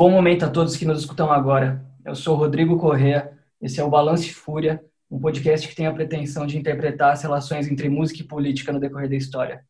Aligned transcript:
Bom 0.00 0.08
momento 0.08 0.46
a 0.46 0.48
todos 0.48 0.78
que 0.78 0.86
nos 0.86 1.00
escutam 1.00 1.30
agora. 1.30 1.84
Eu 2.02 2.14
sou 2.14 2.34
Rodrigo 2.34 2.78
Correa, 2.78 3.36
esse 3.60 3.80
é 3.80 3.84
o 3.84 3.90
Balance 3.90 4.32
Fúria, 4.32 4.82
um 5.10 5.20
podcast 5.20 5.68
que 5.68 5.74
tem 5.74 5.86
a 5.86 5.92
pretensão 5.92 6.46
de 6.46 6.56
interpretar 6.56 7.12
as 7.12 7.22
relações 7.22 7.68
entre 7.68 7.86
música 7.90 8.22
e 8.22 8.26
política 8.26 8.72
no 8.72 8.80
decorrer 8.80 9.10
da 9.10 9.16
história. 9.16 9.62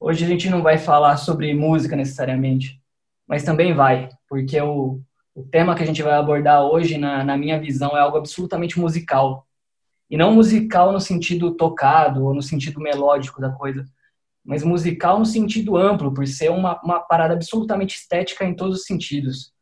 Hoje 0.00 0.24
a 0.24 0.26
gente 0.26 0.48
não 0.48 0.62
vai 0.62 0.78
falar 0.78 1.18
sobre 1.18 1.52
música 1.52 1.94
necessariamente, 1.94 2.80
mas 3.28 3.42
também 3.42 3.74
vai, 3.74 4.08
porque 4.26 4.58
o, 4.62 4.98
o 5.34 5.42
tema 5.42 5.74
que 5.74 5.82
a 5.82 5.86
gente 5.86 6.02
vai 6.02 6.14
abordar 6.14 6.62
hoje, 6.62 6.96
na, 6.96 7.22
na 7.22 7.36
minha 7.36 7.60
visão, 7.60 7.94
é 7.94 8.00
algo 8.00 8.16
absolutamente 8.16 8.80
musical. 8.80 9.46
E 10.08 10.16
não 10.16 10.32
musical 10.32 10.90
no 10.90 11.00
sentido 11.00 11.54
tocado 11.54 12.24
ou 12.24 12.32
no 12.32 12.40
sentido 12.40 12.80
melódico 12.80 13.42
da 13.42 13.50
coisa, 13.50 13.84
mas 14.44 14.62
musical 14.62 15.18
no 15.18 15.26
sentido 15.26 15.76
amplo, 15.76 16.12
por 16.12 16.26
ser 16.26 16.50
uma, 16.50 16.80
uma 16.82 17.00
parada 17.00 17.34
absolutamente 17.34 17.96
estética 17.96 18.44
em 18.44 18.54
todos 18.54 18.80
os 18.80 18.84
sentidos. 18.84 19.52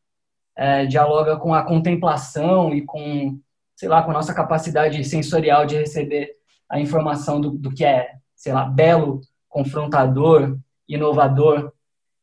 É, 0.57 0.87
dialoga 0.87 1.37
com 1.37 1.55
a 1.55 1.63
contemplação 1.63 2.75
e 2.75 2.83
com, 2.83 3.39
sei 3.77 3.89
lá, 3.89 4.03
com 4.03 4.11
a 4.11 4.15
nossa 4.15 4.35
capacidade 4.35 5.03
sensorial 5.05 5.67
de 5.67 5.77
receber 5.77 6.33
a 6.69 6.81
informação 6.81 7.41
do, 7.41 7.51
do 7.51 7.71
que 7.71 7.85
é, 7.85 8.17
sei 8.35 8.53
lá, 8.53 8.65
belo, 8.65 9.21
confrontador, 9.49 10.59
inovador. 10.89 11.73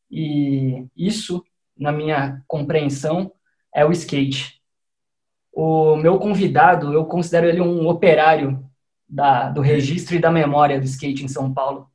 E 0.09 0.85
isso, 0.95 1.43
na 1.77 1.91
minha 1.91 2.41
compreensão, 2.47 3.31
é 3.73 3.85
o 3.85 3.91
skate. 3.91 4.61
O 5.51 5.95
meu 5.95 6.19
convidado, 6.19 6.93
eu 6.93 7.05
considero 7.05 7.47
ele 7.47 7.61
um 7.61 7.87
operário 7.87 8.63
da, 9.07 9.49
do 9.49 9.61
registro 9.61 10.15
e 10.15 10.19
da 10.19 10.31
memória 10.31 10.79
do 10.79 10.85
skate 10.85 11.23
em 11.23 11.27
São 11.27 11.53
Paulo. 11.53 11.89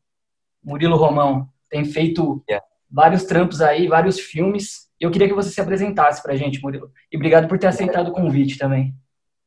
Murilo 0.63 0.97
Romão. 0.97 1.49
Tem 1.69 1.85
feito 1.85 2.43
yeah. 2.49 2.65
vários 2.91 3.25
trampos 3.25 3.61
aí, 3.61 3.87
vários 3.89 4.19
filmes. 4.19 4.89
Eu 4.99 5.11
queria 5.11 5.29
que 5.29 5.35
você 5.35 5.51
se 5.51 5.61
apresentasse 5.61 6.23
pra 6.23 6.37
gente, 6.37 6.63
Murilo. 6.63 6.91
E 7.11 7.17
obrigado 7.17 7.49
por 7.49 7.59
ter 7.59 7.69
aceitado 7.69 8.09
o 8.09 8.13
convite 8.13 8.59
também. 8.59 8.95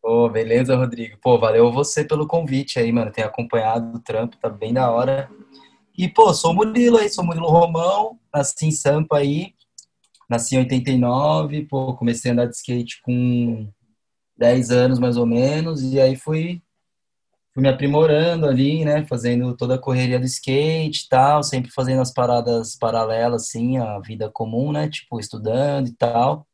Pô, 0.02 0.28
beleza, 0.28 0.76
Rodrigo. 0.76 1.18
Pô, 1.22 1.38
valeu 1.38 1.72
você 1.72 2.04
pelo 2.04 2.28
convite 2.28 2.80
aí, 2.80 2.92
mano. 2.92 3.12
Tem 3.12 3.24
acompanhado 3.24 3.98
o 3.98 4.00
trampo, 4.00 4.38
tá 4.38 4.50
bem 4.50 4.74
da 4.74 4.92
hora. 4.92 5.30
E, 5.98 6.10
pô, 6.10 6.34
sou 6.34 6.52
o 6.52 6.56
Murilo 6.56 6.98
aí, 6.98 7.10
sou 7.10 7.24
o 7.24 7.28
Murilo 7.28 7.48
Romão, 7.48 8.20
nasci 8.34 8.66
em 8.66 8.72
Sampa 8.72 9.18
aí. 9.18 9.54
Nasci 10.30 10.56
em 10.56 10.60
89, 10.60 11.66
pô, 11.66 11.94
comecei 11.94 12.32
a 12.32 12.34
andar 12.34 12.46
de 12.48 12.56
skate 12.56 13.02
com 13.02 13.70
10 14.38 14.72
anos 14.72 15.00
mais 15.00 15.16
ou 15.18 15.26
menos, 15.26 15.84
e 15.84 16.00
aí 16.00 16.16
fui 16.16 16.62
fui 17.54 17.62
me 17.62 17.70
aprimorando 17.70 18.48
ali, 18.48 18.84
né, 18.84 19.06
fazendo 19.06 19.56
toda 19.56 19.76
a 19.76 19.80
correria 19.80 20.20
do 20.20 20.26
skate 20.26 21.06
e 21.06 21.10
tal, 21.10 21.44
sempre 21.44 21.72
fazendo 21.72 22.02
as 22.02 22.12
paradas 22.12 22.76
paralelas, 22.76 23.44
assim, 23.44 23.78
à 23.78 24.00
vida 24.00 24.30
comum, 24.30 24.72
né, 24.72 24.90
tipo, 24.90 25.20
estudando 25.20 25.88
e 25.88 25.94
tal. 25.94 26.48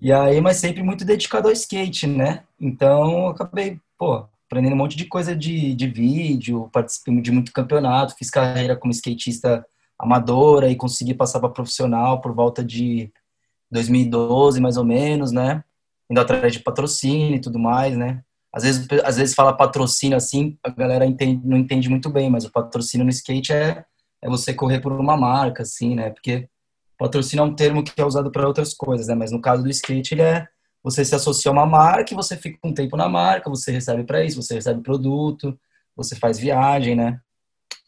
E 0.00 0.12
aí, 0.12 0.40
mas 0.40 0.58
sempre 0.58 0.82
muito 0.82 1.04
dedicado 1.04 1.48
ao 1.48 1.52
skate, 1.52 2.06
né? 2.06 2.44
Então, 2.60 3.28
acabei, 3.28 3.78
pô, 3.98 4.26
aprendendo 4.46 4.74
um 4.74 4.78
monte 4.78 4.96
de 4.96 5.04
coisa 5.04 5.36
de, 5.36 5.74
de 5.74 5.86
vídeo, 5.88 6.70
participei 6.72 7.20
de 7.20 7.30
muito 7.30 7.52
campeonato, 7.52 8.16
fiz 8.16 8.30
carreira 8.30 8.76
como 8.76 8.92
skatista 8.92 9.64
amadora 9.98 10.70
e 10.70 10.76
consegui 10.76 11.12
passar 11.12 11.40
para 11.40 11.50
profissional 11.50 12.20
por 12.20 12.34
volta 12.34 12.64
de 12.64 13.12
2012, 13.70 14.60
mais 14.60 14.76
ou 14.76 14.84
menos, 14.84 15.32
né? 15.32 15.62
Indo 16.10 16.20
atrás 16.20 16.52
de 16.52 16.60
patrocínio 16.60 17.36
e 17.36 17.40
tudo 17.40 17.58
mais, 17.58 17.96
né? 17.96 18.22
Às 18.52 18.64
vezes, 18.64 18.86
às 19.04 19.16
vezes 19.16 19.34
fala 19.34 19.56
patrocínio 19.56 20.16
assim, 20.16 20.58
a 20.62 20.70
galera 20.70 21.06
entende, 21.06 21.46
não 21.46 21.56
entende 21.56 21.88
muito 21.88 22.10
bem, 22.10 22.28
mas 22.28 22.44
o 22.44 22.50
patrocínio 22.50 23.04
no 23.04 23.10
skate 23.10 23.52
é, 23.52 23.84
é 24.22 24.28
você 24.28 24.52
correr 24.52 24.80
por 24.80 24.92
uma 24.92 25.16
marca, 25.16 25.62
assim, 25.62 25.94
né? 25.94 26.10
Porque 26.10 26.48
patrocínio 26.98 27.42
é 27.42 27.46
um 27.46 27.54
termo 27.54 27.84
que 27.84 28.00
é 28.00 28.04
usado 28.04 28.30
para 28.30 28.46
outras 28.46 28.74
coisas, 28.74 29.06
né? 29.06 29.14
Mas 29.14 29.30
no 29.30 29.40
caso 29.40 29.62
do 29.62 29.70
skate, 29.70 30.14
ele 30.14 30.22
é 30.22 30.48
você 30.82 31.04
se 31.04 31.14
associa 31.14 31.50
a 31.50 31.52
uma 31.52 31.66
marca 31.66 32.12
e 32.12 32.16
você 32.16 32.36
fica 32.36 32.58
um 32.64 32.72
tempo 32.72 32.96
na 32.96 33.08
marca, 33.08 33.50
você 33.50 33.70
recebe 33.70 34.02
para 34.02 34.24
isso, 34.24 34.42
você 34.42 34.54
recebe 34.54 34.82
produto, 34.82 35.58
você 35.94 36.16
faz 36.16 36.38
viagem, 36.38 36.96
né? 36.96 37.20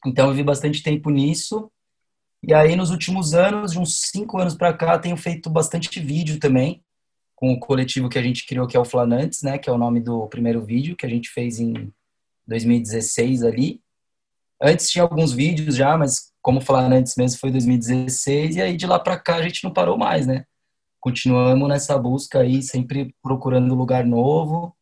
Então 0.06 0.28
eu 0.28 0.34
vi 0.34 0.42
bastante 0.42 0.82
tempo 0.82 1.10
nisso. 1.10 1.70
E 2.42 2.52
aí 2.52 2.76
nos 2.76 2.90
últimos 2.90 3.34
anos, 3.34 3.72
de 3.72 3.78
uns 3.78 4.10
cinco 4.10 4.38
anos 4.38 4.54
para 4.54 4.72
cá, 4.74 4.98
tenho 4.98 5.16
feito 5.16 5.48
bastante 5.48 5.98
vídeo 6.00 6.38
também 6.38 6.82
com 7.42 7.54
o 7.54 7.58
coletivo 7.58 8.08
que 8.08 8.20
a 8.20 8.22
gente 8.22 8.46
criou, 8.46 8.68
que 8.68 8.76
é 8.76 8.80
o 8.80 8.84
Flanantes, 8.84 9.42
né? 9.42 9.58
Que 9.58 9.68
é 9.68 9.72
o 9.72 9.76
nome 9.76 9.98
do 9.98 10.28
primeiro 10.28 10.64
vídeo 10.64 10.94
que 10.94 11.04
a 11.04 11.08
gente 11.08 11.28
fez 11.28 11.58
em 11.58 11.92
2016 12.46 13.42
ali. 13.42 13.80
Antes 14.62 14.88
tinha 14.88 15.02
alguns 15.02 15.32
vídeos 15.32 15.74
já, 15.74 15.98
mas 15.98 16.30
como 16.40 16.60
Flanantes 16.60 17.16
mesmo 17.16 17.40
foi 17.40 17.50
2016 17.50 18.54
e 18.54 18.62
aí 18.62 18.76
de 18.76 18.86
lá 18.86 18.96
para 18.96 19.18
cá 19.18 19.34
a 19.34 19.42
gente 19.42 19.64
não 19.64 19.72
parou 19.72 19.98
mais, 19.98 20.24
né? 20.24 20.44
Continuamos 21.00 21.68
nessa 21.68 21.98
busca 21.98 22.38
aí, 22.38 22.62
sempre 22.62 23.12
procurando 23.20 23.74
lugar 23.74 24.06
novo, 24.06 24.72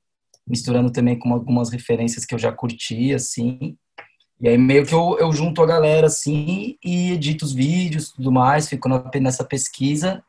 misturando 0.47 0.93
também 0.93 1.19
com 1.19 1.33
algumas 1.33 1.71
referências 1.71 2.27
que 2.27 2.35
eu 2.35 2.39
já 2.39 2.53
curti, 2.53 3.15
assim. 3.15 3.75
E 4.39 4.47
aí 4.47 4.59
meio 4.59 4.85
que 4.85 4.93
eu, 4.93 5.17
eu 5.19 5.33
junto 5.33 5.63
a 5.63 5.67
galera, 5.67 6.09
assim, 6.09 6.77
e 6.85 7.13
edito 7.13 7.43
os 7.43 7.55
vídeos 7.55 8.13
tudo 8.13 8.31
mais, 8.31 8.69
fico 8.69 8.87
nessa 9.19 9.45
pesquisa 9.45 10.23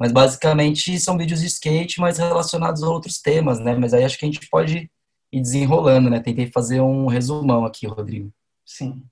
mas 0.00 0.12
basicamente 0.12 0.98
são 0.98 1.18
vídeos 1.18 1.40
de 1.40 1.46
skate, 1.46 2.00
mas 2.00 2.16
relacionados 2.16 2.82
a 2.82 2.88
outros 2.88 3.20
temas, 3.20 3.60
né? 3.60 3.76
Mas 3.76 3.92
aí 3.92 4.02
acho 4.02 4.18
que 4.18 4.24
a 4.24 4.28
gente 4.28 4.48
pode 4.48 4.90
ir 5.30 5.40
desenrolando, 5.42 6.08
né? 6.08 6.18
Tentei 6.20 6.50
fazer 6.50 6.80
um 6.80 7.06
resumão 7.06 7.66
aqui, 7.66 7.86
Rodrigo. 7.86 8.32
Sim, 8.64 9.04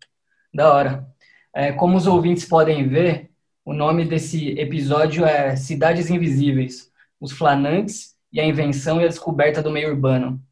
da 0.53 0.73
hora. 0.73 1.07
É, 1.55 1.73
como 1.73 1.95
os 1.95 2.07
ouvintes 2.07 2.47
podem 2.47 2.89
ver, 2.89 3.31
o 3.67 3.75
nome 3.75 4.07
desse 4.07 4.53
episódio 4.59 5.27
é 5.27 5.57
Cidades 5.57 6.09
Invisíveis, 6.09 6.91
os 7.21 7.33
flanantes 7.33 8.17
e 8.33 8.41
a 8.41 8.47
invenção 8.47 8.99
e 8.99 9.05
a 9.05 9.09
descoberta 9.09 9.63
do 9.63 9.71
meio 9.71 9.91
urbano. 9.91 10.43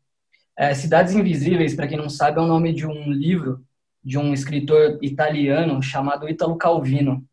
É, 0.54 0.74
Cidades 0.74 1.14
Invisíveis, 1.14 1.74
para 1.74 1.88
quem 1.88 1.96
não 1.96 2.10
sabe, 2.10 2.38
é 2.38 2.42
o 2.42 2.46
nome 2.46 2.74
de 2.74 2.86
um 2.86 3.10
livro 3.10 3.64
de 4.04 4.18
um 4.18 4.34
escritor 4.34 4.98
italiano 5.00 5.82
chamado 5.82 6.28
Italo 6.28 6.56
Calvino. 6.56 7.24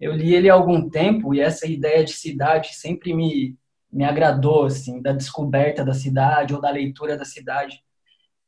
Eu 0.00 0.12
li 0.12 0.34
ele 0.34 0.50
há 0.50 0.54
algum 0.54 0.88
tempo 0.88 1.34
e 1.34 1.40
essa 1.40 1.66
ideia 1.66 2.04
de 2.04 2.12
cidade 2.12 2.74
sempre 2.74 3.14
me, 3.14 3.56
me 3.92 4.04
agradou, 4.04 4.66
assim, 4.66 5.00
da 5.00 5.12
descoberta 5.12 5.84
da 5.84 5.94
cidade 5.94 6.54
ou 6.54 6.60
da 6.60 6.70
leitura 6.70 7.16
da 7.16 7.24
cidade. 7.24 7.80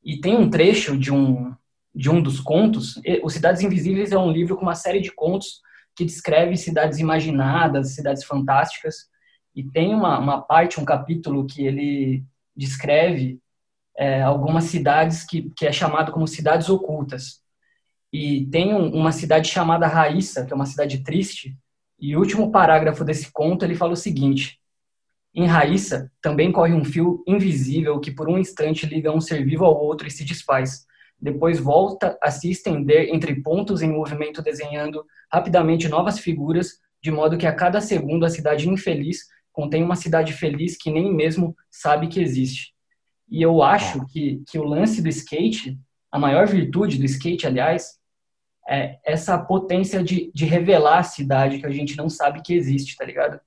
E 0.04 0.20
tem 0.20 0.36
um 0.36 0.50
trecho 0.50 0.96
de 0.96 1.12
um, 1.12 1.54
de 1.94 2.10
um 2.10 2.22
dos 2.22 2.40
contos, 2.40 3.00
Os 3.22 3.32
Cidades 3.32 3.62
Invisíveis 3.62 4.12
é 4.12 4.18
um 4.18 4.30
livro 4.30 4.56
com 4.56 4.62
uma 4.62 4.74
série 4.74 5.00
de 5.00 5.10
contos 5.10 5.60
que 5.96 6.04
descreve 6.04 6.56
cidades 6.56 6.98
imaginadas, 6.98 7.94
cidades 7.94 8.22
fantásticas, 8.22 9.08
e 9.54 9.64
tem 9.64 9.94
uma, 9.94 10.18
uma 10.18 10.42
parte, 10.42 10.78
um 10.78 10.84
capítulo 10.84 11.46
que 11.46 11.66
ele 11.66 12.22
descreve 12.54 13.40
é, 13.96 14.22
algumas 14.22 14.64
cidades 14.64 15.24
que, 15.24 15.50
que 15.56 15.66
é 15.66 15.72
chamado 15.72 16.12
como 16.12 16.28
cidades 16.28 16.68
ocultas. 16.68 17.40
E 18.12 18.46
tem 18.46 18.72
um, 18.72 18.94
uma 18.94 19.12
cidade 19.12 19.48
chamada 19.48 19.86
Raíssa, 19.86 20.44
que 20.44 20.52
é 20.52 20.56
uma 20.56 20.66
cidade 20.66 21.02
triste, 21.02 21.56
e 21.98 22.14
o 22.14 22.20
último 22.20 22.50
parágrafo 22.50 23.04
desse 23.04 23.30
conto 23.32 23.64
ele 23.64 23.74
fala 23.74 23.92
o 23.92 23.96
seguinte: 23.96 24.58
Em 25.34 25.46
Raíssa 25.46 26.10
também 26.20 26.52
corre 26.52 26.72
um 26.72 26.84
fio 26.84 27.22
invisível 27.26 27.98
que 28.00 28.10
por 28.10 28.28
um 28.28 28.38
instante 28.38 28.86
liga 28.86 29.12
um 29.12 29.20
ser 29.20 29.44
vivo 29.44 29.64
ao 29.64 29.76
outro 29.76 30.06
e 30.06 30.10
se 30.10 30.24
desfaz. 30.24 30.86
Depois 31.18 31.58
volta 31.58 32.18
a 32.22 32.30
se 32.30 32.50
estender 32.50 33.08
entre 33.14 33.40
pontos 33.40 33.80
em 33.80 33.90
movimento, 33.90 34.42
desenhando 34.42 35.04
rapidamente 35.32 35.88
novas 35.88 36.18
figuras, 36.18 36.78
de 37.02 37.10
modo 37.10 37.38
que 37.38 37.46
a 37.46 37.54
cada 37.54 37.80
segundo 37.80 38.26
a 38.26 38.30
cidade 38.30 38.68
infeliz 38.68 39.20
contém 39.50 39.82
uma 39.82 39.96
cidade 39.96 40.34
feliz 40.34 40.76
que 40.76 40.90
nem 40.90 41.12
mesmo 41.14 41.56
sabe 41.70 42.08
que 42.08 42.20
existe. 42.20 42.74
E 43.28 43.40
eu 43.40 43.62
acho 43.62 44.06
que, 44.08 44.42
que 44.46 44.58
o 44.58 44.64
lance 44.64 45.00
do 45.00 45.08
skate, 45.08 45.78
a 46.10 46.18
maior 46.18 46.46
virtude 46.46 46.98
do 46.98 47.04
skate, 47.04 47.46
aliás, 47.46 47.98
é, 48.68 48.98
essa 49.04 49.38
potência 49.38 50.02
de, 50.02 50.30
de 50.34 50.44
revelar 50.44 50.98
a 50.98 51.04
cidade 51.04 51.58
que 51.58 51.66
a 51.66 51.70
gente 51.70 51.96
não 51.96 52.08
sabe 52.08 52.42
que 52.42 52.54
existe, 52.54 52.96
tá 52.96 53.04
ligado? 53.04 53.40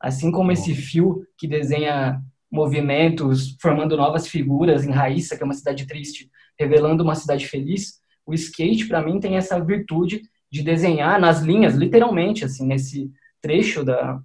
Assim 0.00 0.32
como 0.32 0.52
esse 0.52 0.74
fio 0.74 1.26
que 1.38 1.46
desenha 1.46 2.20
movimentos, 2.50 3.56
formando 3.60 3.96
novas 3.96 4.28
figuras 4.28 4.84
em 4.84 4.90
Raíssa, 4.90 5.36
que 5.36 5.42
é 5.42 5.44
uma 5.44 5.54
cidade 5.54 5.86
triste, 5.86 6.30
revelando 6.58 7.02
uma 7.02 7.14
cidade 7.14 7.46
feliz, 7.46 8.00
o 8.26 8.32
skate, 8.32 8.86
para 8.86 9.02
mim, 9.02 9.20
tem 9.20 9.36
essa 9.36 9.62
virtude 9.62 10.22
de 10.50 10.62
desenhar 10.62 11.20
nas 11.20 11.42
linhas, 11.42 11.74
literalmente, 11.74 12.44
assim, 12.44 12.66
nesse 12.66 13.10
trecho 13.40 13.84
da, 13.84 14.20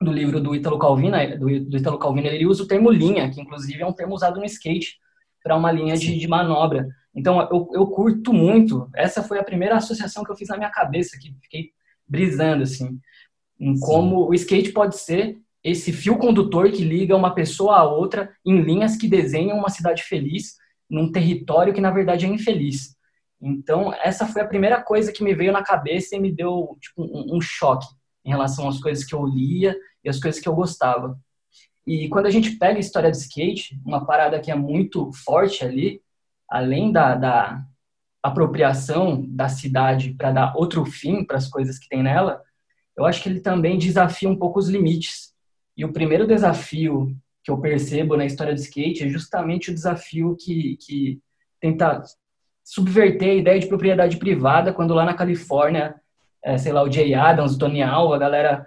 do 0.00 0.10
livro 0.10 0.40
do 0.40 0.54
Italo 0.54 0.78
Calvino, 0.78 1.16
do, 1.38 1.70
do 1.70 1.76
Italo 1.76 1.98
Calvino, 1.98 2.26
ele 2.28 2.46
usa 2.46 2.62
o 2.62 2.66
termo 2.66 2.90
linha, 2.90 3.30
que 3.30 3.40
inclusive 3.40 3.82
é 3.82 3.86
um 3.86 3.92
termo 3.92 4.14
usado 4.14 4.38
no 4.38 4.44
skate 4.46 4.96
para 5.42 5.56
uma 5.56 5.70
linha 5.70 5.96
de, 5.96 6.18
de 6.18 6.26
manobra. 6.26 6.88
Então, 7.16 7.40
eu, 7.50 7.70
eu 7.72 7.86
curto 7.86 8.32
muito. 8.32 8.90
Essa 8.94 9.22
foi 9.22 9.38
a 9.38 9.44
primeira 9.44 9.76
associação 9.76 10.22
que 10.22 10.30
eu 10.30 10.36
fiz 10.36 10.48
na 10.48 10.58
minha 10.58 10.70
cabeça, 10.70 11.18
que 11.18 11.34
fiquei 11.40 11.70
brisando, 12.06 12.62
assim, 12.62 13.00
em 13.58 13.78
como 13.80 14.24
Sim. 14.24 14.30
o 14.30 14.34
skate 14.34 14.72
pode 14.72 14.98
ser 14.98 15.38
esse 15.64 15.92
fio 15.92 16.18
condutor 16.18 16.70
que 16.70 16.84
liga 16.84 17.16
uma 17.16 17.34
pessoa 17.34 17.76
a 17.76 17.84
outra 17.84 18.32
em 18.44 18.60
linhas 18.60 18.96
que 18.96 19.08
desenham 19.08 19.58
uma 19.58 19.70
cidade 19.70 20.02
feliz 20.02 20.56
num 20.88 21.10
território 21.10 21.72
que, 21.74 21.80
na 21.80 21.90
verdade, 21.90 22.26
é 22.26 22.28
infeliz. 22.28 22.94
Então, 23.40 23.92
essa 23.94 24.26
foi 24.26 24.42
a 24.42 24.46
primeira 24.46 24.80
coisa 24.82 25.10
que 25.10 25.24
me 25.24 25.34
veio 25.34 25.52
na 25.52 25.64
cabeça 25.64 26.14
e 26.14 26.20
me 26.20 26.30
deu 26.30 26.76
tipo, 26.80 27.02
um, 27.02 27.36
um 27.36 27.40
choque. 27.40 27.86
em 28.24 28.30
relação 28.30 28.68
às 28.68 28.78
coisas 28.78 29.04
que 29.04 29.14
eu 29.14 29.24
lia 29.24 29.74
e 30.04 30.08
as 30.08 30.20
coisas 30.20 30.40
que 30.40 30.48
eu 30.48 30.54
gostava. 30.54 31.18
E 31.86 32.08
quando 32.08 32.26
a 32.26 32.30
gente 32.30 32.52
pega 32.52 32.76
a 32.76 32.80
história 32.80 33.10
de 33.10 33.16
skate, 33.16 33.80
uma 33.84 34.04
parada 34.04 34.38
que 34.40 34.50
é 34.50 34.54
muito 34.54 35.10
forte 35.12 35.64
ali, 35.64 36.00
além 36.48 36.92
da, 36.92 37.14
da 37.14 37.62
apropriação 38.22 39.24
da 39.28 39.48
cidade 39.48 40.14
para 40.14 40.32
dar 40.32 40.56
outro 40.56 40.84
fim 40.84 41.24
para 41.24 41.36
as 41.36 41.48
coisas 41.48 41.78
que 41.78 41.88
tem 41.88 42.02
nela, 42.02 42.42
eu 42.96 43.04
acho 43.04 43.22
que 43.22 43.28
ele 43.28 43.40
também 43.40 43.78
desafia 43.78 44.28
um 44.28 44.36
pouco 44.36 44.58
os 44.58 44.68
limites. 44.68 45.34
E 45.76 45.84
o 45.84 45.92
primeiro 45.92 46.26
desafio 46.26 47.14
que 47.44 47.50
eu 47.50 47.58
percebo 47.58 48.16
na 48.16 48.24
história 48.24 48.54
do 48.54 48.60
skate 48.60 49.04
é 49.04 49.08
justamente 49.08 49.70
o 49.70 49.74
desafio 49.74 50.36
que, 50.36 50.76
que 50.80 51.20
tenta 51.60 52.02
subverter 52.64 53.30
a 53.30 53.34
ideia 53.34 53.60
de 53.60 53.68
propriedade 53.68 54.16
privada, 54.16 54.72
quando 54.72 54.94
lá 54.94 55.04
na 55.04 55.14
Califórnia, 55.14 55.94
é, 56.42 56.58
sei 56.58 56.72
lá, 56.72 56.82
o 56.82 56.90
Jay 56.90 57.14
Adams, 57.14 57.54
o 57.54 57.58
Tony 57.58 57.82
Alva, 57.82 58.16
a 58.16 58.18
galera 58.18 58.66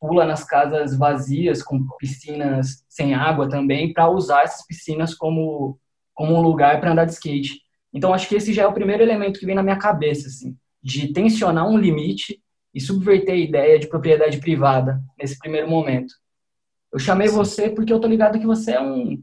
pula 0.00 0.24
nas 0.24 0.44
casas 0.44 0.96
vazias 0.96 1.62
com 1.62 1.86
piscinas 1.98 2.84
sem 2.88 3.14
água 3.14 3.48
também 3.48 3.92
para 3.92 4.08
usar 4.08 4.42
essas 4.42 4.66
piscinas 4.66 5.14
como 5.14 5.78
como 6.16 6.34
um 6.34 6.40
lugar 6.40 6.80
para 6.80 6.90
andar 6.90 7.04
de 7.04 7.12
skate. 7.12 7.60
Então 7.92 8.12
acho 8.12 8.28
que 8.28 8.34
esse 8.34 8.52
já 8.52 8.62
é 8.62 8.66
o 8.66 8.72
primeiro 8.72 9.02
elemento 9.02 9.38
que 9.38 9.46
vem 9.46 9.54
na 9.54 9.62
minha 9.62 9.76
cabeça 9.76 10.26
assim, 10.26 10.56
de 10.82 11.12
tensionar 11.12 11.68
um 11.68 11.78
limite 11.78 12.42
e 12.74 12.80
subverter 12.80 13.34
a 13.34 13.38
ideia 13.38 13.78
de 13.78 13.86
propriedade 13.86 14.38
privada 14.38 15.00
nesse 15.18 15.38
primeiro 15.38 15.68
momento. 15.68 16.14
Eu 16.92 16.98
chamei 16.98 17.28
você 17.28 17.68
porque 17.68 17.92
eu 17.92 18.00
tô 18.00 18.08
ligado 18.08 18.40
que 18.40 18.46
você 18.46 18.72
é 18.72 18.80
um, 18.80 19.20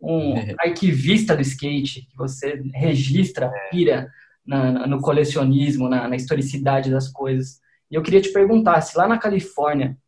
um 0.00 0.34
arquivista 0.58 1.34
do 1.34 1.42
skate, 1.42 2.06
que 2.08 2.16
você 2.16 2.62
registra, 2.72 3.46
é. 3.46 3.70
pira 3.70 4.08
na, 4.46 4.86
no 4.86 5.00
colecionismo, 5.00 5.88
na, 5.88 6.08
na 6.08 6.16
historicidade 6.16 6.90
das 6.90 7.08
coisas. 7.08 7.60
E 7.90 7.96
eu 7.96 8.02
queria 8.02 8.20
te 8.20 8.32
perguntar 8.32 8.80
se 8.82 8.96
lá 8.96 9.08
na 9.08 9.18
Califórnia 9.18 9.98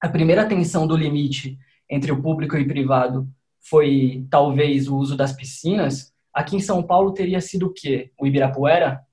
a 0.00 0.08
primeira 0.08 0.46
tensão 0.46 0.86
do 0.86 0.96
limite 0.96 1.58
entre 1.88 2.12
o 2.12 2.22
público 2.22 2.56
e 2.56 2.66
privado 2.66 3.28
foi 3.68 4.26
talvez 4.30 4.88
o 4.88 4.96
uso 4.96 5.16
das 5.16 5.32
piscinas, 5.32 6.12
aqui 6.32 6.56
em 6.56 6.60
São 6.60 6.82
Paulo 6.82 7.12
teria 7.12 7.40
sido 7.40 7.66
o 7.66 7.72
quê? 7.72 8.12
O 8.18 8.26
Ibirapuera? 8.26 9.04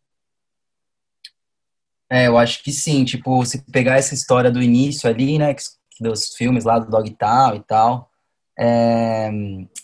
É, 2.10 2.28
eu 2.28 2.38
acho 2.38 2.64
que 2.64 2.72
sim. 2.72 3.04
Tipo, 3.04 3.44
se 3.46 3.64
pegar 3.72 3.98
essa 3.98 4.14
história 4.14 4.52
do 4.52 4.62
início 4.62 5.10
ali, 5.10 5.40
né, 5.40 5.56
dos 6.00 6.36
filmes 6.36 6.64
lá 6.64 6.78
do 6.78 6.90
Dog 6.90 7.10
Town 7.12 7.56
e 7.56 7.60
tal, 7.62 8.12
é, 8.60 9.32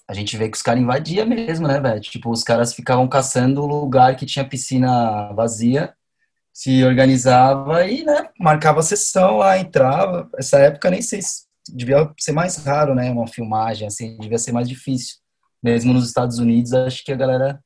a 0.08 0.14
gente 0.14 0.38
vê 0.38 0.48
que 0.50 0.58
os 0.58 0.62
caras 0.62 0.82
invadiam 0.82 1.26
mesmo, 1.26 1.68
né, 1.68 1.80
velho? 1.80 2.00
Tipo, 2.02 2.30
os 2.30 2.44
caras 2.44 2.74
ficavam 2.74 3.08
caçando 3.08 3.64
o 3.64 3.68
lugar 3.68 4.16
que 4.16 4.26
tinha 4.26 4.48
piscina 4.48 5.34
vazia, 5.34 5.96
se 6.54 6.84
organizava 6.84 7.88
e, 7.88 8.04
né, 8.04 8.30
marcava 8.40 8.80
a 8.80 8.84
sessão 8.84 9.38
lá, 9.38 9.58
entrava. 9.58 10.30
Essa 10.38 10.60
época 10.60 10.92
nem 10.92 11.02
sei 11.02 11.22
se 11.22 11.49
devia 11.76 12.12
ser 12.20 12.32
mais 12.32 12.58
raro, 12.58 12.96
né, 12.96 13.12
uma 13.12 13.28
filmagem, 13.28 13.88
assim, 13.88 14.18
devia 14.18 14.38
ser 14.38 14.52
mais 14.52 14.68
difícil. 14.68 15.18
Mesmo 15.62 15.94
nos 15.94 16.08
Estados 16.08 16.40
Unidos, 16.40 16.74
acho 16.74 17.04
que 17.04 17.12
a 17.12 17.16
galera 17.16 17.60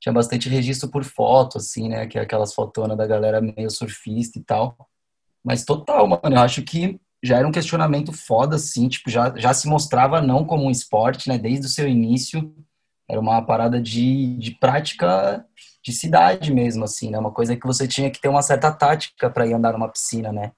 tinha 0.00 0.12
bastante 0.12 0.48
registro 0.48 0.88
por 0.88 1.04
foto, 1.04 1.58
assim, 1.58 1.88
né, 1.88 2.06
que 2.06 2.18
é 2.18 2.22
aquelas 2.22 2.54
fotonas 2.54 2.96
da 2.96 3.06
galera 3.06 3.40
meio 3.40 3.70
surfista 3.70 4.38
e 4.38 4.44
tal. 4.44 4.76
Mas 5.44 5.64
total, 5.64 6.06
mano, 6.06 6.36
eu 6.36 6.40
acho 6.40 6.62
que 6.62 7.00
já 7.22 7.38
era 7.38 7.48
um 7.48 7.52
questionamento 7.52 8.12
foda, 8.12 8.56
assim, 8.56 8.88
tipo, 8.88 9.10
já, 9.10 9.34
já 9.36 9.52
se 9.52 9.66
mostrava 9.66 10.20
não 10.20 10.44
como 10.44 10.64
um 10.64 10.70
esporte, 10.70 11.28
né, 11.28 11.38
desde 11.38 11.66
o 11.66 11.70
seu 11.70 11.88
início, 11.88 12.54
era 13.08 13.18
uma 13.18 13.42
parada 13.42 13.80
de, 13.80 14.36
de 14.36 14.52
prática 14.52 15.44
de 15.82 15.92
cidade 15.92 16.52
mesmo, 16.52 16.84
assim, 16.84 17.10
né, 17.10 17.18
uma 17.18 17.32
coisa 17.32 17.56
que 17.56 17.66
você 17.66 17.88
tinha 17.88 18.10
que 18.10 18.20
ter 18.20 18.28
uma 18.28 18.42
certa 18.42 18.70
tática 18.70 19.30
para 19.30 19.46
ir 19.46 19.54
andar 19.54 19.72
numa 19.72 19.88
piscina, 19.88 20.32
né, 20.32 20.52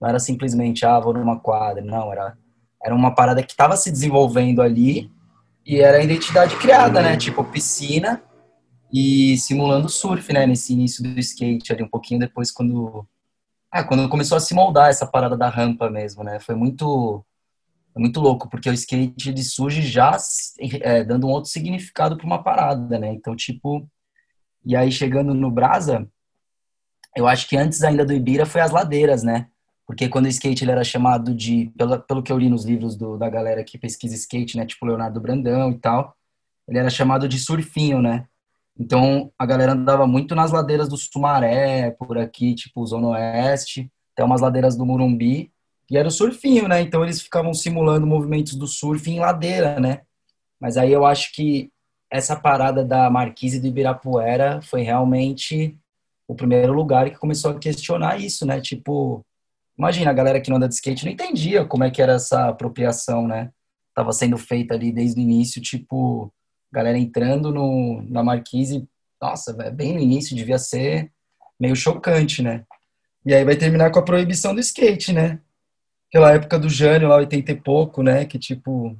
não 0.00 0.08
era 0.08 0.18
simplesmente, 0.18 0.86
ah, 0.86 0.98
vou 0.98 1.12
numa 1.12 1.38
quadra, 1.38 1.82
não, 1.84 2.10
era, 2.12 2.36
era 2.82 2.94
uma 2.94 3.14
parada 3.14 3.42
que 3.42 3.52
estava 3.52 3.76
se 3.76 3.90
desenvolvendo 3.90 4.62
ali 4.62 5.10
e 5.66 5.80
era 5.80 5.98
a 5.98 6.02
identidade 6.02 6.56
criada, 6.56 7.02
né, 7.02 7.16
tipo, 7.16 7.44
piscina 7.44 8.22
e 8.92 9.36
simulando 9.38 9.88
surf, 9.88 10.32
né, 10.32 10.46
nesse 10.46 10.72
início 10.72 11.02
do 11.02 11.20
skate 11.20 11.72
ali, 11.72 11.82
um 11.82 11.88
pouquinho 11.88 12.20
depois 12.20 12.50
quando 12.50 13.06
ah, 13.70 13.84
quando 13.84 14.08
começou 14.08 14.36
a 14.36 14.40
se 14.40 14.52
moldar 14.52 14.90
essa 14.90 15.06
parada 15.06 15.36
da 15.36 15.48
rampa 15.48 15.88
mesmo, 15.88 16.24
né? 16.24 16.40
Foi 16.40 16.56
muito, 16.56 17.24
muito 17.96 18.20
louco, 18.20 18.50
porque 18.50 18.68
o 18.68 18.72
skate 18.72 19.30
ele 19.30 19.44
surge 19.44 19.82
já 19.82 20.16
é, 20.80 21.04
dando 21.04 21.28
um 21.28 21.30
outro 21.30 21.50
significado 21.50 22.16
para 22.16 22.26
uma 22.26 22.42
parada, 22.42 22.98
né? 22.98 23.12
Então, 23.12 23.36
tipo, 23.36 23.88
e 24.64 24.74
aí 24.74 24.90
chegando 24.90 25.32
no 25.34 25.50
Brasa, 25.52 26.08
eu 27.16 27.28
acho 27.28 27.48
que 27.48 27.56
antes 27.56 27.82
ainda 27.82 28.04
do 28.04 28.12
Ibira 28.12 28.44
foi 28.44 28.60
as 28.60 28.72
ladeiras, 28.72 29.22
né? 29.22 29.46
Porque 29.90 30.08
quando 30.08 30.26
o 30.26 30.28
skate 30.28 30.62
ele 30.62 30.70
era 30.70 30.84
chamado 30.84 31.34
de, 31.34 31.72
pelo, 31.76 31.98
pelo 31.98 32.22
que 32.22 32.30
eu 32.30 32.38
li 32.38 32.48
nos 32.48 32.64
livros 32.64 32.94
do, 32.94 33.18
da 33.18 33.28
galera 33.28 33.64
que 33.64 33.76
pesquisa 33.76 34.14
skate, 34.14 34.56
né? 34.56 34.64
Tipo 34.64 34.86
Leonardo 34.86 35.20
Brandão 35.20 35.72
e 35.72 35.78
tal, 35.78 36.14
ele 36.68 36.78
era 36.78 36.88
chamado 36.88 37.26
de 37.26 37.36
surfinho, 37.40 38.00
né? 38.00 38.24
Então, 38.78 39.32
a 39.36 39.44
galera 39.44 39.72
andava 39.72 40.06
muito 40.06 40.32
nas 40.32 40.52
ladeiras 40.52 40.88
do 40.88 40.96
Sumaré, 40.96 41.90
por 41.90 42.16
aqui, 42.18 42.54
tipo, 42.54 42.86
Zona 42.86 43.08
Oeste, 43.08 43.90
até 44.12 44.22
umas 44.22 44.40
ladeiras 44.40 44.76
do 44.76 44.86
Murumbi, 44.86 45.50
e 45.90 45.98
era 45.98 46.06
o 46.06 46.12
surfinho, 46.12 46.68
né? 46.68 46.80
Então, 46.80 47.02
eles 47.02 47.20
ficavam 47.20 47.52
simulando 47.52 48.06
movimentos 48.06 48.54
do 48.54 48.68
surf 48.68 49.10
em 49.10 49.18
ladeira, 49.18 49.80
né? 49.80 50.02
Mas 50.60 50.76
aí 50.76 50.92
eu 50.92 51.04
acho 51.04 51.32
que 51.32 51.68
essa 52.08 52.36
parada 52.36 52.84
da 52.84 53.10
Marquise 53.10 53.58
do 53.58 53.66
Ibirapuera 53.66 54.62
foi 54.62 54.82
realmente 54.82 55.76
o 56.28 56.34
primeiro 56.36 56.72
lugar 56.72 57.10
que 57.10 57.18
começou 57.18 57.50
a 57.50 57.58
questionar 57.58 58.20
isso, 58.20 58.46
né? 58.46 58.60
Tipo, 58.60 59.26
imagina, 59.78 60.10
a 60.10 60.14
galera 60.14 60.40
que 60.40 60.50
não 60.50 60.56
anda 60.56 60.68
de 60.68 60.74
skate 60.74 61.04
não 61.04 61.12
entendia 61.12 61.64
como 61.64 61.84
é 61.84 61.90
que 61.90 62.02
era 62.02 62.14
essa 62.14 62.48
apropriação, 62.48 63.26
né? 63.26 63.50
Tava 63.94 64.12
sendo 64.12 64.38
feita 64.38 64.74
ali 64.74 64.92
desde 64.92 65.20
o 65.20 65.22
início, 65.22 65.60
tipo, 65.60 66.32
galera 66.72 66.98
entrando 66.98 67.52
no, 67.52 68.02
na 68.08 68.22
Marquise, 68.22 68.88
nossa, 69.20 69.52
bem 69.70 69.94
no 69.94 70.00
início 70.00 70.36
devia 70.36 70.58
ser 70.58 71.10
meio 71.58 71.76
chocante, 71.76 72.42
né? 72.42 72.64
E 73.24 73.34
aí 73.34 73.44
vai 73.44 73.56
terminar 73.56 73.90
com 73.90 73.98
a 73.98 74.04
proibição 74.04 74.54
do 74.54 74.60
skate, 74.60 75.12
né? 75.12 75.40
Aquela 76.08 76.32
época 76.32 76.58
do 76.58 76.68
Jânio, 76.68 77.08
lá 77.08 77.16
80 77.16 77.52
e 77.52 77.54
pouco, 77.56 78.02
né? 78.02 78.24
Que 78.24 78.38
tipo, 78.38 78.96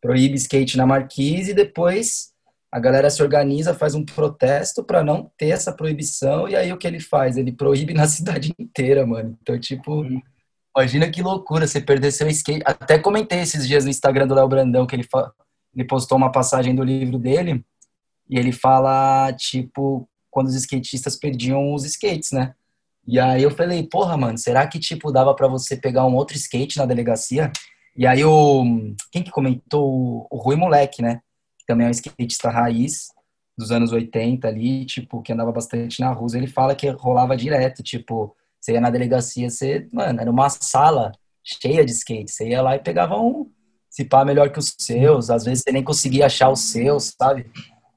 proíbe 0.00 0.34
skate 0.34 0.76
na 0.76 0.86
Marquise 0.86 1.52
e 1.52 1.54
depois 1.54 2.32
a 2.72 2.78
galera 2.78 3.10
se 3.10 3.22
organiza, 3.22 3.74
faz 3.74 3.94
um 3.94 4.04
protesto 4.04 4.84
para 4.84 5.02
não 5.02 5.30
ter 5.36 5.48
essa 5.48 5.72
proibição 5.72 6.48
e 6.48 6.54
aí 6.54 6.72
o 6.72 6.78
que 6.78 6.86
ele 6.86 7.00
faz? 7.00 7.36
Ele 7.36 7.52
proíbe 7.52 7.92
na 7.94 8.06
cidade 8.06 8.52
inteira, 8.58 9.06
mano. 9.06 9.36
Então, 9.42 9.58
tipo, 9.58 10.04
imagina 10.76 11.10
que 11.10 11.22
loucura 11.22 11.66
você 11.66 11.80
perder 11.80 12.12
seu 12.12 12.28
skate. 12.28 12.62
Até 12.64 12.98
comentei 12.98 13.40
esses 13.40 13.66
dias 13.66 13.84
no 13.84 13.90
Instagram 13.90 14.26
do 14.26 14.34
Léo 14.34 14.48
Brandão 14.48 14.86
que 14.86 14.94
ele 14.94 15.06
ele 15.74 15.84
postou 15.84 16.18
uma 16.18 16.32
passagem 16.32 16.74
do 16.74 16.82
livro 16.82 17.18
dele 17.18 17.64
e 18.28 18.38
ele 18.38 18.52
fala, 18.52 19.32
tipo, 19.32 20.08
quando 20.30 20.48
os 20.48 20.54
skatistas 20.54 21.16
perdiam 21.16 21.74
os 21.74 21.84
skates, 21.84 22.32
né? 22.32 22.54
E 23.06 23.18
aí 23.18 23.42
eu 23.42 23.50
falei, 23.50 23.82
porra, 23.84 24.16
mano, 24.16 24.38
será 24.38 24.66
que, 24.66 24.78
tipo, 24.78 25.10
dava 25.10 25.34
para 25.34 25.48
você 25.48 25.76
pegar 25.76 26.06
um 26.06 26.14
outro 26.14 26.36
skate 26.36 26.78
na 26.78 26.86
delegacia? 26.86 27.50
E 27.96 28.06
aí 28.06 28.24
o... 28.24 28.94
Quem 29.10 29.22
que 29.22 29.30
comentou? 29.30 30.26
O 30.30 30.36
Rui 30.36 30.54
Moleque, 30.54 31.02
né? 31.02 31.20
Também 31.70 31.86
é 31.86 31.88
um 31.88 31.92
skatista 31.92 32.50
raiz 32.50 33.10
dos 33.56 33.70
anos 33.70 33.92
80 33.92 34.48
ali, 34.48 34.84
tipo, 34.84 35.22
que 35.22 35.32
andava 35.32 35.52
bastante 35.52 36.00
na 36.00 36.10
rua. 36.10 36.26
Ele 36.34 36.48
fala 36.48 36.74
que 36.74 36.88
rolava 36.88 37.36
direto, 37.36 37.80
tipo, 37.80 38.34
você 38.60 38.72
ia 38.72 38.80
na 38.80 38.90
delegacia, 38.90 39.48
você, 39.48 39.88
mano, 39.92 40.20
era 40.20 40.28
uma 40.28 40.50
sala 40.50 41.12
cheia 41.44 41.84
de 41.84 41.92
skate. 41.92 42.32
Você 42.32 42.48
ia 42.48 42.60
lá 42.60 42.74
e 42.74 42.80
pegava 42.80 43.20
um, 43.20 43.48
se 43.88 44.04
pá 44.04 44.24
melhor 44.24 44.50
que 44.50 44.58
os 44.58 44.74
seus, 44.80 45.30
às 45.30 45.44
vezes 45.44 45.62
você 45.62 45.70
nem 45.70 45.84
conseguia 45.84 46.26
achar 46.26 46.50
os 46.50 46.58
seus, 46.72 47.14
sabe? 47.16 47.48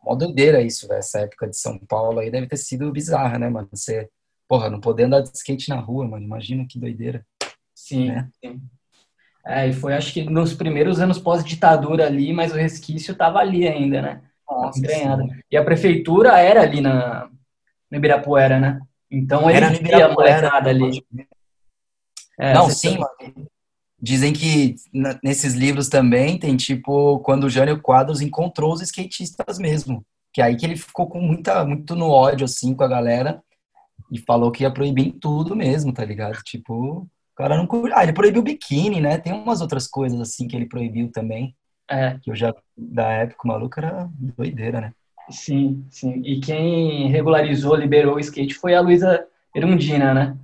Mó 0.03 0.13
doideira 0.13 0.61
isso, 0.61 0.87
velho. 0.87 0.99
Essa 0.99 1.21
época 1.21 1.47
de 1.47 1.57
São 1.57 1.79
Paulo 1.79 2.19
aí 2.19 2.29
deve 2.29 2.45
ter 2.45 2.57
sido 2.57 2.91
bizarra, 2.91 3.39
né, 3.39 3.49
mano? 3.49 3.69
Você, 3.73 4.07
porra, 4.47 4.69
não 4.69 4.79
poder 4.79 5.05
andar 5.05 5.21
de 5.21 5.29
skate 5.35 5.67
na 5.69 5.79
rua, 5.79 6.07
mano. 6.07 6.23
Imagina 6.23 6.63
que 6.69 6.77
doideira. 6.77 7.25
Sim, 7.73 8.09
né? 8.09 8.29
sim. 8.39 8.61
É, 9.45 9.67
e 9.67 9.73
foi 9.73 9.93
acho 9.93 10.13
que 10.13 10.23
nos 10.23 10.53
primeiros 10.53 10.99
anos 10.99 11.19
pós-ditadura 11.19 12.05
ali, 12.05 12.31
mas 12.31 12.53
o 12.53 12.57
resquício 12.57 13.13
tava 13.15 13.39
ali 13.39 13.67
ainda, 13.67 14.01
né? 14.01 14.21
Nossa. 14.49 14.81
E 15.51 15.57
a 15.57 15.63
prefeitura 15.63 16.39
era 16.39 16.61
ali 16.61 16.79
na, 16.79 17.29
no 17.91 17.97
Ibirapuera, 17.97 18.59
né? 18.59 18.79
Então 19.11 19.49
ele 19.49 19.57
era 19.57 19.69
no 19.69 19.75
Ibirapuera, 19.75 20.57
ali. 20.57 21.05
É, 22.39 22.53
não, 22.53 22.69
sim, 22.69 22.97
mano. 22.97 23.49
Dizem 24.01 24.33
que 24.33 24.75
nesses 25.23 25.53
livros 25.53 25.87
também 25.87 26.37
tem 26.37 26.57
tipo 26.57 27.19
quando 27.19 27.45
o 27.45 27.49
Jânio 27.49 27.81
Quadros 27.81 28.21
encontrou 28.21 28.73
os 28.73 28.81
skatistas 28.81 29.57
mesmo, 29.57 30.05
que 30.33 30.41
é 30.41 30.45
aí 30.45 30.57
que 30.57 30.65
ele 30.65 30.75
ficou 30.75 31.07
com 31.07 31.21
muita 31.21 31.63
muito 31.63 31.95
no 31.95 32.09
ódio 32.09 32.43
assim 32.43 32.73
com 32.73 32.83
a 32.83 32.87
galera 32.87 33.41
e 34.11 34.19
falou 34.19 34.51
que 34.51 34.63
ia 34.63 34.71
proibir 34.71 35.13
tudo 35.21 35.55
mesmo, 35.55 35.93
tá 35.93 36.03
ligado? 36.03 36.37
Tipo, 36.43 37.07
o 37.33 37.35
cara 37.35 37.57
não 37.57 37.67
Ah, 37.93 38.03
ele 38.03 38.13
proibiu 38.13 38.41
o 38.41 38.45
biquíni, 38.45 39.01
né? 39.01 39.17
Tem 39.17 39.33
umas 39.33 39.59
outras 39.59 39.87
coisas 39.87 40.19
assim 40.21 40.47
que 40.47 40.55
ele 40.55 40.67
proibiu 40.67 41.11
também. 41.11 41.55
É. 41.89 42.17
Que 42.21 42.31
eu 42.31 42.35
já 42.35 42.53
da 42.77 43.09
época 43.11 43.41
o 43.43 43.47
maluco 43.47 43.79
era 43.79 44.07
doideira, 44.15 44.79
né? 44.79 44.93
Sim, 45.29 45.85
sim. 45.89 46.21
E 46.23 46.39
quem 46.39 47.09
regularizou, 47.09 47.75
liberou 47.75 48.15
o 48.15 48.19
skate 48.19 48.53
foi 48.53 48.75
a 48.75 48.81
Luísa 48.81 49.25
Erundina, 49.55 50.13
né? 50.13 50.37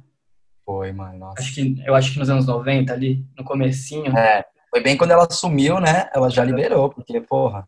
Foi, 0.66 0.92
mano. 0.92 1.20
Nossa. 1.20 1.42
Acho 1.42 1.54
que, 1.54 1.84
eu 1.86 1.96
acho 1.96 2.14
que 2.14 2.20
nos 2.20 2.30
anos 2.30 2.48
90 2.48 2.94
ali, 2.94 3.26
no 3.38 3.44
comecinho. 3.44 4.16
É, 4.18 4.46
foi 4.70 4.82
bem 4.82 4.98
quando 4.98 5.12
ela 5.12 5.28
assumiu, 5.30 5.80
né? 5.80 6.10
Ela 6.14 6.30
já 6.30 6.44
liberou, 6.44 6.90
porque, 6.90 7.20
porra, 7.22 7.68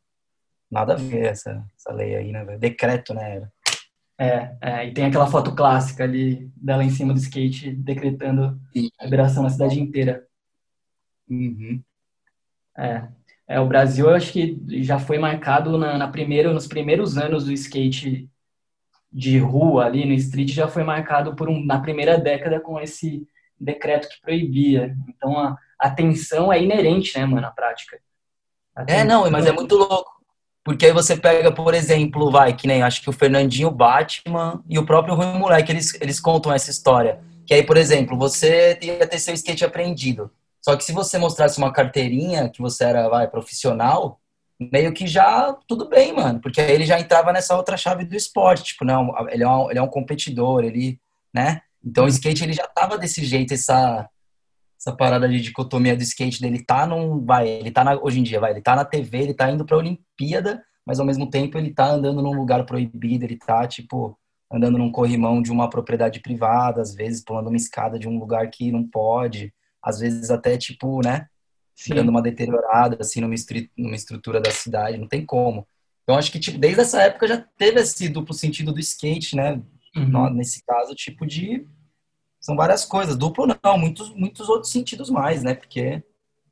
nada 0.69 0.93
a 0.93 0.97
ver 0.97 1.25
essa, 1.25 1.63
essa 1.75 1.91
lei 1.91 2.15
aí, 2.15 2.31
né? 2.31 2.45
Decreto, 2.57 3.13
né? 3.13 3.37
Era. 3.37 3.51
É, 4.21 4.55
é, 4.61 4.87
e 4.87 4.93
tem 4.93 5.05
aquela 5.05 5.25
foto 5.25 5.55
clássica 5.55 6.03
ali 6.03 6.47
dela 6.55 6.83
em 6.83 6.91
cima 6.91 7.11
do 7.11 7.17
skate 7.17 7.71
decretando 7.71 8.61
a 8.99 9.03
liberação 9.03 9.41
na 9.41 9.49
cidade 9.49 9.81
inteira. 9.81 10.23
Uhum. 11.27 11.81
É, 12.77 13.07
é, 13.47 13.59
o 13.59 13.65
Brasil 13.65 14.07
eu 14.07 14.13
acho 14.13 14.31
que 14.31 14.61
já 14.83 14.99
foi 14.99 15.17
marcado 15.17 15.75
na, 15.75 15.97
na 15.97 16.07
primeira, 16.07 16.53
nos 16.53 16.67
primeiros 16.67 17.17
anos 17.17 17.45
do 17.45 17.51
skate 17.51 18.29
de 19.11 19.39
rua 19.39 19.85
ali 19.85 20.05
no 20.05 20.13
street 20.13 20.51
já 20.51 20.67
foi 20.67 20.83
marcado 20.83 21.35
por 21.35 21.49
um, 21.49 21.65
na 21.65 21.79
primeira 21.79 22.15
década 22.19 22.59
com 22.59 22.79
esse 22.79 23.27
decreto 23.59 24.07
que 24.07 24.21
proibia. 24.21 24.95
Então 25.09 25.35
a, 25.35 25.57
a 25.79 25.89
tensão 25.89 26.53
é 26.53 26.61
inerente, 26.61 27.17
né, 27.17 27.25
mano, 27.25 27.41
na 27.41 27.49
prática. 27.49 27.99
É, 28.85 29.03
não, 29.03 29.31
mas 29.31 29.47
é 29.47 29.51
muito 29.51 29.75
louco. 29.75 30.20
Porque 30.63 30.85
aí 30.85 30.93
você 30.93 31.17
pega, 31.17 31.51
por 31.51 31.73
exemplo, 31.73 32.29
vai, 32.29 32.55
que 32.55 32.67
nem 32.67 32.83
acho 32.83 33.01
que 33.01 33.09
o 33.09 33.13
Fernandinho 33.13 33.71
Batman 33.71 34.63
e 34.69 34.77
o 34.77 34.85
próprio 34.85 35.15
Rui 35.15 35.25
Moleque, 35.25 35.71
eles, 35.71 35.99
eles 35.99 36.19
contam 36.19 36.53
essa 36.53 36.69
história. 36.69 37.19
Que 37.45 37.55
aí, 37.55 37.63
por 37.63 37.77
exemplo, 37.77 38.17
você 38.17 38.77
ia 38.81 39.07
ter 39.07 39.19
seu 39.19 39.33
skate 39.33 39.65
apreendido. 39.65 40.31
Só 40.61 40.75
que 40.75 40.83
se 40.83 40.91
você 40.91 41.17
mostrasse 41.17 41.57
uma 41.57 41.73
carteirinha 41.73 42.49
que 42.49 42.61
você 42.61 42.83
era, 42.83 43.09
vai, 43.09 43.27
profissional, 43.27 44.19
meio 44.71 44.93
que 44.93 45.07
já 45.07 45.51
tudo 45.67 45.89
bem, 45.89 46.13
mano. 46.13 46.39
Porque 46.39 46.61
aí 46.61 46.71
ele 46.71 46.85
já 46.85 46.99
entrava 46.99 47.33
nessa 47.33 47.57
outra 47.57 47.75
chave 47.75 48.05
do 48.05 48.15
esporte. 48.15 48.63
Tipo, 48.65 48.85
não, 48.85 49.11
ele 49.29 49.43
é 49.43 49.49
um, 49.49 49.69
ele 49.71 49.79
é 49.79 49.81
um 49.81 49.87
competidor, 49.87 50.63
ele, 50.63 50.99
né? 51.33 51.61
Então 51.83 52.05
o 52.05 52.07
skate 52.07 52.43
ele 52.43 52.53
já 52.53 52.67
tava 52.67 52.97
desse 52.97 53.25
jeito, 53.25 53.55
essa, 53.55 54.07
essa 54.81 54.91
parada 54.95 55.29
de 55.29 55.39
dicotomia 55.39 55.95
do 55.95 56.01
skate 56.01 56.41
dele 56.41 56.63
tá 56.63 56.87
num, 56.87 57.23
vai, 57.23 57.47
ele 57.47 57.69
tá 57.69 57.83
na, 57.83 57.95
hoje 58.01 58.19
em 58.19 58.23
dia, 58.23 58.39
vai, 58.39 58.49
ele 58.49 58.61
tá 58.61 58.75
na 58.75 58.83
TV, 58.83 59.19
ele 59.19 59.33
tá 59.35 59.51
indo 59.51 59.63
pra 59.63 59.77
Olimpíada, 59.77 60.63
mas 60.83 60.99
ao 60.99 61.05
mesmo 61.05 61.29
tempo 61.29 61.55
ele 61.55 61.71
tá 61.71 61.91
andando 61.91 62.19
num 62.19 62.33
lugar 62.33 62.65
proibido, 62.65 63.23
ele 63.23 63.37
tá, 63.37 63.67
tipo, 63.67 64.17
andando 64.51 64.79
num 64.79 64.91
corrimão 64.91 65.39
de 65.39 65.51
uma 65.51 65.69
propriedade 65.69 66.19
privada, 66.19 66.81
às 66.81 66.95
vezes 66.95 67.23
pulando 67.23 67.47
uma 67.47 67.55
escada 67.57 67.99
de 67.99 68.07
um 68.09 68.17
lugar 68.17 68.49
que 68.49 68.71
não 68.71 68.83
pode, 68.83 69.53
às 69.83 69.99
vezes 69.99 70.31
até, 70.31 70.57
tipo, 70.57 70.99
né, 71.05 71.27
Sim. 71.75 71.93
dando 71.93 72.09
uma 72.09 72.21
deteriorada, 72.21 72.97
assim, 72.99 73.21
numa, 73.21 73.35
numa 73.77 73.95
estrutura 73.95 74.41
da 74.41 74.49
cidade, 74.49 74.97
não 74.97 75.07
tem 75.07 75.23
como. 75.23 75.67
Então, 76.03 76.17
acho 76.17 76.31
que, 76.31 76.39
tipo, 76.39 76.57
desde 76.57 76.81
essa 76.81 77.03
época 77.03 77.27
já 77.27 77.37
teve 77.55 77.79
esse 77.79 78.09
duplo 78.09 78.33
sentido 78.33 78.73
do 78.73 78.79
skate, 78.79 79.35
né, 79.35 79.61
Uhum. 79.95 80.33
nesse 80.33 80.63
caso, 80.65 80.95
tipo 80.95 81.25
de. 81.25 81.67
São 82.41 82.55
várias 82.55 82.83
coisas. 82.83 83.15
Duplo 83.15 83.45
não, 83.63 83.77
muitos, 83.77 84.09
muitos 84.15 84.49
outros 84.49 84.71
sentidos 84.71 85.09
mais, 85.09 85.43
né? 85.43 85.53
Porque 85.53 86.03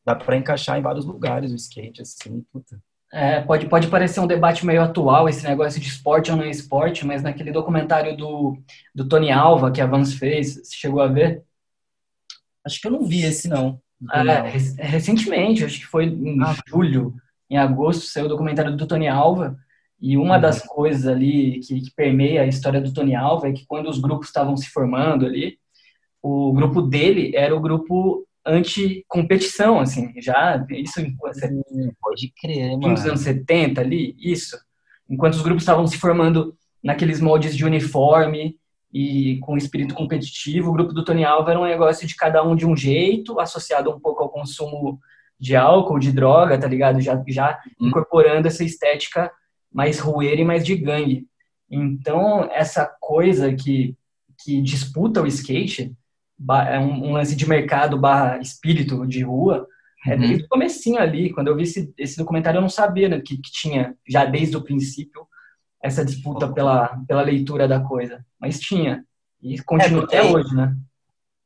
dá 0.05 0.15
pra 0.15 0.37
encaixar 0.37 0.77
em 0.77 0.81
vários 0.81 1.05
lugares 1.05 1.51
o 1.51 1.55
skate, 1.55 2.01
assim, 2.01 2.45
puta. 2.53 2.81
É, 3.11 3.41
pode, 3.41 3.67
pode 3.67 3.87
parecer 3.87 4.19
um 4.19 4.27
debate 4.27 4.63
meio 4.63 4.83
atual, 4.83 5.27
esse 5.27 5.43
negócio 5.43 5.81
de 5.81 5.87
esporte 5.87 6.29
ou 6.29 6.37
não 6.37 6.45
esporte, 6.45 7.03
mas 7.05 7.23
naquele 7.23 7.51
documentário 7.51 8.15
do, 8.15 8.55
do 8.93 9.07
Tony 9.07 9.31
Alva, 9.31 9.71
que 9.71 9.81
a 9.81 9.87
Vans 9.87 10.13
fez, 10.13 10.53
você 10.63 10.75
chegou 10.75 11.01
a 11.01 11.07
ver? 11.07 11.43
Acho 12.63 12.79
que 12.79 12.87
eu 12.87 12.91
não 12.91 13.05
vi 13.05 13.23
esse, 13.23 13.47
não. 13.47 13.81
É, 14.13 14.41
rec- 14.49 14.75
recentemente, 14.77 15.65
acho 15.65 15.79
que 15.79 15.85
foi 15.87 16.05
em 16.05 16.41
Ah. 16.43 16.55
julho, 16.67 17.15
em 17.49 17.57
agosto, 17.57 18.05
saiu 18.05 18.27
o 18.27 18.29
documentário 18.29 18.75
do 18.77 18.85
Tony 18.87 19.07
Alva, 19.07 19.57
e 19.99 20.15
uma 20.15 20.35
Uhum. 20.35 20.41
das 20.41 20.61
coisas 20.61 21.07
ali 21.07 21.59
que, 21.61 21.81
que 21.81 21.91
permeia 21.91 22.43
a 22.43 22.47
história 22.47 22.79
do 22.79 22.93
Tony 22.93 23.15
Alva 23.15 23.49
é 23.49 23.53
que 23.53 23.65
quando 23.65 23.89
os 23.89 23.99
grupos 23.99 24.27
estavam 24.27 24.55
se 24.55 24.69
formando 24.69 25.25
ali, 25.25 25.57
o 26.21 26.51
grupo 26.53 26.81
dele 26.81 27.31
era 27.35 27.55
o 27.55 27.59
grupo 27.59 28.25
anti-competição, 28.45 29.79
assim, 29.79 30.13
já, 30.21 30.65
isso 30.71 30.99
em 31.01 31.15
Hum, 31.71 31.91
Pode 32.01 32.33
crer, 32.41 32.69
fim 32.71 32.79
dos 32.79 32.99
mano. 33.01 33.09
anos 33.09 33.21
70 33.21 33.81
ali, 33.81 34.15
isso. 34.19 34.57
Enquanto 35.09 35.33
os 35.33 35.41
grupos 35.41 35.63
estavam 35.63 35.85
se 35.87 35.97
formando 35.97 36.55
naqueles 36.83 37.19
moldes 37.19 37.55
de 37.55 37.65
uniforme 37.65 38.55
e 38.91 39.37
com 39.41 39.57
espírito 39.57 39.93
competitivo, 39.93 40.69
o 40.69 40.73
grupo 40.73 40.93
do 40.93 41.03
Tony 41.03 41.23
Alva 41.23 41.51
era 41.51 41.59
um 41.59 41.65
negócio 41.65 42.07
de 42.07 42.15
cada 42.15 42.43
um 42.43 42.55
de 42.55 42.65
um 42.65 42.75
jeito, 42.75 43.39
associado 43.39 43.91
um 43.91 43.99
pouco 43.99 44.23
ao 44.23 44.29
consumo 44.29 44.99
de 45.39 45.55
álcool, 45.55 45.99
de 45.99 46.11
droga, 46.11 46.57
tá 46.59 46.67
ligado? 46.67 46.99
Já, 47.01 47.21
já 47.27 47.59
Uhum. 47.79 47.87
incorporando 47.87 48.47
essa 48.47 48.63
estética 48.63 49.31
mais 49.71 49.99
rueira 49.99 50.41
e 50.41 50.45
mais 50.45 50.65
de 50.65 50.75
gangue. 50.75 51.27
Então, 51.69 52.49
essa 52.51 52.85
coisa 52.99 53.53
que, 53.53 53.95
que 54.43 54.59
disputa 54.61 55.21
o 55.21 55.27
skate, 55.27 55.93
um, 56.79 57.09
um 57.09 57.11
lance 57.13 57.35
de 57.35 57.47
mercado 57.47 57.97
barra 57.97 58.39
espírito 58.39 59.05
de 59.05 59.23
rua, 59.23 59.67
é 60.07 60.13
Uhum. 60.13 60.19
desde 60.19 60.45
o 60.45 60.47
comecinho 60.47 60.97
ali, 60.99 61.31
quando 61.33 61.49
eu 61.49 61.55
vi 61.55 61.63
esse, 61.63 61.93
esse 61.97 62.17
documentário, 62.17 62.57
eu 62.57 62.61
não 62.61 62.69
sabia 62.69 63.09
né, 63.09 63.19
que, 63.19 63.37
que 63.37 63.51
tinha, 63.51 63.95
já 64.07 64.23
desde 64.23 64.55
o 64.55 64.63
princípio, 64.63 65.27
essa 65.83 66.03
disputa 66.05 66.51
pela, 66.51 66.97
pela 67.07 67.21
leitura 67.21 67.67
da 67.67 67.79
coisa. 67.79 68.25
Mas 68.39 68.59
tinha. 68.59 69.03
E 69.41 69.61
continua 69.61 70.01
É, 70.01 70.05
até 70.05 70.23
hoje, 70.23 70.53
né? 70.53 70.75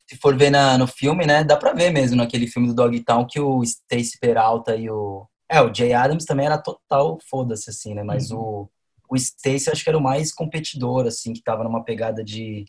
Se 0.07 0.17
for 0.17 0.35
ver 0.35 0.49
na, 0.49 0.77
no 0.77 0.87
filme, 0.87 1.25
né? 1.25 1.43
Dá 1.43 1.55
pra 1.55 1.73
ver 1.73 1.91
mesmo 1.91 2.17
naquele 2.17 2.47
filme 2.47 2.67
do 2.67 2.73
Dogtown 2.73 3.25
que 3.25 3.39
o 3.39 3.63
Stacy 3.63 4.19
Peralta 4.19 4.75
e 4.75 4.89
o. 4.89 5.27
É, 5.49 5.61
o 5.61 5.73
Jay 5.73 5.93
Adams 5.93 6.25
também 6.25 6.45
era 6.45 6.57
total 6.57 7.19
foda-se, 7.29 7.69
assim, 7.69 7.93
né? 7.93 8.03
Mas 8.03 8.31
o, 8.31 8.69
o 9.09 9.15
Stacy 9.15 9.69
acho 9.69 9.83
que 9.83 9.89
era 9.89 9.97
o 9.97 10.01
mais 10.01 10.33
competidor, 10.33 11.05
assim, 11.05 11.31
que 11.33 11.43
tava 11.43 11.63
numa 11.63 11.83
pegada 11.83 12.23
de, 12.23 12.65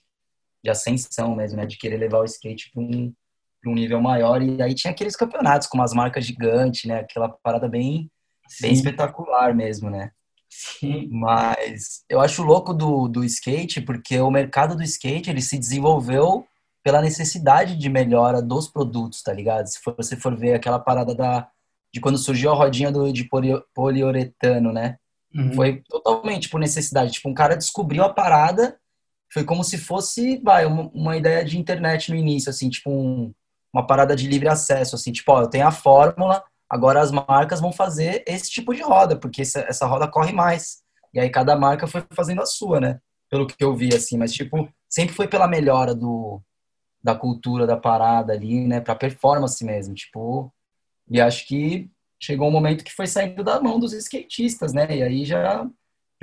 de 0.65 0.71
ascensão 0.71 1.37
mesmo, 1.37 1.59
né? 1.59 1.67
De 1.67 1.77
querer 1.77 1.99
levar 1.99 2.21
o 2.21 2.25
skate 2.25 2.71
pra 2.73 2.83
um, 2.83 3.13
pra 3.61 3.71
um 3.71 3.75
nível 3.75 4.01
maior. 4.01 4.43
E 4.43 4.61
aí 4.63 4.75
tinha 4.75 4.91
aqueles 4.91 5.15
campeonatos 5.15 5.69
com 5.69 5.77
umas 5.77 5.93
marcas 5.93 6.25
gigantes, 6.25 6.87
né? 6.87 7.01
Aquela 7.01 7.29
parada 7.29 7.69
bem, 7.69 8.11
bem 8.63 8.73
espetacular 8.73 9.55
mesmo, 9.55 9.91
né? 9.91 10.11
sim. 10.49 11.09
Mas 11.11 12.05
eu 12.09 12.21
acho 12.21 12.43
louco 12.43 12.73
do, 12.73 13.09
do 13.09 13.25
skate, 13.25 13.81
porque 13.83 14.19
o 14.21 14.31
mercado 14.31 14.75
do 14.77 14.83
skate 14.83 15.29
ele 15.29 15.43
se 15.43 15.59
desenvolveu 15.59 16.47
pela 16.83 17.03
necessidade 17.03 17.77
de 17.77 17.89
melhora 17.89 18.41
dos 18.41 18.69
produtos, 18.69 19.23
tá 19.23 19.33
ligado? 19.33 19.67
Se 19.67 19.81
for- 19.81 19.95
você 19.97 20.17
for 20.17 20.37
ver 20.37 20.55
aquela 20.55 20.79
parada 20.79 21.15
da, 21.15 21.49
de 21.93 22.01
quando 22.01 22.17
surgiu 22.19 22.51
a 22.53 22.55
rodinha 22.55 22.93
do, 22.93 23.13
de 23.13 23.25
poli- 23.25 23.61
poliuretano, 23.75 24.73
né? 24.73 24.97
Uhum. 25.35 25.53
Foi 25.55 25.83
totalmente 25.89 26.49
por 26.49 26.61
necessidade. 26.61 27.13
Tipo, 27.13 27.29
um 27.29 27.35
cara 27.35 27.57
descobriu 27.57 28.05
a 28.05 28.13
parada, 28.13 28.79
foi 29.35 29.45
como 29.45 29.65
se 29.65 29.77
fosse, 29.77 30.39
vai, 30.39 30.65
uma, 30.65 30.89
uma 30.95 31.17
ideia 31.17 31.45
de 31.45 31.59
internet 31.59 32.09
no 32.11 32.17
início, 32.17 32.49
assim, 32.49 32.71
tipo 32.71 32.89
um- 32.89 33.35
uma 33.73 33.85
parada 33.85 34.15
de 34.15 34.29
livre 34.29 34.49
acesso, 34.49 34.95
assim, 34.95 35.11
tipo, 35.11 35.33
ó, 35.33 35.43
eu 35.43 35.49
tenho 35.51 35.67
a 35.67 35.73
fórmula, 35.73 36.45
agora 36.71 37.01
as 37.01 37.11
marcas 37.11 37.61
vão 37.61 37.73
fazer 37.73 38.23
esse 38.29 38.49
tipo 38.49 38.73
de 38.73 38.81
roda, 38.83 39.17
porque 39.19 39.43
essa, 39.43 39.61
essa 39.69 39.87
roda 39.87 40.07
corre 40.07 40.33
mais. 40.33 40.85
E 41.13 41.19
aí 41.19 41.29
cada 41.29 41.57
marca 41.57 41.89
foi 41.89 42.05
fazendo 42.13 42.41
a 42.43 42.47
sua, 42.47 42.81
né? 42.81 43.01
Pelo 43.29 43.47
que 43.49 43.57
eu 43.65 43.75
vi, 43.75 43.93
assim, 43.93 44.17
mas, 44.17 44.33
tipo, 44.33 44.69
sempre 44.89 45.13
foi 45.17 45.27
pela 45.27 45.49
melhora 45.49 45.93
do, 45.97 46.41
da 47.03 47.17
cultura 47.17 47.67
da 47.67 47.77
parada 47.77 48.33
ali, 48.33 48.67
né? 48.69 48.81
Pra 48.81 48.95
performance 48.95 49.65
mesmo, 49.65 49.95
tipo, 49.95 50.53
e 51.11 51.21
acho 51.21 51.47
que 51.49 51.91
chegou 52.23 52.49
um 52.49 52.53
momento 52.53 52.85
que 52.85 52.93
foi 52.93 53.09
saindo 53.09 53.43
da 53.43 53.61
mão 53.61 53.81
dos 53.81 53.93
skatistas, 53.93 54.73
né? 54.73 54.87
E 54.97 55.03
aí 55.03 55.25
já 55.25 55.69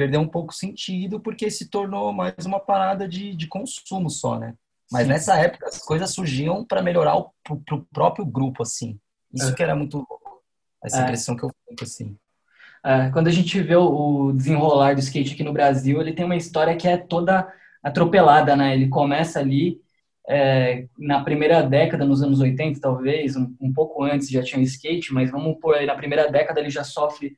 perdeu 0.01 0.19
um 0.19 0.27
pouco 0.27 0.51
sentido 0.51 1.19
porque 1.19 1.51
se 1.51 1.69
tornou 1.69 2.11
mais 2.11 2.33
uma 2.43 2.59
parada 2.59 3.07
de, 3.07 3.35
de 3.35 3.45
consumo 3.47 4.09
só, 4.09 4.39
né? 4.39 4.55
Mas 4.91 5.03
Sim. 5.03 5.09
nessa 5.09 5.35
época 5.37 5.67
as 5.67 5.77
coisas 5.77 6.09
surgiam 6.09 6.65
para 6.65 6.81
melhorar 6.81 7.17
o 7.17 7.29
pro, 7.43 7.59
pro 7.61 7.87
próprio 7.93 8.25
grupo, 8.25 8.63
assim. 8.63 8.99
Isso 9.31 9.49
É. 9.51 9.53
que 9.53 9.61
era 9.61 9.75
muito 9.75 9.97
louco. 9.97 10.41
Essa 10.83 11.01
É. 11.01 11.03
impressão 11.03 11.35
que 11.35 11.43
eu 11.43 11.51
fico, 11.69 11.83
assim. 11.83 12.17
É, 12.83 13.11
quando 13.11 13.27
a 13.27 13.31
gente 13.31 13.61
vê 13.61 13.75
o, 13.75 13.83
o 14.29 14.33
desenrolar 14.33 14.95
do 14.95 15.01
skate 15.01 15.35
aqui 15.35 15.43
no 15.43 15.53
Brasil, 15.53 16.01
ele 16.01 16.13
tem 16.13 16.25
uma 16.25 16.35
história 16.35 16.75
que 16.75 16.87
é 16.87 16.97
toda 16.97 17.47
atropelada, 17.83 18.55
né? 18.55 18.73
Ele 18.73 18.87
começa 18.89 19.39
ali 19.39 19.79
é, 20.27 20.87
na 20.97 21.23
primeira 21.23 21.61
década, 21.61 22.05
nos 22.05 22.23
anos 22.23 22.39
80, 22.39 22.79
talvez, 22.81 23.35
um, 23.35 23.55
um 23.61 23.71
pouco 23.71 24.03
antes 24.03 24.27
já 24.31 24.41
tinha 24.41 24.59
o 24.59 24.63
skate, 24.63 25.13
mas 25.13 25.29
vamos 25.29 25.59
por 25.61 25.75
aí, 25.75 25.85
na 25.85 25.93
primeira 25.95 26.27
década 26.31 26.59
ele 26.59 26.71
já 26.71 26.83
sofre 26.83 27.37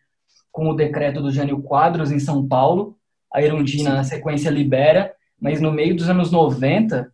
com 0.54 0.70
o 0.70 0.76
decreto 0.76 1.20
do 1.20 1.32
Jânio 1.32 1.62
Quadros 1.64 2.12
em 2.12 2.20
São 2.20 2.48
Paulo, 2.48 2.96
a 3.34 3.42
Erundina 3.42 3.96
na 3.96 4.04
sequência 4.04 4.52
libera, 4.52 5.12
mas 5.42 5.60
no 5.60 5.72
meio 5.72 5.96
dos 5.96 6.08
anos 6.08 6.32
90 6.32 7.12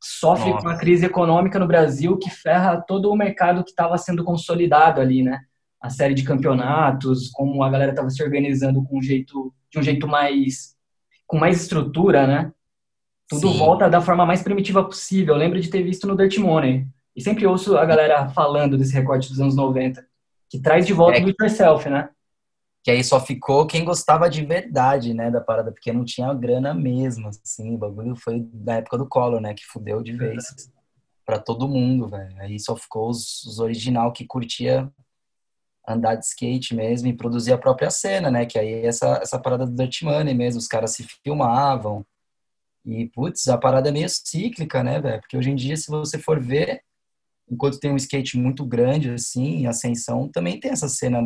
sofre 0.00 0.50
Nossa. 0.50 0.62
com 0.62 0.68
a 0.68 0.76
crise 0.76 1.06
econômica 1.06 1.58
no 1.58 1.66
Brasil 1.66 2.18
que 2.18 2.28
ferra 2.28 2.76
todo 2.76 3.10
o 3.10 3.16
mercado 3.16 3.64
que 3.64 3.70
estava 3.70 3.96
sendo 3.96 4.22
consolidado 4.22 5.00
ali, 5.00 5.22
né? 5.22 5.40
A 5.80 5.88
série 5.88 6.12
de 6.12 6.24
campeonatos, 6.24 7.30
como 7.30 7.62
a 7.62 7.70
galera 7.70 7.92
estava 7.92 8.10
se 8.10 8.22
organizando 8.22 8.84
com 8.84 8.98
um 8.98 9.02
jeito, 9.02 9.52
de 9.70 9.78
um 9.78 9.82
jeito 9.82 10.06
mais 10.06 10.74
com 11.26 11.38
mais 11.38 11.62
estrutura, 11.62 12.26
né? 12.26 12.52
Tudo 13.26 13.50
Sim. 13.50 13.58
volta 13.58 13.88
da 13.88 14.02
forma 14.02 14.26
mais 14.26 14.42
primitiva 14.42 14.84
possível. 14.84 15.34
Eu 15.34 15.38
lembro 15.38 15.58
de 15.58 15.70
ter 15.70 15.82
visto 15.82 16.06
no 16.06 16.14
Dirt 16.14 16.36
Money. 16.36 16.86
E 17.16 17.22
sempre 17.22 17.46
ouço 17.46 17.78
a 17.78 17.84
galera 17.86 18.28
falando 18.28 18.76
desse 18.76 18.92
recorte 18.92 19.30
dos 19.30 19.40
anos 19.40 19.56
90, 19.56 20.04
que 20.50 20.60
traz 20.60 20.86
de 20.86 20.92
volta 20.92 21.16
É 21.16 21.20
do 21.22 21.34
yourself, 21.40 21.88
né? 21.88 22.10
Que 22.84 22.90
aí 22.90 23.02
só 23.02 23.18
ficou 23.18 23.66
quem 23.66 23.84
gostava 23.84 24.28
de 24.28 24.44
verdade, 24.44 25.14
né, 25.14 25.30
da 25.30 25.40
parada, 25.40 25.72
porque 25.72 25.92
não 25.92 26.04
tinha 26.04 26.32
grana 26.34 26.72
mesmo, 26.72 27.28
assim. 27.28 27.74
O 27.74 27.78
bagulho 27.78 28.14
foi 28.14 28.40
da 28.52 28.74
época 28.74 28.98
do 28.98 29.08
Collor, 29.08 29.40
né, 29.40 29.54
que 29.54 29.64
fudeu 29.64 30.02
de 30.02 30.12
vez. 30.12 30.44
para 31.24 31.38
todo 31.38 31.66
mundo, 31.66 32.08
velho. 32.08 32.38
Aí 32.40 32.60
só 32.60 32.76
ficou 32.76 33.08
os, 33.08 33.42
os 33.44 33.58
original 33.58 34.12
que 34.12 34.26
curtia 34.26 34.92
andar 35.86 36.14
de 36.14 36.24
skate 36.24 36.74
mesmo 36.74 37.08
e 37.08 37.16
produzir 37.16 37.52
a 37.52 37.58
própria 37.58 37.90
cena, 37.90 38.30
né? 38.30 38.46
Que 38.46 38.58
aí 38.58 38.86
essa, 38.86 39.18
essa 39.22 39.38
parada 39.38 39.66
do 39.66 39.74
Dirt 39.74 40.02
Money 40.02 40.34
mesmo, 40.34 40.58
os 40.58 40.66
caras 40.66 40.92
se 40.92 41.06
filmavam. 41.22 42.04
E, 42.84 43.06
putz, 43.08 43.48
a 43.48 43.56
parada 43.56 43.88
é 43.88 43.92
meio 43.92 44.08
cíclica, 44.08 44.82
né, 44.82 45.00
velho? 45.00 45.20
Porque 45.20 45.36
hoje 45.36 45.50
em 45.50 45.54
dia, 45.54 45.76
se 45.76 45.88
você 45.88 46.18
for 46.18 46.38
ver, 46.38 46.82
enquanto 47.50 47.80
tem 47.80 47.90
um 47.90 47.96
skate 47.96 48.36
muito 48.38 48.64
grande, 48.64 49.10
assim, 49.10 49.62
em 49.62 49.66
ascensão, 49.66 50.28
também 50.28 50.60
tem 50.60 50.70
essa 50.70 50.88
cena 50.88 51.20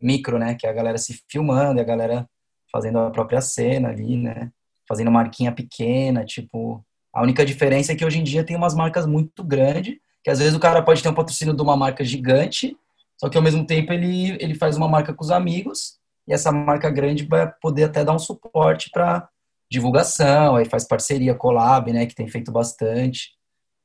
micro, 0.00 0.38
né? 0.38 0.54
Que 0.54 0.66
é 0.66 0.70
a 0.70 0.72
galera 0.72 0.98
se 0.98 1.22
filmando, 1.28 1.80
a 1.80 1.84
galera 1.84 2.28
fazendo 2.72 2.98
a 2.98 3.10
própria 3.10 3.40
cena 3.40 3.88
ali, 3.88 4.16
né? 4.16 4.50
Fazendo 4.88 5.10
marquinha 5.10 5.52
pequena, 5.52 6.24
tipo... 6.24 6.84
A 7.12 7.22
única 7.22 7.46
diferença 7.46 7.92
é 7.92 7.96
que 7.96 8.04
hoje 8.04 8.18
em 8.18 8.24
dia 8.24 8.44
tem 8.44 8.54
umas 8.54 8.74
marcas 8.74 9.06
muito 9.06 9.42
grandes, 9.42 9.96
que 10.22 10.28
às 10.28 10.38
vezes 10.38 10.54
o 10.54 10.60
cara 10.60 10.82
pode 10.82 11.02
ter 11.02 11.08
um 11.08 11.14
patrocínio 11.14 11.56
de 11.56 11.62
uma 11.62 11.74
marca 11.74 12.04
gigante, 12.04 12.76
só 13.16 13.30
que 13.30 13.38
ao 13.38 13.42
mesmo 13.42 13.66
tempo 13.66 13.90
ele, 13.90 14.36
ele 14.38 14.54
faz 14.54 14.76
uma 14.76 14.86
marca 14.86 15.14
com 15.14 15.24
os 15.24 15.30
amigos, 15.30 15.96
e 16.28 16.34
essa 16.34 16.52
marca 16.52 16.90
grande 16.90 17.24
vai 17.24 17.50
poder 17.62 17.84
até 17.84 18.04
dar 18.04 18.12
um 18.12 18.18
suporte 18.18 18.90
para 18.90 19.26
divulgação, 19.70 20.56
aí 20.56 20.66
faz 20.66 20.84
parceria, 20.84 21.34
collab, 21.34 21.90
né, 21.90 22.04
que 22.04 22.14
tem 22.14 22.28
feito 22.28 22.52
bastante. 22.52 23.30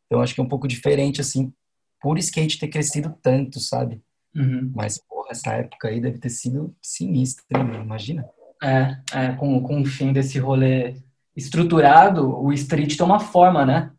Então 0.05 0.21
acho 0.21 0.35
que 0.35 0.41
é 0.41 0.43
um 0.43 0.49
pouco 0.49 0.67
diferente, 0.67 1.21
assim, 1.21 1.53
por 2.01 2.17
skate 2.17 2.59
ter 2.59 2.67
crescido 2.67 3.15
tanto, 3.21 3.61
sabe? 3.61 4.01
Uhum. 4.35 4.71
Mas, 4.75 4.99
essa 5.31 5.53
época 5.53 5.87
aí 5.87 5.99
deve 5.99 6.19
ter 6.19 6.29
sido 6.29 6.75
sinistra, 6.81 7.59
imagina. 7.59 8.25
É, 8.61 8.97
é 9.13 9.31
com, 9.33 9.61
com 9.61 9.81
o 9.81 9.85
fim 9.85 10.13
desse 10.13 10.37
rolê 10.37 10.95
estruturado, 11.35 12.39
o 12.39 12.51
street 12.53 12.95
toma 12.97 13.19
forma, 13.19 13.65
né? 13.65 13.91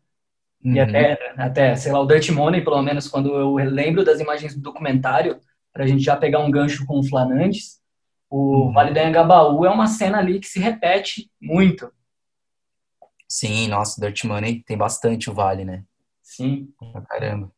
Uhum. 0.63 0.73
E 0.73 0.79
até, 0.79 1.33
até, 1.37 1.75
sei 1.75 1.91
lá, 1.91 1.99
o 1.99 2.05
Dirt 2.05 2.29
Money, 2.29 2.63
pelo 2.63 2.81
menos, 2.81 3.07
quando 3.07 3.33
eu 3.35 3.55
lembro 3.55 4.05
das 4.05 4.19
imagens 4.19 4.55
do 4.55 4.61
documentário, 4.61 5.39
pra 5.73 5.87
gente 5.87 6.03
já 6.03 6.15
pegar 6.15 6.39
um 6.39 6.51
gancho 6.51 6.85
com 6.85 6.99
o 6.99 7.03
Flanantes, 7.03 7.81
o 8.29 8.67
uhum. 8.67 8.73
Vale 8.73 8.93
do 8.93 8.97
Anhangabaú 8.97 9.65
é 9.65 9.69
uma 9.69 9.87
cena 9.87 10.19
ali 10.19 10.39
que 10.39 10.47
se 10.47 10.59
repete 10.59 11.29
muito. 11.41 11.91
Sim, 13.27 13.67
nossa, 13.67 13.99
Dirt 13.99 14.23
Money 14.23 14.63
tem 14.63 14.77
bastante 14.77 15.29
o 15.29 15.33
Vale, 15.33 15.65
né? 15.65 15.83
Sim. 16.21 16.69
caramba. 17.09 17.51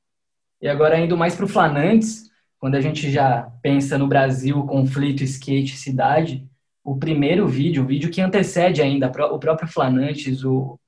E 0.62 0.68
agora 0.68 1.00
indo 1.00 1.16
mais 1.16 1.36
pro 1.36 1.48
Flanantes, 1.48 2.30
quando 2.66 2.74
a 2.74 2.82
gente 2.82 3.12
já 3.12 3.44
pensa 3.62 3.96
no 3.96 4.08
Brasil, 4.08 4.66
conflito, 4.66 5.24
skate, 5.24 5.78
cidade, 5.78 6.50
o 6.84 6.98
primeiro 6.98 7.48
vídeo, 7.48 7.84
o 7.84 7.86
vídeo 7.86 8.10
que 8.10 8.20
antecede 8.20 8.82
ainda 8.82 9.06
o 9.06 9.38
próprio 9.38 9.68
Flanantes, 9.68 10.44
o 10.44 10.80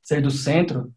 Ser 0.00 0.22
do 0.22 0.30
Centro, 0.30 0.94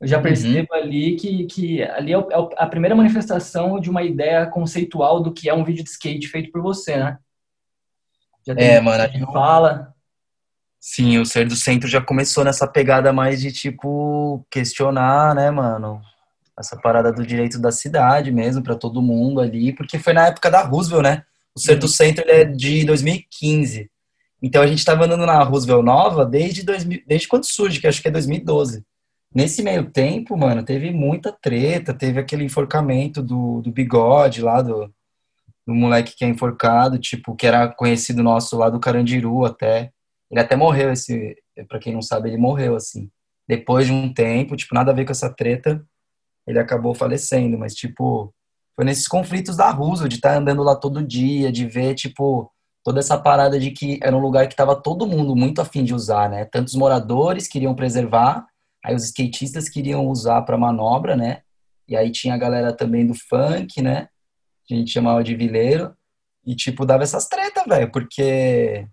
eu 0.00 0.08
já 0.08 0.16
uhum. 0.16 0.24
percebo 0.24 0.66
uhum. 0.72 0.80
ali 0.80 1.14
que, 1.14 1.44
que 1.44 1.82
ali 1.84 2.12
é, 2.12 2.16
é 2.16 2.48
a 2.56 2.66
primeira 2.66 2.96
manifestação 2.96 3.78
de 3.78 3.88
uma 3.88 4.02
ideia 4.02 4.44
conceitual 4.46 5.22
do 5.22 5.32
que 5.32 5.48
é 5.48 5.54
um 5.54 5.62
vídeo 5.62 5.84
de 5.84 5.90
skate 5.90 6.26
feito 6.26 6.50
por 6.50 6.62
você, 6.62 6.96
né? 6.96 7.18
Já 8.44 8.56
tem 8.56 8.66
é, 8.66 8.80
mano. 8.80 9.08
Que 9.08 9.20
fala. 9.32 9.94
Sim, 10.80 11.18
o 11.18 11.24
Ser 11.24 11.46
do 11.46 11.54
Centro 11.54 11.88
já 11.88 12.00
começou 12.00 12.42
nessa 12.42 12.66
pegada 12.66 13.12
mais 13.12 13.40
de, 13.40 13.52
tipo, 13.52 14.44
questionar, 14.50 15.32
né, 15.32 15.48
mano? 15.48 16.02
Essa 16.58 16.76
parada 16.76 17.12
do 17.12 17.26
direito 17.26 17.58
da 17.58 17.70
cidade 17.70 18.32
mesmo, 18.32 18.62
para 18.62 18.74
todo 18.74 19.02
mundo 19.02 19.40
ali, 19.40 19.72
porque 19.72 19.98
foi 19.98 20.12
na 20.12 20.28
época 20.28 20.50
da 20.50 20.62
Roosevelt, 20.62 21.02
né? 21.02 21.22
O 21.54 21.60
Ser 21.60 21.76
do 21.76 21.88
Centro 21.88 22.24
ele 22.24 22.32
é 22.32 22.44
de 22.44 22.84
2015. 22.84 23.90
Então 24.42 24.62
a 24.62 24.66
gente 24.66 24.78
estava 24.78 25.04
andando 25.04 25.26
na 25.26 25.42
Roosevelt 25.42 25.84
Nova 25.84 26.24
desde, 26.24 26.62
2000, 26.62 27.02
desde 27.06 27.28
quando 27.28 27.44
surge, 27.44 27.80
que 27.80 27.86
acho 27.86 28.00
que 28.00 28.08
é 28.08 28.10
2012. 28.10 28.84
Nesse 29.34 29.62
meio 29.62 29.90
tempo, 29.90 30.36
mano, 30.36 30.62
teve 30.62 30.90
muita 30.90 31.32
treta, 31.32 31.92
teve 31.92 32.20
aquele 32.20 32.44
enforcamento 32.44 33.22
do, 33.22 33.60
do 33.60 33.70
bigode 33.70 34.40
lá, 34.40 34.62
do, 34.62 34.90
do 35.66 35.74
moleque 35.74 36.14
que 36.16 36.24
é 36.24 36.28
enforcado, 36.28 36.98
tipo, 36.98 37.34
que 37.34 37.46
era 37.46 37.68
conhecido 37.68 38.22
nosso 38.22 38.56
lá 38.56 38.70
do 38.70 38.80
Carandiru 38.80 39.44
até. 39.44 39.90
Ele 40.30 40.40
até 40.40 40.56
morreu, 40.56 40.92
esse, 40.92 41.36
para 41.68 41.78
quem 41.78 41.92
não 41.92 42.02
sabe, 42.02 42.28
ele 42.28 42.38
morreu, 42.38 42.76
assim. 42.76 43.10
Depois 43.48 43.86
de 43.86 43.92
um 43.92 44.12
tempo, 44.12 44.56
tipo, 44.56 44.74
nada 44.74 44.90
a 44.90 44.94
ver 44.94 45.04
com 45.04 45.12
essa 45.12 45.28
treta, 45.28 45.84
ele 46.46 46.58
acabou 46.58 46.94
falecendo, 46.94 47.58
mas, 47.58 47.74
tipo, 47.74 48.32
foi 48.74 48.84
nesses 48.84 49.08
conflitos 49.08 49.56
da 49.56 49.70
Roosevelt, 49.70 50.10
de 50.10 50.16
estar 50.16 50.32
tá 50.32 50.38
andando 50.38 50.62
lá 50.62 50.76
todo 50.76 51.02
dia, 51.02 51.50
de 51.50 51.66
ver, 51.66 51.94
tipo, 51.94 52.50
toda 52.84 53.00
essa 53.00 53.18
parada 53.18 53.58
de 53.58 53.70
que 53.70 53.98
era 54.02 54.14
um 54.14 54.20
lugar 54.20 54.46
que 54.46 54.52
estava 54.52 54.76
todo 54.76 55.06
mundo 55.06 55.34
muito 55.34 55.60
afim 55.60 55.82
de 55.82 55.94
usar, 55.94 56.30
né? 56.30 56.44
Tantos 56.44 56.74
moradores 56.74 57.48
queriam 57.48 57.74
preservar, 57.74 58.46
aí 58.84 58.94
os 58.94 59.04
skatistas 59.04 59.68
queriam 59.68 60.06
usar 60.06 60.42
para 60.42 60.58
manobra, 60.58 61.16
né? 61.16 61.40
E 61.88 61.96
aí 61.96 62.12
tinha 62.12 62.34
a 62.34 62.38
galera 62.38 62.72
também 62.72 63.06
do 63.06 63.14
funk, 63.14 63.82
né? 63.82 64.08
A 64.70 64.74
gente 64.74 64.92
chamava 64.92 65.24
de 65.24 65.34
vileiro. 65.34 65.94
E, 66.44 66.54
tipo, 66.54 66.86
dava 66.86 67.02
essas 67.02 67.26
tretas, 67.26 67.64
velho, 67.66 67.90
porque 67.90 68.86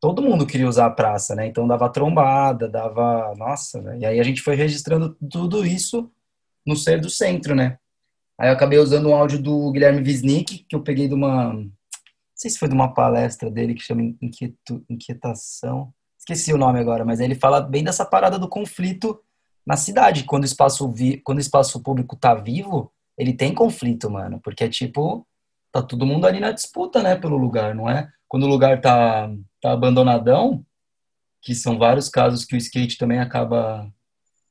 todo 0.00 0.22
mundo 0.22 0.46
queria 0.46 0.68
usar 0.68 0.86
a 0.86 0.90
praça, 0.90 1.34
né? 1.34 1.46
Então 1.46 1.66
dava 1.66 1.88
trombada, 1.90 2.68
dava. 2.68 3.34
Nossa, 3.36 3.82
velho. 3.82 4.00
E 4.00 4.06
aí 4.06 4.20
a 4.20 4.22
gente 4.22 4.40
foi 4.42 4.54
registrando 4.54 5.16
tudo 5.30 5.66
isso 5.66 6.10
no 6.68 6.76
ser 6.76 7.00
do 7.00 7.10
centro, 7.10 7.54
né? 7.54 7.78
Aí 8.38 8.48
eu 8.48 8.52
acabei 8.52 8.78
usando 8.78 9.08
um 9.08 9.14
áudio 9.14 9.42
do 9.42 9.72
Guilherme 9.72 10.02
Wisnik, 10.02 10.64
que 10.68 10.76
eu 10.76 10.82
peguei 10.82 11.08
de 11.08 11.14
uma 11.14 11.52
sei 12.38 12.50
se 12.50 12.58
foi 12.58 12.68
de 12.68 12.74
uma 12.74 12.94
palestra 12.94 13.50
dele 13.50 13.74
que 13.74 13.82
chama 13.82 14.02
Inquietu, 14.22 14.84
Inquietação. 14.88 15.92
Esqueci 16.16 16.52
o 16.52 16.58
nome 16.58 16.78
agora, 16.78 17.04
mas 17.04 17.18
ele 17.18 17.34
fala 17.34 17.60
bem 17.60 17.82
dessa 17.82 18.04
parada 18.04 18.38
do 18.38 18.48
conflito 18.48 19.20
na 19.66 19.76
cidade. 19.76 20.22
Quando 20.22 20.44
o 20.44 20.46
espaço, 20.46 20.88
vi, 20.88 21.18
quando 21.18 21.38
o 21.38 21.40
espaço 21.40 21.82
público 21.82 22.14
tá 22.14 22.34
vivo, 22.34 22.92
ele 23.18 23.32
tem 23.32 23.52
conflito, 23.52 24.08
mano. 24.08 24.40
Porque 24.40 24.64
é 24.64 24.68
tipo, 24.68 25.26
tá 25.72 25.82
todo 25.82 26.06
mundo 26.06 26.26
ali 26.26 26.38
na 26.38 26.52
disputa, 26.52 27.02
né, 27.02 27.16
pelo 27.16 27.36
lugar, 27.36 27.74
não 27.74 27.90
é? 27.90 28.08
Quando 28.28 28.44
o 28.44 28.48
lugar 28.48 28.80
tá, 28.80 29.28
tá 29.60 29.72
abandonadão, 29.72 30.64
que 31.42 31.56
são 31.56 31.76
vários 31.76 32.08
casos 32.08 32.44
que 32.44 32.54
o 32.54 32.58
skate 32.58 32.98
também 32.98 33.18
acaba 33.18 33.92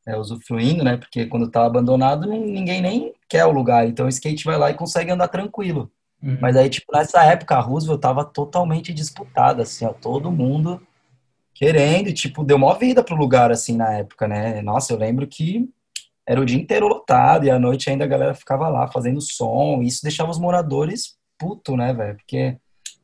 é, 0.07 0.17
usufruindo, 0.17 0.83
né? 0.83 0.97
Porque 0.97 1.25
quando 1.25 1.51
tá 1.51 1.65
abandonado, 1.65 2.27
ninguém 2.27 2.81
nem 2.81 3.13
quer 3.27 3.45
o 3.45 3.51
lugar. 3.51 3.87
Então 3.87 4.05
o 4.05 4.09
skate 4.09 4.45
vai 4.45 4.57
lá 4.57 4.71
e 4.71 4.75
consegue 4.75 5.11
andar 5.11 5.27
tranquilo. 5.27 5.91
Uhum. 6.23 6.37
Mas 6.41 6.55
aí, 6.55 6.69
tipo, 6.69 6.91
nessa 6.91 7.23
época, 7.23 7.55
a 7.55 7.59
Roosevelt 7.59 8.01
tava 8.01 8.25
totalmente 8.25 8.93
disputada, 8.93 9.63
assim, 9.63 9.85
ó, 9.85 9.93
todo 9.93 10.31
mundo 10.31 10.81
querendo, 11.53 12.07
e, 12.09 12.13
tipo, 12.13 12.43
deu 12.43 12.55
uma 12.57 12.75
vida 12.75 13.03
pro 13.03 13.15
lugar, 13.15 13.51
assim, 13.51 13.75
na 13.75 13.91
época, 13.93 14.27
né? 14.27 14.61
Nossa, 14.61 14.93
eu 14.93 14.97
lembro 14.97 15.27
que 15.27 15.67
era 16.25 16.39
o 16.39 16.45
dia 16.45 16.59
inteiro 16.59 16.87
lotado, 16.87 17.45
e 17.45 17.49
à 17.49 17.59
noite 17.59 17.89
ainda 17.89 18.03
a 18.05 18.07
galera 18.07 18.33
ficava 18.33 18.67
lá 18.69 18.87
fazendo 18.87 19.19
som, 19.21 19.81
e 19.81 19.87
isso 19.87 20.03
deixava 20.03 20.31
os 20.31 20.39
moradores 20.39 21.15
puto, 21.37 21.75
né, 21.75 21.93
velho? 21.93 22.15
Porque 22.17 22.57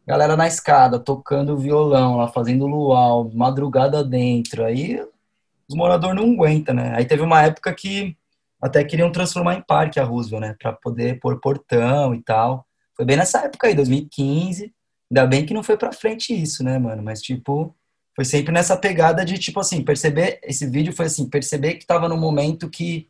galera 0.06 0.36
na 0.36 0.48
escada, 0.48 1.00
tocando 1.00 1.58
violão 1.58 2.18
lá, 2.18 2.28
fazendo 2.28 2.68
luau, 2.68 3.32
madrugada 3.34 4.04
dentro, 4.04 4.66
aí 4.66 5.00
os 5.68 5.76
moradores 5.76 6.16
não 6.16 6.34
aguentam, 6.34 6.76
né? 6.76 6.94
Aí 6.96 7.06
teve 7.06 7.22
uma 7.22 7.42
época 7.42 7.74
que 7.74 8.16
até 8.62 8.84
queriam 8.84 9.12
transformar 9.12 9.56
em 9.56 9.62
parque 9.62 10.00
a 10.00 10.04
Roosevelt, 10.04 10.42
né? 10.42 10.56
Pra 10.60 10.74
poder 10.74 11.20
pôr 11.20 11.40
portão 11.40 12.14
e 12.16 12.22
tal. 12.22 12.66
Foi 12.96 13.06
bem 13.06 13.18
nessa 13.18 13.40
época 13.40 13.68
aí, 13.68 13.76
2015. 13.76 14.74
Ainda 15.12 15.28
bem 15.28 15.46
que 15.46 15.54
não 15.54 15.64
foi 15.64 15.78
pra 15.78 15.92
frente 15.92 16.34
isso, 16.34 16.64
né, 16.64 16.80
mano? 16.80 17.04
Mas, 17.04 17.22
tipo, 17.22 17.76
foi 18.16 18.26
sempre 18.26 18.54
nessa 18.54 18.78
pegada 18.78 19.26
de, 19.26 19.38
tipo 19.38 19.60
assim, 19.60 19.84
perceber. 19.84 20.40
Esse 20.44 20.66
vídeo 20.68 20.94
foi 20.94 21.08
assim, 21.08 21.30
perceber 21.30 21.76
que 21.76 21.86
tava 21.86 22.08
num 22.08 22.20
momento 22.20 22.70
que 22.70 23.10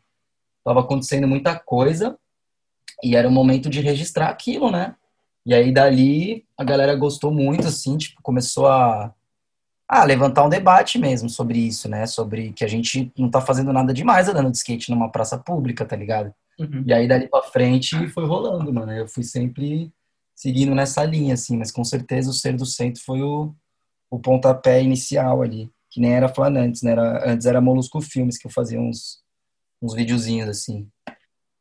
tava 0.63 0.79
acontecendo 0.79 1.27
muita 1.27 1.57
coisa 1.59 2.17
e 3.03 3.15
era 3.15 3.27
o 3.27 3.31
momento 3.31 3.69
de 3.69 3.81
registrar 3.81 4.29
aquilo, 4.29 4.71
né? 4.71 4.95
E 5.45 5.53
aí 5.53 5.71
dali 5.71 6.45
a 6.57 6.63
galera 6.63 6.95
gostou 6.95 7.31
muito, 7.31 7.67
assim, 7.67 7.97
tipo, 7.97 8.21
começou 8.21 8.67
a, 8.67 9.13
a 9.87 10.03
levantar 10.03 10.43
um 10.43 10.49
debate 10.49 10.97
mesmo 10.97 11.29
sobre 11.29 11.59
isso, 11.59 11.89
né? 11.89 12.05
Sobre 12.05 12.53
que 12.53 12.63
a 12.63 12.67
gente 12.67 13.11
não 13.17 13.29
tá 13.29 13.41
fazendo 13.41 13.71
nada 13.73 13.93
demais 13.93 14.27
andando 14.27 14.51
de 14.51 14.57
skate 14.57 14.89
numa 14.89 15.11
praça 15.11 15.37
pública, 15.37 15.85
tá 15.85 15.95
ligado? 15.95 16.33
Uhum. 16.59 16.83
E 16.85 16.93
aí, 16.93 17.07
dali 17.07 17.27
pra 17.27 17.43
frente, 17.43 18.07
foi 18.09 18.25
rolando, 18.25 18.71
mano. 18.73 18.91
Eu 18.91 19.07
fui 19.07 19.23
sempre 19.23 19.91
seguindo 20.35 20.73
nessa 20.73 21.03
linha, 21.03 21.33
assim, 21.33 21.57
mas 21.57 21.71
com 21.71 21.83
certeza 21.83 22.29
o 22.29 22.33
Ser 22.33 22.55
do 22.55 22.65
Centro 22.65 23.01
foi 23.03 23.21
o, 23.21 23.53
o 24.09 24.19
pontapé 24.19 24.81
inicial 24.81 25.41
ali, 25.41 25.69
que 25.89 25.99
nem 25.99 26.13
era 26.13 26.27
falando 26.27 26.57
antes, 26.57 26.81
né? 26.81 26.91
Era, 26.91 27.31
antes 27.31 27.45
era 27.45 27.61
Molusco 27.61 28.01
Filmes, 28.01 28.37
que 28.37 28.47
eu 28.47 28.51
fazia 28.51 28.79
uns, 28.79 29.19
uns 29.81 29.93
videozinhos, 29.93 30.49
assim. 30.49 30.87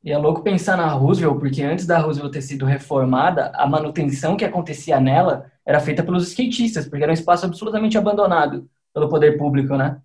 E 0.04 0.10
é 0.10 0.18
louco 0.18 0.42
pensar 0.42 0.76
na 0.76 0.88
Roosevelt, 0.88 1.38
porque 1.38 1.62
antes 1.62 1.86
da 1.86 1.98
Roosevelt 1.98 2.32
ter 2.32 2.42
sido 2.42 2.64
reformada, 2.64 3.52
a 3.54 3.66
manutenção 3.66 4.36
que 4.36 4.44
acontecia 4.44 4.98
nela 4.98 5.51
era 5.66 5.80
feita 5.80 6.02
pelos 6.02 6.28
skatistas, 6.28 6.88
porque 6.88 7.02
era 7.02 7.12
um 7.12 7.14
espaço 7.14 7.46
absolutamente 7.46 7.96
abandonado 7.96 8.68
pelo 8.92 9.08
poder 9.08 9.38
público, 9.38 9.76
né? 9.76 10.00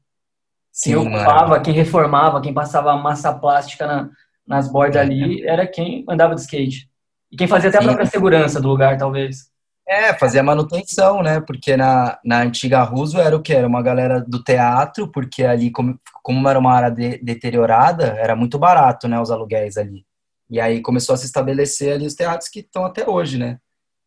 Sim, 0.72 0.92
quem 0.92 0.98
ocupava, 0.98 1.48
mano. 1.50 1.64
quem 1.64 1.74
reformava, 1.74 2.42
quem 2.42 2.54
passava 2.54 2.96
massa 2.96 3.34
plástica 3.34 3.88
na, 3.88 4.10
nas 4.46 4.72
bordas 4.72 5.02
ali 5.02 5.46
era 5.46 5.66
quem 5.66 6.06
andava 6.08 6.36
de 6.36 6.42
skate. 6.42 6.90
E 7.32 7.36
quem 7.36 7.48
fazia 7.48 7.70
até 7.70 7.80
a 7.80 7.84
própria 7.84 8.06
segurança 8.06 8.62
do 8.62 8.70
lugar, 8.70 8.98
talvez. 8.98 9.52
É, 9.88 10.14
fazia 10.14 10.44
manutenção, 10.44 11.24
né? 11.24 11.40
Porque 11.40 11.76
na, 11.76 12.20
na 12.24 12.42
antiga 12.42 12.84
Roosevelt 12.84 13.26
era 13.26 13.36
o 13.38 13.42
que? 13.42 13.54
Era 13.54 13.68
uma 13.68 13.82
galera 13.82 14.22
do 14.22 14.44
teatro, 14.44 15.10
porque 15.12 15.44
ali, 15.44 15.72
como, 15.72 16.00
como 16.22 16.48
era 16.48 16.60
uma 16.60 16.74
área 16.74 16.92
de, 16.92 17.18
deteriorada, 17.20 18.16
era 18.20 18.36
muito 18.36 18.60
barato, 18.60 19.08
né? 19.08 19.20
Os 19.20 19.32
aluguéis 19.32 19.78
ali. 19.78 20.06
E 20.50 20.60
aí 20.60 20.82
começou 20.82 21.16
a 21.16 21.18
se 21.18 21.26
estabelecer 21.26 21.94
ali 21.94 22.06
os 22.06 22.16
teatros 22.16 22.50
que 22.50 22.60
estão 22.60 22.86
até 22.86 23.10
hoje, 23.10 23.38
né? 23.38 23.60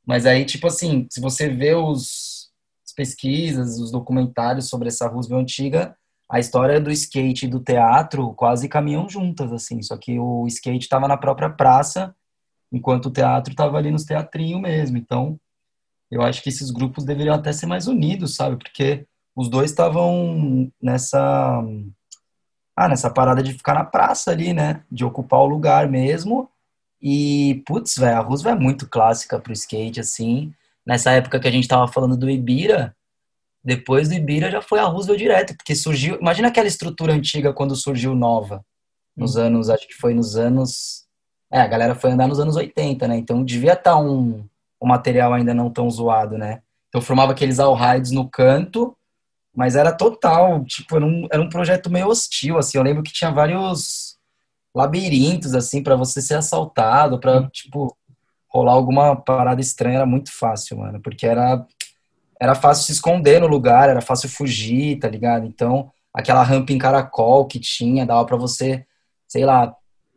Mas 0.06 0.26
aí, 0.26 0.44
tipo 0.44 0.66
assim, 0.66 1.06
se 1.10 1.20
você 1.20 1.48
vê 1.48 1.74
os, 1.74 2.50
as 2.86 2.92
pesquisas, 2.94 3.78
os 3.78 3.90
documentários 3.90 4.68
sobre 4.68 4.88
essa 4.88 5.08
Roosevelt 5.08 5.42
antiga, 5.42 5.96
a 6.30 6.38
história 6.38 6.80
do 6.80 6.90
skate 6.90 7.46
e 7.46 7.48
do 7.48 7.60
teatro 7.60 8.32
quase 8.34 8.68
caminham 8.68 9.08
juntas, 9.08 9.52
assim. 9.52 9.82
Só 9.82 9.96
que 9.96 10.18
o 10.18 10.46
skate 10.46 10.84
estava 10.84 11.08
na 11.08 11.16
própria 11.16 11.50
praça, 11.50 12.14
enquanto 12.72 13.06
o 13.06 13.10
teatro 13.10 13.52
estava 13.52 13.76
ali 13.76 13.90
nos 13.90 14.04
teatrinhos 14.04 14.60
mesmo. 14.60 14.96
Então, 14.96 15.38
eu 16.10 16.22
acho 16.22 16.42
que 16.42 16.48
esses 16.48 16.70
grupos 16.70 17.04
deveriam 17.04 17.34
até 17.34 17.52
ser 17.52 17.66
mais 17.66 17.86
unidos, 17.86 18.34
sabe? 18.34 18.56
Porque 18.56 19.06
os 19.34 19.48
dois 19.48 19.70
estavam 19.70 20.70
nessa 20.80 21.62
ah, 22.76 22.88
nessa 22.88 23.10
parada 23.10 23.42
de 23.42 23.52
ficar 23.52 23.74
na 23.74 23.84
praça 23.84 24.30
ali, 24.30 24.52
né? 24.52 24.84
De 24.90 25.04
ocupar 25.04 25.40
o 25.40 25.46
lugar 25.46 25.88
mesmo. 25.88 26.48
E, 27.02 27.62
putz, 27.66 27.96
velho, 27.96 28.18
a 28.18 28.20
Roosevelt 28.20 28.58
é 28.58 28.60
muito 28.60 28.88
clássica 28.88 29.38
pro 29.38 29.52
skate, 29.52 30.00
assim. 30.00 30.52
Nessa 30.84 31.12
época 31.12 31.40
que 31.40 31.48
a 31.48 31.50
gente 31.50 31.68
tava 31.68 31.88
falando 31.88 32.16
do 32.16 32.28
Ibira, 32.28 32.94
depois 33.64 34.08
do 34.08 34.14
Ibira 34.14 34.50
já 34.50 34.60
foi 34.60 34.78
a 34.78 34.84
Roosevelt 34.84 35.18
direto, 35.18 35.56
porque 35.56 35.74
surgiu. 35.74 36.18
Imagina 36.20 36.48
aquela 36.48 36.66
estrutura 36.66 37.12
antiga 37.12 37.52
quando 37.52 37.76
surgiu 37.76 38.14
nova. 38.14 38.64
Nos 39.16 39.36
hum. 39.36 39.42
anos, 39.42 39.70
acho 39.70 39.86
que 39.86 39.94
foi 39.94 40.14
nos 40.14 40.36
anos. 40.36 41.04
É, 41.50 41.60
a 41.60 41.66
galera 41.66 41.94
foi 41.94 42.10
andar 42.10 42.28
nos 42.28 42.38
anos 42.38 42.56
80, 42.56 43.08
né? 43.08 43.16
Então 43.16 43.44
devia 43.44 43.72
estar 43.72 43.92
tá 43.92 43.98
um, 43.98 44.44
o 44.78 44.86
material 44.86 45.32
ainda 45.32 45.52
não 45.54 45.70
tão 45.70 45.90
zoado, 45.90 46.38
né? 46.38 46.62
Então 46.88 47.00
formava 47.00 47.32
aqueles 47.32 47.58
all-hides 47.58 48.10
no 48.10 48.28
canto, 48.28 48.96
mas 49.54 49.76
era 49.76 49.92
total, 49.92 50.64
tipo, 50.64 50.96
era 50.96 51.04
um, 51.04 51.26
era 51.30 51.42
um 51.42 51.48
projeto 51.48 51.90
meio 51.90 52.08
hostil, 52.08 52.58
assim. 52.58 52.78
Eu 52.78 52.84
lembro 52.84 53.02
que 53.02 53.12
tinha 53.12 53.30
vários 53.30 54.09
labirintos, 54.74 55.54
assim, 55.54 55.82
para 55.82 55.96
você 55.96 56.22
ser 56.22 56.34
assaltado, 56.34 57.18
para 57.18 57.48
tipo, 57.50 57.96
rolar 58.48 58.72
alguma 58.72 59.16
parada 59.16 59.60
estranha, 59.60 59.96
era 59.96 60.06
muito 60.06 60.32
fácil, 60.32 60.78
mano, 60.78 61.00
porque 61.00 61.26
era, 61.26 61.66
era 62.40 62.54
fácil 62.54 62.84
se 62.84 62.92
esconder 62.92 63.40
no 63.40 63.46
lugar, 63.46 63.88
era 63.88 64.00
fácil 64.00 64.28
fugir, 64.28 64.98
tá 64.98 65.08
ligado? 65.08 65.46
Então, 65.46 65.90
aquela 66.12 66.42
rampa 66.42 66.72
em 66.72 66.78
caracol 66.78 67.46
que 67.46 67.58
tinha, 67.58 68.06
dava 68.06 68.24
para 68.24 68.36
você, 68.36 68.84
sei 69.28 69.44
lá, 69.44 69.74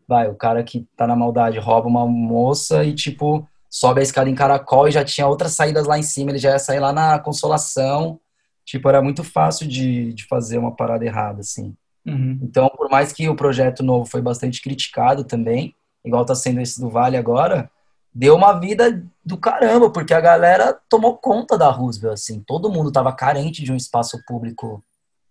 vai, 0.07 0.27
o 0.27 0.35
cara 0.35 0.63
que 0.63 0.87
tá 0.95 1.07
na 1.07 1.15
maldade 1.15 1.59
rouba 1.59 1.87
uma 1.87 2.05
moça 2.07 2.83
e, 2.83 2.93
tipo, 2.93 3.47
sobe 3.69 4.01
a 4.01 4.03
escada 4.03 4.29
em 4.29 4.35
caracol 4.35 4.87
e 4.87 4.91
já 4.91 5.03
tinha 5.03 5.27
outras 5.27 5.53
saídas 5.53 5.87
lá 5.87 5.97
em 5.97 6.03
cima, 6.03 6.31
ele 6.31 6.39
já 6.39 6.51
ia 6.51 6.59
sair 6.59 6.79
lá 6.79 6.93
na 6.93 7.19
consolação. 7.19 8.19
Tipo, 8.65 8.87
era 8.87 9.01
muito 9.01 9.23
fácil 9.23 9.67
de, 9.67 10.13
de 10.13 10.25
fazer 10.25 10.57
uma 10.57 10.75
parada 10.75 11.03
errada, 11.05 11.41
assim. 11.41 11.75
Uhum. 12.05 12.39
Então, 12.41 12.69
por 12.69 12.89
mais 12.89 13.13
que 13.13 13.29
o 13.29 13.35
projeto 13.35 13.83
novo 13.83 14.05
foi 14.05 14.21
bastante 14.21 14.61
criticado 14.61 15.23
também, 15.23 15.75
igual 16.03 16.25
tá 16.25 16.35
sendo 16.35 16.59
esse 16.59 16.79
do 16.79 16.89
Vale 16.89 17.15
agora, 17.15 17.69
deu 18.13 18.35
uma 18.35 18.53
vida 18.53 19.03
do 19.25 19.37
caramba, 19.37 19.89
porque 19.89 20.13
a 20.13 20.21
galera 20.21 20.77
tomou 20.89 21.17
conta 21.17 21.57
da 21.57 21.69
Roosevelt, 21.69 22.13
assim. 22.13 22.41
Todo 22.41 22.71
mundo 22.71 22.91
tava 22.91 23.13
carente 23.13 23.63
de 23.63 23.71
um 23.71 23.75
espaço 23.75 24.21
público 24.25 24.83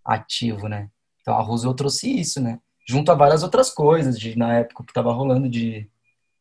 ativo, 0.04 0.68
né? 0.68 0.88
Então, 1.20 1.35
a 1.35 1.42
Roosevelt 1.42 1.76
trouxe 1.76 2.11
isso, 2.20 2.40
né? 2.40 2.58
Junto 2.88 3.12
a 3.12 3.14
várias 3.14 3.42
outras 3.42 3.70
coisas, 3.70 4.18
de, 4.18 4.37
na 4.37 4.54
época 4.54 4.85
que 4.85 4.92
tava 4.92 5.12
rolando 5.12 5.48
de 5.48 5.88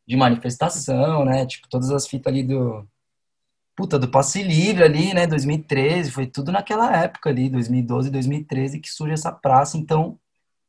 de 0.06 0.16
manifestação, 0.16 1.24
né? 1.24 1.46
Tipo, 1.46 1.68
todas 1.68 1.90
as 1.90 2.06
fitas 2.06 2.32
ali 2.32 2.42
do. 2.42 2.86
Puta, 3.74 3.98
do 3.98 4.08
passe 4.10 4.42
livre 4.42 4.84
ali, 4.84 5.14
né? 5.14 5.26
2013, 5.26 6.10
foi 6.10 6.26
tudo 6.26 6.52
naquela 6.52 6.94
época 6.94 7.30
ali, 7.30 7.48
2012, 7.48 8.10
2013, 8.10 8.80
que 8.80 8.90
surge 8.90 9.14
essa 9.14 9.32
praça. 9.32 9.78
Então, 9.78 10.18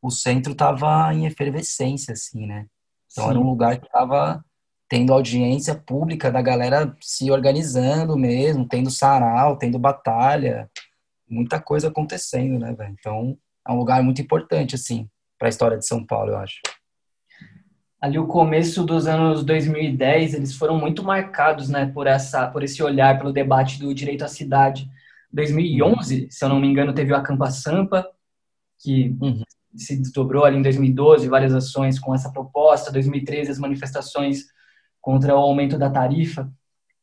o 0.04 0.12
centro 0.12 0.54
tava 0.54 1.14
em 1.14 1.26
efervescência, 1.26 2.12
assim, 2.12 2.46
né? 2.46 2.68
Então, 3.12 3.24
Sim. 3.26 3.30
era 3.32 3.40
um 3.40 3.50
lugar 3.50 3.80
que 3.80 3.90
tava 3.90 4.44
tendo 4.90 5.14
audiência 5.14 5.74
pública 5.74 6.32
da 6.32 6.42
galera 6.42 6.96
se 7.02 7.32
organizando 7.32 8.16
mesmo, 8.16 8.68
tendo 8.68 8.92
sarau, 8.92 9.58
tendo 9.58 9.80
batalha, 9.80 10.70
muita 11.28 11.60
coisa 11.60 11.88
acontecendo, 11.88 12.60
né, 12.60 12.74
velho? 12.74 12.96
Então, 13.00 13.38
é 13.68 13.72
um 13.72 13.78
lugar 13.78 14.04
muito 14.04 14.22
importante, 14.22 14.76
assim, 14.76 15.10
para 15.40 15.48
a 15.48 15.50
história 15.50 15.78
de 15.78 15.88
São 15.88 16.06
Paulo, 16.06 16.32
eu 16.32 16.38
acho 16.38 16.60
ali 18.04 18.20
o 18.20 18.28
começo 18.28 18.84
dos 18.84 19.08
anos 19.08 19.46
2010, 19.46 20.34
eles 20.34 20.54
foram 20.54 20.78
muito 20.78 21.02
marcados, 21.02 21.70
né, 21.70 21.86
por 21.86 22.06
essa, 22.06 22.46
por 22.50 22.62
esse 22.62 22.84
olhar, 22.84 23.18
pelo 23.18 23.32
debate 23.32 23.80
do 23.80 23.94
direito 23.94 24.26
à 24.26 24.28
cidade. 24.28 24.92
2011, 25.32 26.28
se 26.30 26.44
eu 26.44 26.50
não 26.50 26.60
me 26.60 26.68
engano, 26.68 26.94
teve 26.94 27.14
o 27.14 27.16
Acampa 27.16 27.50
Sampa, 27.50 28.06
que 28.78 29.16
uhum. 29.22 29.42
Se 29.76 29.96
desdobrou 29.98 30.46
ali 30.46 30.58
em 30.58 30.62
2012, 30.62 31.28
várias 31.28 31.54
ações 31.54 32.00
com 32.00 32.14
essa 32.14 32.32
proposta. 32.32 32.92
2013, 32.92 33.52
as 33.52 33.60
manifestações 33.60 34.46
contra 35.02 35.36
o 35.36 35.40
aumento 35.40 35.78
da 35.78 35.90
tarifa. 35.90 36.52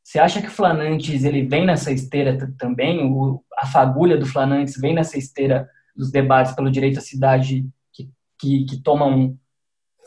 Você 0.03 0.19
acha 0.19 0.41
que 0.41 0.49
o 0.49 0.53
Flanantes 0.53 1.25
ele 1.25 1.43
vem 1.43 1.67
nessa 1.67 1.93
esteira 1.93 2.37
também? 2.59 3.05
O, 3.05 3.43
a 3.57 3.67
fagulha 3.67 4.17
do 4.17 4.27
Flanantes 4.27 4.81
vem 4.81 4.95
nessa 4.95 5.19
esteira 5.19 5.69
dos 5.95 6.11
debates 6.11 6.53
pelo 6.53 6.71
direito 6.71 6.99
à 6.99 7.03
cidade 7.03 7.69
que, 7.93 8.11
que, 8.39 8.65
que 8.65 8.83
tomam 8.83 9.39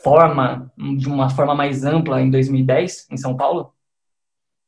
forma, 0.02 0.72
de 0.98 1.08
uma 1.08 1.30
forma 1.30 1.54
mais 1.54 1.84
ampla 1.84 2.20
em 2.20 2.30
2010, 2.30 3.06
em 3.10 3.16
São 3.16 3.36
Paulo? 3.36 3.73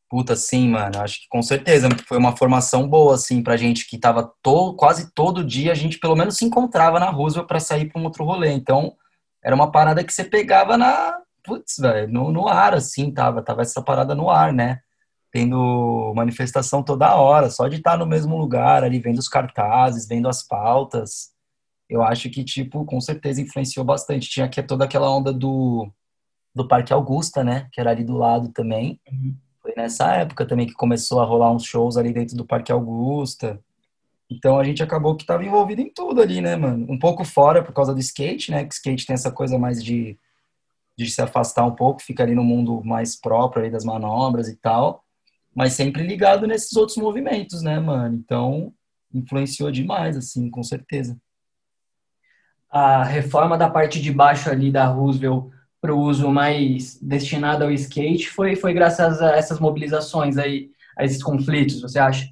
Puta, 0.09 0.37
sim, 0.37 0.69
mano. 0.69 1.01
Acho 1.01 1.21
que 1.21 1.29
com 1.29 1.43
certeza 1.43 1.89
foi 2.07 2.17
uma 2.19 2.37
formação 2.37 2.89
boa, 2.89 3.15
assim, 3.15 3.43
pra 3.43 3.57
gente 3.57 3.89
que 3.89 3.99
tava 3.99 4.33
to 4.43 4.75
quase 4.77 5.13
todo 5.13 5.45
dia, 5.45 5.73
a 5.73 5.75
gente 5.75 5.99
pelo 5.99 6.15
menos 6.15 6.37
se 6.37 6.45
encontrava 6.45 7.01
na 7.01 7.11
Roosevelt 7.11 7.49
para 7.49 7.61
sair 7.61 7.91
pra 7.91 8.01
um 8.01 8.05
outro 8.05 8.25
rolê. 8.25 8.53
Então, 8.53 8.95
era 9.43 9.55
uma 9.55 9.71
parada 9.71 10.05
que 10.05 10.13
você 10.13 10.25
pegava 10.25 10.77
na. 10.77 11.19
Putz, 11.45 11.77
velho, 11.79 12.13
no, 12.13 12.33
no 12.33 12.49
ar, 12.49 12.75
assim, 12.75 13.11
tava. 13.13 13.43
Tava 13.43 13.63
essa 13.63 13.83
parada 13.83 14.15
no 14.15 14.31
ar, 14.31 14.53
né? 14.53 14.81
Tendo 15.33 16.13
manifestação 16.15 16.83
toda 16.83 17.15
hora, 17.17 17.51
só 17.51 17.69
de 17.69 17.77
estar 17.77 17.99
no 17.99 18.07
mesmo 18.07 18.37
lugar 18.39 18.85
ali, 18.85 18.99
vendo 19.01 19.19
os 19.19 19.29
cartazes, 19.29 20.07
vendo 20.09 20.29
as 20.29 20.43
pautas 20.47 21.37
eu 21.89 22.03
acho 22.03 22.29
que, 22.31 22.45
tipo, 22.45 22.85
com 22.85 23.01
certeza 23.01 23.41
influenciou 23.41 23.85
bastante. 23.85 24.29
Tinha 24.29 24.49
que 24.49 24.63
toda 24.63 24.85
aquela 24.85 25.11
onda 25.11 25.33
do, 25.33 25.91
do 26.55 26.67
Parque 26.67 26.93
Augusta, 26.93 27.45
né? 27.45 27.69
Que 27.73 27.81
era 27.81 27.91
ali 27.91 28.05
do 28.05 28.17
lado 28.17 28.51
também. 28.53 29.01
Uhum. 29.11 29.37
Foi 29.67 29.75
nessa 29.77 30.15
época 30.15 30.47
também 30.47 30.65
que 30.65 30.75
começou 30.75 31.21
a 31.21 31.25
rolar 31.25 31.51
uns 31.51 31.65
shows 31.65 31.97
ali 31.97 32.13
dentro 32.13 32.37
do 32.37 32.47
Parque 32.47 32.71
Augusta. 32.71 33.61
Então 34.31 34.61
a 34.61 34.63
gente 34.63 34.81
acabou 34.81 35.17
que 35.17 35.25
estava 35.25 35.45
envolvido 35.45 35.81
em 35.81 35.93
tudo 35.93 36.21
ali, 36.21 36.41
né, 36.41 36.55
mano? 36.55 36.87
Um 36.89 36.97
pouco 36.97 37.25
fora 37.25 37.65
por 37.65 37.73
causa 37.73 37.93
do 37.93 37.99
skate, 37.99 38.53
né? 38.53 38.65
Que 38.65 38.73
skate 38.73 39.05
tem 39.05 39.15
essa 39.15 39.33
coisa 39.33 39.59
mais 39.59 39.83
de, 39.83 40.17
de 40.97 41.11
se 41.11 41.21
afastar 41.21 41.67
um 41.67 41.75
pouco, 41.75 42.01
fica 42.01 42.23
ali 42.23 42.33
no 42.33 42.45
mundo 42.45 42.81
mais 42.85 43.17
próprio 43.17 43.65
ali 43.65 43.73
das 43.73 43.85
manobras 43.85 44.47
e 44.47 44.55
tal. 44.55 45.03
Mas 45.53 45.73
sempre 45.73 46.07
ligado 46.07 46.47
nesses 46.47 46.77
outros 46.77 46.97
movimentos, 46.97 47.61
né, 47.61 47.81
mano? 47.81 48.15
Então 48.15 48.73
influenciou 49.13 49.73
demais, 49.73 50.17
assim, 50.17 50.49
com 50.49 50.63
certeza 50.63 51.19
a 52.69 53.05
reforma 53.05 53.57
da 53.57 53.71
parte 53.71 54.03
de 54.03 54.13
baixo 54.13 54.51
ali 54.51 54.71
da 54.71 54.87
Roosevelt 54.87 55.51
para 55.87 55.95
o 55.95 56.01
uso 56.01 56.29
mais 56.29 56.99
destinado 57.01 57.63
ao 57.63 57.71
skate 57.71 58.29
foi, 58.29 58.57
foi 58.57 58.75
graças 58.75 59.23
a 59.23 59.37
essas 59.37 59.61
mobilizações 59.61 60.37
aí, 60.37 60.73
a 60.99 61.05
esses 61.05 61.23
conflitos, 61.23 61.81
você 61.81 62.01
acha? 62.01 62.29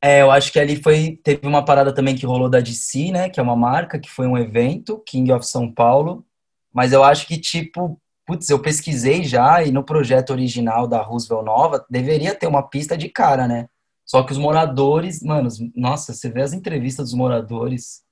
É, 0.00 0.22
eu 0.22 0.30
acho 0.30 0.50
que 0.50 0.58
ali 0.58 0.76
foi 0.82 1.20
teve 1.22 1.46
uma 1.46 1.62
parada 1.62 1.94
também 1.94 2.16
que 2.16 2.24
rolou 2.24 2.48
da 2.48 2.60
DC, 2.60 3.10
né, 3.12 3.28
que 3.28 3.38
é 3.38 3.42
uma 3.42 3.54
marca, 3.54 3.98
que 3.98 4.10
foi 4.10 4.26
um 4.26 4.38
evento, 4.38 5.02
King 5.06 5.30
of 5.30 5.46
São 5.46 5.70
Paulo, 5.70 6.24
mas 6.72 6.90
eu 6.90 7.04
acho 7.04 7.26
que 7.26 7.36
tipo, 7.36 8.00
putz, 8.26 8.48
eu 8.48 8.58
pesquisei 8.58 9.24
já 9.24 9.62
e 9.62 9.70
no 9.70 9.84
projeto 9.84 10.30
original 10.30 10.88
da 10.88 11.02
Roosevelt 11.02 11.44
Nova 11.44 11.84
deveria 11.90 12.34
ter 12.34 12.46
uma 12.46 12.62
pista 12.62 12.96
de 12.96 13.10
cara, 13.10 13.46
né? 13.46 13.66
Só 14.06 14.22
que 14.22 14.32
os 14.32 14.38
moradores, 14.38 15.22
mano, 15.22 15.50
nossa, 15.76 16.14
você 16.14 16.30
vê 16.30 16.40
as 16.40 16.54
entrevistas 16.54 17.10
dos 17.10 17.14
moradores, 17.14 18.02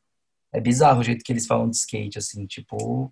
é 0.53 0.61
bizarro 0.61 1.01
o 1.01 1.05
jeito 1.05 1.25
que 1.25 1.33
eles 1.33 1.47
falam 1.47 1.71
de 1.71 1.77
skate, 1.77 2.19
assim, 2.19 2.47
tipo, 2.47 3.11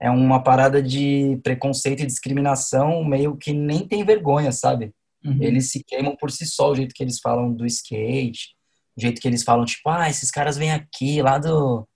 é 0.00 0.10
uma 0.10 0.42
parada 0.42 0.82
de 0.82 1.38
preconceito 1.42 2.02
e 2.02 2.06
discriminação 2.06 3.02
meio 3.04 3.36
que 3.36 3.52
nem 3.52 3.86
tem 3.86 4.04
vergonha, 4.04 4.52
sabe? 4.52 4.92
Uhum. 5.24 5.38
Eles 5.40 5.70
se 5.70 5.82
queimam 5.84 6.16
por 6.16 6.30
si 6.30 6.46
só, 6.46 6.70
o 6.70 6.74
jeito 6.74 6.94
que 6.94 7.02
eles 7.02 7.18
falam 7.18 7.52
do 7.52 7.66
skate, 7.66 8.54
o 8.96 9.00
jeito 9.00 9.20
que 9.20 9.28
eles 9.28 9.42
falam, 9.42 9.64
tipo, 9.64 9.88
ah, 9.88 10.08
esses 10.08 10.30
caras 10.30 10.56
vêm 10.56 10.72
aqui, 10.72 11.20
lá 11.22 11.38
do... 11.38 11.86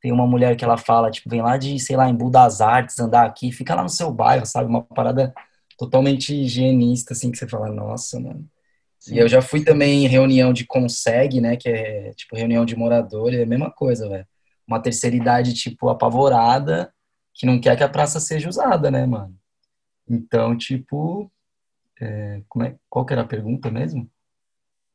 Tem 0.00 0.10
uma 0.10 0.26
mulher 0.26 0.56
que 0.56 0.64
ela 0.64 0.76
fala, 0.76 1.10
tipo, 1.10 1.30
vem 1.30 1.42
lá 1.42 1.56
de, 1.56 1.78
sei 1.78 1.96
lá, 1.96 2.08
em 2.08 2.30
das 2.30 2.60
Artes, 2.60 2.98
andar 2.98 3.24
aqui, 3.24 3.52
fica 3.52 3.74
lá 3.74 3.84
no 3.84 3.88
seu 3.88 4.10
bairro, 4.12 4.44
sabe? 4.44 4.68
Uma 4.68 4.82
parada 4.82 5.32
totalmente 5.78 6.34
higienista, 6.34 7.12
assim, 7.12 7.30
que 7.30 7.38
você 7.38 7.46
fala, 7.48 7.68
nossa, 7.70 8.18
mano. 8.18 8.44
Sim. 8.98 9.14
E 9.14 9.18
eu 9.18 9.28
já 9.28 9.40
fui 9.42 9.64
também 9.64 10.04
em 10.04 10.08
reunião 10.08 10.52
de 10.52 10.64
consegue, 10.64 11.40
né? 11.40 11.56
Que 11.56 11.68
é 11.68 12.12
tipo 12.14 12.36
reunião 12.36 12.64
de 12.64 12.76
moradores, 12.76 13.38
é 13.38 13.42
a 13.42 13.46
mesma 13.46 13.70
coisa, 13.70 14.08
velho. 14.08 14.26
Uma 14.66 14.80
terceira 14.80 15.16
idade, 15.16 15.54
tipo, 15.54 15.88
apavorada, 15.88 16.92
que 17.34 17.46
não 17.46 17.60
quer 17.60 17.76
que 17.76 17.82
a 17.82 17.88
praça 17.88 18.20
seja 18.20 18.48
usada, 18.48 18.90
né, 18.90 19.06
mano? 19.06 19.34
Então, 20.08 20.56
tipo, 20.56 21.30
É, 22.00 22.42
como 22.48 22.64
é, 22.64 22.74
qual 22.90 23.04
que 23.06 23.12
era 23.12 23.22
a 23.22 23.26
pergunta 23.26 23.70
mesmo? 23.70 24.08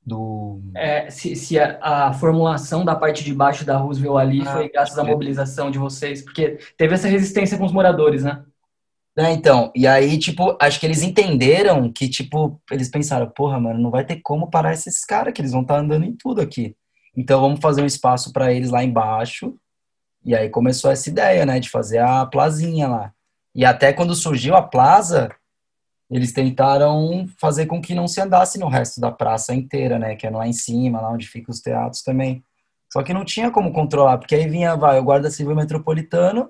Do... 0.05 0.61
É, 0.75 1.09
se, 1.09 1.35
se 1.35 1.59
a, 1.59 1.77
a, 1.81 2.13
formulação 2.13 2.83
da 2.83 2.95
parte 2.95 3.23
de 3.23 3.33
baixo 3.33 3.65
da 3.65 3.77
Roosevelt 3.77 4.17
ali 4.17 4.41
ah, 4.41 4.53
foi 4.53 4.69
graças 4.69 4.97
à 4.97 5.03
mobilização 5.03 5.69
de 5.69 5.77
vocês, 5.77 6.21
porque 6.21 6.57
teve 6.77 6.93
essa 6.93 7.07
resistência 7.07 7.57
com 7.57 7.65
os 7.65 7.73
moradores, 7.73 8.23
né? 8.23 8.43
É, 9.17 9.31
então, 9.31 9.71
e 9.75 9.87
aí, 9.87 10.17
tipo, 10.19 10.55
acho 10.61 10.79
que 10.79 10.85
eles 10.85 11.01
entenderam 11.01 11.91
que, 11.91 12.07
tipo, 12.07 12.61
eles 12.69 12.87
pensaram, 12.87 13.27
porra, 13.27 13.59
mano, 13.59 13.79
não 13.79 13.89
vai 13.89 14.05
ter 14.05 14.21
como 14.21 14.49
parar 14.49 14.73
esses 14.73 15.03
caras, 15.03 15.33
que 15.33 15.41
eles 15.41 15.51
vão 15.51 15.61
estar 15.61 15.73
tá 15.73 15.79
andando 15.79 16.05
em 16.05 16.15
tudo 16.15 16.39
aqui. 16.39 16.75
Então, 17.15 17.41
vamos 17.41 17.59
fazer 17.59 17.81
um 17.81 17.87
espaço 17.87 18.31
para 18.31 18.53
eles 18.53 18.69
lá 18.69 18.83
embaixo. 18.83 19.57
E 20.25 20.35
aí 20.35 20.49
começou 20.49 20.91
essa 20.91 21.09
ideia, 21.09 21.45
né, 21.45 21.59
de 21.59 21.69
fazer 21.69 21.99
a 21.99 22.25
plazinha 22.25 22.87
lá. 22.87 23.13
E 23.55 23.65
até 23.65 23.93
quando 23.93 24.13
surgiu 24.13 24.55
a 24.55 24.61
plaza, 24.61 25.29
eles 26.09 26.31
tentaram 26.31 27.27
fazer 27.39 27.65
com 27.65 27.81
que 27.81 27.93
não 27.93 28.07
se 28.07 28.21
andasse 28.21 28.59
no 28.59 28.67
resto 28.67 29.01
da 29.01 29.11
praça 29.11 29.53
inteira, 29.53 29.99
né? 29.99 30.15
Que 30.15 30.27
é 30.27 30.29
lá 30.29 30.47
em 30.47 30.53
cima, 30.53 31.01
lá 31.01 31.11
onde 31.11 31.27
ficam 31.27 31.51
os 31.51 31.59
teatros 31.59 32.01
também. 32.01 32.43
Só 32.91 33.03
que 33.03 33.13
não 33.13 33.25
tinha 33.25 33.51
como 33.51 33.73
controlar, 33.73 34.17
porque 34.17 34.35
aí 34.35 34.47
vinha, 34.47 34.75
vai, 34.75 34.97
o 34.99 35.03
guarda 35.03 35.29
civil 35.29 35.55
metropolitano, 35.55 36.49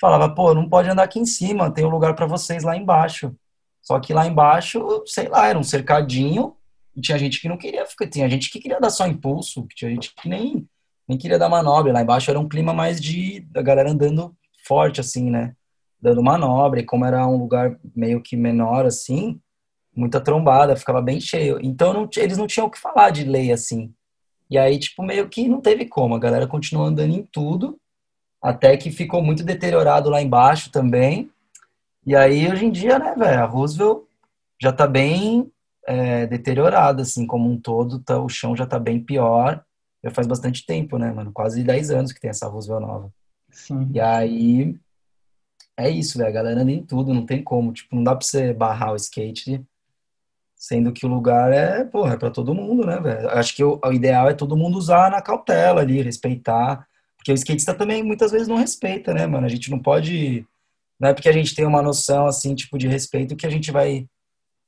falava, 0.00 0.32
pô, 0.32 0.54
não 0.54 0.68
pode 0.68 0.88
andar 0.88 1.02
aqui 1.02 1.18
em 1.18 1.26
cima, 1.26 1.70
tem 1.70 1.84
um 1.84 1.90
lugar 1.90 2.14
para 2.14 2.26
vocês 2.26 2.62
lá 2.62 2.76
embaixo. 2.76 3.34
Só 3.80 3.98
que 3.98 4.14
lá 4.14 4.26
embaixo, 4.26 5.02
sei 5.06 5.28
lá, 5.28 5.48
era 5.48 5.58
um 5.58 5.64
cercadinho, 5.64 6.54
e 6.94 7.00
tinha 7.00 7.18
gente 7.18 7.40
que 7.40 7.48
não 7.48 7.56
queria 7.56 7.84
ficar, 7.86 8.08
tinha 8.08 8.28
gente 8.28 8.50
que 8.50 8.60
queria 8.60 8.78
dar 8.78 8.90
só 8.90 9.06
impulso, 9.06 9.66
tinha 9.74 9.90
gente 9.90 10.14
que 10.14 10.28
nem, 10.28 10.68
nem 11.12 11.18
queria 11.18 11.38
dar 11.38 11.48
manobra. 11.48 11.92
Lá 11.92 12.02
embaixo 12.02 12.30
era 12.30 12.40
um 12.40 12.48
clima 12.48 12.72
mais 12.74 13.00
de 13.00 13.40
da 13.50 13.62
galera 13.62 13.90
andando 13.90 14.34
forte, 14.66 15.00
assim, 15.00 15.30
né? 15.30 15.54
dando 16.02 16.20
manobra, 16.20 16.80
e 16.80 16.84
como 16.84 17.04
era 17.04 17.24
um 17.28 17.36
lugar 17.36 17.78
meio 17.94 18.20
que 18.20 18.36
menor 18.36 18.84
assim, 18.84 19.40
muita 19.94 20.20
trombada, 20.20 20.74
ficava 20.74 21.00
bem 21.00 21.20
cheio. 21.20 21.60
Então 21.62 21.92
não, 21.92 22.08
eles 22.16 22.36
não 22.36 22.48
tinham 22.48 22.66
o 22.66 22.70
que 22.70 22.80
falar 22.80 23.10
de 23.10 23.22
lei 23.22 23.52
assim. 23.52 23.94
E 24.50 24.58
aí, 24.58 24.78
tipo, 24.78 25.02
meio 25.02 25.28
que 25.28 25.48
não 25.48 25.60
teve 25.60 25.86
como, 25.86 26.16
a 26.16 26.18
galera 26.18 26.46
continuou 26.46 26.88
andando 26.88 27.14
em 27.14 27.22
tudo, 27.22 27.78
até 28.42 28.76
que 28.76 28.90
ficou 28.90 29.22
muito 29.22 29.44
deteriorado 29.44 30.10
lá 30.10 30.20
embaixo 30.20 30.72
também. 30.72 31.30
E 32.04 32.16
aí, 32.16 32.50
hoje 32.50 32.66
em 32.66 32.72
dia, 32.72 32.98
né, 32.98 33.14
velho, 33.16 33.40
a 33.40 33.46
Roosevelt 33.46 34.02
já 34.60 34.72
tá 34.72 34.88
bem 34.88 35.50
é, 35.86 36.26
deteriorada, 36.26 37.02
assim, 37.02 37.26
como 37.26 37.48
um 37.48 37.58
todo, 37.58 38.00
tá, 38.00 38.20
o 38.20 38.28
chão 38.28 38.56
já 38.56 38.66
tá 38.66 38.78
bem 38.78 39.00
pior. 39.00 39.64
Já 40.04 40.10
faz 40.10 40.26
bastante 40.26 40.66
tempo, 40.66 40.98
né, 40.98 41.12
mano? 41.12 41.32
Quase 41.32 41.62
10 41.62 41.90
anos 41.90 42.12
que 42.12 42.20
tem 42.20 42.30
essa 42.30 42.48
Roosevelt 42.48 42.82
nova. 42.82 43.12
Sim. 43.50 43.88
E 43.92 44.00
aí, 44.00 44.74
é 45.76 45.88
isso, 45.90 46.18
velho. 46.18 46.30
A 46.30 46.32
galera 46.32 46.60
anda 46.60 46.72
em 46.72 46.82
tudo, 46.82 47.14
não 47.14 47.24
tem 47.24 47.42
como. 47.42 47.72
Tipo, 47.72 47.94
não 47.96 48.04
dá 48.04 48.14
pra 48.14 48.24
você 48.24 48.52
barrar 48.52 48.92
o 48.92 48.96
skate, 48.96 49.64
sendo 50.56 50.92
que 50.92 51.06
o 51.06 51.08
lugar 51.08 51.52
é, 51.52 51.84
porra, 51.84 52.14
é 52.14 52.16
pra 52.16 52.30
todo 52.30 52.54
mundo, 52.54 52.86
né, 52.86 53.00
velho? 53.00 53.28
Acho 53.30 53.54
que 53.54 53.64
o, 53.64 53.80
o, 53.84 53.92
ideal 53.92 54.28
é 54.28 54.34
todo 54.34 54.56
mundo 54.56 54.78
usar 54.78 55.10
na 55.10 55.22
cautela 55.22 55.80
ali, 55.80 56.02
respeitar. 56.02 56.86
Porque 57.16 57.32
o 57.32 57.34
skatista 57.34 57.74
também 57.74 58.02
muitas 58.02 58.32
vezes 58.32 58.48
não 58.48 58.56
respeita, 58.56 59.14
né, 59.14 59.26
mano? 59.26 59.46
A 59.46 59.48
gente 59.50 59.70
não 59.70 59.78
pode. 59.78 60.46
Não 61.00 61.08
é 61.10 61.14
porque 61.14 61.28
a 61.28 61.32
gente 61.32 61.54
tem 61.54 61.66
uma 61.66 61.82
noção, 61.82 62.26
assim, 62.26 62.54
tipo, 62.54 62.78
de 62.78 62.88
respeito 62.88 63.36
que 63.36 63.46
a 63.46 63.50
gente 63.50 63.70
vai 63.70 64.08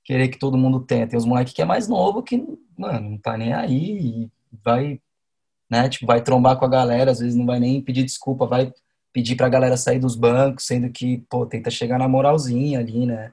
querer 0.05 0.29
que 0.29 0.39
todo 0.39 0.59
mundo 0.59 0.81
tenha. 0.81 1.07
Tem 1.07 1.19
os 1.19 1.25
moleques 1.25 1.53
que 1.53 1.63
é 1.63 1.65
mais 1.65 1.89
novo 1.89 2.23
que, 2.23 2.45
mano, 2.77 3.11
não 3.11 3.19
tá 3.19 3.37
nem 3.37 3.53
aí 3.53 4.25
e 4.25 4.31
vai, 4.65 5.01
né, 5.71 5.89
tipo, 5.89 6.07
vai 6.07 6.23
trombar 6.23 6.59
com 6.59 6.65
a 6.65 6.69
galera, 6.69 7.11
às 7.11 7.21
vezes 7.21 7.35
não 7.35 7.47
vai 7.47 7.59
nem 7.59 7.81
pedir 7.81 8.05
desculpa, 8.05 8.47
vai 8.47 8.73
pedir 9.13 9.37
pra 9.37 9.49
galera 9.49 9.77
sair 9.77 9.99
dos 9.99 10.17
bancos, 10.17 10.67
sendo 10.67 10.91
que, 10.91 11.25
pô, 11.31 11.47
tenta 11.47 11.71
chegar 11.71 11.99
na 11.99 12.09
moralzinha 12.09 12.81
ali, 12.81 13.07
né? 13.07 13.33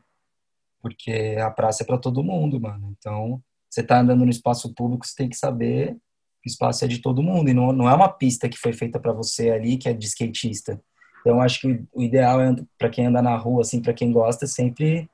Porque 0.82 1.38
a 1.42 1.50
praça 1.50 1.84
é 1.84 1.86
para 1.86 1.98
todo 1.98 2.24
mundo, 2.24 2.60
mano. 2.60 2.96
Então, 2.98 3.42
você 3.70 3.82
tá 3.82 4.00
andando 4.00 4.24
no 4.24 4.32
espaço 4.32 4.74
público, 4.74 5.06
você 5.06 5.16
tem 5.16 5.30
que 5.30 5.36
saber 5.36 5.98
que 6.42 6.50
o 6.50 6.52
espaço 6.52 6.86
é 6.86 6.88
de 6.88 7.00
todo 7.00 7.24
mundo 7.24 7.50
e 7.50 7.54
não, 7.54 7.72
não 7.72 7.90
é 7.90 7.94
uma 7.94 8.10
pista 8.10 8.50
que 8.50 8.58
foi 8.58 8.74
feita 8.74 9.00
para 9.00 9.12
você 9.12 9.50
ali, 9.50 9.78
que 9.78 9.90
é 9.90 9.94
de 9.94 10.06
skatista. 10.06 10.82
Então, 11.22 11.42
acho 11.42 11.62
que 11.62 11.84
o 11.94 12.02
ideal 12.02 12.42
é 12.42 12.56
para 12.78 12.90
quem 12.90 13.08
anda 13.08 13.22
na 13.22 13.36
rua, 13.36 13.62
assim, 13.62 13.82
para 13.82 13.94
quem 13.94 14.12
gosta, 14.12 14.48
sempre 14.48 15.10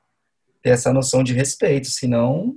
ter 0.62 0.70
essa 0.70 0.92
noção 0.92 1.22
de 1.22 1.32
respeito, 1.32 1.88
senão 1.88 2.56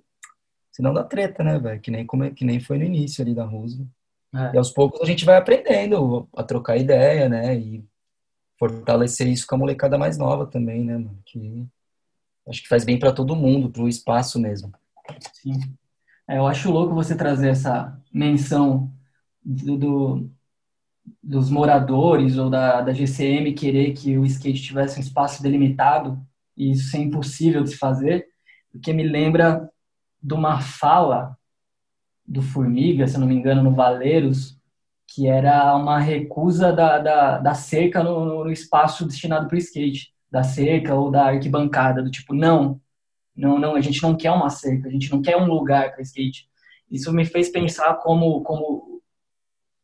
senão 0.71 0.93
dá 0.93 1.04
treta, 1.04 1.43
né, 1.43 1.60
velho? 1.60 1.80
Que 1.82 1.91
nem 1.91 2.06
como 2.06 2.34
que 2.34 2.45
nem 2.45 2.60
foi 2.60 2.78
no 2.78 2.86
início 2.86 3.21
ali 3.21 3.36
da 3.36 3.43
Roosevelt. 3.43 3.89
É. 4.34 4.56
E 4.56 4.58
aos 4.58 4.72
poucos 4.72 5.02
a 5.02 5.06
gente 5.06 5.26
vai 5.26 5.38
aprendendo 5.38 6.28
a 6.36 6.44
trocar 6.44 6.78
ideia, 6.78 7.28
né? 7.28 7.56
E 7.58 7.86
fortalecer 8.58 9.28
isso 9.28 9.46
com 9.48 9.56
a 9.56 9.58
molecada 9.58 9.98
mais 9.98 10.17
nova 10.17 10.46
também, 10.46 10.84
né, 10.84 10.98
mano? 10.98 11.20
Que 11.26 11.67
acho 12.48 12.62
que 12.62 12.67
faz 12.67 12.86
bem 12.86 12.98
para 12.98 13.12
todo 13.12 13.36
mundo, 13.36 13.70
pro 13.70 13.88
espaço 13.88 14.39
mesmo. 14.39 14.72
Sim. 15.34 15.60
É, 16.28 16.38
eu 16.38 16.48
acho 16.48 16.72
louco 16.72 16.94
você 16.94 17.15
trazer 17.15 17.50
essa 17.50 18.00
menção 18.13 18.91
do, 19.44 19.78
do, 19.78 20.30
dos 21.22 21.50
moradores 21.50 22.38
ou 22.38 22.50
da, 22.50 22.82
da 22.82 22.94
GCM 22.94 23.54
querer 23.54 23.94
que 23.94 24.17
o 24.17 24.26
skate 24.26 24.62
tivesse 24.62 24.98
um 24.98 25.02
espaço 25.02 25.41
delimitado 25.44 26.20
e 26.56 26.72
isso 26.72 26.96
é 26.96 27.00
impossível 27.00 27.63
de 27.63 27.72
se 27.72 27.78
fazer, 27.78 28.28
porque 28.72 28.94
me 28.94 29.04
lembra 29.04 29.70
de 30.22 30.34
uma 30.34 30.62
fala 30.62 31.38
do 32.25 32.41
Formiga, 32.41 33.07
se 33.07 33.17
não 33.17 33.27
me 33.27 33.36
engano, 33.36 33.63
no 33.63 33.75
Valeiros, 33.75 34.60
que 35.07 35.27
era 35.27 35.75
uma 35.75 35.99
recusa 35.99 36.71
da, 36.71 36.97
da, 36.97 37.38
da 37.38 37.53
cerca 37.53 38.03
no, 38.03 38.43
no, 38.45 38.51
espaço 38.51 39.05
destinado 39.05 39.47
para 39.47 39.55
o 39.55 39.60
skate, 39.60 40.13
da 40.29 40.43
cerca 40.43 40.95
ou 40.95 41.12
da 41.12 41.25
arquibancada, 41.25 42.01
do 42.01 42.10
tipo, 42.10 42.34
não, 42.34 42.79
não, 43.36 43.60
não, 43.60 43.75
a 43.75 43.81
gente 43.81 44.01
não 44.01 44.15
quer 44.15 44.31
uma 44.31 44.49
cerca, 44.49 44.88
a 44.88 44.91
gente 44.91 45.12
não 45.12 45.21
quer 45.21 45.36
um 45.36 45.45
lugar 45.45 45.91
para 45.91 46.01
skate. 46.01 46.49
Isso 46.89 47.12
me 47.12 47.25
fez 47.25 47.49
pensar 47.49 47.95
como, 47.95 48.41
como 48.41 49.01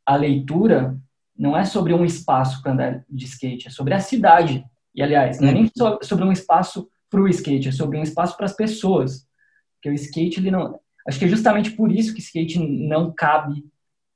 a 0.06 0.16
leitura 0.16 0.98
não 1.38 1.56
é 1.56 1.66
sobre 1.66 1.94
um 1.94 2.06
espaço 2.06 2.62
para 2.62 2.72
andar 2.72 3.06
de 3.10 3.26
skate, 3.26 3.68
é 3.68 3.72
sobre 3.72 3.94
a 3.94 4.00
cidade. 4.00 4.66
E, 4.96 5.04
aliás, 5.04 5.40
não 5.40 5.50
é 5.50 5.54
nem 5.54 5.72
sobre 6.02 6.26
um 6.26 6.32
espaço 6.32 6.90
para 7.10 7.22
o 7.22 7.28
skate, 7.28 7.70
é 7.70 7.72
sobre 7.72 7.98
um 7.98 8.04
espaço 8.04 8.36
para 8.36 8.46
as 8.46 8.54
pessoas. 8.54 9.28
Porque 9.76 9.90
o 9.90 9.94
skate, 9.94 10.40
ele 10.40 10.52
não... 10.52 10.80
Acho 11.08 11.20
que 11.20 11.26
é 11.26 11.30
justamente 11.30 11.72
por 11.72 11.92
isso 11.92 12.14
que 12.14 12.20
skate 12.20 12.60
não 12.60 13.14
cabe 13.14 13.64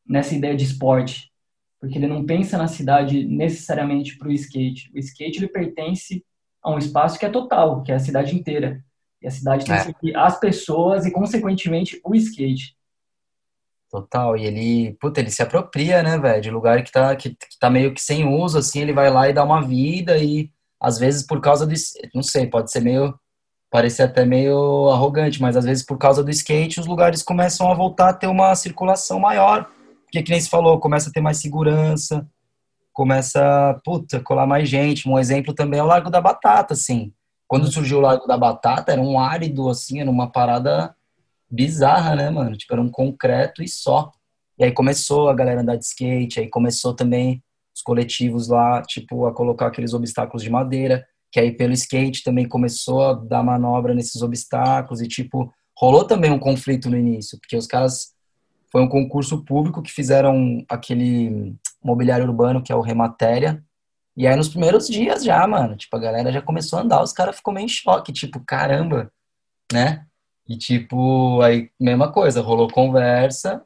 nessa 0.05 0.35
ideia 0.35 0.55
de 0.55 0.65
esporte, 0.65 1.31
porque 1.79 1.97
ele 1.97 2.07
não 2.07 2.25
pensa 2.25 2.57
na 2.57 2.67
cidade 2.67 3.23
necessariamente 3.23 4.17
para 4.17 4.27
o 4.27 4.31
skate. 4.33 4.91
O 4.93 4.99
skate 4.99 5.39
ele 5.39 5.47
pertence 5.47 6.25
a 6.61 6.69
um 6.69 6.77
espaço 6.77 7.17
que 7.17 7.25
é 7.25 7.29
total, 7.29 7.81
que 7.81 7.91
é 7.91 7.95
a 7.95 7.99
cidade 7.99 8.35
inteira. 8.35 8.83
E 9.21 9.27
a 9.27 9.31
cidade 9.31 9.65
tem 9.65 9.75
é. 9.75 9.93
que 9.93 10.15
as 10.15 10.39
pessoas 10.39 11.05
e, 11.05 11.11
consequentemente, 11.11 11.99
o 12.03 12.13
skate. 12.15 12.75
Total, 13.89 14.37
e 14.37 14.45
ele, 14.45 14.97
puta, 14.99 15.19
ele 15.19 15.29
se 15.29 15.41
apropria, 15.41 16.01
né, 16.01 16.17
velho, 16.17 16.41
de 16.41 16.49
lugar 16.49 16.83
que 16.83 16.91
tá, 16.91 17.15
que, 17.15 17.31
que 17.31 17.59
tá 17.59 17.69
meio 17.69 17.93
que 17.93 18.01
sem 18.01 18.25
uso, 18.25 18.57
assim, 18.57 18.81
ele 18.81 18.93
vai 18.93 19.09
lá 19.09 19.29
e 19.29 19.33
dá 19.33 19.43
uma 19.43 19.61
vida 19.61 20.17
e, 20.17 20.49
às 20.79 20.97
vezes, 20.97 21.23
por 21.23 21.41
causa 21.41 21.67
do, 21.67 21.73
não 22.15 22.23
sei, 22.23 22.47
pode 22.47 22.71
ser 22.71 22.79
meio, 22.81 23.13
parecer 23.71 24.03
até 24.03 24.25
meio 24.25 24.89
arrogante, 24.89 25.41
mas 25.41 25.57
às 25.57 25.65
vezes 25.65 25.83
por 25.83 25.97
causa 25.97 26.23
do 26.23 26.29
skate 26.29 26.79
os 26.79 26.85
lugares 26.85 27.23
começam 27.23 27.71
a 27.71 27.73
voltar 27.73 28.09
a 28.09 28.13
ter 28.13 28.27
uma 28.27 28.53
circulação 28.53 29.19
maior 29.19 29.67
porque, 30.11 30.23
que 30.23 30.31
nem 30.31 30.41
se 30.41 30.49
falou, 30.49 30.77
começa 30.77 31.09
a 31.09 31.13
ter 31.13 31.21
mais 31.21 31.37
segurança, 31.37 32.27
começa, 32.91 33.79
puta, 33.81 34.19
colar 34.19 34.45
mais 34.45 34.67
gente. 34.67 35.07
Um 35.07 35.17
exemplo 35.17 35.53
também 35.53 35.79
é 35.79 35.83
o 35.83 35.85
Largo 35.85 36.09
da 36.09 36.19
Batata, 36.19 36.73
assim. 36.73 37.13
Quando 37.47 37.63
uhum. 37.63 37.71
surgiu 37.71 37.99
o 37.99 38.01
Largo 38.01 38.27
da 38.27 38.37
Batata, 38.37 38.91
era 38.91 38.99
um 38.99 39.17
árido, 39.17 39.69
assim, 39.69 40.01
era 40.01 40.11
uma 40.11 40.29
parada 40.29 40.93
bizarra, 41.49 42.13
né, 42.13 42.29
mano? 42.29 42.57
Tipo, 42.57 42.73
era 42.73 42.81
um 42.81 42.91
concreto 42.91 43.63
e 43.63 43.69
só. 43.69 44.11
E 44.59 44.65
aí 44.65 44.73
começou 44.73 45.29
a 45.29 45.33
galera 45.33 45.61
andar 45.61 45.77
de 45.77 45.85
skate, 45.85 46.41
aí 46.41 46.49
começou 46.49 46.93
também 46.93 47.41
os 47.73 47.81
coletivos 47.81 48.49
lá, 48.49 48.81
tipo, 48.81 49.25
a 49.25 49.33
colocar 49.33 49.67
aqueles 49.67 49.93
obstáculos 49.93 50.43
de 50.43 50.49
madeira, 50.49 51.07
que 51.31 51.39
aí 51.39 51.51
pelo 51.51 51.73
skate 51.73 52.23
também 52.23 52.47
começou 52.47 53.01
a 53.03 53.13
dar 53.13 53.43
manobra 53.43 53.93
nesses 53.93 54.21
obstáculos 54.21 55.01
e, 55.01 55.07
tipo, 55.07 55.51
rolou 55.77 56.03
também 56.03 56.31
um 56.31 56.39
conflito 56.39 56.89
no 56.89 56.97
início, 56.97 57.39
porque 57.39 57.55
os 57.55 57.65
caras 57.65 58.13
foi 58.71 58.81
um 58.81 58.89
concurso 58.89 59.43
público 59.43 59.81
que 59.81 59.91
fizeram 59.91 60.63
aquele 60.69 61.55
mobiliário 61.83 62.25
urbano, 62.25 62.61
que 62.61 62.71
é 62.71 62.75
o 62.75 62.81
Rematéria. 62.81 63.63
E 64.15 64.27
aí, 64.27 64.35
nos 64.35 64.49
primeiros 64.49 64.87
dias 64.87 65.23
já, 65.23 65.45
mano, 65.47 65.75
tipo, 65.75 65.95
a 65.95 65.99
galera 65.99 66.31
já 66.31 66.41
começou 66.41 66.79
a 66.79 66.81
andar, 66.81 67.01
os 67.01 67.13
caras 67.13 67.35
ficou 67.35 67.53
meio 67.53 67.65
em 67.65 67.69
choque, 67.69 68.11
tipo, 68.11 68.39
caramba, 68.41 69.11
né? 69.71 70.05
E, 70.47 70.57
tipo, 70.57 71.41
aí, 71.41 71.69
mesma 71.79 72.11
coisa, 72.11 72.41
rolou 72.41 72.69
conversa, 72.69 73.63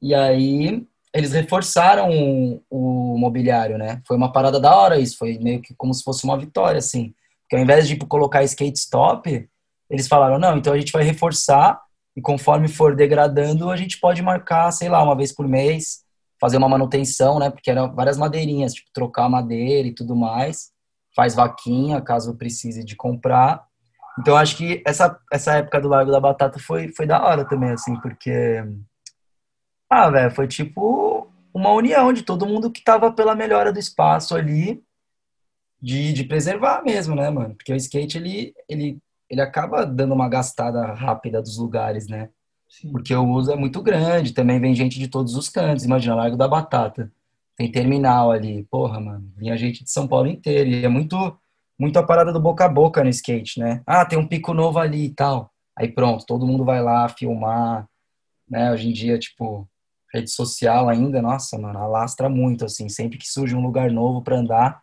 e 0.00 0.14
aí 0.14 0.86
eles 1.14 1.32
reforçaram 1.32 2.10
o, 2.10 2.62
o 2.70 3.18
mobiliário, 3.18 3.76
né? 3.76 4.00
Foi 4.06 4.16
uma 4.16 4.32
parada 4.32 4.58
da 4.58 4.74
hora 4.74 4.98
isso, 4.98 5.18
foi 5.18 5.38
meio 5.38 5.60
que 5.60 5.74
como 5.74 5.92
se 5.92 6.02
fosse 6.02 6.24
uma 6.24 6.38
vitória, 6.38 6.78
assim. 6.78 7.14
Porque 7.42 7.56
ao 7.56 7.62
invés 7.62 7.86
de, 7.86 7.94
tipo, 7.94 8.06
colocar 8.06 8.42
skate 8.44 8.78
stop, 8.78 9.48
eles 9.90 10.08
falaram, 10.08 10.38
não, 10.38 10.56
então 10.56 10.72
a 10.72 10.78
gente 10.78 10.92
vai 10.92 11.04
reforçar 11.04 11.80
e 12.16 12.20
conforme 12.20 12.68
for 12.68 12.96
degradando, 12.96 13.70
a 13.70 13.76
gente 13.76 13.98
pode 14.00 14.22
marcar, 14.22 14.70
sei 14.70 14.88
lá, 14.88 15.02
uma 15.02 15.16
vez 15.16 15.34
por 15.34 15.46
mês, 15.46 16.02
fazer 16.40 16.56
uma 16.56 16.68
manutenção, 16.68 17.38
né? 17.38 17.50
Porque 17.50 17.70
eram 17.70 17.94
várias 17.94 18.18
madeirinhas, 18.18 18.72
tipo, 18.74 18.90
trocar 18.92 19.28
madeira 19.28 19.86
e 19.88 19.94
tudo 19.94 20.16
mais. 20.16 20.70
Faz 21.14 21.34
vaquinha, 21.34 22.00
caso 22.00 22.36
precise 22.36 22.84
de 22.84 22.96
comprar. 22.96 23.64
Então 24.18 24.36
acho 24.36 24.56
que 24.56 24.82
essa, 24.86 25.18
essa 25.32 25.54
época 25.54 25.80
do 25.80 25.88
Largo 25.88 26.10
da 26.10 26.20
Batata 26.20 26.58
foi, 26.58 26.88
foi 26.96 27.06
da 27.06 27.22
hora 27.22 27.44
também, 27.46 27.70
assim, 27.70 27.98
porque. 28.00 28.64
Ah, 29.94 30.08
velho, 30.08 30.30
foi 30.30 30.48
tipo 30.48 31.30
uma 31.52 31.70
união 31.70 32.14
de 32.14 32.22
todo 32.22 32.46
mundo 32.46 32.70
que 32.70 32.82
tava 32.82 33.12
pela 33.12 33.34
melhora 33.34 33.70
do 33.70 33.78
espaço 33.78 34.34
ali, 34.34 34.82
de, 35.78 36.14
de 36.14 36.24
preservar 36.24 36.82
mesmo, 36.82 37.14
né, 37.14 37.28
mano? 37.28 37.54
Porque 37.54 37.74
o 37.74 37.76
skate, 37.76 38.16
ele, 38.16 38.54
ele, 38.66 38.98
ele 39.28 39.42
acaba 39.42 39.84
dando 39.84 40.14
uma 40.14 40.30
gastada 40.30 40.94
rápida 40.94 41.42
dos 41.42 41.58
lugares, 41.58 42.08
né? 42.08 42.30
Sim. 42.70 42.90
Porque 42.90 43.14
o 43.14 43.28
uso 43.28 43.52
é 43.52 43.54
muito 43.54 43.82
grande, 43.82 44.32
também 44.32 44.58
vem 44.58 44.74
gente 44.74 44.98
de 44.98 45.08
todos 45.08 45.36
os 45.36 45.50
cantos. 45.50 45.84
Imagina, 45.84 46.14
Largo 46.14 46.38
da 46.38 46.48
Batata. 46.48 47.12
Tem 47.54 47.70
terminal 47.70 48.32
ali. 48.32 48.66
Porra, 48.70 48.98
mano, 48.98 49.30
vinha 49.36 49.58
gente 49.58 49.84
de 49.84 49.90
São 49.90 50.08
Paulo 50.08 50.26
inteiro. 50.26 50.70
E 50.70 50.86
é 50.86 50.88
muito, 50.88 51.38
muito 51.78 51.98
a 51.98 52.02
parada 52.02 52.32
do 52.32 52.40
boca 52.40 52.64
a 52.64 52.68
boca 52.68 53.04
no 53.04 53.10
skate, 53.10 53.60
né? 53.60 53.82
Ah, 53.86 54.06
tem 54.06 54.18
um 54.18 54.26
pico 54.26 54.54
novo 54.54 54.78
ali 54.78 55.04
e 55.04 55.14
tal. 55.14 55.52
Aí 55.76 55.88
pronto, 55.88 56.24
todo 56.24 56.46
mundo 56.46 56.64
vai 56.64 56.80
lá 56.82 57.06
filmar, 57.10 57.86
né? 58.48 58.72
Hoje 58.72 58.88
em 58.88 58.92
dia, 58.94 59.18
tipo, 59.18 59.68
rede 60.12 60.30
social 60.30 60.88
ainda, 60.88 61.22
nossa, 61.22 61.58
mano, 61.58 61.78
alastra 61.78 62.28
muito, 62.28 62.64
assim. 62.64 62.88
Sempre 62.88 63.18
que 63.18 63.28
surge 63.28 63.54
um 63.54 63.62
lugar 63.62 63.90
novo 63.90 64.22
para 64.22 64.38
andar, 64.38 64.82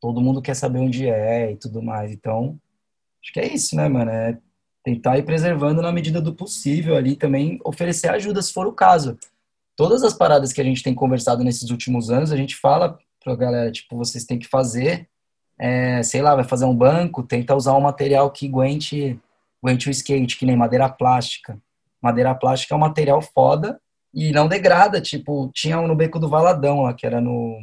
todo 0.00 0.20
mundo 0.20 0.40
quer 0.40 0.54
saber 0.54 0.78
onde 0.78 1.06
é 1.06 1.52
e 1.52 1.56
tudo 1.56 1.82
mais. 1.82 2.12
Então, 2.12 2.58
acho 3.22 3.32
que 3.32 3.40
é 3.40 3.52
isso, 3.52 3.76
né, 3.76 3.88
mano? 3.88 4.10
É 4.10 4.38
tentar 4.82 5.18
ir 5.18 5.24
preservando 5.24 5.80
na 5.80 5.90
medida 5.92 6.20
do 6.20 6.34
possível 6.34 6.96
ali 6.96 7.16
também, 7.16 7.58
oferecer 7.64 8.08
ajuda 8.08 8.42
se 8.42 8.52
for 8.52 8.66
o 8.66 8.72
caso. 8.72 9.18
Todas 9.76 10.02
as 10.02 10.12
paradas 10.12 10.52
que 10.52 10.60
a 10.60 10.64
gente 10.64 10.82
tem 10.82 10.94
conversado 10.94 11.42
nesses 11.42 11.70
últimos 11.70 12.10
anos, 12.10 12.30
a 12.30 12.36
gente 12.36 12.54
fala 12.54 12.98
pra 13.22 13.34
galera, 13.34 13.72
tipo, 13.72 13.96
vocês 13.96 14.24
têm 14.24 14.38
que 14.38 14.46
fazer, 14.46 15.08
é, 15.58 16.02
sei 16.02 16.20
lá, 16.20 16.34
vai 16.34 16.44
fazer 16.44 16.66
um 16.66 16.76
banco, 16.76 17.22
tenta 17.22 17.56
usar 17.56 17.74
um 17.74 17.80
material 17.80 18.30
que 18.30 18.46
aguente, 18.46 19.18
aguente 19.62 19.88
o 19.88 19.90
skate, 19.90 20.36
que 20.36 20.44
nem 20.44 20.56
madeira 20.56 20.88
plástica. 20.88 21.58
Madeira 22.00 22.34
plástica 22.34 22.74
é 22.74 22.76
um 22.76 22.80
material 22.80 23.22
foda 23.22 23.80
e 24.14 24.32
não 24.32 24.46
degrada, 24.46 25.00
tipo, 25.00 25.50
tinha 25.52 25.80
um 25.80 25.88
no 25.88 25.96
Beco 25.96 26.18
do 26.18 26.28
Valadão 26.28 26.82
lá, 26.82 26.94
que 26.94 27.04
era 27.06 27.20
no 27.20 27.58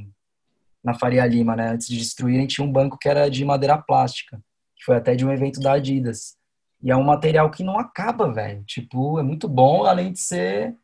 na 0.84 0.94
Faria 0.96 1.26
Lima, 1.26 1.56
né? 1.56 1.70
Antes 1.70 1.88
de 1.88 1.98
destruírem, 1.98 2.48
tinha 2.48 2.66
um 2.66 2.72
banco 2.72 2.98
que 2.98 3.08
era 3.08 3.30
de 3.30 3.46
madeira 3.46 3.78
plástica, 3.78 4.42
que 4.76 4.84
foi 4.84 4.98
até 4.98 5.16
de 5.16 5.26
um 5.26 5.32
evento 5.32 5.60
da 5.60 5.74
Adidas. 5.74 6.36
E 6.84 6.90
é 6.90 6.96
um 6.96 7.04
material 7.04 7.52
que 7.52 7.64
não 7.64 7.78
acaba, 7.78 8.34
velho. 8.34 8.64
Tipo, 8.66 9.20
é 9.20 9.24
muito 9.24 9.48
bom, 9.48 9.86
além 9.86 10.12
de 10.12 10.20
ser 10.20 10.76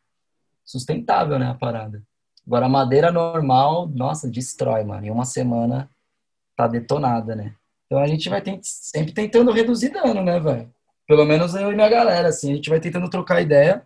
sustentável, 0.63 1.39
né, 1.39 1.49
a 1.49 1.55
parada. 1.55 2.03
Agora, 2.45 2.67
a 2.67 2.69
madeira 2.69 3.11
normal, 3.11 3.87
nossa, 3.87 4.29
destrói, 4.29 4.83
mano. 4.83 5.05
Em 5.05 5.09
uma 5.09 5.25
semana 5.25 5.89
tá 6.55 6.67
detonada, 6.67 7.35
né? 7.35 7.55
Então 7.85 7.99
a 7.99 8.07
gente 8.07 8.29
vai 8.29 8.43
sempre 8.61 9.13
tentando 9.13 9.51
reduzir 9.51 9.89
dano, 9.89 10.21
né, 10.23 10.39
velho? 10.39 10.71
Pelo 11.07 11.25
menos 11.25 11.55
eu 11.55 11.71
e 11.71 11.75
minha 11.75 11.89
galera, 11.89 12.27
assim, 12.27 12.51
a 12.51 12.55
gente 12.55 12.69
vai 12.69 12.79
tentando 12.79 13.09
trocar 13.09 13.41
ideia. 13.41 13.85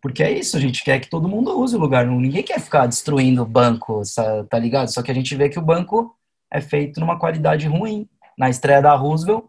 Porque 0.00 0.22
é 0.22 0.32
isso, 0.32 0.56
a 0.56 0.60
gente 0.60 0.82
quer 0.82 0.98
que 0.98 1.10
todo 1.10 1.28
mundo 1.28 1.58
use 1.58 1.76
o 1.76 1.78
lugar. 1.78 2.06
Ninguém 2.06 2.42
quer 2.42 2.58
ficar 2.58 2.86
destruindo 2.86 3.42
o 3.42 3.46
banco, 3.46 4.00
tá 4.48 4.58
ligado? 4.58 4.88
Só 4.88 5.02
que 5.02 5.10
a 5.10 5.14
gente 5.14 5.34
vê 5.34 5.48
que 5.48 5.58
o 5.58 5.62
banco 5.62 6.16
é 6.50 6.60
feito 6.60 6.98
numa 6.98 7.18
qualidade 7.18 7.66
ruim. 7.68 8.08
Na 8.38 8.48
estreia 8.48 8.80
da 8.80 8.94
Roosevelt, 8.94 9.44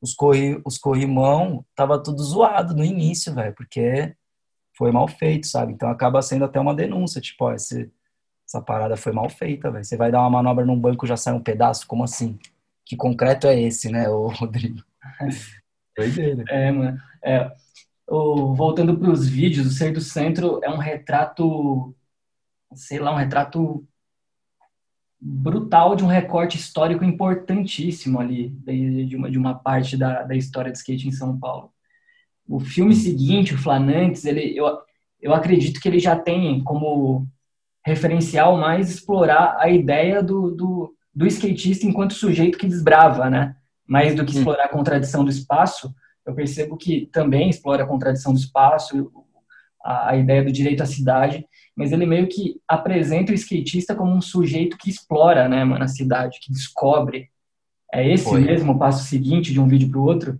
os, 0.00 0.14
corri, 0.14 0.60
os 0.66 0.76
corrimão 0.76 1.64
tava 1.76 2.02
tudo 2.02 2.22
zoado 2.22 2.74
no 2.74 2.84
início, 2.84 3.32
velho, 3.32 3.54
porque 3.54 4.16
foi 4.76 4.90
mal 4.90 5.06
feito, 5.06 5.46
sabe? 5.46 5.72
Então 5.72 5.88
acaba 5.88 6.20
sendo 6.20 6.44
até 6.44 6.58
uma 6.58 6.74
denúncia, 6.74 7.20
tipo, 7.20 7.44
ó, 7.44 7.52
esse, 7.54 7.88
essa 8.44 8.60
parada 8.60 8.96
foi 8.96 9.12
mal 9.12 9.30
feita, 9.30 9.70
velho. 9.70 9.84
Você 9.84 9.96
vai 9.96 10.10
dar 10.10 10.20
uma 10.20 10.30
manobra 10.30 10.64
num 10.64 10.78
banco 10.78 11.06
já 11.06 11.16
sai 11.16 11.32
um 11.32 11.42
pedaço, 11.42 11.86
como 11.86 12.02
assim? 12.02 12.36
Que 12.84 12.96
concreto 12.96 13.46
é 13.46 13.60
esse, 13.60 13.90
né, 13.90 14.08
o 14.08 14.26
Rodrigo? 14.34 14.82
Doideira. 15.96 16.44
É, 16.48 16.72
mano. 16.72 16.98
É, 17.22 17.52
o, 18.06 18.54
voltando 18.54 18.96
para 18.98 19.10
os 19.10 19.28
vídeos, 19.28 19.66
o 19.66 19.70
Ser 19.70 19.92
do 19.92 20.00
Centro 20.00 20.60
é 20.62 20.70
um 20.70 20.78
retrato, 20.78 21.94
sei 22.74 22.98
lá, 22.98 23.12
um 23.12 23.16
retrato 23.16 23.86
brutal 25.20 25.94
de 25.94 26.02
um 26.02 26.08
recorte 26.08 26.56
histórico 26.56 27.04
importantíssimo 27.04 28.18
ali, 28.18 28.48
de 28.48 29.16
uma, 29.16 29.30
de 29.30 29.38
uma 29.38 29.54
parte 29.54 29.96
da, 29.96 30.22
da 30.22 30.34
história 30.34 30.72
do 30.72 30.74
skate 30.74 31.06
em 31.06 31.12
São 31.12 31.38
Paulo. 31.38 31.72
O 32.46 32.58
filme 32.58 32.94
seguinte, 32.94 33.54
o 33.54 33.58
Flanantes, 33.58 34.24
ele, 34.24 34.56
eu, 34.56 34.66
eu 35.20 35.32
acredito 35.32 35.80
que 35.80 35.88
ele 35.88 36.00
já 36.00 36.18
tem 36.18 36.62
como 36.64 37.28
referencial 37.86 38.58
mais 38.58 38.90
explorar 38.90 39.56
a 39.58 39.68
ideia 39.68 40.22
do, 40.22 40.50
do, 40.50 40.94
do 41.14 41.26
skatista 41.26 41.86
enquanto 41.86 42.14
sujeito 42.14 42.58
que 42.58 42.66
desbrava, 42.66 43.30
né? 43.30 43.56
Mais 43.86 44.14
do 44.14 44.24
que 44.24 44.36
explorar 44.36 44.64
a 44.64 44.68
contradição 44.68 45.24
do 45.24 45.30
espaço, 45.30 45.94
eu 46.26 46.34
percebo 46.34 46.76
que 46.76 47.08
também 47.12 47.50
explora 47.50 47.84
a 47.84 47.86
contradição 47.86 48.32
do 48.32 48.38
espaço, 48.38 49.10
a, 49.82 50.10
a 50.10 50.16
ideia 50.16 50.44
do 50.44 50.52
direito 50.52 50.82
à 50.82 50.86
cidade, 50.86 51.46
mas 51.76 51.92
ele 51.92 52.06
meio 52.06 52.28
que 52.28 52.60
apresenta 52.68 53.32
o 53.32 53.34
skatista 53.34 53.94
como 53.94 54.14
um 54.14 54.20
sujeito 54.20 54.76
que 54.76 54.90
explora, 54.90 55.48
né, 55.48 55.64
mano, 55.64 55.84
a 55.84 55.88
cidade, 55.88 56.38
que 56.40 56.52
descobre. 56.52 57.30
É 57.92 58.06
esse 58.08 58.24
foi. 58.24 58.40
mesmo 58.40 58.72
o 58.72 58.78
passo 58.78 59.04
seguinte 59.04 59.52
de 59.52 59.60
um 59.60 59.68
vídeo 59.68 59.90
para 59.90 59.98
o 59.98 60.04
outro? 60.04 60.38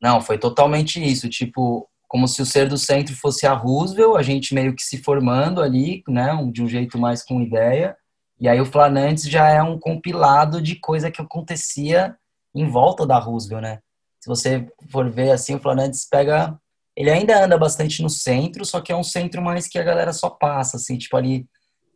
Não, 0.00 0.20
foi 0.20 0.38
totalmente 0.38 1.02
isso. 1.02 1.28
Tipo, 1.28 1.88
como 2.08 2.26
se 2.26 2.40
o 2.40 2.46
ser 2.46 2.68
do 2.68 2.78
centro 2.78 3.14
fosse 3.14 3.46
a 3.46 3.52
Roosevelt, 3.52 4.16
a 4.16 4.22
gente 4.22 4.54
meio 4.54 4.74
que 4.74 4.82
se 4.82 4.98
formando 4.98 5.60
ali, 5.60 6.02
né, 6.08 6.30
de 6.52 6.62
um 6.62 6.68
jeito 6.68 6.98
mais 6.98 7.22
com 7.22 7.40
ideia. 7.40 7.96
E 8.38 8.48
aí 8.48 8.60
o 8.60 8.66
Flanantes 8.66 9.24
já 9.24 9.48
é 9.48 9.62
um 9.62 9.78
compilado 9.78 10.62
de 10.62 10.76
coisa 10.76 11.10
que 11.10 11.20
acontecia 11.20 12.16
em 12.54 12.66
volta 12.66 13.06
da 13.06 13.18
Roosevelt, 13.18 13.62
né? 13.62 13.78
Se 14.20 14.28
você 14.28 14.68
for 14.90 15.10
ver 15.10 15.30
assim, 15.30 15.54
o 15.54 15.60
Flanantes 15.60 16.06
pega 16.08 16.58
ele 16.96 17.10
ainda 17.10 17.44
anda 17.44 17.56
bastante 17.56 18.02
no 18.02 18.10
centro, 18.10 18.64
só 18.64 18.80
que 18.80 18.92
é 18.92 18.96
um 18.96 19.02
centro 19.02 19.40
mais 19.40 19.66
que 19.66 19.78
a 19.78 19.82
galera 19.82 20.12
só 20.12 20.28
passa, 20.28 20.76
assim, 20.76 20.98
tipo 20.98 21.16
ali 21.16 21.48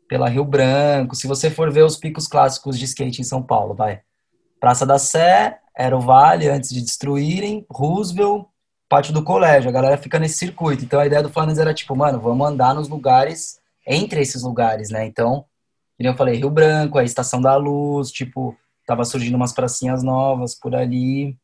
pela 0.09 0.29
Rio 0.29 0.45
Branco. 0.45 1.15
Se 1.15 1.27
você 1.27 1.51
for 1.51 1.71
ver 1.71 1.85
os 1.85 1.97
picos 1.97 2.27
clássicos 2.27 2.79
de 2.79 2.85
skate 2.85 3.21
em 3.21 3.25
São 3.25 3.43
Paulo, 3.43 3.75
vai. 3.75 4.01
Praça 4.61 4.87
da 4.87 4.99
Sé, 4.99 5.59
era 5.77 5.97
o 5.97 6.01
Vale 6.01 6.49
antes 6.49 6.71
de 6.71 6.81
destruírem, 6.81 7.67
Roosevelt, 7.71 8.47
Pátio 8.89 9.13
do 9.13 9.25
Colégio. 9.25 9.69
A 9.69 9.73
galera 9.73 9.99
fica 9.99 10.19
nesse 10.19 10.39
circuito. 10.39 10.85
Então 10.85 11.01
a 11.01 11.07
ideia 11.07 11.23
do 11.23 11.29
Flanders 11.29 11.59
era 11.59 11.75
tipo, 11.75 11.95
mano, 11.97 12.21
vamos 12.21 12.47
andar 12.47 12.75
nos 12.75 12.89
lugares, 12.89 13.59
entre 13.87 14.23
esses 14.23 14.43
lugares, 14.43 14.91
né? 14.91 15.05
Então, 15.05 15.45
como 15.99 16.09
eu 16.09 16.17
falei, 16.17 16.37
Rio 16.37 16.51
Branco, 16.51 16.99
a 16.99 17.05
Estação 17.05 17.41
da 17.41 17.57
Luz, 17.57 18.11
tipo, 18.11 18.57
tava 18.87 19.05
surgindo 19.05 19.37
umas 19.37 19.53
pracinhas 19.53 20.03
novas 20.03 20.55
por 20.55 20.75
ali. 20.75 21.37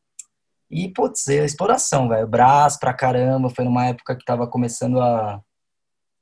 E, 0.71 0.87
putz, 0.87 1.27
a 1.27 1.43
exploração, 1.43 2.07
velho. 2.07 2.25
Brás 2.25 2.77
pra 2.77 2.93
caramba. 2.93 3.49
Foi 3.49 3.65
numa 3.65 3.87
época 3.87 4.15
que 4.15 4.23
tava 4.23 4.47
começando 4.47 5.01
a, 5.01 5.41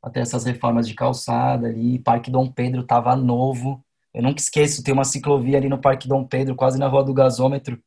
a 0.01 0.09
ter 0.09 0.21
essas 0.21 0.43
reformas 0.43 0.88
de 0.88 0.95
calçada 0.95 1.67
ali. 1.67 1.99
Parque 1.99 2.31
Dom 2.31 2.51
Pedro 2.51 2.83
tava 2.83 3.15
novo. 3.15 3.83
Eu 4.12 4.23
nunca 4.23 4.41
esqueço, 4.41 4.83
tem 4.83 4.93
uma 4.93 5.05
ciclovia 5.05 5.57
ali 5.57 5.69
no 5.69 5.77
Parque 5.77 6.07
Dom 6.07 6.25
Pedro, 6.25 6.55
quase 6.55 6.79
na 6.79 6.88
Rua 6.88 7.03
do 7.03 7.13
Gasômetro, 7.13 7.79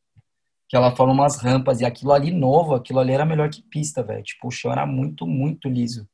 que 0.68 0.77
ela 0.77 0.94
forma 0.94 1.12
umas 1.12 1.37
rampas. 1.37 1.81
E 1.81 1.85
aquilo 1.85 2.12
ali 2.12 2.31
novo, 2.31 2.77
aquilo 2.77 3.01
ali 3.01 3.12
era 3.12 3.27
melhor 3.27 3.51
que 3.51 3.61
pista, 3.62 4.01
velho. 4.01 4.22
Tipo, 4.22 4.46
o 4.46 4.51
chão 4.51 4.70
era 4.70 4.87
muito, 4.87 5.27
muito 5.27 5.68
liso. 5.68 6.09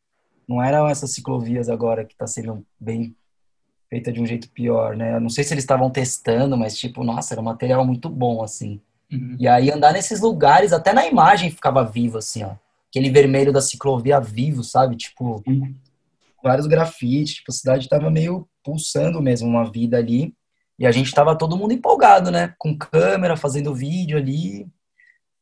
Não 0.48 0.62
eram 0.62 0.88
essas 0.88 1.12
ciclovias 1.12 1.68
agora 1.68 2.06
que 2.06 2.16
tá 2.16 2.26
sendo 2.26 2.66
bem 2.80 3.14
feita 3.90 4.10
de 4.10 4.20
um 4.20 4.26
jeito 4.26 4.50
pior, 4.50 4.96
né? 4.96 5.14
Eu 5.14 5.20
não 5.20 5.28
sei 5.28 5.44
se 5.44 5.52
eles 5.52 5.64
estavam 5.64 5.90
testando, 5.90 6.56
mas, 6.56 6.76
tipo, 6.76 7.04
nossa, 7.04 7.34
era 7.34 7.40
um 7.40 7.44
material 7.44 7.84
muito 7.84 8.08
bom, 8.08 8.42
assim. 8.42 8.80
Uhum. 9.12 9.36
E 9.38 9.48
aí 9.48 9.70
andar 9.70 9.92
nesses 9.92 10.20
lugares, 10.20 10.72
até 10.72 10.92
na 10.92 11.06
imagem 11.06 11.50
ficava 11.50 11.84
vivo, 11.84 12.18
assim, 12.18 12.44
ó. 12.44 12.52
Aquele 12.90 13.10
vermelho 13.10 13.52
da 13.52 13.60
ciclovia 13.60 14.18
vivo, 14.20 14.64
sabe? 14.64 14.96
Tipo, 14.96 15.42
uhum. 15.46 15.74
vários 16.42 16.66
grafites, 16.66 17.34
tipo, 17.34 17.50
a 17.50 17.54
cidade 17.54 17.88
tava 17.88 18.10
meio 18.10 18.48
pulsando 18.64 19.20
mesmo 19.20 19.48
uma 19.48 19.70
vida 19.70 19.98
ali. 19.98 20.34
E 20.78 20.86
a 20.86 20.92
gente 20.92 21.12
tava 21.12 21.36
todo 21.36 21.56
mundo 21.56 21.72
empolgado, 21.72 22.30
né? 22.30 22.54
Com 22.58 22.76
câmera, 22.76 23.36
fazendo 23.36 23.74
vídeo 23.74 24.16
ali. 24.16 24.66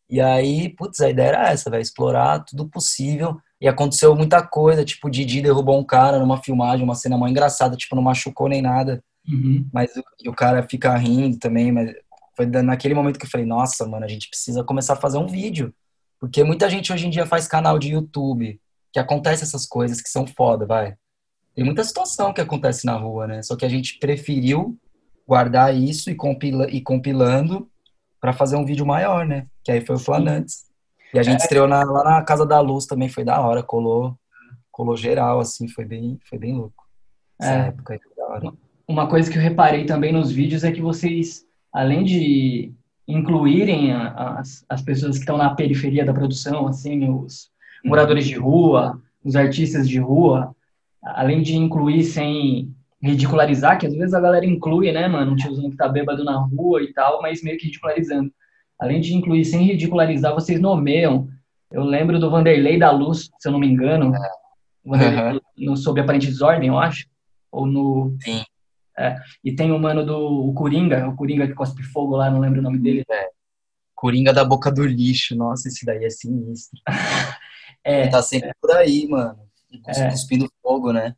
E 0.09 0.21
aí, 0.21 0.69
putz, 0.71 1.01
a 1.01 1.11
ideia 1.11 1.29
era 1.29 1.51
essa, 1.51 1.69
velho, 1.69 1.83
explorar 1.83 2.41
tudo 2.41 2.69
possível. 2.69 3.39
E 3.61 3.67
aconteceu 3.67 4.15
muita 4.15 4.43
coisa, 4.43 4.85
tipo, 4.85 5.09
o 5.09 5.11
Didi 5.11 5.41
derrubou 5.41 5.79
um 5.79 5.85
cara 5.85 6.19
numa 6.19 6.43
filmagem, 6.43 6.85
uma 6.85 6.95
cena 6.95 7.17
mó 7.17 7.27
engraçada, 7.27 7.77
tipo, 7.77 7.97
não 7.97 8.03
machucou 8.03 8.49
nem 8.49 8.63
nada. 8.63 9.03
Uhum. 9.29 9.69
Mas 9.73 9.91
o, 9.97 10.31
o, 10.31 10.33
cara 10.33 10.63
fica 10.69 10.95
rindo 10.97 11.39
também, 11.39 11.73
mas 11.73 11.93
foi 12.37 12.47
naquele 12.47 12.95
momento 12.95 13.19
que 13.19 13.25
eu 13.25 13.31
falei, 13.31 13.47
nossa, 13.47 13.87
mano, 13.87 14.05
a 14.05 14.09
gente 14.09 14.29
precisa 14.29 14.63
começar 14.63 14.93
a 14.93 15.01
fazer 15.01 15.17
um 15.17 15.27
vídeo. 15.27 15.75
Porque 16.21 16.45
muita 16.45 16.69
gente 16.69 16.93
hoje 16.93 17.07
em 17.07 17.11
dia 17.11 17.27
faz 17.27 17.49
canal 17.49 17.79
de 17.79 17.93
YouTube, 17.93 18.61
que 18.93 18.99
acontece 18.99 19.43
essas 19.43 19.67
coisas 19.67 20.01
que 20.01 20.09
são 20.09 20.27
foda, 20.27 20.67
vai. 20.67 20.95
Tem 21.55 21.65
muita 21.65 21.83
situação 21.83 22.35
que 22.35 22.41
acontece 22.41 22.85
na 22.85 22.95
rua, 22.95 23.27
né? 23.27 23.43
Só 23.43 23.57
que 23.57 23.65
a 23.65 23.69
gente 23.69 23.99
preferiu 23.99 24.79
guardar 25.27 25.75
isso 25.75 26.11
e, 26.11 26.15
compila, 26.15 26.71
e 26.71 26.81
compilando 26.81 27.71
para 28.21 28.33
fazer 28.33 28.57
um 28.57 28.65
vídeo 28.65 28.85
maior, 28.85 29.27
né? 29.27 29.47
Que 29.65 29.73
aí 29.73 29.81
foi 29.81 29.97
o 29.97 29.99
Flanantes. 29.99 30.67
E 31.15 31.19
a 31.19 31.23
gente 31.23 31.41
é. 31.41 31.43
estreou 31.43 31.67
na, 31.67 31.83
lá 31.83 32.05
na 32.05 32.23
Casa 32.23 32.45
da 32.45 32.61
Luz 32.61 32.85
também, 32.85 33.09
foi 33.09 33.25
da 33.25 33.41
hora, 33.41 33.63
colou, 33.63 34.19
colou 34.71 34.97
geral, 34.97 35.41
assim, 35.41 35.69
foi 35.69 35.87
bem, 35.87 36.19
foi 36.29 36.39
bem 36.39 36.55
louco. 36.55 36.87
Essa 37.41 37.53
é. 37.53 37.69
época 37.69 37.95
aí 37.95 38.01
foi 38.01 38.15
da 38.15 38.27
hora. 38.27 38.53
Uma 38.87 39.09
coisa 39.09 39.31
que 39.31 39.39
eu 39.39 39.43
reparei 39.43 39.87
também 39.87 40.13
nos 40.13 40.31
vídeos 40.31 40.63
é 40.63 40.71
que 40.71 40.81
vocês 40.81 41.46
além 41.77 42.05
de 42.05 42.73
incluírem 43.07 43.93
as, 43.93 44.65
as 44.67 44.81
pessoas 44.81 45.17
que 45.17 45.21
estão 45.21 45.37
na 45.37 45.55
periferia 45.55 46.07
da 46.07 46.15
produção, 46.15 46.67
assim, 46.67 47.07
os 47.11 47.51
moradores 47.85 48.27
de 48.27 48.35
rua, 48.35 48.99
os 49.23 49.37
artistas 49.37 49.87
de 49.87 49.99
rua, 49.99 50.57
além 51.03 51.43
de 51.43 51.55
incluir 51.55 52.03
sem 52.05 52.75
ridicularizar, 53.03 53.79
que 53.79 53.87
às 53.87 53.93
vezes 53.93 54.15
a 54.15 54.21
galera 54.21 54.47
inclui, 54.47 54.91
né, 54.91 55.07
mano, 55.07 55.33
um 55.33 55.37
tiozão 55.37 55.69
que 55.69 55.77
tá 55.77 55.87
bêbado 55.87 56.25
na 56.25 56.39
rua 56.39 56.83
e 56.83 56.95
tal, 56.95 57.21
mas 57.21 57.43
meio 57.43 57.59
que 57.59 57.67
ridicularizando. 57.67 58.33
Além 58.81 58.99
de 58.99 59.15
incluir 59.15 59.45
sem 59.45 59.63
ridicularizar, 59.63 60.33
vocês 60.33 60.59
nomeiam. 60.59 61.29
Eu 61.71 61.85
lembro 61.85 62.19
do 62.19 62.31
Vanderlei 62.31 62.79
da 62.79 62.91
Luz, 62.91 63.31
se 63.39 63.49
eu 63.49 63.53
não 63.53 63.59
me 63.59 63.69
engano, 63.69 64.13
uhum. 64.83 65.41
no 65.59 65.77
Sob 65.77 66.01
Aparente 66.01 66.29
Desordem, 66.29 66.69
eu 66.69 66.79
acho, 66.79 67.07
ou 67.53 67.67
no... 67.67 68.17
Sim. 68.23 68.43
É, 68.99 69.17
e 69.45 69.55
tem 69.55 69.73
o 69.73 69.79
mano 69.79 70.05
do 70.05 70.49
o 70.49 70.55
Coringa, 70.55 71.09
o 71.09 71.15
Coringa 71.15 71.47
que 71.47 71.55
cospe 71.55 71.83
fogo 71.83 72.17
lá, 72.17 72.31
não 72.31 72.41
lembro 72.41 72.61
o 72.61 72.63
nome 72.63 72.79
dele. 72.79 73.05
É. 73.11 73.29
Coringa 73.95 74.33
da 74.33 74.45
boca 74.45 74.71
do 74.71 74.85
lixo, 74.87 75.35
nossa, 75.37 75.69
esse 75.69 75.85
daí 75.85 76.05
é 76.05 76.11
sinistro. 76.11 76.81
é, 77.85 78.03
Ele 78.03 78.11
tá 78.11 78.23
sempre 78.23 78.51
é. 78.51 78.55
por 78.61 78.71
aí, 78.73 79.07
mano. 79.07 79.39
É. 79.87 80.11
Cuspindo 80.11 80.51
fogo, 80.63 80.93
né? 80.93 81.15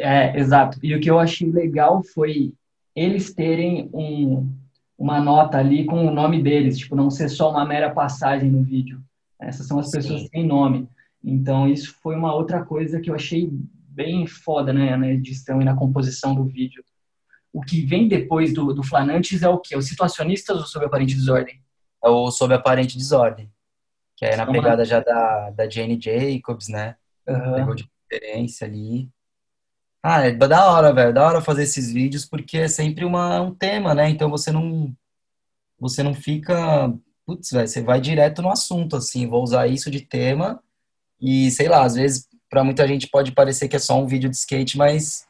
É, 0.00 0.38
exato. 0.38 0.78
E 0.82 0.94
o 0.94 1.00
que 1.00 1.10
eu 1.10 1.18
achei 1.18 1.50
legal 1.50 2.02
foi 2.02 2.52
eles 2.94 3.32
terem 3.32 3.88
um, 3.92 4.52
uma 4.98 5.20
nota 5.20 5.58
ali 5.58 5.84
com 5.84 6.06
o 6.06 6.10
nome 6.12 6.42
deles, 6.42 6.78
tipo, 6.78 6.96
não 6.96 7.10
ser 7.10 7.28
só 7.28 7.50
uma 7.50 7.64
mera 7.64 7.90
passagem 7.90 8.50
no 8.50 8.62
vídeo. 8.62 9.00
Essas 9.40 9.66
são 9.66 9.78
as 9.78 9.90
pessoas 9.90 10.20
Sim. 10.20 10.24
que 10.24 10.30
têm 10.32 10.46
nome. 10.46 10.88
Então, 11.22 11.68
isso 11.68 11.94
foi 12.02 12.16
uma 12.16 12.34
outra 12.34 12.64
coisa 12.64 13.00
que 13.00 13.08
eu 13.08 13.14
achei 13.14 13.48
bem 13.88 14.26
foda, 14.26 14.72
né, 14.72 14.96
na 14.96 15.08
edição 15.08 15.60
e 15.62 15.64
na 15.64 15.76
composição 15.76 16.34
do 16.34 16.44
vídeo. 16.44 16.82
O 17.52 17.62
que 17.62 17.84
vem 17.84 18.08
depois 18.08 18.52
do, 18.52 18.72
do 18.72 18.82
Flanantes 18.82 19.42
é 19.42 19.48
o 19.48 19.58
quê? 19.58 19.76
Os 19.76 19.88
situacionistas 19.88 20.56
ou 20.56 20.66
sob 20.66 20.84
aparente 20.84 21.14
desordem? 21.14 21.62
É 22.04 22.08
o 22.08 22.30
sob 22.30 22.54
aparente 22.54 22.96
desordem. 22.96 23.50
Que 24.16 24.26
é 24.26 24.36
na 24.36 24.46
pegada 24.46 24.84
já 24.84 25.00
da, 25.00 25.50
da 25.50 25.68
Jane 25.68 25.98
Jacobs, 26.00 26.68
né? 26.68 26.96
Uhum. 27.26 27.54
Pegou 27.54 27.74
de 27.74 27.88
referência 28.10 28.66
ali. 28.66 29.08
Ah, 30.02 30.26
é 30.26 30.32
da 30.32 30.70
hora, 30.70 30.92
velho. 30.92 31.12
Da 31.12 31.26
hora 31.26 31.40
fazer 31.40 31.64
esses 31.64 31.92
vídeos 31.92 32.24
porque 32.24 32.58
é 32.58 32.68
sempre 32.68 33.04
uma, 33.04 33.40
um 33.40 33.54
tema, 33.54 33.94
né? 33.94 34.08
Então 34.08 34.30
você 34.30 34.50
não 34.50 34.94
você 35.78 36.02
não 36.02 36.12
fica, 36.12 36.92
putz, 37.24 37.50
velho, 37.52 37.68
você 37.68 37.80
vai 37.80 38.00
direto 38.00 38.42
no 38.42 38.50
assunto 38.50 38.96
assim, 38.96 39.28
vou 39.28 39.44
usar 39.44 39.68
isso 39.68 39.90
de 39.90 40.00
tema 40.00 40.60
e 41.20 41.52
sei 41.52 41.68
lá, 41.68 41.84
às 41.84 41.94
vezes 41.94 42.28
para 42.50 42.64
muita 42.64 42.88
gente 42.88 43.06
pode 43.06 43.30
parecer 43.30 43.68
que 43.68 43.76
é 43.76 43.78
só 43.78 44.00
um 44.00 44.06
vídeo 44.06 44.28
de 44.28 44.36
skate, 44.36 44.76
mas 44.76 45.27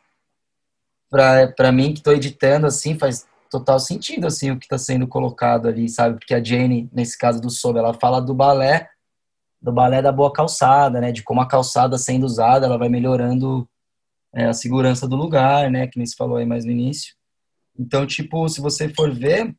para 1.10 1.72
mim 1.72 1.94
que 1.94 2.02
tô 2.02 2.12
editando 2.12 2.66
assim, 2.66 2.98
faz 2.98 3.26
total 3.50 3.80
sentido 3.80 4.26
assim 4.26 4.50
o 4.50 4.58
que 4.58 4.66
está 4.66 4.78
sendo 4.78 5.06
colocado 5.06 5.68
ali, 5.68 5.88
sabe? 5.88 6.18
Porque 6.18 6.34
a 6.34 6.42
Jane, 6.42 6.88
nesse 6.92 7.16
caso 7.16 7.40
do 7.40 7.50
Sob, 7.50 7.78
ela 7.78 7.94
fala 7.94 8.20
do 8.20 8.34
balé, 8.34 8.88
do 9.60 9.72
balé 9.72 10.02
da 10.02 10.12
boa 10.12 10.32
calçada, 10.32 11.00
né? 11.00 11.10
De 11.10 11.22
como 11.22 11.40
a 11.40 11.48
calçada 11.48 11.96
sendo 11.98 12.24
usada, 12.24 12.66
ela 12.66 12.78
vai 12.78 12.88
melhorando 12.88 13.68
é, 14.34 14.46
a 14.46 14.52
segurança 14.52 15.08
do 15.08 15.16
lugar, 15.16 15.70
né? 15.70 15.86
Que 15.86 15.98
nem 15.98 16.06
se 16.06 16.16
falou 16.16 16.36
aí 16.36 16.46
mais 16.46 16.64
no 16.64 16.70
início. 16.70 17.14
Então, 17.78 18.06
tipo, 18.06 18.48
se 18.48 18.60
você 18.60 18.88
for 18.88 19.12
ver, 19.12 19.54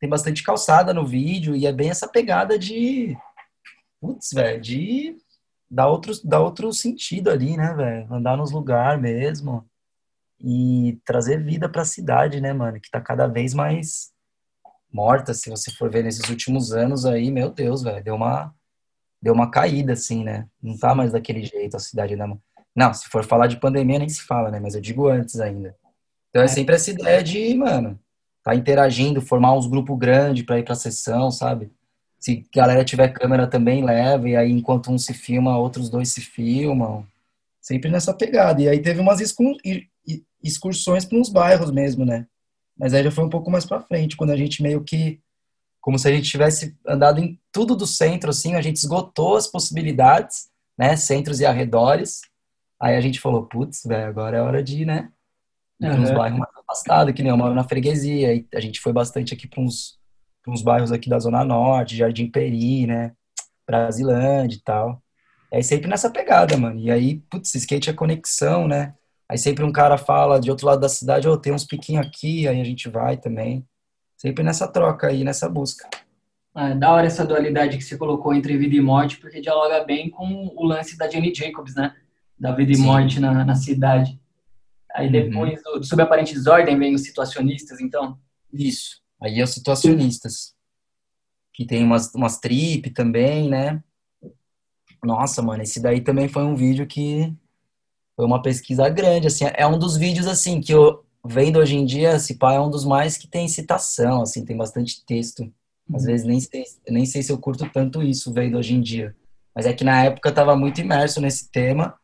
tem 0.00 0.08
bastante 0.08 0.42
calçada 0.42 0.94
no 0.94 1.06
vídeo 1.06 1.54
e 1.54 1.66
é 1.66 1.72
bem 1.72 1.90
essa 1.90 2.08
pegada 2.08 2.58
de. 2.58 3.16
Putz, 4.00 4.30
velho, 4.32 4.60
de 4.60 5.16
dar 5.70 5.88
outro, 5.88 6.12
dar 6.24 6.40
outro 6.40 6.72
sentido 6.72 7.30
ali, 7.30 7.56
né, 7.56 7.74
velho? 7.74 8.12
Andar 8.12 8.36
nos 8.36 8.50
lugares 8.52 9.00
mesmo 9.00 9.64
e 10.40 11.00
trazer 11.04 11.42
vida 11.42 11.68
para 11.68 11.82
a 11.82 11.86
cidade, 11.86 12.40
né, 12.40 12.52
mano? 12.52 12.80
Que 12.80 12.90
tá 12.90 13.00
cada 13.00 13.26
vez 13.26 13.54
mais 13.54 14.12
morta, 14.92 15.34
se 15.34 15.50
você 15.50 15.72
for 15.72 15.90
ver 15.90 16.04
nesses 16.04 16.28
últimos 16.30 16.72
anos 16.72 17.04
aí, 17.04 17.30
meu 17.30 17.50
Deus, 17.50 17.82
velho, 17.82 18.02
deu 18.04 18.14
uma 18.14 18.54
deu 19.20 19.32
uma 19.32 19.50
caída 19.50 19.94
assim, 19.94 20.22
né? 20.22 20.46
Não 20.62 20.78
tá 20.78 20.94
mais 20.94 21.12
daquele 21.12 21.42
jeito 21.44 21.76
a 21.76 21.80
cidade, 21.80 22.14
né? 22.14 22.26
Não, 22.76 22.92
se 22.92 23.08
for 23.08 23.24
falar 23.24 23.46
de 23.46 23.56
pandemia, 23.56 23.98
nem 23.98 24.08
se 24.08 24.22
fala, 24.22 24.50
né? 24.50 24.60
Mas 24.60 24.74
eu 24.74 24.80
digo 24.80 25.08
antes 25.08 25.40
ainda. 25.40 25.74
Então 26.28 26.42
é, 26.42 26.44
é. 26.44 26.48
sempre 26.48 26.74
essa 26.74 26.90
ideia 26.90 27.22
de, 27.22 27.54
mano, 27.54 27.98
tá 28.42 28.54
interagindo, 28.54 29.22
formar 29.22 29.54
uns 29.54 29.66
grupos 29.66 29.98
grandes 29.98 30.44
para 30.44 30.58
ir 30.58 30.64
pra 30.64 30.74
sessão, 30.74 31.30
sabe? 31.30 31.72
Se 32.20 32.46
a 32.54 32.56
galera 32.56 32.84
tiver 32.84 33.08
câmera 33.08 33.46
também, 33.46 33.84
leva, 33.84 34.28
e 34.28 34.36
aí 34.36 34.50
enquanto 34.50 34.90
um 34.90 34.98
se 34.98 35.14
filma, 35.14 35.58
outros 35.58 35.88
dois 35.88 36.10
se 36.10 36.20
filmam. 36.20 37.06
Sempre 37.60 37.90
nessa 37.90 38.12
pegada. 38.12 38.60
E 38.60 38.68
aí 38.68 38.80
teve 38.80 39.00
umas 39.00 39.20
excursões 40.42 41.04
para 41.04 41.18
uns 41.18 41.28
bairros 41.28 41.70
mesmo, 41.70 42.04
né? 42.04 42.26
Mas 42.76 42.92
aí 42.92 43.02
já 43.04 43.10
foi 43.10 43.24
um 43.24 43.30
pouco 43.30 43.50
mais 43.50 43.64
para 43.64 43.80
frente, 43.80 44.16
quando 44.16 44.30
a 44.30 44.36
gente 44.36 44.62
meio 44.62 44.82
que 44.82 45.20
como 45.80 45.98
se 45.98 46.08
a 46.08 46.10
gente 46.10 46.30
tivesse 46.30 46.74
andado 46.86 47.20
em 47.20 47.38
tudo 47.52 47.76
do 47.76 47.86
centro, 47.86 48.30
assim, 48.30 48.54
a 48.54 48.62
gente 48.62 48.76
esgotou 48.76 49.36
as 49.36 49.46
possibilidades, 49.46 50.48
né, 50.78 50.96
centros 50.96 51.40
e 51.40 51.46
arredores, 51.46 52.22
Aí 52.80 52.96
a 52.96 53.00
gente 53.00 53.18
falou, 53.18 53.46
putz, 53.46 53.82
velho, 53.84 54.08
agora 54.08 54.36
é 54.36 54.42
hora 54.42 54.62
de 54.62 54.82
ir, 54.82 54.84
né? 54.84 55.10
Ir 55.80 55.88
uhum. 55.88 56.02
uns 56.02 56.10
bairros 56.10 56.38
mais 56.38 56.52
afastados, 56.54 57.14
que 57.14 57.22
nem 57.22 57.30
eu 57.30 57.36
moro 57.36 57.54
na 57.54 57.64
freguesia. 57.64 58.34
E 58.34 58.46
a 58.54 58.60
gente 58.60 58.78
foi 58.78 58.92
bastante 58.92 59.32
aqui 59.32 59.48
para 59.48 59.62
uns, 59.62 59.98
uns 60.46 60.60
bairros 60.60 60.92
aqui 60.92 61.08
da 61.08 61.18
Zona 61.18 61.42
Norte, 61.44 61.96
Jardim 61.96 62.30
Peri, 62.30 62.86
né? 62.86 63.12
Brasilândia 63.66 64.56
e 64.56 64.60
tal. 64.60 65.02
É 65.50 65.62
sempre 65.62 65.88
nessa 65.88 66.10
pegada, 66.10 66.58
mano. 66.58 66.78
E 66.78 66.90
aí, 66.90 67.20
putz, 67.30 67.54
skate 67.54 67.88
é 67.88 67.94
conexão, 67.94 68.68
né? 68.68 68.94
Aí 69.28 69.38
sempre 69.38 69.64
um 69.64 69.72
cara 69.72 69.96
fala 69.96 70.40
de 70.40 70.50
outro 70.50 70.66
lado 70.66 70.80
da 70.80 70.88
cidade, 70.88 71.28
oh, 71.28 71.36
tem 71.36 71.52
uns 71.52 71.64
piquinhos 71.64 72.06
aqui, 72.06 72.46
aí 72.46 72.60
a 72.60 72.64
gente 72.64 72.88
vai 72.88 73.16
também. 73.16 73.66
Sempre 74.16 74.44
nessa 74.44 74.68
troca 74.68 75.08
aí, 75.08 75.24
nessa 75.24 75.48
busca. 75.48 75.88
Ah, 76.54 76.74
da 76.74 76.92
hora 76.92 77.06
essa 77.06 77.26
dualidade 77.26 77.76
que 77.76 77.84
você 77.84 77.96
colocou 77.96 78.32
entre 78.32 78.56
vida 78.56 78.76
e 78.76 78.80
morte, 78.80 79.16
porque 79.18 79.40
dialoga 79.40 79.82
bem 79.84 80.08
com 80.08 80.52
o 80.54 80.64
lance 80.64 80.96
da 80.96 81.10
Jenny 81.10 81.34
Jacobs, 81.34 81.74
né? 81.74 81.94
da 82.38 82.52
vida 82.52 82.72
e 82.72 82.76
Sim. 82.76 82.82
morte 82.82 83.20
na, 83.20 83.44
na 83.44 83.54
cidade. 83.54 84.20
Aí 84.94 85.06
uhum. 85.06 85.12
depois, 85.12 85.62
uhum. 85.66 85.80
do, 85.80 85.84
sob 85.84 86.02
aparente 86.02 86.34
desordem, 86.34 86.78
vem 86.78 86.94
os 86.94 87.02
situacionistas, 87.02 87.80
então? 87.80 88.18
Isso. 88.52 89.02
Aí 89.20 89.40
é 89.40 89.44
os 89.44 89.50
situacionistas. 89.50 90.54
Que 91.52 91.64
tem 91.64 91.84
umas, 91.84 92.12
umas 92.14 92.38
trip 92.38 92.90
também, 92.90 93.48
né? 93.48 93.82
Nossa, 95.02 95.40
mano, 95.42 95.62
esse 95.62 95.80
daí 95.80 96.00
também 96.00 96.28
foi 96.28 96.42
um 96.42 96.54
vídeo 96.54 96.86
que 96.86 97.32
foi 98.16 98.24
uma 98.24 98.42
pesquisa 98.42 98.88
grande, 98.88 99.26
assim, 99.26 99.44
é 99.54 99.66
um 99.66 99.78
dos 99.78 99.96
vídeos, 99.96 100.26
assim, 100.26 100.60
que 100.60 100.72
eu 100.72 101.04
vendo 101.24 101.58
hoje 101.58 101.76
em 101.76 101.84
dia, 101.84 102.14
esse 102.14 102.34
pai 102.34 102.56
é 102.56 102.60
um 102.60 102.70
dos 102.70 102.84
mais 102.84 103.16
que 103.16 103.26
tem 103.26 103.48
citação, 103.48 104.22
assim, 104.22 104.44
tem 104.44 104.56
bastante 104.56 105.04
texto. 105.04 105.50
Às 105.92 106.02
uhum. 106.02 106.08
vezes 106.08 106.26
nem 106.26 106.40
sei, 106.40 106.64
nem 106.88 107.06
sei 107.06 107.22
se 107.22 107.32
eu 107.32 107.38
curto 107.38 107.68
tanto 107.70 108.02
isso 108.02 108.32
vendo 108.32 108.58
hoje 108.58 108.74
em 108.74 108.80
dia. 108.80 109.14
Mas 109.54 109.66
é 109.66 109.72
que 109.72 109.84
na 109.84 110.04
época 110.04 110.28
eu 110.28 110.34
tava 110.34 110.56
muito 110.56 110.80
imerso 110.80 111.20
nesse 111.20 111.50
tema 111.50 111.94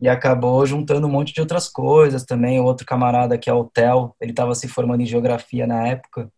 e 0.00 0.08
acabou 0.08 0.64
juntando 0.64 1.06
um 1.06 1.10
monte 1.10 1.32
de 1.32 1.40
outras 1.40 1.68
coisas 1.68 2.24
também. 2.24 2.60
O 2.60 2.64
outro 2.64 2.86
camarada 2.86 3.36
que 3.36 3.50
é 3.50 3.52
o 3.52 3.64
Theo, 3.64 4.14
ele 4.20 4.30
estava 4.30 4.54
se 4.54 4.68
formando 4.68 5.02
em 5.02 5.06
geografia 5.06 5.66
na 5.66 5.86
época 5.86 6.30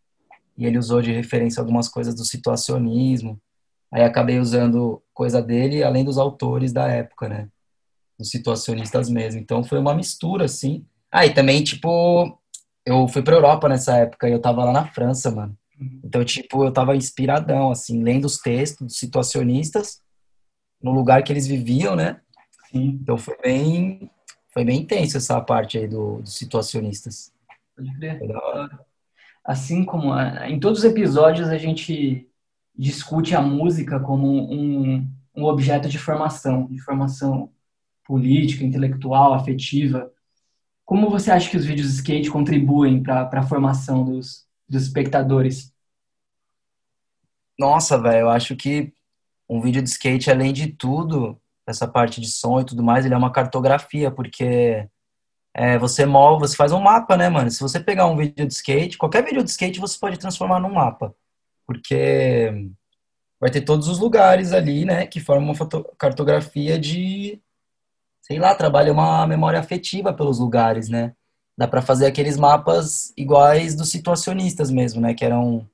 e 0.57 0.67
ele 0.67 0.79
usou 0.79 1.01
de 1.01 1.13
referência 1.13 1.61
algumas 1.61 1.89
coisas 1.89 2.15
do 2.15 2.25
situacionismo. 2.25 3.41
Aí 3.93 4.03
acabei 4.03 4.39
usando 4.39 5.03
coisa 5.13 5.43
dele, 5.43 5.83
além 5.83 6.05
dos 6.05 6.19
autores 6.19 6.73
da 6.73 6.89
época, 6.89 7.29
né? 7.29 7.49
Dos 8.21 8.29
situacionistas 8.29 9.09
mesmo. 9.09 9.41
Então 9.41 9.65
foi 9.65 9.79
uma 9.79 9.95
mistura, 9.95 10.45
assim. 10.45 10.85
Ah, 11.11 11.25
e 11.25 11.33
também, 11.33 11.65
tipo, 11.65 12.39
eu 12.85 13.09
fui 13.09 13.23
pra 13.23 13.35
Europa 13.35 13.67
nessa 13.67 13.97
época 13.97 14.29
e 14.29 14.33
eu 14.33 14.41
tava 14.41 14.63
lá 14.63 14.73
na 14.73 14.85
França, 14.85 15.31
mano. 15.31 15.57
Uhum. 15.81 16.01
Então, 16.05 16.23
tipo, 16.23 16.63
eu 16.63 16.71
tava 16.71 16.95
inspiradão, 16.95 17.71
assim, 17.71 18.03
lendo 18.03 18.27
os 18.27 18.37
textos 18.37 18.87
dos 18.87 18.99
situacionistas 18.99 20.03
no 20.83 20.93
lugar 20.93 21.23
que 21.23 21.33
eles 21.33 21.47
viviam, 21.47 21.97
né? 21.97 22.21
Sim. 22.71 22.99
Então 23.03 23.17
foi 23.17 23.39
bem, 23.43 24.11
foi 24.53 24.65
bem 24.65 24.81
intenso 24.81 25.17
essa 25.17 25.41
parte 25.41 25.79
aí 25.79 25.89
do, 25.89 26.21
dos 26.21 26.37
situacionistas. 26.37 27.33
Pode 27.75 27.97
crer. 27.97 28.21
Assim 29.43 29.83
como 29.83 30.15
em 30.47 30.61
todos 30.61 30.81
os 30.81 30.85
episódios 30.85 31.49
a 31.49 31.57
gente 31.57 32.29
discute 32.77 33.35
a 33.35 33.41
música 33.41 33.99
como 33.99 34.29
um, 34.29 35.09
um 35.35 35.45
objeto 35.45 35.89
de 35.89 35.99
formação, 35.99 36.67
de 36.67 36.81
formação 36.81 37.51
política, 38.11 38.65
intelectual, 38.65 39.33
afetiva. 39.33 40.11
Como 40.85 41.09
você 41.09 41.31
acha 41.31 41.49
que 41.49 41.57
os 41.57 41.65
vídeos 41.65 41.87
de 41.87 41.95
skate 41.95 42.29
contribuem 42.29 43.01
para 43.01 43.29
a 43.33 43.47
formação 43.47 44.05
dos, 44.05 44.49
dos 44.69 44.83
espectadores? 44.83 45.73
Nossa, 47.57 47.97
velho, 47.97 48.23
eu 48.23 48.29
acho 48.29 48.57
que 48.57 48.93
um 49.49 49.61
vídeo 49.61 49.81
de 49.81 49.89
skate, 49.89 50.29
além 50.29 50.53
de 50.53 50.67
tudo, 50.67 51.41
essa 51.65 51.87
parte 51.87 52.21
de 52.21 52.27
som 52.27 52.61
e 52.61 52.65
tudo 52.65 52.83
mais, 52.83 53.05
ele 53.05 53.15
é 53.15 53.17
uma 53.17 53.31
cartografia, 53.31 54.11
porque 54.11 54.89
é, 55.55 55.79
você 55.79 56.05
move, 56.05 56.41
você 56.41 56.57
faz 56.57 56.73
um 56.73 56.81
mapa, 56.81 57.17
né, 57.17 57.29
mano? 57.29 57.49
Se 57.49 57.61
você 57.61 57.79
pegar 57.79 58.07
um 58.07 58.17
vídeo 58.17 58.45
de 58.45 58.53
skate, 58.53 58.99
qualquer 58.99 59.25
vídeo 59.25 59.45
de 59.45 59.51
skate 59.51 59.79
você 59.79 59.97
pode 59.97 60.19
transformar 60.19 60.59
num 60.59 60.75
mapa, 60.75 61.15
porque 61.65 62.67
vai 63.39 63.51
ter 63.51 63.61
todos 63.61 63.87
os 63.87 64.01
lugares 64.01 64.53
ali, 64.53 64.85
né, 64.85 65.07
que 65.07 65.21
formam 65.21 65.55
uma 65.55 65.83
cartografia 65.97 66.77
de, 66.77 67.41
sei 68.31 68.39
lá, 68.39 68.55
trabalha 68.55 68.93
uma 68.93 69.27
memória 69.27 69.59
afetiva 69.59 70.13
pelos 70.15 70.39
lugares, 70.39 70.89
né? 70.89 71.15
Dá 71.59 71.67
para 71.67 71.83
fazer 71.83 72.07
aqueles 72.07 72.37
mapas 72.37 73.13
iguais 73.17 73.75
dos 73.75 73.91
situacionistas 73.91 74.71
mesmo, 74.71 75.01
né, 75.01 75.15
que 75.15 75.25
eram 75.25 75.69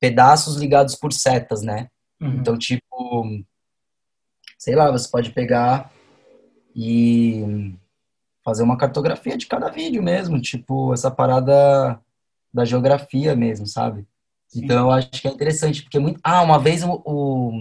pedaços 0.00 0.56
ligados 0.56 0.96
por 0.96 1.12
setas, 1.12 1.62
né? 1.62 1.86
Uhum. 2.20 2.40
Então, 2.40 2.58
tipo, 2.58 3.24
sei 4.58 4.74
lá, 4.74 4.90
você 4.90 5.08
pode 5.08 5.30
pegar 5.30 5.92
e 6.74 7.72
fazer 8.44 8.64
uma 8.64 8.76
cartografia 8.76 9.36
de 9.38 9.46
cada 9.46 9.70
vídeo 9.70 10.02
mesmo, 10.02 10.40
tipo, 10.40 10.92
essa 10.92 11.08
parada 11.08 12.00
da 12.52 12.64
geografia 12.64 13.36
mesmo, 13.36 13.64
sabe? 13.64 14.04
Sim. 14.48 14.64
Então, 14.64 14.86
eu 14.86 14.90
acho 14.90 15.08
que 15.08 15.28
é 15.28 15.30
interessante, 15.30 15.82
porque 15.84 16.00
muito... 16.00 16.18
Ah, 16.24 16.42
uma 16.42 16.58
vez 16.58 16.82
o, 16.82 17.00
o, 17.06 17.52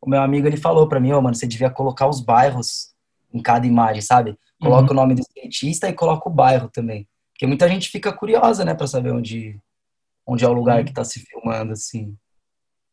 o 0.00 0.10
meu 0.10 0.20
amigo, 0.20 0.48
ele 0.48 0.56
falou 0.56 0.88
pra 0.88 0.98
mim, 0.98 1.12
ó, 1.12 1.20
oh, 1.20 1.22
mano, 1.22 1.36
você 1.36 1.46
devia 1.46 1.70
colocar 1.70 2.08
os 2.08 2.20
bairros 2.20 2.95
em 3.32 3.40
cada 3.42 3.66
imagem, 3.66 4.00
sabe? 4.02 4.36
Coloca 4.60 4.84
Uhum. 4.86 4.90
o 4.92 4.94
nome 4.94 5.14
do 5.14 5.20
skatista 5.20 5.88
e 5.88 5.92
coloca 5.92 6.28
o 6.28 6.32
bairro 6.32 6.68
também. 6.70 7.06
Porque 7.32 7.46
muita 7.46 7.68
gente 7.68 7.90
fica 7.90 8.12
curiosa, 8.12 8.64
né, 8.64 8.74
pra 8.74 8.86
saber 8.86 9.12
onde, 9.12 9.60
onde 10.26 10.44
é 10.44 10.48
o 10.48 10.52
lugar 10.52 10.78
Sim. 10.78 10.84
que 10.86 10.92
tá 10.94 11.04
se 11.04 11.20
filmando, 11.20 11.72
assim. 11.72 12.16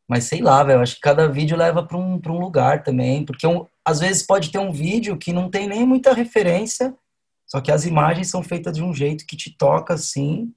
Mas 0.07 0.25
sei 0.25 0.41
lá, 0.41 0.61
velho, 0.63 0.81
acho 0.81 0.95
que 0.95 1.01
cada 1.01 1.27
vídeo 1.29 1.55
leva 1.55 1.81
pra 1.81 1.97
um, 1.97 2.19
pra 2.19 2.31
um 2.33 2.39
lugar 2.39 2.83
também. 2.83 3.23
Porque 3.25 3.47
um, 3.47 3.65
às 3.85 3.99
vezes 4.01 4.21
pode 4.23 4.51
ter 4.51 4.59
um 4.59 4.71
vídeo 4.71 5.17
que 5.17 5.31
não 5.31 5.49
tem 5.49 5.67
nem 5.67 5.85
muita 5.87 6.13
referência, 6.13 6.93
só 7.47 7.61
que 7.61 7.71
as 7.71 7.85
imagens 7.85 8.29
são 8.29 8.43
feitas 8.43 8.75
de 8.75 8.83
um 8.83 8.93
jeito 8.93 9.25
que 9.25 9.37
te 9.37 9.55
toca, 9.55 9.93
assim. 9.93 10.53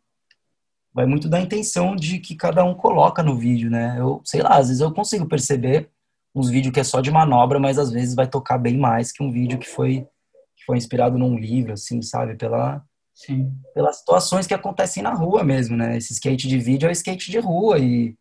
Vai 0.93 1.07
muito 1.07 1.29
da 1.29 1.39
intenção 1.41 1.95
de 1.95 2.19
que 2.19 2.35
cada 2.35 2.65
um 2.65 2.75
coloca 2.75 3.23
no 3.23 3.37
vídeo, 3.37 3.71
né? 3.71 3.97
Eu, 3.99 4.21
sei 4.25 4.43
lá, 4.43 4.57
às 4.57 4.69
vezes 4.69 4.81
eu 4.81 4.93
consigo 4.93 5.27
perceber 5.29 5.91
uns 6.37 6.51
vídeos 6.51 6.73
que 6.73 6.81
é 6.81 6.85
só 6.85 7.01
de 7.01 7.11
manobra, 7.11 7.59
mas 7.59 7.79
às 7.79 7.91
vezes 7.91 8.15
vai 8.15 8.29
tocar 8.29 8.59
bem 8.59 8.77
mais 8.77 9.11
que 9.11 9.23
um 9.23 9.33
vídeo 9.33 9.59
que 9.59 9.67
foi, 9.67 10.07
que 10.55 10.65
foi 10.67 10.77
inspirado 10.77 11.19
num 11.19 11.39
livro, 11.39 11.73
assim, 11.73 12.03
sabe? 12.03 12.37
Pela, 12.37 12.83
Sim. 13.15 13.51
pelas 13.75 13.97
situações 13.97 14.47
que 14.47 14.53
acontecem 14.53 15.03
na 15.03 15.15
rua 15.15 15.43
mesmo, 15.43 15.77
né? 15.77 15.97
Esse 15.97 16.13
skate 16.13 16.47
de 16.47 16.59
vídeo 16.59 16.87
é 16.87 16.91
o 16.91 16.93
skate 16.93 17.31
de 17.31 17.39
rua 17.39 17.79
e, 17.79 18.15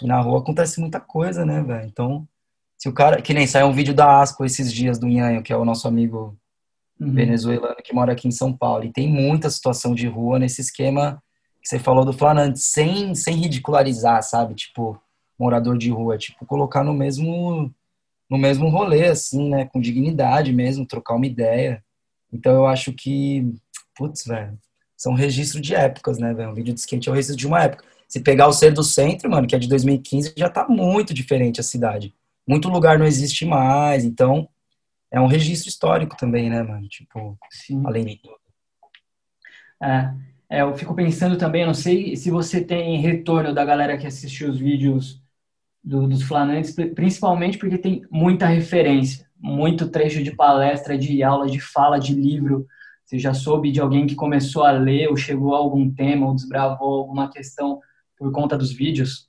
e 0.00 0.06
na 0.06 0.18
rua 0.20 0.40
acontece 0.40 0.80
muita 0.80 0.98
coisa, 0.98 1.44
né, 1.44 1.62
velho? 1.62 1.86
Então, 1.86 2.26
se 2.78 2.88
o 2.88 2.94
cara, 2.94 3.20
que 3.20 3.34
nem 3.34 3.46
saiu 3.46 3.66
um 3.66 3.72
vídeo 3.72 3.94
da 3.94 4.20
Asco 4.20 4.44
esses 4.44 4.72
dias 4.72 4.98
do 4.98 5.06
Nhanho, 5.06 5.42
que 5.42 5.52
é 5.52 5.56
o 5.56 5.64
nosso 5.64 5.86
amigo 5.86 6.36
Uhum. 7.00 7.14
venezuelano 7.14 7.76
que 7.82 7.94
mora 7.94 8.12
aqui 8.12 8.28
em 8.28 8.30
São 8.30 8.54
Paulo, 8.54 8.84
e 8.84 8.92
tem 8.92 9.08
muita 9.08 9.48
situação 9.48 9.94
de 9.94 10.06
rua 10.06 10.38
nesse 10.38 10.60
esquema 10.60 11.22
que 11.62 11.68
você 11.68 11.78
falou 11.78 12.04
do 12.04 12.12
Flanante, 12.12 12.58
sem, 12.58 13.14
sem 13.14 13.36
ridicularizar, 13.36 14.22
sabe? 14.22 14.54
Tipo, 14.54 15.00
morador 15.40 15.78
de 15.78 15.90
rua, 15.90 16.18
tipo, 16.18 16.44
colocar 16.44 16.84
no 16.84 16.92
mesmo 16.92 17.72
no 18.28 18.38
mesmo 18.38 18.68
rolê, 18.68 19.08
assim, 19.08 19.48
né? 19.48 19.64
Com 19.64 19.80
dignidade 19.80 20.52
mesmo, 20.52 20.86
trocar 20.86 21.16
uma 21.16 21.26
ideia. 21.26 21.82
Então 22.32 22.52
eu 22.52 22.66
acho 22.66 22.92
que, 22.92 23.52
putz, 23.96 24.24
velho, 24.24 24.56
são 24.96 25.14
registros 25.14 25.60
de 25.60 25.74
épocas, 25.74 26.18
né, 26.18 26.32
velho? 26.32 26.50
Um 26.50 26.54
vídeo 26.54 26.72
de 26.72 26.78
skate 26.78 27.08
é 27.08 27.12
o 27.12 27.14
registro 27.14 27.36
de 27.36 27.46
uma 27.48 27.64
época. 27.64 27.84
Se 28.06 28.20
pegar 28.20 28.46
o 28.46 28.52
Ser 28.52 28.72
do 28.72 28.84
Centro, 28.84 29.28
mano, 29.28 29.48
que 29.48 29.56
é 29.56 29.58
de 29.58 29.68
2015, 29.68 30.34
já 30.36 30.48
tá 30.48 30.68
muito 30.68 31.12
diferente 31.12 31.58
a 31.58 31.64
cidade. 31.64 32.14
Muito 32.46 32.68
lugar 32.68 32.98
não 32.98 33.06
existe 33.06 33.44
mais, 33.44 34.04
então 34.04 34.48
é 35.10 35.20
um 35.20 35.26
registro 35.26 35.68
histórico 35.68 36.16
também, 36.16 36.48
né, 36.48 36.62
mano? 36.62 36.86
Tipo, 36.88 37.36
Sim. 37.50 37.82
além 37.84 38.04
de 38.04 38.16
tudo. 38.16 38.38
É, 39.82 40.14
é, 40.48 40.62
eu 40.62 40.76
fico 40.76 40.94
pensando 40.94 41.36
também, 41.36 41.66
não 41.66 41.74
sei 41.74 42.14
se 42.14 42.30
você 42.30 42.60
tem 42.60 43.00
retorno 43.00 43.52
da 43.52 43.64
galera 43.64 43.98
que 43.98 44.06
assistiu 44.06 44.50
os 44.50 44.58
vídeos 44.58 45.20
do- 45.82 46.06
dos 46.08 46.22
flanantes, 46.22 46.72
pri- 46.74 46.94
principalmente 46.94 47.58
porque 47.58 47.78
tem 47.78 48.02
muita 48.10 48.46
referência, 48.46 49.26
muito 49.38 49.88
trecho 49.88 50.22
de 50.22 50.32
palestra, 50.34 50.96
de 50.96 51.22
aula, 51.22 51.46
de 51.46 51.60
fala, 51.60 51.98
de 51.98 52.14
livro. 52.14 52.66
Você 53.04 53.18
já 53.18 53.34
soube 53.34 53.72
de 53.72 53.80
alguém 53.80 54.06
que 54.06 54.14
começou 54.14 54.62
a 54.64 54.70
ler 54.70 55.08
ou 55.08 55.16
chegou 55.16 55.54
a 55.54 55.58
algum 55.58 55.90
tema 55.92 56.26
ou 56.26 56.34
desbravou 56.34 57.00
alguma 57.00 57.30
questão 57.30 57.80
por 58.18 58.30
conta 58.30 58.56
dos 58.56 58.72
vídeos? 58.72 59.28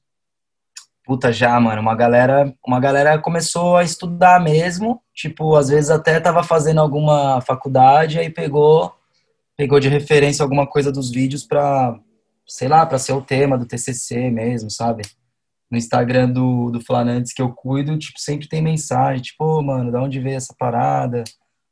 Puta, 1.03 1.31
já, 1.31 1.59
mano, 1.59 1.81
uma 1.81 1.95
galera, 1.95 2.53
uma 2.65 2.79
galera 2.79 3.17
começou 3.17 3.75
a 3.75 3.83
estudar 3.83 4.39
mesmo, 4.39 5.01
tipo, 5.15 5.55
às 5.55 5.69
vezes 5.69 5.89
até 5.89 6.19
tava 6.19 6.43
fazendo 6.43 6.79
alguma 6.79 7.41
faculdade, 7.41 8.19
aí 8.19 8.29
pegou, 8.29 8.93
pegou 9.57 9.79
de 9.79 9.89
referência 9.89 10.43
alguma 10.43 10.67
coisa 10.67 10.91
dos 10.91 11.09
vídeos 11.09 11.43
pra, 11.43 11.97
sei 12.47 12.67
lá, 12.67 12.85
pra 12.85 12.99
ser 12.99 13.13
o 13.13 13.21
tema 13.21 13.57
do 13.57 13.65
TCC 13.65 14.29
mesmo, 14.29 14.69
sabe? 14.69 15.01
No 15.71 15.77
Instagram 15.77 16.29
do, 16.29 16.69
do 16.69 16.81
Flanantes 16.81 17.33
que 17.33 17.41
eu 17.41 17.53
cuido, 17.53 17.97
tipo, 17.97 18.19
sempre 18.19 18.47
tem 18.47 18.61
mensagem, 18.61 19.21
tipo, 19.21 19.43
ô, 19.43 19.61
mano, 19.61 19.91
da 19.91 20.01
onde 20.01 20.19
veio 20.19 20.35
essa 20.35 20.53
parada? 20.59 21.23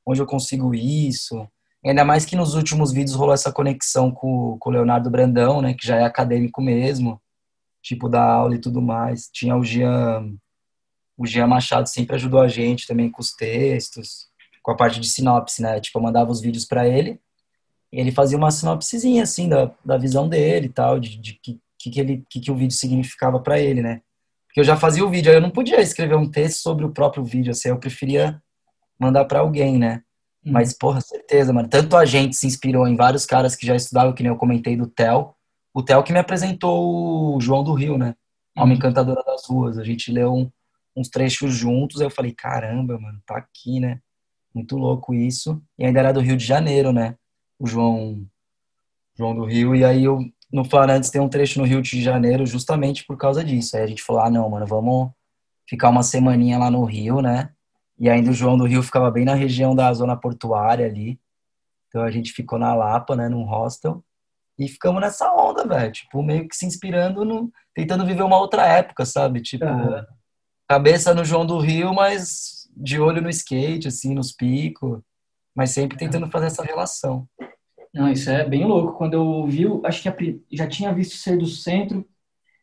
Onde 0.06 0.22
eu 0.22 0.26
consigo 0.26 0.74
isso? 0.74 1.46
Ainda 1.86 2.06
mais 2.06 2.26
que 2.26 2.36
nos 2.36 2.56
últimos 2.56 2.92
vídeos 2.94 3.16
rolou 3.16 3.34
essa 3.34 3.52
conexão 3.52 4.12
com, 4.12 4.58
com 4.60 4.70
o 4.70 4.74
Leonardo 4.74 5.10
Brandão, 5.10 5.62
né, 5.62 5.74
que 5.74 5.86
já 5.86 5.98
é 5.98 6.04
acadêmico 6.04 6.62
mesmo 6.62 7.22
tipo 7.82 8.10
da 8.10 8.24
aula 8.24 8.56
e 8.56 8.60
tudo 8.60 8.82
mais. 8.82 9.30
Tinha 9.32 9.56
o 9.56 9.64
Jean, 9.64 10.34
o 11.18 11.26
Jean 11.26 11.48
Machado 11.48 11.88
sempre 11.88 12.16
ajudou 12.16 12.40
a 12.40 12.48
gente 12.48 12.88
também 12.88 13.10
com 13.10 13.22
os 13.22 13.32
textos, 13.32 14.28
com 14.62 14.72
a 14.72 14.76
parte 14.76 15.00
de 15.00 15.08
sinopse, 15.10 15.62
né? 15.62 15.80
Tipo, 15.80 16.00
eu 16.00 16.04
mandava 16.04 16.32
os 16.32 16.42
vídeos 16.42 16.66
para 16.66 16.88
ele 16.88 17.20
e 17.92 18.00
ele 18.00 18.12
fazia 18.12 18.38
uma 18.38 18.52
sinopsezinha 18.52 19.24
assim 19.24 19.50
da, 19.50 19.72
da 19.84 19.98
visão 19.98 20.28
dele 20.28 20.68
e 20.68 20.70
tal, 20.70 21.00
de, 21.00 21.18
de 21.18 21.34
que, 21.34 21.60
que, 21.80 21.90
que 21.90 22.00
ele 22.00 22.26
que, 22.30 22.40
que 22.40 22.52
o 22.52 22.56
vídeo 22.56 22.76
significava 22.76 23.40
para 23.40 23.60
ele, 23.60 23.82
né? 23.82 24.02
Porque 24.48 24.60
eu 24.60 24.64
já 24.64 24.76
fazia 24.76 25.06
o 25.06 25.10
vídeo, 25.10 25.32
aí 25.32 25.38
eu 25.38 25.42
não 25.42 25.52
podia 25.52 25.80
escrever 25.80 26.16
um 26.16 26.30
texto 26.30 26.62
sobre 26.62 26.84
o 26.86 26.92
próprio 26.92 27.24
vídeo, 27.24 27.52
assim, 27.52 27.70
eu 27.70 27.80
preferia 27.80 28.42
mandar 29.00 29.26
para 29.26 29.40
alguém, 29.40 29.78
né? 29.78 30.02
Hum. 30.46 30.52
Mas, 30.52 30.74
porra, 30.74 31.02
certeza, 31.02 31.54
mano. 31.54 31.70
Tanto 31.70 31.96
a 31.96 32.06
gente 32.06 32.36
se 32.36 32.48
inspirou 32.48 32.88
em 32.88 32.96
vários 32.96 33.26
caras 33.26 33.56
que 33.56 33.66
já 33.66 33.76
estudavam, 33.76 34.14
que 34.14 34.24
nem 34.24 34.32
eu 34.32 34.38
comentei 34.38 34.76
do 34.76 34.88
Theo. 34.88 35.34
O 35.74 35.82
Theo 35.84 36.04
que 36.04 36.12
me 36.12 36.20
apresentou 36.20 37.36
o 37.36 37.42
João 37.42 37.64
do 37.64 37.74
Rio, 37.74 37.98
né? 37.98 38.16
Alma 38.56 38.74
Uhum. 38.74 38.78
Encantadora 38.78 39.24
das 39.24 39.46
Ruas. 39.48 39.78
A 39.78 39.84
gente 39.84 40.12
leu 40.12 40.34
um- 40.34 40.52
uns 40.96 41.10
trechos 41.10 41.54
juntos, 41.54 42.02
aí 42.02 42.08
eu 42.08 42.12
falei, 42.12 42.34
caramba, 42.34 43.00
mano, 43.00 43.22
tá 43.26 43.38
aqui, 43.38 43.80
né? 43.80 44.00
Muito 44.54 44.76
louco 44.78 45.14
isso. 45.14 45.62
E 45.78 45.86
ainda 45.86 46.00
era 46.00 46.12
do 46.12 46.20
Rio 46.20 46.36
de 46.36 46.44
Janeiro, 46.44 46.92
né? 46.92 47.16
O 47.58 47.68
João, 47.68 48.26
João 49.16 49.36
do 49.36 49.46
Rio. 49.46 49.76
E 49.76 49.86
aí 49.86 50.04
eu, 50.04 50.20
no 50.52 50.66
Flarantes 50.66 51.10
tem 51.10 51.22
um 51.22 51.30
trecho 51.30 51.60
no 51.60 51.66
Rio 51.66 51.82
de 51.82 52.02
Janeiro 52.02 52.46
justamente 52.46 53.06
por 53.06 53.18
causa 53.18 53.44
disso. 53.44 53.78
Aí 53.78 53.84
a 53.84 53.88
gente 53.88 54.04
falou, 54.04 54.22
ah, 54.24 54.30
não, 54.30 54.50
mano, 54.50 54.66
vamos 54.66 55.12
ficar 55.68 55.90
uma 55.90 56.04
semaninha 56.04 56.58
lá 56.58 56.72
no 56.72 56.84
Rio, 56.84 57.22
né? 57.22 57.52
E 57.98 58.10
ainda 58.10 58.32
o 58.32 58.34
João 58.34 58.58
do 58.58 58.66
Rio 58.66 58.82
ficava 58.82 59.12
bem 59.12 59.26
na 59.26 59.36
região 59.36 59.76
da 59.76 59.94
zona 59.94 60.16
portuária 60.16 60.86
ali. 60.86 61.20
Então 61.88 62.02
a 62.02 62.10
gente 62.10 62.32
ficou 62.32 62.58
na 62.58 62.74
Lapa, 62.74 63.16
né, 63.16 63.28
num 63.28 63.44
hostel. 63.44 64.04
E 64.58 64.68
ficamos 64.68 65.02
nessa 65.02 65.32
onda, 65.34 65.66
velho. 65.66 65.92
Tipo, 65.92 66.24
meio 66.24 66.48
que 66.48 66.56
se 66.56 66.66
inspirando 66.66 67.24
no. 67.24 67.52
Tentando 67.74 68.06
viver 68.06 68.24
uma 68.24 68.38
outra 68.38 68.66
época, 68.66 69.06
sabe? 69.06 69.42
Tipo, 69.42 69.66
Aham. 69.66 70.06
cabeça 70.68 71.14
no 71.14 71.24
João 71.24 71.46
do 71.46 71.60
Rio, 71.60 71.94
mas 71.94 72.68
de 72.76 73.00
olho 73.00 73.22
no 73.22 73.30
skate, 73.30 73.88
assim, 73.88 74.14
nos 74.14 74.32
picos. 74.32 75.00
Mas 75.56 75.72
sempre 75.72 75.98
tentando 75.98 76.30
fazer 76.30 76.48
essa 76.48 76.64
relação. 76.64 77.28
Não, 77.94 78.12
isso 78.12 78.30
é 78.30 78.48
bem 78.48 78.66
louco. 78.66 78.98
Quando 78.98 79.14
eu 79.16 79.48
vi, 79.48 79.66
acho 79.84 80.02
que 80.16 80.42
já 80.52 80.68
tinha 80.68 80.94
visto 80.94 81.16
Ser 81.18 81.38
do 81.38 81.46
Centro, 81.48 82.06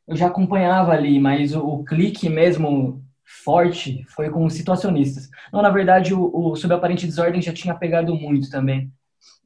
eu 0.09 0.17
já 0.17 0.29
acompanhava 0.29 0.93
ali, 0.93 1.21
mas 1.21 1.55
o, 1.55 1.61
o 1.63 1.85
clique 1.85 2.29
mesmo 2.29 3.05
forte 3.45 4.05
foi 4.11 4.31
com 4.31 4.47
os 4.47 4.55
situacionistas. 4.55 5.29
Não, 5.53 5.63
na 5.63 5.71
verdade, 5.71 6.15
o, 6.15 6.31
o 6.53 6.57
Sob 6.57 6.75
Aparente 6.75 7.07
Desordem 7.07 7.43
já 7.43 7.53
tinha 7.55 7.75
pegado 7.77 8.15
muito 8.17 8.51
também. 8.51 8.93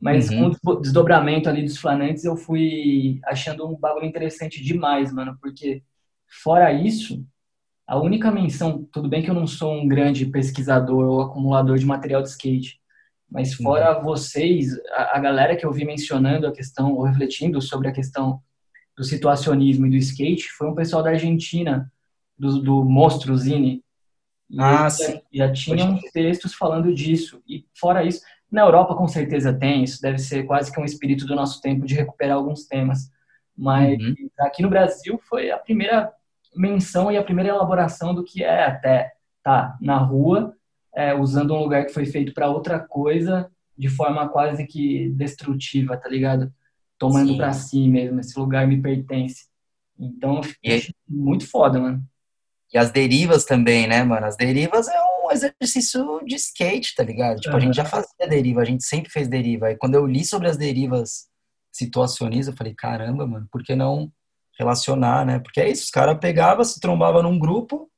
Mas 0.01 0.31
Uhum. 0.31 0.31
com 0.31 0.47
o 0.47 0.51
desdo- 0.51 0.81
desdobramento 0.81 1.49
ali 1.49 1.63
dos 1.65 1.79
flanantes, 1.79 2.25
eu 2.25 2.37
fui 2.37 3.21
achando 3.27 3.69
um 3.69 3.77
bagulho 3.79 4.07
interessante 4.07 4.63
demais, 4.63 5.13
mano, 5.13 5.39
porque 5.41 5.83
fora 6.43 6.73
isso, 6.73 7.25
a 7.87 7.99
única 8.01 8.31
menção, 8.33 8.85
tudo 8.93 9.09
bem 9.09 9.23
que 9.23 9.31
eu 9.31 9.35
não 9.35 9.47
sou 9.47 9.73
um 9.75 9.89
grande 9.89 10.27
pesquisador 10.27 11.05
ou 11.09 11.23
acumulador 11.23 11.79
de 11.79 11.87
material 11.87 12.23
de 12.23 12.29
skate, 12.31 12.80
mas 13.31 13.55
fora 13.55 14.01
vocês, 14.01 14.77
a, 14.91 15.17
a 15.17 15.21
galera 15.21 15.57
que 15.57 15.65
eu 15.65 15.73
vi 15.73 15.85
mencionando 15.85 16.47
a 16.47 16.53
questão, 16.53 16.93
ou 16.95 17.03
refletindo 17.05 17.61
sobre 17.63 17.89
a 17.89 17.93
questão 17.93 18.41
do 18.97 19.05
situacionismo 19.05 19.87
e 19.87 19.91
do 19.91 19.97
skate, 19.97 20.49
foi 20.51 20.69
um 20.69 20.75
pessoal 20.75 21.03
da 21.03 21.11
Argentina, 21.11 21.91
do, 22.39 22.61
do 22.61 22.85
Monstro 22.85 23.37
Zine. 23.37 23.83
E 24.51 24.61
Ah, 24.61 24.81
eles 24.83 24.95
sim. 24.95 25.21
já, 25.33 25.47
já 25.47 25.53
tinham 25.53 25.99
textos 26.13 26.55
falando 26.55 26.93
disso. 26.93 27.41
E 27.47 27.65
fora 27.79 28.05
isso, 28.05 28.21
na 28.51 28.63
Europa 28.63 28.95
com 28.97 29.07
certeza 29.07 29.53
tem, 29.53 29.85
isso 29.85 30.03
deve 30.03 30.19
ser 30.19 30.43
quase 30.43 30.73
que 30.73 30.81
um 30.81 30.85
espírito 30.85 31.25
do 31.25 31.37
nosso 31.37 31.61
tempo 31.61 31.87
de 31.87 31.95
recuperar 31.95 32.37
alguns 32.37 32.67
temas. 32.67 33.11
Mas 33.57 33.99
Uhum. 34.01 34.15
aqui 34.41 34.63
no 34.63 34.71
Brasil 34.71 35.21
foi 35.29 35.51
a 35.51 35.59
primeira 35.59 36.13
menção 36.57 37.13
e 37.13 37.17
a 37.17 37.23
primeira 37.23 37.51
elaboração 37.51 38.13
do 38.15 38.25
que 38.25 38.43
é 38.43 38.65
até 38.65 39.13
tá 39.43 39.77
na 39.81 39.99
rua, 39.99 40.55
é, 40.95 41.15
usando 41.15 41.55
um 41.55 41.61
lugar 41.61 41.87
que 41.87 41.93
foi 41.93 42.07
feito 42.07 42.33
para 42.33 42.51
outra 42.51 42.79
coisa 42.79 43.51
de 43.77 43.89
forma 43.89 44.29
quase 44.29 44.67
que 44.67 45.09
destrutiva, 45.11 45.97
tá 45.97 46.09
ligado? 46.09 46.53
Tomando 46.99 47.37
para 47.37 47.53
si 47.53 47.89
mesmo, 47.89 48.21
esse 48.21 48.39
lugar 48.39 48.67
me 48.67 48.81
pertence. 48.81 49.47
Então, 49.99 50.41
eu 50.63 50.77
E 50.77 50.95
muito 51.09 51.49
foda, 51.49 51.81
mano. 51.81 52.03
E 52.73 52.79
as 52.79 52.91
derivas 52.91 53.45
também, 53.45 53.89
né, 53.89 54.05
mano? 54.05 54.27
As 54.27 54.37
derivas 54.37 54.87
é 54.87 55.01
um 55.25 55.31
exercício 55.33 56.21
de 56.25 56.37
skate, 56.37 56.95
tá 56.95 57.03
ligado? 57.03 57.41
Tipo, 57.41 57.57
a 57.57 57.61
gente 57.61 57.75
já 57.75 57.85
fazia 57.85 58.29
deriva, 58.29 58.61
a 58.61 58.65
gente 58.65 58.85
sempre 58.85 59.11
fez 59.11 59.29
deriva. 59.29 59.71
E 59.71 59.77
quando 59.77 59.95
eu 59.95 60.07
li 60.07 60.25
sobre 60.25 60.49
as 60.49 60.57
derivas 60.57 61.29
situacionistas, 61.73 62.49
eu 62.49 62.57
falei, 62.57 62.75
caramba, 62.75 63.27
mano, 63.27 63.49
por 63.51 63.63
que 63.63 63.75
não 63.75 64.13
relacionar, 64.59 65.25
né? 65.25 65.39
Porque 65.39 65.61
é 65.61 65.71
isso, 65.71 65.85
os 65.85 65.91
caras 65.91 66.19
pegavam, 66.21 66.63
se 66.65 66.79
trombava 66.79 67.23
num 67.23 67.39
grupo 67.39 67.90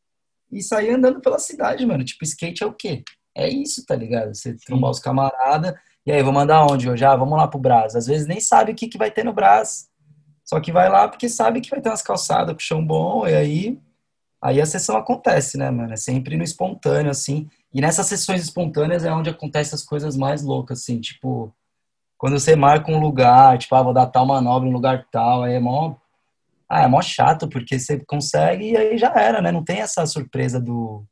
e 0.53 0.63
saía 0.63 0.97
andando 0.97 1.21
pela 1.21 1.39
cidade, 1.39 1.85
mano. 1.87 2.05
Tipo, 2.05 2.25
skate 2.25 2.63
é 2.63 2.67
o 2.67 2.73
quê? 2.73 3.03
É 3.35 3.49
isso, 3.49 3.85
tá 3.87 3.97
ligado? 3.97 4.35
Você 4.35 4.55
trombar 4.55 4.91
os 4.91 5.01
camaradas, 5.01 5.75
e 6.05 6.11
aí, 6.11 6.21
vamos 6.21 6.35
mandar 6.35 6.67
onde 6.67 6.91
hoje? 6.91 7.05
Ah, 7.05 7.15
vamos 7.15 7.39
lá 7.39 7.47
pro 7.47 7.61
Brás. 7.61 7.95
Às 7.95 8.07
vezes 8.07 8.27
nem 8.27 8.41
sabe 8.41 8.73
o 8.73 8.75
que, 8.75 8.89
que 8.89 8.99
vai 8.99 9.11
ter 9.11 9.25
no 9.25 9.33
Brás, 9.33 9.89
só 10.45 10.61
que 10.61 10.73
vai 10.73 10.89
lá 10.89 11.09
porque 11.09 11.29
sabe 11.29 11.61
que 11.61 11.71
vai 11.71 11.81
ter 11.81 11.89
umas 11.89 12.03
calçadas 12.03 12.55
com 12.55 12.61
chão 12.61 12.85
bom, 12.85 13.27
e 13.27 13.35
aí, 13.35 13.79
aí 14.43 14.61
a 14.61 14.67
sessão 14.67 14.97
acontece, 14.97 15.57
né, 15.57 15.71
mano? 15.71 15.93
É 15.93 15.97
sempre 15.97 16.37
no 16.37 16.43
espontâneo, 16.43 17.11
assim. 17.11 17.49
E 17.73 17.81
nessas 17.81 18.07
sessões 18.07 18.43
espontâneas 18.43 19.05
é 19.05 19.13
onde 19.13 19.31
acontecem 19.31 19.75
as 19.75 19.85
coisas 19.85 20.17
mais 20.17 20.43
loucas, 20.43 20.81
assim, 20.81 21.01
tipo, 21.01 21.55
quando 22.19 22.39
você 22.39 22.57
marca 22.57 22.91
um 22.91 23.01
lugar, 23.01 23.57
tipo, 23.59 23.75
ah, 23.75 23.83
vou 23.83 23.95
dar 23.95 24.07
tal 24.07 24.27
manobra 24.27 24.69
em 24.69 24.73
lugar 24.73 25.07
tal, 25.11 25.45
aí 25.45 25.55
é 25.55 25.61
mó 25.61 25.95
ah, 26.73 26.85
é 26.85 26.89
mó 26.89 27.03
chato, 27.03 27.47
porque 27.47 27.79
você 27.79 28.03
consegue 28.07 28.71
e 28.71 28.77
aí 28.77 28.97
já 28.97 29.13
era, 29.15 29.43
né? 29.43 29.53
Não 29.53 29.63
tem 29.63 29.81
essa 29.81 30.07
surpresa 30.07 30.59
do, 30.59 31.05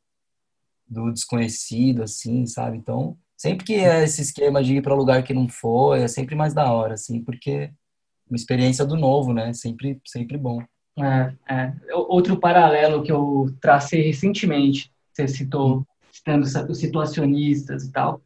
do 0.89 1.13
desconhecido, 1.13 2.03
assim, 2.03 2.47
sabe? 2.47 2.79
Então, 2.79 3.19
sempre 3.37 3.67
que 3.67 3.75
é 3.75 4.03
esse 4.03 4.23
esquema 4.23 4.63
de 4.65 4.77
ir 4.77 4.83
para 4.83 4.95
lugar 4.95 5.23
que 5.23 5.35
não 5.35 5.47
foi, 5.51 6.01
é 6.01 6.09
sempre 6.09 6.35
mais 6.35 6.55
da 6.55 6.73
hora, 6.73 6.95
assim, 6.95 7.23
porque 7.23 7.71
uma 8.27 8.37
experiência 8.37 8.87
do 8.87 8.97
novo, 8.97 9.35
né? 9.35 9.53
Sempre, 9.53 10.01
sempre 10.07 10.39
bom. 10.39 10.63
É, 10.99 11.35
é. 11.47 11.75
Outro 11.93 12.39
paralelo 12.39 13.03
que 13.03 13.13
eu 13.13 13.55
tracei 13.61 14.01
recentemente, 14.01 14.91
você 15.13 15.29
citou, 15.29 15.87
citando 16.11 16.47
os 16.47 16.79
situacionistas 16.79 17.85
e 17.85 17.93
tal, 17.93 18.23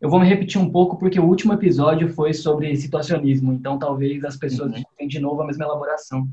eu 0.00 0.08
vou 0.08 0.20
me 0.20 0.28
repetir 0.28 0.60
um 0.60 0.70
pouco 0.70 0.96
porque 0.96 1.18
o 1.18 1.26
último 1.26 1.52
episódio 1.52 2.08
foi 2.10 2.32
sobre 2.32 2.76
situacionismo, 2.76 3.52
então 3.52 3.76
talvez 3.76 4.24
as 4.24 4.36
pessoas 4.36 4.72
uhum. 4.72 4.82
tenham 4.96 5.08
de 5.08 5.18
novo 5.18 5.42
a 5.42 5.46
mesma 5.46 5.64
elaboração 5.64 6.28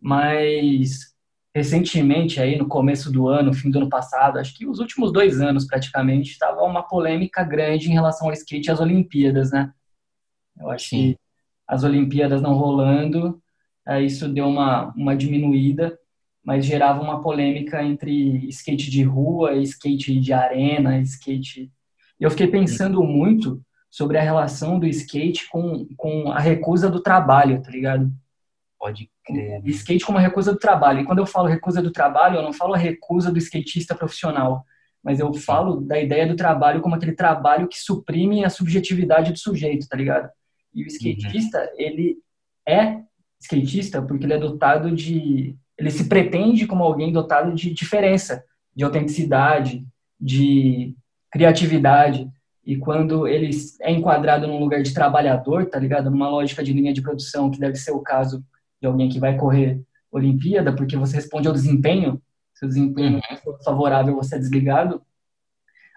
mas 0.00 1.14
recentemente, 1.54 2.40
aí 2.40 2.56
no 2.56 2.68
começo 2.68 3.10
do 3.10 3.28
ano, 3.28 3.54
fim 3.54 3.70
do 3.70 3.78
ano 3.78 3.88
passado, 3.88 4.38
acho 4.38 4.54
que 4.54 4.66
os 4.66 4.78
últimos 4.78 5.10
dois 5.10 5.40
anos 5.40 5.66
praticamente, 5.66 6.32
estava 6.32 6.62
uma 6.62 6.82
polêmica 6.82 7.42
grande 7.42 7.88
em 7.88 7.94
relação 7.94 8.26
ao 8.28 8.32
skate 8.34 8.68
e 8.68 8.70
às 8.70 8.80
Olimpíadas, 8.80 9.50
né? 9.50 9.72
Eu 10.58 10.70
acho 10.70 10.88
Sim. 10.88 10.96
que 10.96 11.18
as 11.66 11.82
Olimpíadas 11.82 12.42
não 12.42 12.52
rolando, 12.54 13.42
isso 14.04 14.28
deu 14.28 14.46
uma, 14.46 14.92
uma 14.94 15.16
diminuída, 15.16 15.98
mas 16.44 16.66
gerava 16.66 17.00
uma 17.00 17.22
polêmica 17.22 17.82
entre 17.82 18.46
skate 18.48 18.90
de 18.90 19.02
rua 19.02 19.54
skate 19.56 20.20
de 20.20 20.32
arena, 20.32 21.00
skate... 21.00 21.72
E 22.20 22.24
eu 22.24 22.30
fiquei 22.30 22.48
pensando 22.48 23.02
muito 23.02 23.62
sobre 23.90 24.18
a 24.18 24.22
relação 24.22 24.78
do 24.78 24.86
skate 24.86 25.48
com, 25.48 25.86
com 25.96 26.30
a 26.30 26.38
recusa 26.38 26.90
do 26.90 27.02
trabalho, 27.02 27.62
tá 27.62 27.70
ligado? 27.70 28.12
Pode 28.78 29.10
crer. 29.24 29.62
Skate 29.66 30.04
como 30.04 30.18
recusa 30.18 30.52
do 30.52 30.58
trabalho. 30.58 31.00
E 31.00 31.04
quando 31.04 31.18
eu 31.18 31.26
falo 31.26 31.48
recusa 31.48 31.82
do 31.82 31.90
trabalho, 31.90 32.36
eu 32.36 32.42
não 32.42 32.52
falo 32.52 32.74
a 32.74 32.78
recusa 32.78 33.32
do 33.32 33.38
skatista 33.38 33.94
profissional, 33.94 34.64
mas 35.02 35.18
eu 35.18 35.32
falo 35.32 35.80
da 35.80 35.98
ideia 35.98 36.26
do 36.26 36.36
trabalho 36.36 36.80
como 36.80 36.94
aquele 36.94 37.12
trabalho 37.12 37.68
que 37.68 37.78
suprime 37.78 38.44
a 38.44 38.50
subjetividade 38.50 39.32
do 39.32 39.38
sujeito, 39.38 39.88
tá 39.88 39.96
ligado? 39.96 40.28
E 40.74 40.84
o 40.84 40.86
skatista, 40.86 41.58
uhum. 41.58 41.66
ele 41.78 42.18
é 42.68 43.00
skatista 43.40 44.02
porque 44.02 44.24
ele 44.24 44.34
é 44.34 44.38
dotado 44.38 44.94
de. 44.94 45.56
Ele 45.78 45.90
se 45.90 46.08
pretende 46.08 46.66
como 46.66 46.84
alguém 46.84 47.12
dotado 47.12 47.54
de 47.54 47.72
diferença, 47.72 48.44
de 48.74 48.84
autenticidade, 48.84 49.86
de 50.20 50.94
criatividade. 51.30 52.30
E 52.64 52.76
quando 52.76 53.28
ele 53.28 53.50
é 53.80 53.92
enquadrado 53.92 54.46
num 54.46 54.58
lugar 54.58 54.82
de 54.82 54.92
trabalhador, 54.92 55.66
tá 55.66 55.78
ligado? 55.78 56.10
Numa 56.10 56.28
lógica 56.28 56.64
de 56.64 56.72
linha 56.72 56.92
de 56.92 57.00
produção, 57.00 57.50
que 57.50 57.60
deve 57.60 57.76
ser 57.76 57.92
o 57.92 58.00
caso 58.00 58.44
de 58.86 58.88
alguém 58.88 59.08
que 59.08 59.18
vai 59.18 59.36
correr 59.36 59.82
Olimpíada, 60.10 60.74
porque 60.74 60.96
você 60.96 61.16
responde 61.16 61.48
ao 61.48 61.54
desempenho, 61.54 62.22
se 62.54 62.64
o 62.64 62.68
desempenho 62.68 63.16
uhum. 63.16 63.36
for 63.42 63.58
favorável, 63.62 64.14
você 64.14 64.36
é 64.36 64.38
desligado. 64.38 65.02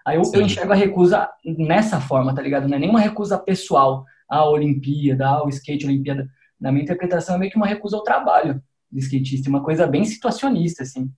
Aí 0.04 0.16
eu, 0.16 0.22
eu, 0.34 0.42
enxergo 0.42 0.72
a 0.72 0.76
recusa 0.76 1.30
nessa 1.44 2.00
forma, 2.00 2.34
tá 2.34 2.42
ligado? 2.42 2.68
Não 2.68 2.76
é 2.76 2.80
nenhuma 2.80 3.00
recusa 3.00 3.38
pessoal 3.38 4.04
à 4.28 4.44
Olimpíada, 4.44 5.28
ao 5.28 5.48
skate 5.48 5.86
Olimpíada. 5.86 6.28
Na 6.60 6.72
minha 6.72 6.82
interpretação, 6.82 7.36
é 7.36 7.38
meio 7.38 7.50
que 7.50 7.56
uma 7.56 7.66
recusa 7.66 7.96
ao 7.96 8.02
trabalho 8.02 8.62
do 8.90 8.98
skatista, 8.98 9.48
uma 9.48 9.62
coisa 9.62 9.86
bem 9.86 10.04
situacionista, 10.04 10.82
assim. 10.82 11.10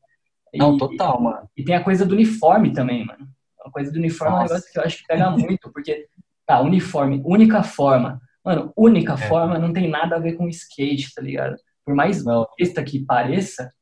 Não, 0.55 0.77
total, 0.77 1.21
mano. 1.21 1.49
E 1.57 1.65
tem 1.65 1.75
a 1.75 1.83
coisa 1.83 2.05
do 2.05 2.15
uniforme 2.15 2.73
também, 2.73 3.05
mano. 3.05 3.27
A 3.65 3.71
coisa 3.71 3.91
do 3.91 3.99
uniforme 3.99 4.35
Nossa. 4.35 4.43
é 4.43 4.45
um 4.45 4.49
negócio 4.49 4.73
que 4.73 4.79
eu 4.79 4.83
acho 4.83 4.99
que 4.99 5.07
pega 5.07 5.31
muito, 5.31 5.73
porque, 5.73 6.07
tá, 6.47 6.61
uniforme, 6.61 7.23
única 7.25 7.63
forma. 7.63 8.21
Mano, 8.45 8.73
única 8.77 9.15
é. 9.15 9.17
forma 9.17 9.59
não 9.59 9.73
tem 9.73 9.89
nada 9.89 10.17
a 10.17 10.19
ver 10.19 10.33
com 10.35 10.49
skate, 10.49 11.15
tá 11.15 11.23
ligado? 11.23 11.57
Por 11.85 11.95
mais 11.95 12.25
besta 12.59 12.83
que 12.83 13.05
pareça, 13.05 13.73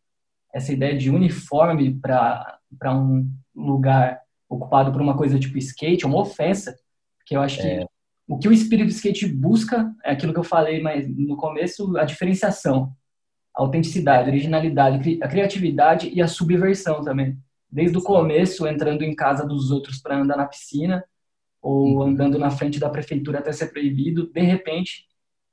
essa 0.52 0.72
ideia 0.72 0.96
de 0.96 1.10
uniforme 1.10 1.98
para 2.00 2.60
um 2.86 3.30
lugar 3.54 4.20
ocupado 4.48 4.92
por 4.92 5.00
uma 5.00 5.16
coisa 5.16 5.38
tipo 5.38 5.56
skate 5.58 6.04
é 6.04 6.08
uma 6.08 6.20
ofensa. 6.20 6.76
Porque 7.18 7.36
eu 7.36 7.40
acho 7.40 7.60
é. 7.60 7.78
que 7.78 7.86
o 8.28 8.38
que 8.38 8.48
o 8.48 8.52
espírito 8.52 8.86
do 8.86 8.92
skate 8.92 9.26
busca 9.26 9.92
é 10.04 10.12
aquilo 10.12 10.32
que 10.32 10.38
eu 10.38 10.44
falei 10.44 10.80
mas 10.80 11.04
no 11.08 11.36
começo, 11.36 11.96
a 11.96 12.04
diferenciação, 12.04 12.92
a 13.56 13.62
autenticidade, 13.62 14.28
a 14.28 14.32
originalidade, 14.32 15.18
a 15.20 15.28
criatividade 15.28 16.08
e 16.08 16.22
a 16.22 16.28
subversão 16.28 17.02
também. 17.02 17.36
Desde 17.68 17.96
o 17.98 18.02
começo, 18.02 18.66
entrando 18.66 19.02
em 19.02 19.14
casa 19.14 19.46
dos 19.46 19.70
outros 19.70 20.00
para 20.00 20.16
andar 20.16 20.36
na 20.36 20.46
piscina, 20.46 21.04
ou 21.60 21.96
uhum. 21.96 22.02
andando 22.02 22.38
na 22.38 22.50
frente 22.50 22.78
da 22.78 22.88
prefeitura 22.88 23.38
até 23.38 23.52
ser 23.52 23.66
proibido, 23.66 24.30
de 24.32 24.40
repente 24.40 25.06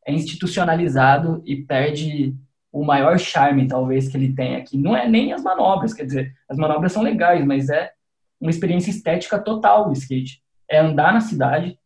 é 0.06 0.14
institucionalizado 0.14 1.44
e 1.46 1.56
perde 1.58 2.34
o 2.72 2.84
maior 2.84 3.20
charme, 3.20 3.68
talvez, 3.68 4.08
que 4.08 4.16
ele 4.16 4.34
tem 4.34 4.56
aqui. 4.56 4.78
Não 4.78 4.96
é 4.96 5.08
nem 5.08 5.34
as 5.34 5.44
manobras, 5.44 5.94
quer 5.94 6.06
dizer, 6.06 6.34
as 6.48 6.58
manobras 6.58 6.92
são 6.92 7.04
legais, 7.04 7.46
mas 7.46 7.70
é 7.70 7.92
uma 8.40 8.52
experiência 8.52 8.90
estética 8.90 9.40
total 9.40 9.90
o 9.90 9.94
skate. 9.94 10.42
É 10.70 10.80
andar 10.80 11.14
na 11.14 11.20
cidade, 11.20 11.78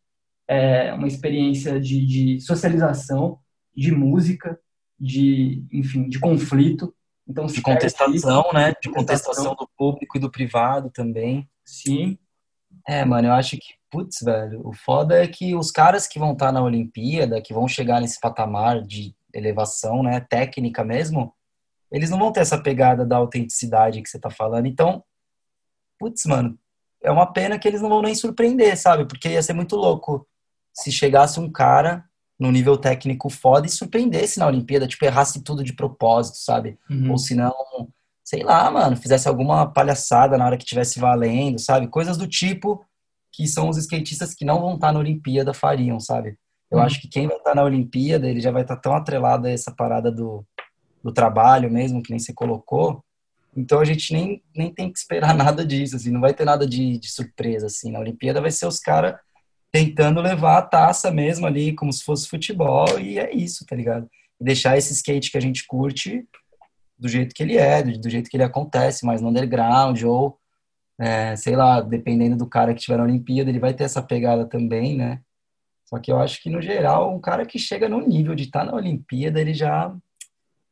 é 0.48 0.94
uma 0.94 1.08
experiência 1.08 1.80
de, 1.80 2.06
de 2.06 2.42
socialização, 2.42 3.40
de 3.76 3.92
música, 3.92 4.60
de, 5.00 5.64
enfim, 5.72 6.08
de 6.10 6.20
conflito. 6.20 6.94
Então, 7.28 7.46
de 7.46 7.62
contestação, 7.62 8.46
né? 8.54 8.74
De 8.82 8.90
contestação 8.90 9.56
do 9.56 9.70
público 9.78 10.18
e 10.18 10.20
do 10.20 10.30
privado 10.30 10.92
também. 10.92 11.50
Sim. 11.64 12.18
É, 12.88 13.06
mano, 13.06 13.30
eu 13.30 13.34
acho 13.34 13.58
que 13.58 13.81
Putz, 13.92 14.20
velho, 14.24 14.66
o 14.66 14.74
foda 14.74 15.22
é 15.22 15.28
que 15.28 15.54
os 15.54 15.70
caras 15.70 16.08
que 16.08 16.18
vão 16.18 16.32
estar 16.32 16.48
tá 16.48 16.52
na 16.54 16.64
Olimpíada, 16.64 17.42
que 17.42 17.54
vão 17.54 17.68
chegar 17.68 18.00
nesse 18.00 18.20
patamar 18.22 18.82
de 18.82 19.14
elevação, 19.34 20.02
né, 20.02 20.22
técnica 20.22 20.84
mesmo, 20.84 21.34
eles 21.92 22.10
não 22.10 22.18
vão 22.18 22.32
ter 22.32 22.40
essa 22.40 22.58
pegada 22.58 23.06
da 23.06 23.18
autenticidade 23.18 24.02
que 24.02 24.10
você 24.10 24.18
tá 24.18 24.30
falando. 24.30 24.66
Então, 24.66 25.04
putz, 26.00 26.26
mano, 26.26 26.58
é 27.04 27.12
uma 27.12 27.32
pena 27.32 27.60
que 27.60 27.68
eles 27.68 27.82
não 27.82 27.90
vão 27.90 28.02
nem 28.02 28.16
surpreender, 28.16 28.78
sabe? 28.78 29.06
Porque 29.06 29.28
ia 29.28 29.44
ser 29.44 29.54
muito 29.54 29.76
louco 29.76 30.26
se 30.74 30.90
chegasse 30.90 31.38
um 31.38 31.52
cara 31.52 32.06
no 32.40 32.50
nível 32.50 32.78
técnico 32.78 33.30
foda 33.30 33.68
e 33.68 33.70
surpreendesse 33.70 34.40
na 34.40 34.48
Olimpíada, 34.48 34.88
tipo, 34.88 35.04
errasse 35.04 35.44
tudo 35.44 35.64
de 35.64 35.74
propósito, 35.74 36.38
sabe? 36.38 36.80
Uhum. 36.90 37.12
Ou 37.12 37.18
se 37.18 37.36
não, 37.36 37.54
sei 38.24 38.42
lá, 38.42 38.72
mano, 38.72 38.96
fizesse 38.96 39.28
alguma 39.28 39.70
palhaçada 39.70 40.38
na 40.38 40.46
hora 40.46 40.58
que 40.58 40.66
tivesse 40.66 40.98
valendo, 40.98 41.60
sabe? 41.60 41.88
Coisas 41.88 42.18
do 42.18 42.26
tipo 42.26 42.84
que 43.32 43.48
são 43.48 43.70
os 43.70 43.78
skatistas 43.78 44.34
que 44.34 44.46
não 44.46 44.60
vão 44.60 44.76
estar 44.76 44.92
na 44.92 45.00
Olimpíada 45.00 45.54
fariam, 45.54 46.00
sabe? 46.00 46.38
Eu 46.70 46.78
uhum. 46.78 46.84
acho 46.84 47.02
que 47.02 47.08
quem 47.08 47.28
vai 47.28 47.38
estar 47.38 47.56
na 47.56 47.64
Olimpíada, 47.64 48.28
ele 48.28 48.42
já 48.42 48.52
vai 48.52 48.62
estar 48.62 48.78
tão 48.78 48.94
atrelado 48.94 49.48
a 49.48 49.52
essa 49.52 49.72
parada 49.72 50.12
do, 50.12 50.46
do 51.04 51.12
trabalho 51.12 51.70
mesmo, 51.70 52.02
que 52.02 52.12
nem 52.12 52.20
você 52.20 52.34
colocou. 52.34 53.04
Então 53.56 53.80
a 53.80 53.86
gente 53.86 54.14
nem, 54.14 54.42
nem 54.56 54.74
tem 54.74 54.92
que 54.92 55.00
esperar 55.00 55.34
nada 55.36 55.66
disso, 55.66 55.96
assim, 55.96 56.12
não 56.12 56.22
vai 56.22 56.34
ter 56.34 56.46
nada 56.46 56.66
de, 56.68 56.98
de 56.98 57.12
surpresa, 57.12 57.68
assim. 57.68 57.92
Na 57.92 58.00
Olimpíada 58.00 58.42
vai 58.42 58.52
ser 58.52 58.66
os 58.66 58.80
caras 58.80 59.16
tentando 59.72 60.20
levar 60.20 60.58
a 60.58 60.62
taça 60.62 61.10
mesmo 61.12 61.48
ali, 61.48 61.74
como 61.74 61.92
se 61.94 62.04
fosse 62.04 62.28
futebol, 62.28 63.00
e 63.00 63.18
é 63.18 63.34
isso, 63.34 63.66
tá 63.66 63.76
ligado? 63.76 64.08
E 64.40 64.44
deixar 64.44 64.78
esse 64.78 64.94
skate 64.94 65.32
que 65.32 65.38
a 65.38 65.42
gente 65.42 65.66
curte 65.66 66.26
do 67.00 67.08
jeito 67.08 67.34
que 67.34 67.42
ele 67.42 67.58
é, 67.58 67.82
do, 67.82 68.00
do 68.00 68.10
jeito 68.10 68.30
que 68.30 68.36
ele 68.36 68.44
acontece, 68.44 69.06
mais 69.06 69.22
no 69.22 69.30
underground, 69.30 70.04
ou 70.04 70.38
é, 71.02 71.36
sei 71.36 71.56
lá, 71.56 71.82
dependendo 71.82 72.38
do 72.38 72.48
cara 72.48 72.74
que 72.76 72.80
estiver 72.80 72.98
na 72.98 73.04
Olimpíada, 73.04 73.50
ele 73.50 73.60
vai 73.60 73.74
ter 73.74 73.86
essa 73.86 74.04
pegada 74.04 74.46
também, 74.46 74.96
né? 74.96 75.20
Só 75.86 75.98
que 75.98 76.12
eu 76.12 76.20
acho 76.20 76.40
que, 76.44 76.50
no 76.50 76.62
geral, 76.62 77.16
um 77.16 77.20
cara 77.20 77.44
que 77.44 77.58
chega 77.58 77.90
no 77.90 78.00
nível 78.00 78.36
de 78.36 78.44
estar 78.44 78.60
tá 78.60 78.66
na 78.66 78.76
Olimpíada, 78.76 79.42
ele 79.42 79.52
já, 79.52 79.92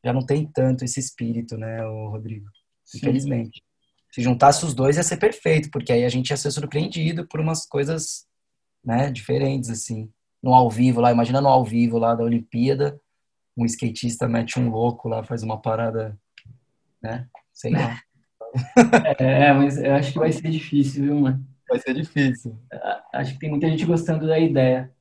já 0.06 0.14
não 0.14 0.24
tem 0.24 0.46
tanto 0.46 0.86
esse 0.86 1.00
espírito, 1.00 1.58
né, 1.58 1.84
o 1.84 2.10
Rodrigo? 2.10 2.46
Sim. 2.86 3.00
Infelizmente. 3.00 3.64
Se 4.12 4.22
juntasse 4.22 4.64
os 4.64 4.76
dois, 4.76 4.98
ia 4.98 5.04
ser 5.04 5.18
perfeito, 5.18 5.72
porque 5.72 5.92
aí 5.92 6.06
a 6.06 6.10
gente 6.10 6.30
ia 6.30 6.38
ser 6.38 6.52
surpreendido 6.52 7.28
por 7.28 7.40
umas 7.40 7.66
coisas, 7.66 8.28
né, 8.86 9.12
diferentes, 9.12 9.72
assim. 9.72 10.12
No 10.44 10.54
ao 10.54 10.70
vivo 10.70 11.02
lá, 11.02 11.12
imagina 11.12 11.42
no 11.42 11.48
ao 11.48 11.66
vivo 11.66 11.98
lá 11.98 12.14
da 12.14 12.24
Olimpíada, 12.24 13.02
um 13.58 13.66
skatista 13.66 14.28
mete 14.28 14.60
um 14.60 14.70
louco 14.70 15.10
lá, 15.10 15.24
faz 15.24 15.42
uma 15.42 15.60
parada, 15.60 16.16
né, 17.02 17.28
sei 17.52 17.72
lá. 17.72 18.00
É, 19.20 19.54
mas 19.54 19.78
eu 19.78 19.94
acho 19.94 20.14
que 20.14 20.20
vai 20.20 20.32
ser 20.32 20.50
difícil, 20.50 21.04
viu, 21.04 21.16
mano? 21.20 21.46
Vai 21.70 21.80
ser 21.80 21.94
difícil. 21.94 22.58
Acho 23.14 23.34
que 23.34 23.40
tem 23.40 23.50
muita 23.50 23.70
gente 23.70 23.86
gostando 23.86 24.26
da 24.26 24.40
ideia. 24.40 24.92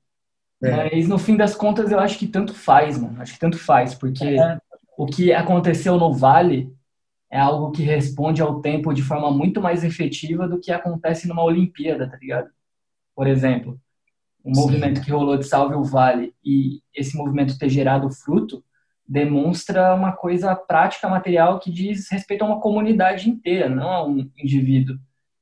É. 0.63 0.71
Mas 0.71 1.09
no 1.09 1.19
fim 1.19 1.37
das 1.37 1.55
contas, 1.55 1.91
eu 1.91 1.99
acho 1.99 2.19
que 2.19 2.27
tanto 2.27 2.53
faz, 2.53 2.99
mano. 2.99 3.21
Acho 3.23 3.35
que 3.35 3.41
tanto 3.41 3.59
faz, 3.59 3.95
porque 3.95 4.25
é. 4.25 4.59
o 4.97 5.07
que 5.07 5.33
aconteceu 5.33 5.97
no 5.97 6.13
Vale 6.13 6.73
é 7.31 7.39
algo 7.39 7.71
que 7.71 7.83
responde 7.83 8.43
ao 8.43 8.61
tempo 8.61 8.93
de 8.93 9.03
forma 9.03 9.31
muito 9.31 9.61
mais 9.61 9.85
efetiva 9.85 10.49
do 10.49 10.59
que 10.59 10.73
acontece 10.73 11.29
numa 11.29 11.45
Olimpíada, 11.45 12.09
tá 12.09 12.17
ligado? 12.17 12.51
Por 13.15 13.27
exemplo, 13.27 13.79
o 14.43 14.55
Sim. 14.55 14.61
movimento 14.61 15.01
que 15.01 15.11
rolou 15.11 15.37
de 15.37 15.47
Salve 15.47 15.75
o 15.75 15.85
Vale 15.85 16.35
e 16.45 16.81
esse 16.95 17.17
movimento 17.17 17.59
ter 17.59 17.69
gerado 17.69 18.11
fruto 18.11 18.65
demonstra 19.09 19.95
uma 19.95 20.13
coisa 20.13 20.55
prática, 20.55 21.09
material 21.09 21.59
que 21.59 21.71
diz 21.71 22.11
respeito 22.11 22.43
a 22.43 22.47
uma 22.47 22.61
comunidade 22.61 23.31
inteira, 23.31 23.69
não 23.69 23.89
a 23.89 24.07
um 24.07 24.31
indivíduo. 24.37 24.99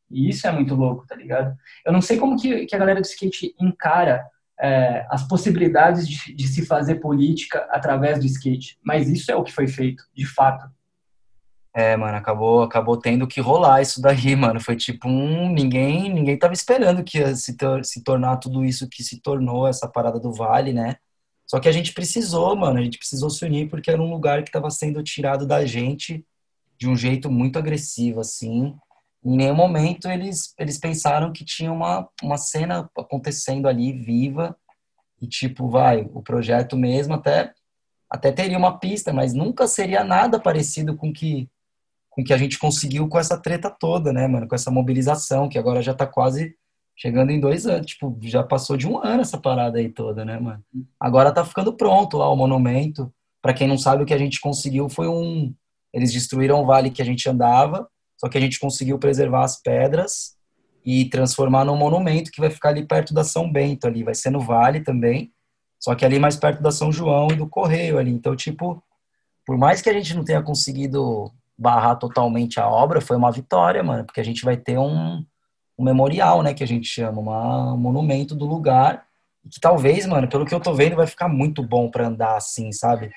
E 0.09 0.29
isso 0.29 0.47
é 0.47 0.53
muito 0.53 0.75
louco, 0.75 1.05
tá 1.07 1.17
ligado? 1.17 1.57
Eu 1.85 1.93
não 1.93 2.01
sei 2.01 2.17
como 2.17 2.41
que, 2.41 2.67
que 2.67 2.77
a 2.77 2.79
galera 2.79 3.01
do 3.01 3.07
skate 3.07 3.55
encara 3.61 4.25
é, 4.61 5.05
as 5.11 5.27
possibilidades 5.27 6.09
de, 6.09 6.33
de 6.33 6.47
se 6.47 6.65
fazer 6.65 6.97
política 6.97 7.67
através 7.71 8.21
do 8.21 8.27
skate, 8.27 8.79
mas 8.85 9.09
isso 9.09 9.33
é 9.33 9.35
o 9.35 9.43
que 9.43 9.53
foi 9.53 9.67
feito, 9.67 10.05
de 10.15 10.25
fato. 10.25 10.71
É, 11.75 11.95
mano, 11.95 12.17
acabou, 12.17 12.63
acabou 12.63 12.97
tendo 12.97 13.27
que 13.27 13.39
rolar 13.39 13.83
isso 13.83 14.01
daí, 14.01 14.35
mano. 14.37 14.59
Foi 14.59 14.77
tipo 14.77 15.07
um. 15.09 15.53
Ninguém, 15.53 16.11
ninguém 16.11 16.39
tava 16.39 16.55
esperando 16.55 17.05
que 17.05 17.19
ia 17.19 17.35
se, 17.35 17.55
tor 17.55 17.85
se 17.85 18.03
tornar 18.03 18.39
tudo 18.39 18.65
isso 18.65 18.89
que 18.89 19.03
se 19.03 19.21
tornou, 19.21 19.69
essa 19.69 19.87
parada 19.87 20.19
do 20.19 20.33
Vale, 20.33 20.73
né? 20.73 20.97
Só 21.47 21.61
que 21.61 21.69
a 21.69 21.73
gente 21.73 21.93
precisou, 21.93 22.57
mano, 22.57 22.79
a 22.79 22.83
gente 22.83 22.99
precisou 22.99 23.31
se 23.31 23.45
unir 23.45 23.69
porque 23.69 23.91
era 23.91 24.03
um 24.03 24.11
lugar 24.11 24.43
que 24.43 24.49
estava 24.49 24.71
sendo 24.71 25.03
tirado 25.03 25.47
da 25.47 25.65
gente 25.65 26.27
de 26.79 26.89
um 26.89 26.97
jeito 26.97 27.31
muito 27.31 27.59
agressivo, 27.59 28.21
assim. 28.21 28.75
Em 29.25 29.37
nenhum 29.37 29.55
momento 29.55 30.09
eles, 30.09 30.53
eles 30.59 30.79
pensaram 30.79 31.33
que 31.33 31.45
tinha 31.45 31.73
uma, 31.73 32.09
uma 32.23 32.37
cena 32.37 32.91
acontecendo 32.97 33.69
ali, 33.69 33.93
viva, 33.93 34.57
e 35.21 35.27
tipo, 35.27 35.69
vai, 35.69 36.09
o 36.13 36.23
projeto 36.23 36.77
mesmo 36.77 37.15
até, 37.15 37.55
até 38.11 38.31
teria 38.33 38.59
uma 38.59 38.79
pista, 38.79 39.13
mas 39.13 39.33
nunca 39.33 39.67
seria 39.67 40.05
nada 40.05 40.39
parecido 40.39 40.97
com 40.97 41.13
que 41.13 41.49
com 42.17 42.25
que 42.25 42.33
a 42.33 42.39
gente 42.39 42.59
conseguiu 42.59 43.07
com 43.09 43.19
essa 43.19 43.37
treta 43.37 43.69
toda, 43.69 44.11
né, 44.11 44.27
mano? 44.27 44.49
Com 44.49 44.55
essa 44.55 44.71
mobilização, 44.71 45.51
que 45.51 45.59
agora 45.59 45.83
já 45.83 45.93
tá 45.93 46.07
quase 46.07 46.57
chegando 46.97 47.31
em 47.31 47.39
dois 47.39 47.67
anos. 47.67 47.87
Tipo, 47.87 48.19
já 48.23 48.43
passou 48.43 48.77
de 48.77 48.89
um 48.89 48.99
ano 48.99 49.21
essa 49.21 49.39
parada 49.39 49.79
aí 49.79 49.89
toda, 49.89 50.25
né, 50.25 50.39
mano? 50.39 50.65
Agora 50.99 51.33
tá 51.33 51.45
ficando 51.45 51.73
pronto 51.73 52.17
lá 52.17 52.31
o 52.31 52.37
monumento. 52.37 53.13
Para 53.43 53.53
quem 53.53 53.69
não 53.69 53.79
sabe, 53.79 54.03
o 54.03 54.07
que 54.07 54.15
a 54.15 54.19
gente 54.19 54.41
conseguiu 54.41 54.89
foi 54.89 55.07
um. 55.07 55.55
Eles 55.93 56.13
destruíram 56.13 56.63
o 56.63 56.67
vale 56.67 56.91
que 56.91 57.03
a 57.03 57.05
gente 57.05 57.29
andava, 57.29 57.89
só 58.17 58.29
que 58.29 58.37
a 58.37 58.41
gente 58.41 58.59
conseguiu 58.59 58.99
preservar 58.99 59.45
as 59.45 59.61
pedras 59.61 60.35
e 60.85 61.05
transformar 61.07 61.65
num 61.65 61.77
monumento 61.77 62.31
que 62.31 62.41
vai 62.41 62.51
ficar 62.51 62.71
ali 62.71 62.85
perto 62.87 63.15
da 63.15 63.25
São 63.25 63.51
Bento 63.51 63.87
ali. 63.87 64.03
Vai 64.03 64.15
ser 64.15 64.31
no 64.31 64.41
vale 64.41 64.81
também, 64.81 65.33
só 65.79 65.95
que 65.95 66.05
ali 66.05 66.19
mais 66.19 66.37
perto 66.37 66.63
da 66.63 66.71
São 66.71 66.91
João 66.91 67.29
e 67.31 67.37
do 67.37 67.49
Correio 67.49 67.99
ali. 67.99 68.11
Então, 68.11 68.35
tipo, 68.35 68.83
por 69.45 69.57
mais 69.57 69.81
que 69.81 69.89
a 69.89 69.93
gente 69.93 70.15
não 70.15 70.25
tenha 70.25 70.43
conseguido 70.43 71.33
barrar 71.59 71.97
totalmente 71.97 72.61
a 72.61 72.69
obra 72.69 73.01
foi 73.01 73.17
uma 73.17 73.33
vitória, 73.33 73.83
mano, 73.83 74.05
porque 74.05 74.21
a 74.21 74.25
gente 74.25 74.45
vai 74.45 74.57
ter 74.57 74.79
um, 74.79 75.25
um 75.79 75.85
memorial, 75.85 76.43
né, 76.43 76.55
que 76.55 76.65
a 76.65 76.67
gente 76.67 76.87
chama, 76.87 77.21
uma, 77.21 77.75
um 77.75 77.77
monumento 77.77 78.35
do 78.35 78.47
lugar, 78.47 79.07
que 79.51 79.61
talvez, 79.61 80.07
mano, 80.07 80.29
pelo 80.29 80.45
que 80.45 80.55
eu 80.55 80.61
tô 80.61 80.75
vendo, 80.75 80.97
vai 80.97 81.07
ficar 81.07 81.29
muito 81.29 81.63
bom 81.63 81.91
para 81.91 82.09
andar 82.09 82.37
assim, 82.37 82.73
sabe? 82.73 83.11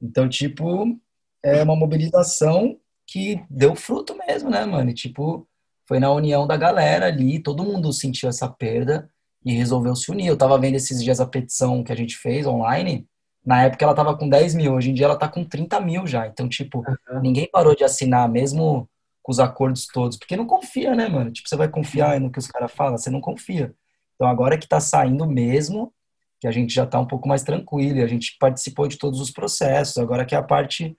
Então, 0.00 0.28
tipo, 0.28 0.98
é 1.44 1.62
uma 1.62 1.76
mobilização 1.76 2.76
que 3.06 3.42
deu 3.48 3.74
fruto 3.74 4.16
mesmo, 4.26 4.50
né, 4.50 4.64
mano? 4.64 4.90
E, 4.90 4.94
tipo, 4.94 5.46
foi 5.86 6.00
na 6.00 6.10
união 6.10 6.46
da 6.46 6.56
galera 6.56 7.06
ali, 7.06 7.38
todo 7.38 7.64
mundo 7.64 7.92
sentiu 7.92 8.28
essa 8.28 8.48
perda 8.48 9.08
e 9.44 9.52
resolveu 9.52 9.94
se 9.94 10.10
unir. 10.10 10.26
Eu 10.26 10.36
tava 10.36 10.58
vendo 10.58 10.76
esses 10.76 11.02
dias 11.02 11.20
a 11.20 11.26
petição 11.26 11.84
que 11.84 11.92
a 11.92 11.96
gente 11.96 12.16
fez 12.16 12.46
online, 12.46 13.06
na 13.44 13.64
época 13.64 13.84
ela 13.84 13.94
tava 13.94 14.16
com 14.16 14.28
10 14.28 14.54
mil, 14.54 14.74
hoje 14.74 14.90
em 14.90 14.94
dia 14.94 15.06
ela 15.06 15.18
tá 15.18 15.28
com 15.28 15.44
30 15.44 15.80
mil 15.80 16.06
já. 16.06 16.26
Então, 16.26 16.48
tipo, 16.48 16.78
uhum. 16.78 17.20
ninguém 17.20 17.48
parou 17.50 17.74
de 17.74 17.84
assinar, 17.84 18.28
mesmo 18.28 18.88
com 19.22 19.30
os 19.30 19.38
acordos 19.38 19.86
todos, 19.86 20.16
porque 20.16 20.36
não 20.36 20.46
confia, 20.46 20.94
né, 20.94 21.08
mano? 21.08 21.30
Tipo, 21.30 21.48
você 21.48 21.56
vai 21.56 21.68
confiar 21.68 22.20
no 22.20 22.30
que 22.30 22.38
os 22.38 22.46
caras 22.46 22.72
falam, 22.72 22.98
você 22.98 23.10
não 23.10 23.20
confia. 23.20 23.74
Então, 24.14 24.26
agora 24.26 24.58
que 24.58 24.68
tá 24.68 24.80
saindo 24.80 25.26
mesmo, 25.26 25.92
que 26.40 26.46
a 26.48 26.50
gente 26.50 26.74
já 26.74 26.84
tá 26.84 26.98
um 26.98 27.06
pouco 27.06 27.28
mais 27.28 27.42
tranquilo, 27.42 27.98
e 27.98 28.02
a 28.02 28.06
gente 28.06 28.36
participou 28.38 28.88
de 28.88 28.98
todos 28.98 29.20
os 29.20 29.30
processos, 29.30 29.96
agora 29.98 30.24
que 30.24 30.34
é 30.34 30.38
a 30.38 30.42
parte 30.42 30.96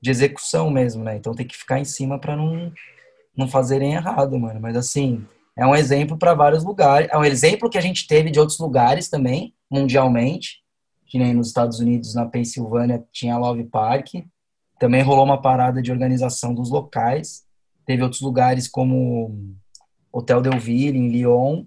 de 0.00 0.10
execução 0.10 0.70
mesmo, 0.70 1.02
né? 1.02 1.16
Então 1.16 1.34
tem 1.34 1.46
que 1.46 1.56
ficar 1.56 1.80
em 1.80 1.84
cima 1.84 2.18
para 2.18 2.36
não, 2.36 2.72
não 3.36 3.48
fazerem 3.48 3.94
errado, 3.94 4.38
mano. 4.38 4.60
Mas 4.60 4.76
assim, 4.76 5.26
é 5.56 5.66
um 5.66 5.74
exemplo 5.74 6.18
para 6.18 6.34
vários 6.34 6.62
lugares, 6.62 7.08
é 7.10 7.16
um 7.16 7.24
exemplo 7.24 7.70
que 7.70 7.78
a 7.78 7.80
gente 7.80 8.06
teve 8.06 8.30
de 8.30 8.38
outros 8.38 8.58
lugares 8.58 9.08
também, 9.08 9.54
mundialmente, 9.70 10.62
que 11.06 11.18
nem 11.18 11.32
nos 11.32 11.48
Estados 11.48 11.78
Unidos, 11.80 12.14
na 12.14 12.26
Pensilvânia, 12.26 13.04
tinha 13.12 13.38
Love 13.38 13.64
Park. 13.64 14.14
Também 14.78 15.02
rolou 15.02 15.24
uma 15.24 15.40
parada 15.40 15.80
de 15.80 15.92
organização 15.92 16.52
dos 16.52 16.70
locais. 16.70 17.44
Teve 17.86 18.02
outros 18.02 18.20
lugares 18.20 18.68
como 18.68 19.56
Hotel 20.12 20.40
Delville, 20.40 20.98
em 20.98 21.08
Lyon, 21.08 21.64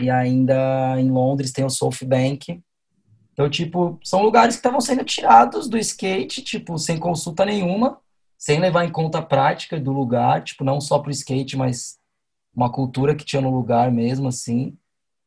e 0.00 0.10
ainda 0.10 0.98
em 0.98 1.10
Londres 1.10 1.52
tem 1.52 1.64
o 1.64 1.70
SoftBank. 1.70 2.62
Então, 3.32 3.50
tipo, 3.50 3.98
são 4.02 4.22
lugares 4.22 4.54
que 4.54 4.60
estavam 4.60 4.80
sendo 4.80 5.04
tirados 5.04 5.68
do 5.68 5.76
skate, 5.78 6.42
tipo, 6.42 6.78
sem 6.78 6.98
consulta 6.98 7.44
nenhuma, 7.44 7.98
sem 8.38 8.60
levar 8.60 8.84
em 8.84 8.92
conta 8.92 9.18
a 9.18 9.22
prática 9.22 9.78
do 9.78 9.92
lugar, 9.92 10.42
tipo, 10.42 10.64
não 10.64 10.80
só 10.80 10.98
pro 10.98 11.10
skate, 11.10 11.56
mas 11.56 11.98
uma 12.54 12.70
cultura 12.70 13.14
que 13.14 13.24
tinha 13.24 13.42
no 13.42 13.50
lugar 13.50 13.90
mesmo, 13.90 14.28
assim. 14.28 14.76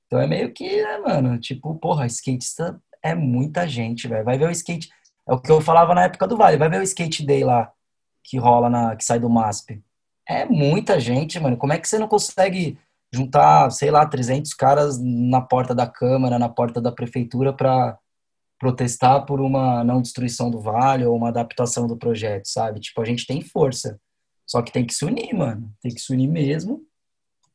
Então 0.05 0.19
é 0.19 0.27
meio 0.27 0.53
que, 0.53 0.81
né, 0.81 0.97
mano, 0.99 1.37
tipo, 1.37 1.75
porra, 1.75 2.05
skatista 2.05 2.81
é 3.03 3.13
muita 3.13 3.67
gente, 3.67 4.07
velho. 4.07 4.23
Vai 4.23 4.37
ver 4.37 4.47
o 4.47 4.51
skate. 4.51 4.89
É 5.27 5.33
o 5.33 5.39
que 5.39 5.51
eu 5.51 5.59
falava 5.59 5.93
na 5.93 6.03
época 6.03 6.27
do 6.27 6.37
Vale. 6.37 6.57
Vai 6.57 6.69
ver 6.69 6.79
o 6.79 6.83
skate 6.83 7.25
day 7.25 7.43
lá 7.43 7.71
que 8.23 8.37
rola 8.37 8.69
na 8.69 8.95
que 8.95 9.03
sai 9.03 9.19
do 9.19 9.29
MASP. 9.29 9.81
É 10.27 10.45
muita 10.45 10.99
gente, 10.99 11.39
mano. 11.39 11.57
Como 11.57 11.73
é 11.73 11.79
que 11.79 11.87
você 11.87 11.97
não 11.97 12.07
consegue 12.07 12.77
juntar, 13.13 13.69
sei 13.71 13.89
lá, 13.89 14.05
300 14.05 14.53
caras 14.53 14.99
na 15.01 15.41
porta 15.41 15.73
da 15.73 15.87
Câmara, 15.87 16.37
na 16.37 16.49
porta 16.49 16.81
da 16.81 16.91
prefeitura 16.91 17.53
para 17.53 17.97
protestar 18.59 19.25
por 19.25 19.39
uma 19.39 19.83
não 19.83 20.01
destruição 20.01 20.49
do 20.49 20.59
vale 20.59 21.05
ou 21.05 21.15
uma 21.15 21.29
adaptação 21.29 21.87
do 21.87 21.95
projeto, 21.95 22.47
sabe? 22.47 22.79
Tipo, 22.79 23.01
a 23.01 23.05
gente 23.05 23.25
tem 23.25 23.41
força. 23.41 23.99
Só 24.45 24.61
que 24.61 24.71
tem 24.71 24.85
que 24.85 24.93
se 24.93 25.05
unir, 25.05 25.33
mano. 25.33 25.71
Tem 25.81 25.93
que 25.93 26.01
se 26.01 26.11
unir 26.11 26.27
mesmo 26.27 26.81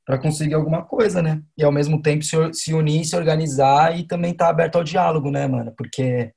para 0.04 0.18
conseguir 0.18 0.54
alguma 0.54 0.82
coisa, 0.84 1.22
né? 1.22 1.42
E 1.56 1.64
ao 1.64 1.72
mesmo 1.72 2.00
tempo 2.00 2.24
se, 2.24 2.74
unir, 2.74 3.04
se 3.04 3.16
organizar 3.16 3.98
e 3.98 4.06
também 4.06 4.34
tá 4.34 4.48
aberto 4.48 4.76
ao 4.76 4.84
diálogo, 4.84 5.30
né, 5.30 5.46
mano? 5.46 5.72
Porque, 5.76 6.32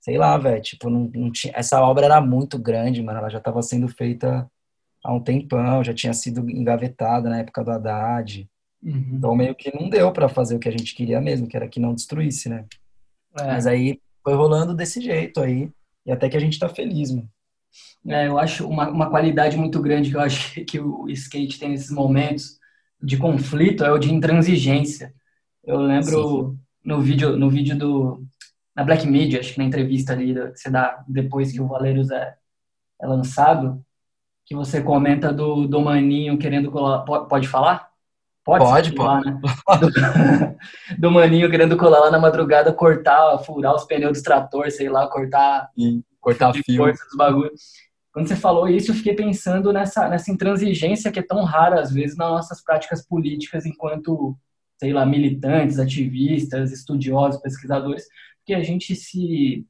sei 0.00 0.18
lá, 0.18 0.36
velho, 0.38 0.62
tipo, 0.62 0.88
não, 0.88 1.10
não 1.14 1.30
tinha, 1.30 1.52
essa 1.56 1.80
obra 1.80 2.04
era 2.06 2.20
muito 2.20 2.58
grande, 2.58 3.02
mano. 3.02 3.18
Ela 3.18 3.30
já 3.30 3.38
estava 3.38 3.62
sendo 3.62 3.88
feita 3.88 4.48
há 5.06 5.12
um 5.12 5.20
tempão, 5.20 5.84
já 5.84 5.94
tinha 5.94 6.12
sido 6.12 6.50
engavetada 6.50 7.30
na 7.30 7.38
época 7.38 7.62
do 7.62 7.70
Haddad. 7.70 8.48
Uhum. 8.82 9.12
Então 9.12 9.34
meio 9.36 9.54
que 9.54 9.74
não 9.74 9.88
deu 9.88 10.12
para 10.12 10.28
fazer 10.28 10.56
o 10.56 10.58
que 10.58 10.68
a 10.68 10.72
gente 10.72 10.94
queria 10.94 11.20
mesmo, 11.20 11.46
que 11.46 11.56
era 11.56 11.68
que 11.68 11.78
não 11.78 11.94
destruísse, 11.94 12.48
né? 12.48 12.66
É. 13.38 13.46
Mas 13.46 13.66
aí 13.66 14.00
foi 14.22 14.34
rolando 14.34 14.74
desse 14.74 15.00
jeito 15.00 15.40
aí, 15.40 15.70
e 16.04 16.10
até 16.10 16.28
que 16.28 16.36
a 16.36 16.40
gente 16.40 16.58
tá 16.58 16.68
feliz, 16.68 17.12
mano. 17.12 17.28
É, 18.08 18.26
eu 18.26 18.38
acho 18.38 18.68
uma, 18.68 18.88
uma 18.88 19.10
qualidade 19.10 19.56
muito 19.56 19.80
grande 19.80 20.10
que 20.10 20.16
eu 20.16 20.20
acho 20.20 20.64
que 20.64 20.80
o 20.80 21.08
skate 21.08 21.58
tem 21.58 21.70
nesses 21.70 21.90
momentos 21.90 22.58
de 23.02 23.16
conflito 23.16 23.84
é 23.84 23.92
o 23.92 23.98
de 23.98 24.12
intransigência. 24.12 25.14
Eu 25.62 25.78
lembro 25.78 26.50
Sim. 26.50 26.58
no 26.84 27.00
vídeo, 27.00 27.36
no 27.36 27.50
vídeo 27.50 27.76
do 27.78 28.24
na 28.74 28.84
Black 28.84 29.06
Media, 29.06 29.40
acho 29.40 29.54
que 29.54 29.58
na 29.58 29.64
entrevista 29.64 30.12
ali 30.12 30.34
que 30.34 30.58
você 30.58 30.70
dá 30.70 31.02
depois 31.08 31.50
que 31.50 31.60
o 31.60 31.66
Valeiros 31.66 32.10
é, 32.10 32.36
é 33.00 33.06
lançado, 33.06 33.84
que 34.46 34.54
você 34.54 34.80
comenta 34.80 35.32
do, 35.32 35.66
do 35.66 35.80
Maninho 35.80 36.38
querendo 36.38 36.70
colar. 36.70 37.00
Pode, 37.00 37.28
pode 37.28 37.48
falar? 37.48 37.90
Pode, 38.44 38.64
pode, 38.64 38.94
colar, 38.94 39.22
pode. 39.66 40.00
Né? 40.00 40.56
Do, 40.94 40.96
do, 41.02 41.10
Maninho 41.10 41.50
querendo 41.50 41.76
colar 41.76 41.98
lá 41.98 42.10
na 42.12 42.18
madrugada, 42.20 42.72
cortar, 42.72 43.38
furar 43.38 43.74
os 43.74 43.84
pneus 43.84 44.18
do 44.18 44.22
trator, 44.22 44.70
sei 44.70 44.88
lá, 44.88 45.08
cortar. 45.08 45.68
Sim, 45.76 46.04
cortar 46.20 46.52
fio. 46.52 46.76
Força 46.76 47.04
dos 47.04 47.16
bagulhos. 47.16 47.86
Quando 48.12 48.28
você 48.28 48.36
falou 48.36 48.68
isso, 48.68 48.92
eu 48.92 48.94
fiquei 48.94 49.14
pensando 49.14 49.72
nessa, 49.72 50.08
nessa 50.08 50.30
intransigência 50.30 51.10
que 51.10 51.18
é 51.18 51.22
tão 51.22 51.42
rara, 51.42 51.80
às 51.80 51.92
vezes, 51.92 52.16
nas 52.16 52.30
nossas 52.30 52.62
práticas 52.62 53.04
políticas 53.04 53.66
enquanto, 53.66 54.38
sei 54.78 54.92
lá, 54.92 55.04
militantes, 55.04 55.80
ativistas, 55.80 56.70
estudiosos, 56.72 57.42
pesquisadores, 57.42 58.06
porque 58.38 58.54
a 58.54 58.62
gente 58.62 58.94
se 58.94 59.66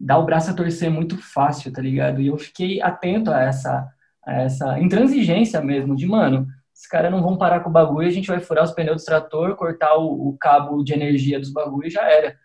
dá 0.00 0.18
o 0.18 0.24
braço 0.24 0.50
a 0.50 0.54
torcer 0.54 0.90
muito 0.90 1.16
fácil, 1.16 1.72
tá 1.72 1.82
ligado? 1.82 2.20
E 2.20 2.28
eu 2.28 2.38
fiquei 2.38 2.80
atento 2.80 3.30
a 3.30 3.40
essa, 3.40 3.88
a 4.24 4.32
essa 4.42 4.78
intransigência 4.80 5.60
mesmo, 5.60 5.96
de, 5.96 6.06
mano, 6.06 6.46
esses 6.74 6.86
caras 6.86 7.10
não 7.10 7.22
vão 7.22 7.36
parar 7.36 7.60
com 7.60 7.70
o 7.70 7.72
bagulho, 7.72 8.06
a 8.06 8.12
gente 8.12 8.28
vai 8.28 8.38
furar 8.38 8.64
os 8.64 8.72
pneus 8.72 9.02
do 9.02 9.06
trator, 9.06 9.56
cortar 9.56 9.96
o, 9.96 10.28
o 10.28 10.38
cabo 10.38 10.82
de 10.82 10.92
energia 10.92 11.40
dos 11.40 11.52
bagulhos 11.52 11.92
e 11.92 11.94
já 11.94 12.08
era. 12.08 12.38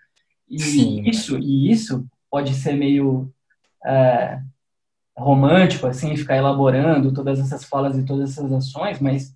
E 0.49 0.59
Sim. 0.59 1.01
isso, 1.05 1.37
e 1.37 1.71
isso 1.71 2.05
pode 2.29 2.53
ser 2.53 2.73
meio 2.73 3.31
é, 3.85 4.39
romântico, 5.15 5.85
assim, 5.85 6.15
ficar 6.17 6.37
elaborando 6.37 7.13
todas 7.13 7.39
essas 7.39 7.63
falas 7.63 7.97
e 7.97 8.05
todas 8.05 8.31
essas 8.31 8.51
ações, 8.51 8.99
mas 8.99 9.35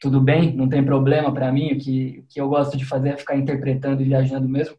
tudo 0.00 0.20
bem, 0.20 0.54
não 0.54 0.68
tem 0.68 0.84
problema 0.84 1.32
para 1.32 1.52
mim. 1.52 1.72
O 1.72 1.78
que, 1.78 2.20
o 2.20 2.26
que 2.28 2.40
eu 2.40 2.48
gosto 2.48 2.76
de 2.76 2.84
fazer 2.84 3.10
é 3.10 3.16
ficar 3.16 3.36
interpretando 3.36 4.02
e 4.02 4.04
viajando 4.04 4.48
mesmo. 4.48 4.76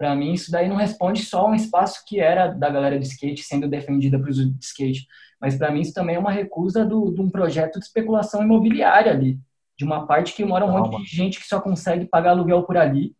Para 0.00 0.16
mim, 0.16 0.32
isso 0.32 0.50
daí 0.50 0.66
não 0.66 0.76
responde 0.76 1.22
só 1.22 1.42
a 1.42 1.50
um 1.50 1.54
espaço 1.54 2.02
que 2.06 2.18
era 2.18 2.46
da 2.46 2.70
galera 2.70 2.98
do 2.98 3.02
skate 3.02 3.42
sendo 3.42 3.68
defendida 3.68 4.18
para 4.18 4.30
uso 4.30 4.50
de 4.50 4.64
skate, 4.64 5.06
mas 5.38 5.58
para 5.58 5.70
mim 5.70 5.82
isso 5.82 5.92
também 5.92 6.16
é 6.16 6.18
uma 6.18 6.32
recusa 6.32 6.86
do, 6.86 7.12
de 7.12 7.20
um 7.20 7.28
projeto 7.28 7.78
de 7.78 7.84
especulação 7.84 8.42
imobiliária 8.42 9.12
ali, 9.12 9.38
de 9.76 9.84
uma 9.84 10.06
parte 10.06 10.32
que 10.32 10.42
mora 10.42 10.64
um 10.64 10.68
Calma. 10.72 10.88
monte 10.88 11.04
de 11.04 11.14
gente 11.14 11.38
que 11.38 11.46
só 11.46 11.60
consegue 11.60 12.06
pagar 12.06 12.30
aluguel 12.30 12.62
por 12.62 12.78
ali 12.78 13.14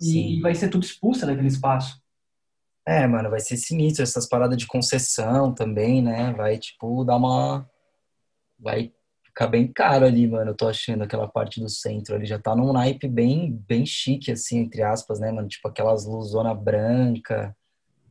Sim. 0.00 0.38
e 0.38 0.40
vai 0.40 0.54
ser 0.54 0.70
tudo 0.70 0.82
expulsa 0.82 1.26
daquele 1.26 1.48
espaço. 1.48 2.00
É, 2.86 3.06
mano, 3.06 3.28
vai 3.28 3.40
ser 3.40 3.58
sinistro 3.58 4.02
essas 4.02 4.26
paradas 4.26 4.56
de 4.56 4.66
concessão 4.66 5.52
também, 5.52 6.00
né? 6.00 6.32
Vai, 6.32 6.56
tipo, 6.56 7.04
dar 7.04 7.16
uma. 7.16 7.68
Vai 8.58 8.94
ficar 9.38 9.46
bem 9.46 9.68
caro 9.72 10.04
ali, 10.04 10.26
mano. 10.26 10.50
Eu 10.50 10.56
tô 10.56 10.66
achando 10.66 11.04
aquela 11.04 11.28
parte 11.28 11.60
do 11.60 11.68
centro 11.68 12.16
ali. 12.16 12.26
Já 12.26 12.40
tá 12.40 12.56
num 12.56 12.72
naipe 12.72 13.06
bem, 13.06 13.62
bem 13.68 13.86
chique, 13.86 14.32
assim, 14.32 14.58
entre 14.58 14.82
aspas, 14.82 15.20
né, 15.20 15.30
mano? 15.30 15.46
Tipo 15.46 15.68
aquelas 15.68 16.04
luzona 16.04 16.52
branca. 16.52 17.56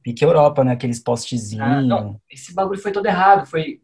Pique 0.01 0.23
Europa, 0.23 0.63
né? 0.63 0.71
Aqueles 0.71 1.03
postezinhos. 1.03 1.67
Ah, 1.67 1.81
não, 1.81 2.21
esse 2.31 2.53
bagulho 2.53 2.79
foi 2.79 2.93
todo 2.93 3.05
errado. 3.05 3.45
Foi, 3.45 3.81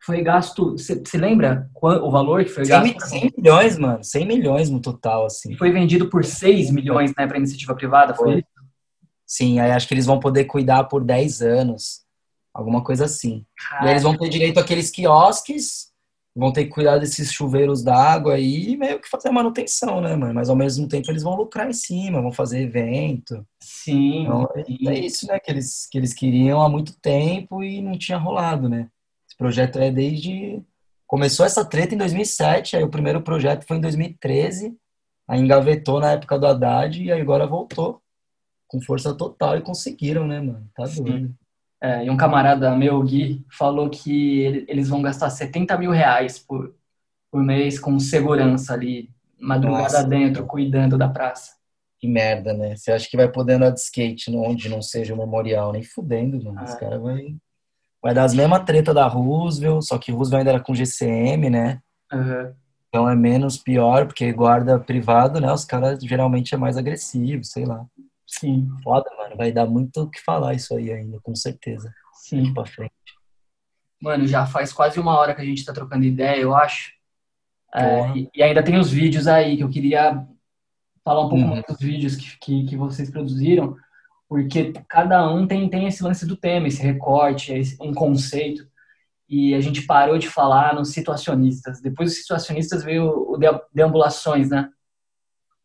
foi 0.00 0.22
gasto. 0.22 0.76
Você 0.78 1.18
lembra 1.18 1.68
o 1.74 2.10
valor 2.10 2.44
que 2.44 2.50
foi 2.50 2.64
100, 2.64 2.94
gasto? 2.94 3.08
100 3.08 3.32
milhões, 3.36 3.78
mano. 3.78 4.04
100 4.04 4.26
milhões 4.26 4.70
no 4.70 4.80
total, 4.80 5.26
assim. 5.26 5.56
Foi 5.56 5.72
vendido 5.72 6.08
por 6.08 6.24
6 6.24 6.70
milhões, 6.70 7.12
né, 7.18 7.26
pra 7.26 7.36
iniciativa 7.36 7.74
privada, 7.74 8.14
foi, 8.14 8.26
foi. 8.26 8.38
isso? 8.38 8.48
Sim, 9.26 9.58
aí 9.58 9.72
acho 9.72 9.88
que 9.88 9.92
eles 9.92 10.06
vão 10.06 10.20
poder 10.20 10.44
cuidar 10.44 10.84
por 10.84 11.04
10 11.04 11.42
anos, 11.42 12.06
alguma 12.54 12.82
coisa 12.82 13.04
assim. 13.04 13.44
E 13.82 13.84
aí 13.84 13.90
eles 13.90 14.02
vão 14.04 14.16
ter 14.16 14.28
direito 14.28 14.58
àqueles 14.58 14.90
quiosques, 14.90 15.87
vão 16.38 16.52
ter 16.52 16.64
que 16.64 16.70
cuidar 16.70 16.98
desses 16.98 17.32
chuveiros 17.32 17.82
d'água 17.82 18.34
aí 18.34 18.70
e 18.70 18.76
meio 18.76 19.00
que 19.00 19.08
fazer 19.08 19.28
manutenção, 19.30 20.00
né, 20.00 20.14
mano? 20.14 20.32
Mas 20.32 20.48
ao 20.48 20.54
mesmo 20.54 20.86
tempo 20.86 21.10
eles 21.10 21.24
vão 21.24 21.34
lucrar 21.34 21.68
em 21.68 21.72
cima, 21.72 22.22
vão 22.22 22.30
fazer 22.30 22.60
evento. 22.60 23.44
Sim. 23.60 24.22
Então, 24.22 24.48
sim. 24.64 24.88
é 24.88 24.98
isso, 25.00 25.26
né, 25.26 25.40
que 25.40 25.50
eles, 25.50 25.88
que 25.90 25.98
eles 25.98 26.14
queriam 26.14 26.62
há 26.62 26.68
muito 26.68 26.96
tempo 27.00 27.64
e 27.64 27.82
não 27.82 27.98
tinha 27.98 28.16
rolado, 28.16 28.68
né? 28.68 28.88
Esse 29.26 29.36
projeto 29.36 29.80
é 29.80 29.90
desde... 29.90 30.62
Começou 31.08 31.44
essa 31.44 31.64
treta 31.64 31.96
em 31.96 31.98
2007, 31.98 32.76
aí 32.76 32.84
o 32.84 32.90
primeiro 32.90 33.20
projeto 33.20 33.66
foi 33.66 33.78
em 33.78 33.80
2013, 33.80 34.76
aí 35.26 35.40
engavetou 35.40 35.98
na 35.98 36.12
época 36.12 36.38
do 36.38 36.46
Haddad 36.46 37.02
e 37.02 37.10
aí 37.10 37.20
agora 37.20 37.46
voltou 37.46 38.00
com 38.68 38.80
força 38.80 39.12
total 39.12 39.56
e 39.56 39.62
conseguiram, 39.62 40.24
né, 40.24 40.40
mano? 40.40 40.70
Tá 40.76 40.84
doido. 40.84 41.34
É, 41.80 42.04
e 42.04 42.10
um 42.10 42.16
camarada 42.16 42.74
meu, 42.74 43.00
Gui, 43.02 43.44
falou 43.50 43.88
que 43.88 44.64
eles 44.68 44.88
vão 44.88 45.00
gastar 45.00 45.30
70 45.30 45.78
mil 45.78 45.92
reais 45.92 46.38
por, 46.38 46.74
por 47.30 47.42
mês 47.42 47.78
com 47.78 47.98
segurança 48.00 48.74
ali, 48.74 49.10
madrugada 49.38 49.82
Nossa, 49.82 50.04
dentro, 50.04 50.44
cuidando 50.46 50.98
da 50.98 51.08
praça. 51.08 51.56
Que 52.00 52.08
merda, 52.08 52.52
né? 52.52 52.76
Você 52.76 52.92
acha 52.92 53.08
que 53.08 53.16
vai 53.16 53.30
poder 53.30 53.54
andar 53.54 53.70
de 53.70 53.80
skate 53.80 54.34
onde 54.34 54.68
não 54.68 54.82
seja 54.82 55.14
o 55.14 55.16
memorial? 55.16 55.72
Nem 55.72 55.82
fudendo, 55.82 56.42
mano. 56.42 56.58
Ah. 56.58 56.64
Os 56.64 56.74
caras 56.74 57.00
vai, 57.00 57.36
vai 58.02 58.14
dar 58.14 58.24
as 58.24 58.34
mesmas 58.34 58.64
treta 58.64 58.92
da 58.92 59.06
Roosevelt, 59.06 59.82
só 59.82 59.98
que 59.98 60.10
Roosevelt 60.10 60.40
ainda 60.40 60.50
era 60.52 60.60
com 60.60 60.74
GCM, 60.74 61.50
né? 61.50 61.80
Uhum. 62.12 62.54
Então 62.88 63.08
é 63.08 63.14
menos 63.14 63.58
pior, 63.58 64.06
porque 64.06 64.32
guarda 64.32 64.78
privado, 64.78 65.40
né? 65.40 65.52
Os 65.52 65.64
caras 65.64 66.02
geralmente 66.02 66.54
é 66.54 66.58
mais 66.58 66.76
agressivo, 66.76 67.44
sei 67.44 67.64
lá. 67.64 67.84
Sim. 68.28 68.68
Foda, 68.84 69.10
mano. 69.16 69.36
Vai 69.36 69.50
dar 69.50 69.66
muito 69.66 70.02
o 70.02 70.10
que 70.10 70.20
falar 70.20 70.54
isso 70.54 70.76
aí 70.76 70.92
ainda, 70.92 71.18
com 71.22 71.34
certeza. 71.34 71.92
Sim. 72.12 72.42
Daqui 72.42 72.54
pra 72.54 72.66
frente. 72.66 72.92
Mano, 74.00 74.26
já 74.26 74.46
faz 74.46 74.72
quase 74.72 75.00
uma 75.00 75.16
hora 75.18 75.34
que 75.34 75.40
a 75.40 75.44
gente 75.44 75.64
tá 75.64 75.72
trocando 75.72 76.04
ideia, 76.04 76.38
eu 76.38 76.54
acho. 76.54 76.92
É, 77.74 78.16
e, 78.16 78.30
e, 78.34 78.42
ainda 78.42 78.62
tem 78.62 78.78
os 78.78 78.90
vídeos 78.90 79.26
aí 79.26 79.56
que 79.56 79.64
eu 79.64 79.68
queria 79.68 80.26
falar 81.04 81.26
um 81.26 81.28
pouco 81.28 81.46
mais 81.46 81.64
dos 81.66 81.78
vídeos 81.78 82.16
que, 82.16 82.38
que, 82.38 82.66
que, 82.66 82.76
vocês 82.76 83.10
produziram, 83.10 83.76
porque 84.26 84.72
cada 84.88 85.30
um 85.30 85.46
tem, 85.46 85.68
tem 85.68 85.86
esse 85.86 86.02
lance 86.02 86.24
do 86.24 86.36
tema, 86.36 86.68
esse 86.68 86.82
recorte, 86.82 87.52
esse, 87.52 87.76
um 87.80 87.92
conceito. 87.92 88.66
E 89.28 89.54
a 89.54 89.60
gente 89.60 89.82
parou 89.82 90.16
de 90.16 90.28
falar 90.28 90.74
nos 90.74 90.92
situacionistas. 90.92 91.82
Depois 91.82 92.10
dos 92.10 92.20
situacionistas 92.20 92.82
veio 92.82 93.04
o 93.06 93.38
deambulações, 93.74 94.48
né? 94.48 94.70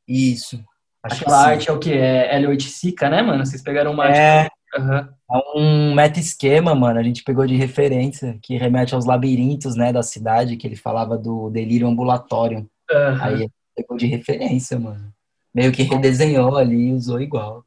Isso. 0.08 0.62
Acho 1.04 1.22
Aquela 1.22 1.46
arte 1.46 1.70
é 1.70 1.74
o 1.74 1.80
que? 1.80 1.92
É 1.92 2.40
L8 2.40 2.62
Sica, 2.62 3.10
né, 3.10 3.22
mano? 3.22 3.46
Vocês 3.46 3.62
pegaram 3.62 3.92
uma 3.92 4.08
é, 4.08 4.40
arte. 4.40 4.52
Uhum. 4.78 4.96
É 4.96 5.58
um 5.60 5.94
meta-esquema, 5.94 6.74
mano. 6.74 7.00
A 7.00 7.04
gente 7.04 7.24
pegou 7.24 7.46
de 7.46 7.56
referência, 7.56 8.40
que 8.42 8.58
remete 8.58 8.96
aos 8.96 9.06
labirintos, 9.06 9.76
né, 9.76 9.92
da 9.92 10.02
cidade, 10.02 10.56
que 10.56 10.66
ele 10.66 10.78
falava 10.78 11.18
do 11.18 11.50
delírio 11.50 11.88
ambulatório. 11.88 12.60
Uhum. 12.90 13.22
Aí 13.22 13.50
pegou 13.76 13.98
de 13.98 14.08
referência, 14.08 14.80
mano. 14.80 15.14
Meio 15.54 15.72
que 15.72 15.84
redesenhou 15.84 16.58
ali 16.58 16.88
e 16.88 16.94
usou 16.94 17.22
igual. 17.22 17.66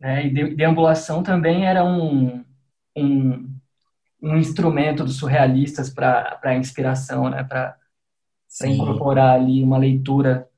É, 0.00 0.26
e 0.26 0.54
deambulação 0.54 1.22
também 1.22 1.66
era 1.66 1.84
um, 1.84 2.42
um, 2.96 3.48
um 4.22 4.36
instrumento 4.36 5.04
dos 5.04 5.16
surrealistas 5.16 5.90
para 5.90 6.56
inspiração, 6.56 7.28
né? 7.28 7.44
Para 7.44 7.76
incorporar 8.64 9.34
ali 9.34 9.62
uma 9.62 9.76
leitura 9.76 10.48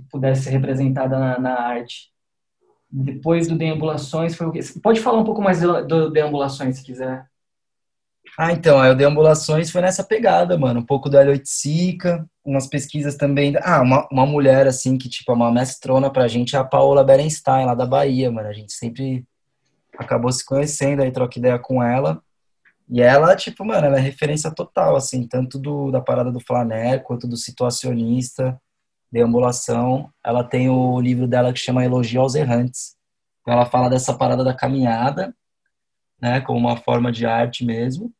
que 0.00 0.08
pudesse 0.10 0.44
ser 0.44 0.50
representada 0.50 1.18
na, 1.18 1.38
na 1.38 1.60
arte. 1.60 2.10
Depois 2.90 3.48
do 3.48 3.56
Deambulações 3.56 4.34
foi 4.34 4.46
o 4.46 4.52
quê? 4.52 4.60
pode 4.82 5.00
falar 5.00 5.18
um 5.18 5.24
pouco 5.24 5.42
mais 5.42 5.60
do, 5.60 6.10
Deambulações, 6.10 6.78
se 6.78 6.84
quiser. 6.84 7.26
Ah, 8.38 8.52
então, 8.52 8.78
aí 8.78 8.90
o 8.90 8.94
Deambulações 8.94 9.70
foi 9.70 9.80
nessa 9.80 10.04
pegada, 10.04 10.58
mano. 10.58 10.80
Um 10.80 10.86
pouco 10.86 11.08
do 11.08 11.18
Elliot 11.18 11.48
Sica, 11.48 12.28
umas 12.44 12.66
pesquisas 12.66 13.16
também. 13.16 13.54
Ah, 13.62 13.80
uma, 13.80 14.06
uma 14.12 14.26
mulher, 14.26 14.66
assim, 14.66 14.98
que, 14.98 15.08
tipo, 15.08 15.32
é 15.32 15.34
uma 15.34 15.50
mestrona 15.50 16.10
pra 16.10 16.28
gente 16.28 16.54
é 16.54 16.58
a 16.58 16.64
Paola 16.64 17.02
Berenstein, 17.02 17.64
lá 17.64 17.74
da 17.74 17.86
Bahia, 17.86 18.30
mano. 18.30 18.48
A 18.48 18.52
gente 18.52 18.72
sempre 18.72 19.24
acabou 19.96 20.30
se 20.30 20.44
conhecendo, 20.44 21.02
aí 21.02 21.10
troca 21.10 21.38
ideia 21.38 21.58
com 21.58 21.82
ela. 21.82 22.22
E 22.88 23.00
ela, 23.00 23.34
tipo, 23.34 23.64
mano, 23.64 23.86
ela 23.86 23.96
é 23.96 24.00
referência 24.00 24.50
total, 24.50 24.96
assim, 24.96 25.26
tanto 25.26 25.58
do, 25.58 25.90
da 25.90 26.00
parada 26.00 26.30
do 26.30 26.40
Flaner, 26.40 27.02
quanto 27.02 27.26
do 27.26 27.36
situacionista 27.36 28.60
deambulação, 29.16 30.10
ela 30.22 30.44
tem 30.44 30.68
o 30.68 31.00
livro 31.00 31.26
dela 31.26 31.52
que 31.52 31.58
chama 31.58 31.84
Elogio 31.84 32.20
aos 32.20 32.34
Errantes. 32.34 32.94
Então 33.40 33.54
ela 33.54 33.64
fala 33.64 33.88
dessa 33.88 34.12
parada 34.12 34.44
da 34.44 34.52
caminhada, 34.52 35.34
né, 36.20 36.40
como 36.42 36.58
uma 36.58 36.76
forma 36.76 37.10
de 37.10 37.24
arte 37.24 37.64
mesmo. 37.64 38.12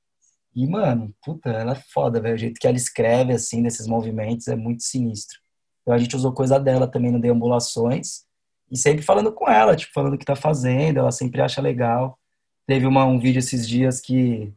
E, 0.54 0.66
mano, 0.66 1.14
puta, 1.22 1.50
ela 1.50 1.72
é 1.72 1.82
foda, 1.92 2.18
velho. 2.18 2.34
O 2.34 2.38
jeito 2.38 2.58
que 2.58 2.66
ela 2.66 2.76
escreve, 2.76 3.32
assim, 3.34 3.62
desses 3.62 3.86
movimentos 3.86 4.48
é 4.48 4.56
muito 4.56 4.82
sinistro. 4.82 5.38
Então 5.82 5.92
a 5.94 5.98
gente 5.98 6.16
usou 6.16 6.32
coisa 6.32 6.58
dela 6.58 6.86
também 6.86 7.12
no 7.12 7.20
Deambulações. 7.20 8.24
E 8.70 8.76
sempre 8.76 9.02
falando 9.04 9.30
com 9.30 9.48
ela, 9.48 9.76
tipo, 9.76 9.92
falando 9.92 10.14
o 10.14 10.18
que 10.18 10.24
tá 10.24 10.34
fazendo, 10.34 10.98
ela 10.98 11.12
sempre 11.12 11.42
acha 11.42 11.60
legal. 11.60 12.18
Teve 12.66 12.86
uma, 12.86 13.04
um 13.04 13.18
vídeo 13.18 13.38
esses 13.38 13.68
dias 13.68 14.00
que 14.00 14.52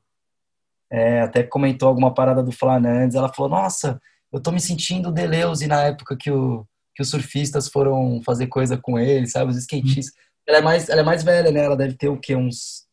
é, 0.89 1.21
até 1.21 1.43
comentou 1.43 1.89
alguma 1.89 2.13
parada 2.13 2.41
do 2.41 2.51
Flanandes. 2.51 3.15
Ela 3.15 3.31
falou, 3.31 3.51
nossa, 3.51 4.01
eu 4.31 4.39
tô 4.39 4.51
me 4.51 4.59
sentindo 4.59 5.11
Deleuze 5.11 5.67
na 5.67 5.83
época 5.83 6.15
que, 6.17 6.29
o, 6.29 6.65
que 6.95 7.01
os 7.01 7.09
surfistas 7.09 7.67
foram 7.67 8.21
fazer 8.23 8.47
coisa 8.47 8.77
com 8.77 8.99
ele, 8.99 9.27
sabe? 9.27 9.51
Os 9.51 9.57
skatistas. 9.57 10.13
Ela 10.47 10.59
é 10.59 10.61
mais, 10.61 10.89
ela 10.89 11.01
é 11.01 11.03
mais 11.03 11.23
velha, 11.23 11.51
né? 11.51 11.63
Ela 11.63 11.77
deve 11.77 11.95
ter 11.95 12.09
o 12.09 12.19
quê? 12.19 12.35
Uns 12.35 12.87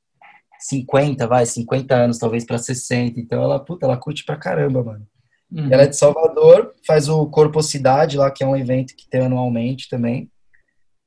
50, 0.61 1.27
vai, 1.27 1.47
50 1.47 1.95
anos, 1.95 2.19
talvez 2.19 2.45
para 2.45 2.59
60. 2.59 3.21
Então 3.21 3.43
ela, 3.43 3.59
puta, 3.59 3.87
ela 3.87 3.97
curte 3.97 4.25
pra 4.25 4.37
caramba, 4.37 4.83
mano. 4.83 5.07
Uhum. 5.51 5.73
Ela 5.73 5.83
é 5.83 5.87
de 5.87 5.97
Salvador, 5.97 6.75
faz 6.87 7.09
o 7.09 7.27
Corpocidade 7.27 8.17
lá, 8.17 8.31
que 8.31 8.43
é 8.43 8.47
um 8.47 8.57
evento 8.57 8.97
que 8.97 9.09
tem 9.09 9.23
anualmente 9.23 9.89
também. 9.89 10.31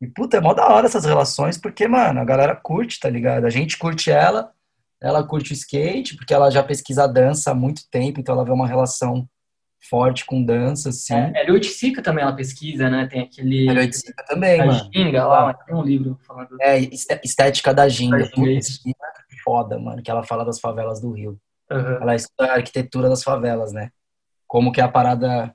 E, 0.01 0.07
puta, 0.07 0.37
é 0.37 0.41
mó 0.41 0.53
da 0.53 0.67
hora 0.67 0.85
essas 0.85 1.03
relações, 1.03 1.57
porque, 1.57 1.87
mano, 1.87 2.21
a 2.21 2.25
galera 2.25 2.55
curte, 2.55 2.99
tá 2.99 3.09
ligado? 3.09 3.45
A 3.45 3.49
gente 3.49 3.77
curte 3.77 4.09
ela, 4.09 4.51
ela 5.01 5.23
curte 5.23 5.51
o 5.51 5.53
skate, 5.53 6.15
porque 6.15 6.33
ela 6.33 6.49
já 6.49 6.63
pesquisa 6.63 7.05
dança 7.05 7.51
há 7.51 7.53
muito 7.53 7.81
tempo, 7.91 8.19
então 8.19 8.33
ela 8.33 8.45
vê 8.45 8.51
uma 8.51 8.67
relação 8.67 9.27
forte 9.87 10.25
com 10.25 10.43
dança, 10.43 10.89
assim. 10.89 11.13
É, 11.13 11.43
Eliot 11.43 11.67
Sica 11.67 12.01
também 12.01 12.23
ela 12.23 12.33
pesquisa, 12.35 12.89
né? 12.89 13.07
Tem 13.07 13.21
aquele... 13.21 13.69
Eliot 13.69 13.95
Sica 13.95 14.23
também, 14.25 14.59
a 14.59 14.65
mano. 14.65 14.89
Ginga 14.93 15.25
lá, 15.25 15.53
tem 15.53 15.75
um 15.75 15.81
livro 15.81 16.19
falando... 16.27 16.57
É, 16.61 16.79
Estética 17.23 17.73
da 17.73 17.87
Ginga. 17.87 18.29
Putz, 18.33 18.79
foda, 19.43 19.79
mano, 19.79 20.01
que 20.03 20.11
ela 20.11 20.23
fala 20.23 20.43
das 20.43 20.59
favelas 20.59 20.99
do 20.99 21.11
Rio. 21.11 21.39
Uhum. 21.71 22.01
Ela 22.01 22.15
estuda 22.15 22.51
a 22.51 22.55
arquitetura 22.55 23.07
das 23.07 23.23
favelas, 23.23 23.71
né? 23.71 23.89
Como 24.47 24.71
que 24.71 24.81
é 24.81 24.83
a 24.83 24.89
parada... 24.89 25.53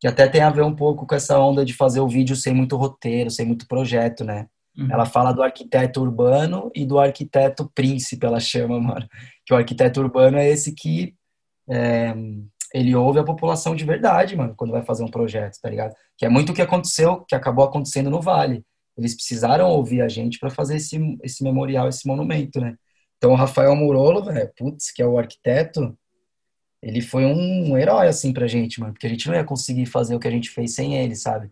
Que 0.00 0.06
até 0.06 0.28
tem 0.28 0.42
a 0.42 0.50
ver 0.50 0.62
um 0.62 0.74
pouco 0.74 1.06
com 1.06 1.14
essa 1.14 1.38
onda 1.38 1.64
de 1.64 1.74
fazer 1.74 2.00
o 2.00 2.08
vídeo 2.08 2.36
sem 2.36 2.54
muito 2.54 2.76
roteiro, 2.76 3.30
sem 3.30 3.46
muito 3.46 3.66
projeto, 3.66 4.24
né? 4.24 4.46
Uhum. 4.76 4.88
Ela 4.90 5.04
fala 5.06 5.32
do 5.32 5.42
arquiteto 5.42 6.00
urbano 6.00 6.70
e 6.74 6.84
do 6.84 6.98
arquiteto 6.98 7.70
príncipe, 7.74 8.26
ela 8.26 8.40
chama, 8.40 8.80
mano. 8.80 9.08
Que 9.46 9.54
o 9.54 9.56
arquiteto 9.56 10.00
urbano 10.00 10.38
é 10.38 10.48
esse 10.48 10.74
que... 10.74 11.14
É, 11.70 12.14
ele 12.72 12.94
ouve 12.94 13.18
a 13.18 13.24
população 13.24 13.74
de 13.74 13.84
verdade, 13.84 14.36
mano, 14.36 14.54
quando 14.56 14.72
vai 14.72 14.82
fazer 14.82 15.02
um 15.02 15.10
projeto, 15.10 15.58
tá 15.60 15.70
ligado? 15.70 15.94
Que 16.16 16.26
é 16.26 16.28
muito 16.28 16.50
o 16.50 16.54
que 16.54 16.62
aconteceu, 16.62 17.24
que 17.26 17.34
acabou 17.34 17.64
acontecendo 17.64 18.10
no 18.10 18.20
Vale. 18.20 18.64
Eles 18.96 19.14
precisaram 19.14 19.70
ouvir 19.70 20.02
a 20.02 20.08
gente 20.08 20.38
para 20.38 20.50
fazer 20.50 20.76
esse, 20.76 20.98
esse 21.22 21.42
memorial, 21.42 21.88
esse 21.88 22.06
monumento, 22.06 22.60
né? 22.60 22.76
Então, 23.16 23.32
o 23.32 23.36
Rafael 23.36 23.74
Murolo, 23.74 24.24
velho, 24.24 24.50
putz, 24.56 24.92
que 24.92 25.02
é 25.02 25.06
o 25.06 25.18
arquiteto, 25.18 25.96
ele 26.82 27.00
foi 27.00 27.24
um 27.24 27.76
herói, 27.76 28.06
assim, 28.06 28.32
pra 28.32 28.46
gente, 28.46 28.80
mano, 28.80 28.92
porque 28.92 29.06
a 29.06 29.10
gente 29.10 29.26
não 29.26 29.34
ia 29.34 29.44
conseguir 29.44 29.86
fazer 29.86 30.14
o 30.14 30.20
que 30.20 30.28
a 30.28 30.30
gente 30.30 30.50
fez 30.50 30.74
sem 30.74 30.96
ele, 30.96 31.16
sabe? 31.16 31.50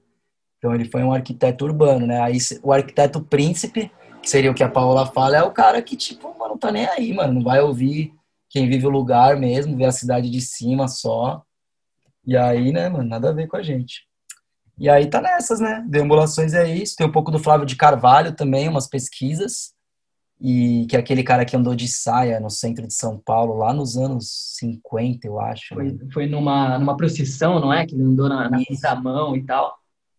Então 0.58 0.74
ele 0.74 0.84
foi 0.86 1.02
um 1.02 1.12
arquiteto 1.12 1.64
urbano, 1.64 2.06
né? 2.06 2.20
Aí 2.20 2.38
o 2.62 2.72
arquiteto 2.72 3.20
príncipe, 3.20 3.90
que 4.22 4.30
seria 4.30 4.50
o 4.50 4.54
que 4.54 4.62
a 4.62 4.68
Paola 4.68 5.06
fala, 5.06 5.36
é 5.36 5.42
o 5.42 5.52
cara 5.52 5.82
que, 5.82 5.96
tipo, 5.96 6.28
mano, 6.38 6.50
não 6.50 6.58
tá 6.58 6.72
nem 6.72 6.86
aí, 6.86 7.12
mano. 7.12 7.34
Não 7.34 7.42
vai 7.42 7.60
ouvir 7.60 8.12
quem 8.56 8.70
vive 8.70 8.86
o 8.86 8.90
lugar 8.90 9.36
mesmo, 9.36 9.76
vê 9.76 9.84
a 9.84 9.92
cidade 9.92 10.30
de 10.30 10.40
cima 10.40 10.88
só. 10.88 11.42
E 12.24 12.34
aí, 12.34 12.72
né, 12.72 12.88
mano, 12.88 13.06
nada 13.06 13.28
a 13.28 13.32
ver 13.32 13.48
com 13.48 13.58
a 13.58 13.62
gente. 13.62 14.06
E 14.78 14.88
aí 14.88 15.10
tá 15.10 15.20
nessas, 15.20 15.60
né? 15.60 15.84
Deambulações 15.86 16.54
é 16.54 16.66
isso. 16.66 16.96
Tem 16.96 17.06
um 17.06 17.12
pouco 17.12 17.30
do 17.30 17.38
Flávio 17.38 17.66
de 17.66 17.76
Carvalho 17.76 18.34
também, 18.34 18.66
umas 18.66 18.88
pesquisas. 18.88 19.74
E 20.40 20.86
que 20.88 20.96
é 20.96 20.98
aquele 20.98 21.22
cara 21.22 21.44
que 21.44 21.54
andou 21.54 21.74
de 21.74 21.86
saia 21.86 22.40
no 22.40 22.48
centro 22.48 22.86
de 22.86 22.94
São 22.94 23.18
Paulo, 23.18 23.58
lá 23.58 23.74
nos 23.74 23.98
anos 23.98 24.54
50, 24.58 25.26
eu 25.26 25.38
acho. 25.38 25.74
Foi, 25.74 25.98
foi 26.10 26.26
numa, 26.26 26.78
numa 26.78 26.96
procissão, 26.96 27.60
não 27.60 27.70
é? 27.70 27.86
Que 27.86 27.94
ele 27.94 28.04
andou 28.04 28.26
na, 28.26 28.48
na 28.48 28.94
mão 28.96 29.36
e 29.36 29.44
tal. 29.44 29.76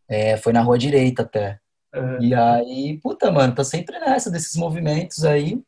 É, 0.08 0.38
foi 0.38 0.54
na 0.54 0.62
rua 0.62 0.78
direita 0.78 1.24
até. 1.24 1.60
Uhum. 1.96 2.22
E 2.22 2.36
aí, 2.36 3.00
puta, 3.02 3.32
mano, 3.32 3.56
tá 3.56 3.64
sempre 3.64 3.98
nessa 4.00 4.30
desses 4.30 4.56
movimentos 4.56 5.26
aí, 5.26 5.60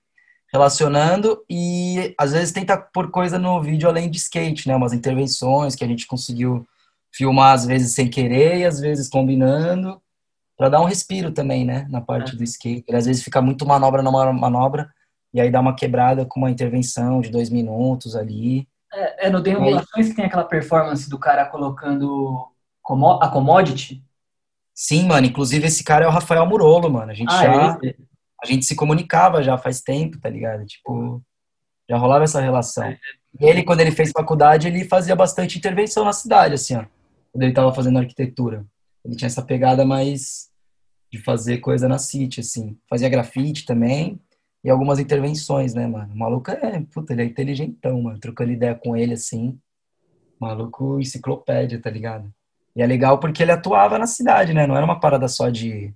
relacionando 0.51 1.43
e 1.49 2.13
às 2.17 2.31
vezes 2.31 2.51
tenta 2.51 2.77
pôr 2.77 3.11
coisa 3.11 3.37
no 3.37 3.61
vídeo 3.61 3.87
além 3.87 4.09
de 4.09 4.17
skate, 4.17 4.67
né? 4.67 4.75
Umas 4.75 4.93
intervenções 4.93 5.75
que 5.75 5.83
a 5.83 5.87
gente 5.87 6.07
conseguiu 6.07 6.65
filmar 7.11 7.53
às 7.53 7.65
vezes 7.65 7.93
sem 7.93 8.09
querer 8.09 8.57
e 8.57 8.65
às 8.65 8.79
vezes 8.79 9.09
combinando, 9.09 10.01
para 10.57 10.69
dar 10.69 10.81
um 10.81 10.85
respiro 10.85 11.31
também, 11.31 11.65
né? 11.65 11.87
Na 11.89 12.01
parte 12.01 12.33
é. 12.33 12.35
do 12.35 12.43
skate. 12.43 12.93
Às 12.93 13.05
vezes 13.05 13.23
fica 13.23 13.41
muito 13.41 13.65
manobra 13.65 14.01
na 14.01 14.11
manobra 14.11 14.89
e 15.33 15.39
aí 15.39 15.51
dá 15.51 15.59
uma 15.59 15.75
quebrada 15.75 16.25
com 16.25 16.39
uma 16.39 16.51
intervenção 16.51 17.21
de 17.21 17.29
dois 17.29 17.49
minutos 17.49 18.15
ali. 18.15 18.67
É, 18.91 19.27
é 19.27 19.29
no 19.29 19.41
Deambulações 19.41 20.09
que 20.09 20.15
tem 20.15 20.25
aquela 20.25 20.43
performance 20.43 21.09
do 21.09 21.19
cara 21.19 21.45
colocando 21.45 22.47
a 23.21 23.27
commodity 23.27 24.03
Sim, 24.81 25.07
mano. 25.07 25.27
Inclusive, 25.27 25.67
esse 25.67 25.83
cara 25.83 26.05
é 26.05 26.07
o 26.07 26.11
Rafael 26.11 26.45
Murolo, 26.45 26.89
mano. 26.89 27.11
A 27.11 27.13
gente 27.13 27.33
ah, 27.33 27.43
já. 27.43 27.79
É 27.83 27.95
a 28.43 28.45
gente 28.45 28.65
se 28.65 28.75
comunicava 28.75 29.43
já 29.43 29.57
faz 29.57 29.81
tempo, 29.81 30.19
tá 30.19 30.29
ligado? 30.29 30.65
Tipo, 30.65 31.21
já 31.89 31.97
rolava 31.97 32.23
essa 32.23 32.41
relação. 32.41 32.85
É. 32.85 32.97
E 33.39 33.45
ele, 33.45 33.63
quando 33.63 33.81
ele 33.81 33.91
fez 33.91 34.11
faculdade, 34.11 34.67
ele 34.67 34.85
fazia 34.85 35.15
bastante 35.15 35.57
intervenção 35.57 36.05
na 36.05 36.13
cidade, 36.13 36.53
assim, 36.53 36.75
ó. 36.75 36.85
Quando 37.31 37.43
ele 37.43 37.53
tava 37.53 37.73
fazendo 37.73 37.99
arquitetura. 37.99 38.65
Ele 39.03 39.15
tinha 39.15 39.27
essa 39.27 39.41
pegada 39.41 39.85
mais 39.85 40.49
de 41.11 41.19
fazer 41.19 41.57
coisa 41.57 41.87
na 41.87 41.97
city, 41.97 42.39
assim. 42.39 42.77
Fazia 42.89 43.09
grafite 43.09 43.65
também 43.65 44.19
e 44.63 44.69
algumas 44.69 44.99
intervenções, 44.99 45.73
né, 45.73 45.87
mano? 45.87 46.13
O 46.13 46.17
maluco 46.17 46.51
é, 46.51 46.81
puta, 46.91 47.13
ele 47.13 47.21
é 47.21 47.25
inteligentão, 47.25 48.01
mano. 48.01 48.19
Trocando 48.19 48.51
ideia 48.51 48.75
com 48.75 48.95
ele, 48.95 49.13
assim. 49.13 49.57
Maluco 50.39 50.99
enciclopédia, 50.99 51.81
tá 51.81 51.89
ligado? 51.89 52.31
E 52.75 52.81
é 52.81 52.85
legal 52.85 53.19
porque 53.19 53.43
ele 53.43 53.51
atuava 53.51 53.97
na 53.97 54.07
cidade, 54.07 54.53
né? 54.53 54.67
Não 54.67 54.75
era 54.75 54.85
uma 54.85 54.99
parada 54.99 55.27
só 55.27 55.49
de, 55.49 55.93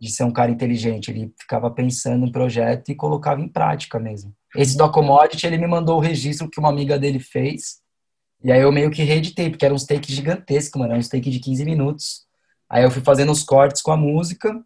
de 0.00 0.10
ser 0.10 0.24
um 0.24 0.32
cara 0.32 0.50
inteligente. 0.50 1.10
Ele 1.10 1.32
ficava 1.38 1.70
pensando 1.70 2.26
em 2.26 2.32
projeto 2.32 2.90
e 2.90 2.94
colocava 2.94 3.40
em 3.40 3.48
prática 3.48 3.98
mesmo. 3.98 4.34
Esse 4.54 4.76
do 4.76 4.84
Accommodity, 4.84 5.46
ele 5.46 5.58
me 5.58 5.66
mandou 5.66 5.96
o 5.98 6.00
registro 6.00 6.48
que 6.48 6.58
uma 6.58 6.68
amiga 6.68 6.98
dele 6.98 7.18
fez. 7.18 7.80
E 8.42 8.52
aí 8.52 8.60
eu 8.60 8.72
meio 8.72 8.90
que 8.90 9.02
reeditei, 9.02 9.50
porque 9.50 9.64
era 9.64 9.74
um 9.74 9.78
take 9.78 10.12
gigantesco, 10.12 10.78
mano. 10.78 10.92
Era 10.92 11.00
um 11.00 11.08
take 11.08 11.30
de 11.30 11.40
15 11.40 11.64
minutos. 11.64 12.26
Aí 12.68 12.84
eu 12.84 12.90
fui 12.90 13.02
fazendo 13.02 13.32
os 13.32 13.42
cortes 13.42 13.82
com 13.82 13.92
a 13.92 13.96
música. 13.96 14.62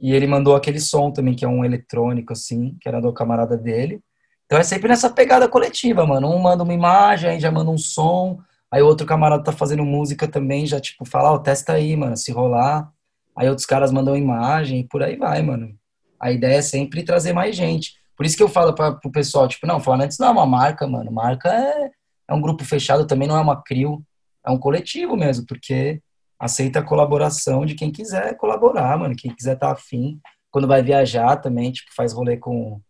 E 0.00 0.12
ele 0.12 0.26
mandou 0.26 0.56
aquele 0.56 0.80
som 0.80 1.10
também, 1.10 1.34
que 1.34 1.44
é 1.44 1.48
um 1.48 1.64
eletrônico, 1.64 2.32
assim, 2.32 2.76
que 2.80 2.88
era 2.88 3.00
do 3.00 3.12
camarada 3.12 3.56
dele. 3.56 4.02
Então 4.46 4.58
é 4.58 4.64
sempre 4.64 4.88
nessa 4.88 5.08
pegada 5.08 5.48
coletiva, 5.48 6.06
mano. 6.06 6.28
Um 6.28 6.38
manda 6.38 6.62
uma 6.62 6.74
imagem, 6.74 7.30
aí 7.30 7.40
já 7.40 7.50
manda 7.50 7.70
um 7.70 7.78
som. 7.78 8.38
Aí 8.70 8.82
outro 8.82 9.06
camarada 9.06 9.44
tá 9.44 9.52
fazendo 9.52 9.84
música 9.84 10.26
também, 10.26 10.66
já 10.66 10.80
tipo, 10.80 11.04
fala, 11.04 11.30
ó, 11.30 11.34
oh, 11.34 11.38
testa 11.38 11.74
aí, 11.74 11.96
mano, 11.96 12.16
se 12.16 12.32
rolar. 12.32 12.90
Aí 13.36 13.48
outros 13.48 13.66
caras 13.66 13.90
mandam 13.90 14.16
imagem 14.16 14.80
e 14.80 14.88
por 14.88 15.02
aí 15.02 15.16
vai, 15.16 15.42
mano. 15.42 15.74
A 16.20 16.30
ideia 16.30 16.58
é 16.58 16.62
sempre 16.62 17.02
trazer 17.02 17.32
mais 17.32 17.56
gente. 17.56 17.94
Por 18.16 18.26
isso 18.26 18.36
que 18.36 18.42
eu 18.42 18.48
falo 18.48 18.74
para 18.74 18.92
pro 18.92 19.10
pessoal, 19.10 19.48
tipo, 19.48 19.66
não, 19.66 19.80
falando 19.80 20.02
antes 20.02 20.18
não 20.18 20.28
é 20.28 20.30
uma 20.30 20.46
marca, 20.46 20.86
mano. 20.86 21.10
Marca 21.10 21.48
é, 21.48 21.90
é 22.28 22.34
um 22.34 22.40
grupo 22.40 22.64
fechado, 22.64 23.06
também 23.06 23.26
não 23.26 23.36
é 23.36 23.40
uma 23.40 23.62
crio, 23.62 24.04
é 24.46 24.50
um 24.50 24.58
coletivo 24.58 25.16
mesmo, 25.16 25.46
porque 25.46 26.00
aceita 26.38 26.80
a 26.80 26.84
colaboração 26.84 27.64
de 27.64 27.74
quem 27.74 27.90
quiser 27.90 28.36
colaborar, 28.36 28.98
mano. 28.98 29.14
Quem 29.16 29.34
quiser 29.34 29.56
tá 29.56 29.72
afim. 29.72 30.20
Quando 30.50 30.68
vai 30.68 30.82
viajar 30.82 31.36
também, 31.36 31.72
tipo, 31.72 31.94
faz 31.94 32.12
rolê 32.12 32.36
com, 32.36 32.80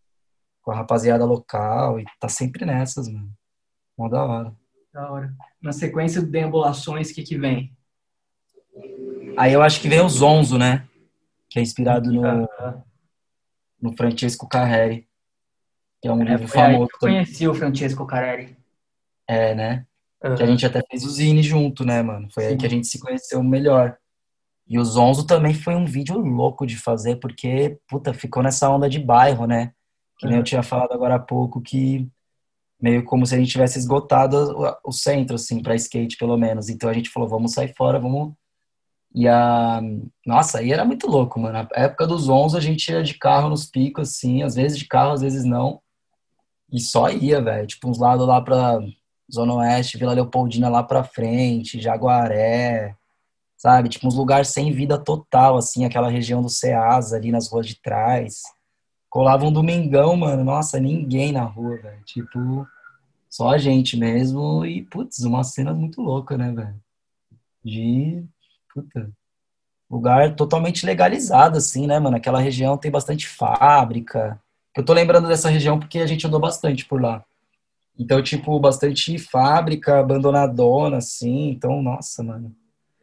com 0.63 0.71
a 0.71 0.75
rapaziada 0.75 1.25
local 1.25 2.01
e 2.01 2.05
tá 2.19 2.29
sempre 2.29 2.65
nessas, 2.65 3.09
mano. 3.09 3.31
Mó 3.97 4.09
da 4.09 4.25
hora. 4.25 4.57
Da 4.93 5.11
hora. 5.11 5.35
Na 5.61 5.73
sequência 5.73 6.21
de 6.21 6.29
deambulações, 6.29 7.11
o 7.11 7.15
que, 7.15 7.23
que 7.23 7.39
vem? 7.39 7.73
Aí 9.37 9.53
eu 9.53 9.63
acho 9.63 9.81
que 9.81 9.89
vem 9.89 10.01
o 10.01 10.09
Zonzo, 10.09 10.59
né? 10.59 10.87
Que 11.49 11.59
é 11.59 11.63
inspirado 11.63 12.13
no, 12.13 12.49
no 13.81 13.97
Francesco 13.97 14.49
Carreri. 14.49 15.07
Que 16.01 16.09
é 16.09 16.13
um 16.13 16.23
é, 16.23 16.25
livro 16.25 16.49
famoso. 16.49 16.91
eu 16.93 16.99
conheci 16.99 17.47
o 17.47 17.55
Francesco 17.55 18.07
Carreri. 18.07 18.57
É, 19.29 19.55
né? 19.55 19.87
Uhum. 20.23 20.35
Que 20.35 20.43
a 20.43 20.47
gente 20.47 20.67
até 20.67 20.83
fez 20.91 21.05
o 21.05 21.11
Zine 21.11 21.43
junto, 21.43 21.85
né, 21.85 22.03
mano? 22.03 22.29
Foi 22.33 22.45
Sim. 22.45 22.51
aí 22.51 22.57
que 22.57 22.67
a 22.67 22.71
gente 22.71 22.87
se 22.87 22.99
conheceu 22.99 23.43
melhor. 23.43 23.97
E 24.69 24.79
o 24.79 24.85
Zonzo 24.85 25.27
também 25.27 25.55
foi 25.55 25.75
um 25.75 25.85
vídeo 25.85 26.17
louco 26.19 26.67
de 26.67 26.77
fazer, 26.77 27.17
porque, 27.17 27.79
puta, 27.89 28.15
ficou 28.15 28.43
nessa 28.43 28.71
onda 28.71 28.89
de 28.89 28.99
bairro, 28.99 29.47
né? 29.47 29.73
Que 30.19 30.27
nem 30.27 30.37
uhum. 30.37 30.41
eu 30.41 30.45
tinha 30.45 30.63
falado 30.63 30.93
agora 30.93 31.17
há 31.17 31.19
pouco, 31.19 31.61
que 31.61 32.09
meio 32.81 33.05
como 33.05 33.25
se 33.25 33.35
a 33.35 33.39
gente 33.39 33.51
tivesse 33.51 33.79
esgotado 33.79 34.79
o, 34.85 34.93
centro, 34.93 35.37
assim, 35.37 35.63
para 35.63 35.77
skate, 35.77 36.17
pelo 36.17 36.37
menos. 36.37 36.69
Então 36.69 36.91
a 36.91 36.93
gente 36.93 37.11
falou, 37.11 37.29
vamos 37.29 37.53
sair 37.53 37.73
fora, 37.77 37.99
vamos. 37.99 38.35
E 39.15 39.29
a. 39.29 39.81
Nossa, 40.27 40.59
aí 40.59 40.73
era 40.73 40.85
muito 40.85 41.07
louco, 41.07 41.39
mano. 41.39 41.55
Na 41.55 41.69
época 41.75 42.07
dos 42.07 42.29
11, 42.29 42.57
a 42.57 42.61
gente 42.61 42.91
ia 42.91 43.03
de 43.03 43.15
carro 43.15 43.51
nos 43.51 43.67
picos, 43.67 44.11
assim, 44.11 44.43
às 44.43 44.55
vezes 44.55 44.79
de 44.79 44.87
carro, 44.87 45.13
às 45.13 45.21
vezes 45.21 45.45
não. 45.45 45.81
E 46.73 46.81
só 46.81 47.11
ia, 47.11 47.41
velho. 47.43 47.67
Tipo, 47.67 47.89
uns 47.89 47.99
lados 47.99 48.27
lá 48.27 48.41
pra 48.41 48.81
Zona 49.33 49.55
Oeste, 49.55 49.99
Vila 49.99 50.15
Leopoldina 50.15 50.69
lá 50.69 50.83
pra 50.83 51.05
frente, 51.05 51.81
Jaguaré, 51.81 52.97
sabe? 53.57 53.89
Tipo, 53.89 54.07
uns 54.09 54.15
lugares 54.15 54.49
sem 54.49 54.73
vida 54.73 54.99
total, 54.99 55.57
assim, 55.57 55.85
aquela 55.85 56.09
região 56.11 56.43
do 56.43 56.49
Ceasa 56.49 57.17
ali 57.17 57.31
nas 57.31 57.49
ruas 57.51 57.67
de 57.67 57.81
trás. 57.81 58.43
Colava 59.11 59.45
um 59.45 59.53
domingão, 59.53 60.17
mano. 60.17 60.43
Nossa, 60.43 60.81
ninguém 60.81 61.33
na 61.33 61.45
rua, 61.45 61.77
velho. 61.77 62.03
Tipo, 62.05 62.67
só 63.29 63.51
a 63.51 63.59
gente 63.59 63.97
mesmo. 63.97 64.65
E, 64.65 64.83
putz, 64.85 65.21
uma 65.21 65.45
cena 65.45 65.75
muito 65.75 66.01
louca, 66.01 66.37
né, 66.39 66.51
velho? 66.51 66.81
De. 67.65 68.25
Puta. 68.75 69.11
Lugar 69.91 70.35
totalmente 70.35 70.87
legalizado, 70.87 71.59
assim, 71.59 71.87
né, 71.87 71.99
mano? 71.99 72.17
Aquela 72.17 72.41
região 72.41 72.79
tem 72.79 72.91
bastante 72.91 73.29
fábrica. 73.29 74.41
Eu 74.77 74.85
tô 74.85 74.93
lembrando 74.93 75.29
dessa 75.29 75.51
região 75.51 75.79
porque 75.79 75.99
a 75.99 76.07
gente 76.07 76.27
andou 76.27 76.41
bastante 76.41 76.87
por 76.87 77.01
lá. 77.01 77.23
Então, 77.99 78.23
tipo, 78.23 78.59
bastante 78.59 79.19
fábrica 79.19 80.01
abandonadona, 80.01 80.97
assim. 80.97 81.51
Então, 81.51 81.83
nossa, 81.83 82.23
mano. 82.23 82.55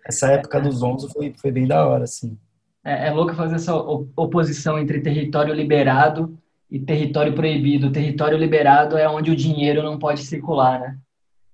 Essa 0.06 0.32
época 0.32 0.60
dos 0.60 0.82
11 0.82 1.14
foi, 1.14 1.34
foi 1.38 1.52
bem 1.52 1.68
da 1.68 1.86
hora, 1.86 2.06
assim. 2.06 2.38
É, 2.84 3.08
é 3.08 3.12
louco 3.12 3.36
fazer 3.36 3.56
essa 3.56 3.76
oposição 3.76 4.80
entre 4.80 5.02
território 5.02 5.54
liberado 5.54 6.38
e 6.72 6.80
território 6.80 7.34
proibido. 7.34 7.88
O 7.88 7.92
território 7.92 8.38
liberado 8.38 8.98
é 8.98 9.08
onde 9.08 9.30
o 9.30 9.36
dinheiro 9.36 9.84
não 9.84 10.00
pode 10.00 10.24
circular, 10.24 10.80
né? 10.80 10.98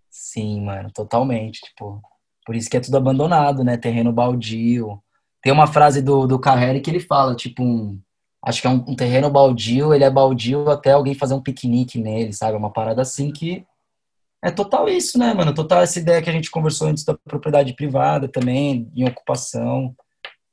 Sim, 0.10 0.62
mano, 0.62 0.90
totalmente. 0.92 1.60
Tipo, 1.60 2.02
por 2.46 2.56
isso 2.56 2.70
que 2.70 2.78
é 2.78 2.80
tudo 2.80 2.98
abandonado, 2.98 3.64
né? 3.64 3.76
Terreno 3.76 4.12
baldio. 4.14 5.02
Tem 5.42 5.52
uma 5.52 5.68
frase 5.68 6.02
do, 6.02 6.28
do 6.28 6.40
Carreri 6.40 6.80
que 6.80 6.90
ele 6.90 7.00
fala, 7.00 7.36
tipo, 7.36 7.64
um, 7.64 8.00
acho 8.44 8.62
que 8.62 8.68
é 8.68 8.70
um, 8.70 8.84
um, 8.88 8.96
terreno 8.96 9.30
baldio, 9.30 9.94
ele 9.94 10.04
é 10.04 10.10
baldio 10.10 10.70
até 10.70 10.92
alguém 10.92 11.16
fazer 11.16 11.34
um 11.34 11.42
piquenique 11.42 12.00
nele, 12.00 12.32
sabe? 12.34 12.56
Uma 12.56 12.72
parada 12.72 13.02
assim 13.02 13.32
que 13.32 13.66
é 14.44 14.52
total 14.52 14.88
isso, 14.88 15.18
né, 15.18 15.34
mano? 15.34 15.54
Total 15.54 15.82
essa 15.82 16.00
ideia 16.00 16.22
que 16.22 16.30
a 16.30 16.34
gente 16.34 16.52
conversou 16.52 16.88
antes 16.88 17.04
da 17.04 17.16
propriedade 17.16 17.74
privada 17.74 18.28
também, 18.28 18.92
em 18.96 19.08
ocupação. 19.08 19.96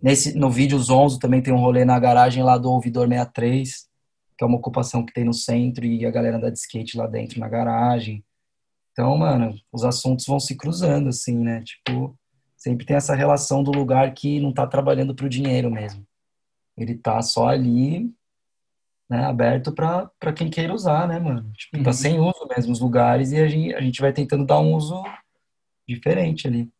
Nesse, 0.02 0.36
no 0.36 0.50
vídeo 0.50 0.78
Zonzo 0.78 1.18
também 1.18 1.42
tem 1.42 1.52
um 1.52 1.60
rolê 1.60 1.84
na 1.84 1.98
garagem 1.98 2.42
lá 2.42 2.56
do 2.56 2.70
Ouvidor 2.70 3.06
63, 3.06 3.86
que 4.36 4.44
é 4.44 4.46
uma 4.46 4.56
ocupação 4.56 5.04
que 5.04 5.12
tem 5.12 5.24
no 5.24 5.34
centro 5.34 5.84
e 5.84 6.06
a 6.06 6.10
galera 6.10 6.38
anda 6.38 6.50
de 6.50 6.58
skate 6.58 6.96
lá 6.96 7.06
dentro 7.06 7.38
na 7.38 7.48
garagem. 7.48 8.24
Então, 8.92 9.16
mano, 9.16 9.54
os 9.72 9.84
assuntos 9.84 10.26
vão 10.26 10.38
se 10.38 10.56
cruzando, 10.56 11.08
assim, 11.08 11.36
né? 11.38 11.62
Tipo, 11.62 12.16
sempre 12.56 12.86
tem 12.86 12.96
essa 12.96 13.14
relação 13.14 13.62
do 13.62 13.72
lugar 13.72 14.12
que 14.14 14.38
não 14.38 14.52
tá 14.52 14.66
trabalhando 14.66 15.14
pro 15.14 15.28
dinheiro 15.28 15.70
mesmo. 15.70 16.06
Ele 16.76 16.94
tá 16.94 17.20
só 17.22 17.48
ali, 17.48 18.12
né, 19.08 19.24
aberto 19.24 19.72
para 19.72 20.32
quem 20.34 20.48
queira 20.48 20.72
usar, 20.72 21.08
né, 21.08 21.18
mano? 21.18 21.50
Tipo, 21.52 21.72
tá 21.72 21.78
uhum. 21.78 21.84
tá 21.84 21.92
sem 21.92 22.20
uso 22.20 22.46
mesmo 22.48 22.72
os 22.72 22.80
lugares 22.80 23.32
e 23.32 23.40
a 23.40 23.48
gente, 23.48 23.74
a 23.74 23.80
gente 23.80 24.00
vai 24.00 24.12
tentando 24.12 24.46
dar 24.46 24.60
um 24.60 24.74
uso 24.74 25.02
diferente 25.88 26.46
ali. 26.46 26.70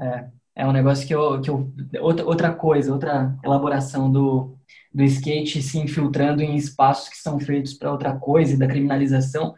É, 0.00 0.28
é 0.56 0.66
um 0.66 0.72
negócio 0.72 1.06
que 1.06 1.14
eu, 1.14 1.40
que 1.40 1.50
eu 1.50 1.72
outra, 2.00 2.24
outra 2.24 2.54
coisa, 2.54 2.92
outra 2.92 3.36
elaboração 3.44 4.10
do, 4.10 4.56
do 4.92 5.02
skate 5.04 5.62
se 5.62 5.78
infiltrando 5.78 6.42
em 6.42 6.56
espaços 6.56 7.08
que 7.08 7.16
são 7.16 7.38
feitos 7.38 7.74
para 7.74 7.92
outra 7.92 8.16
coisa 8.16 8.54
e 8.54 8.58
da 8.58 8.66
criminalização. 8.66 9.54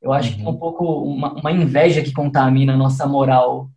Eu 0.00 0.12
acho 0.12 0.30
uhum. 0.30 0.36
que 0.36 0.42
é 0.44 0.48
um 0.48 0.56
pouco 0.56 0.84
uma, 1.02 1.34
uma, 1.34 1.52
inveja 1.52 2.02
que 2.02 2.12
contamina 2.12 2.74
a 2.74 2.76
nossa 2.76 3.06
moral 3.06 3.70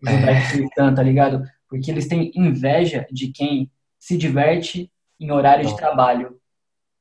judaico-cristã, 0.00 0.90
é. 0.90 0.94
tá 0.94 1.02
ligado? 1.02 1.42
porque 1.68 1.90
eles 1.90 2.06
têm 2.06 2.30
inveja 2.34 3.06
de 3.10 3.28
quem 3.28 3.70
se 3.98 4.16
diverte 4.16 4.90
em 5.18 5.30
horário 5.30 5.64
Não. 5.64 5.70
de 5.70 5.76
trabalho, 5.76 6.38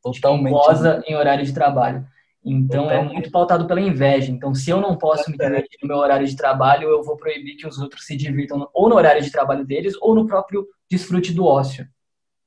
Totalmente. 0.01 0.51
goza 0.51 1.03
em 1.07 1.15
horário 1.15 1.45
de 1.45 1.53
trabalho. 1.53 2.05
Então 2.43 2.85
é 2.85 2.89
Totalmente. 2.89 3.13
muito 3.13 3.31
pautado 3.31 3.67
pela 3.67 3.81
inveja. 3.81 4.31
Então, 4.31 4.53
se 4.53 4.69
eu 4.69 4.79
não 4.79 4.97
posso 4.97 5.31
me 5.31 5.37
divertir 5.37 5.79
no 5.81 5.87
meu 5.87 5.97
horário 5.97 6.27
de 6.27 6.35
trabalho, 6.35 6.89
eu 6.89 7.03
vou 7.03 7.17
proibir 7.17 7.55
que 7.55 7.67
os 7.67 7.79
outros 7.79 8.05
se 8.05 8.15
divirtam 8.15 8.69
ou 8.73 8.87
no 8.87 8.95
horário 8.95 9.21
de 9.21 9.31
trabalho 9.31 9.65
deles 9.65 9.95
ou 9.99 10.13
no 10.13 10.27
próprio 10.27 10.67
desfrute 10.89 11.33
do 11.33 11.45
ócio. 11.45 11.87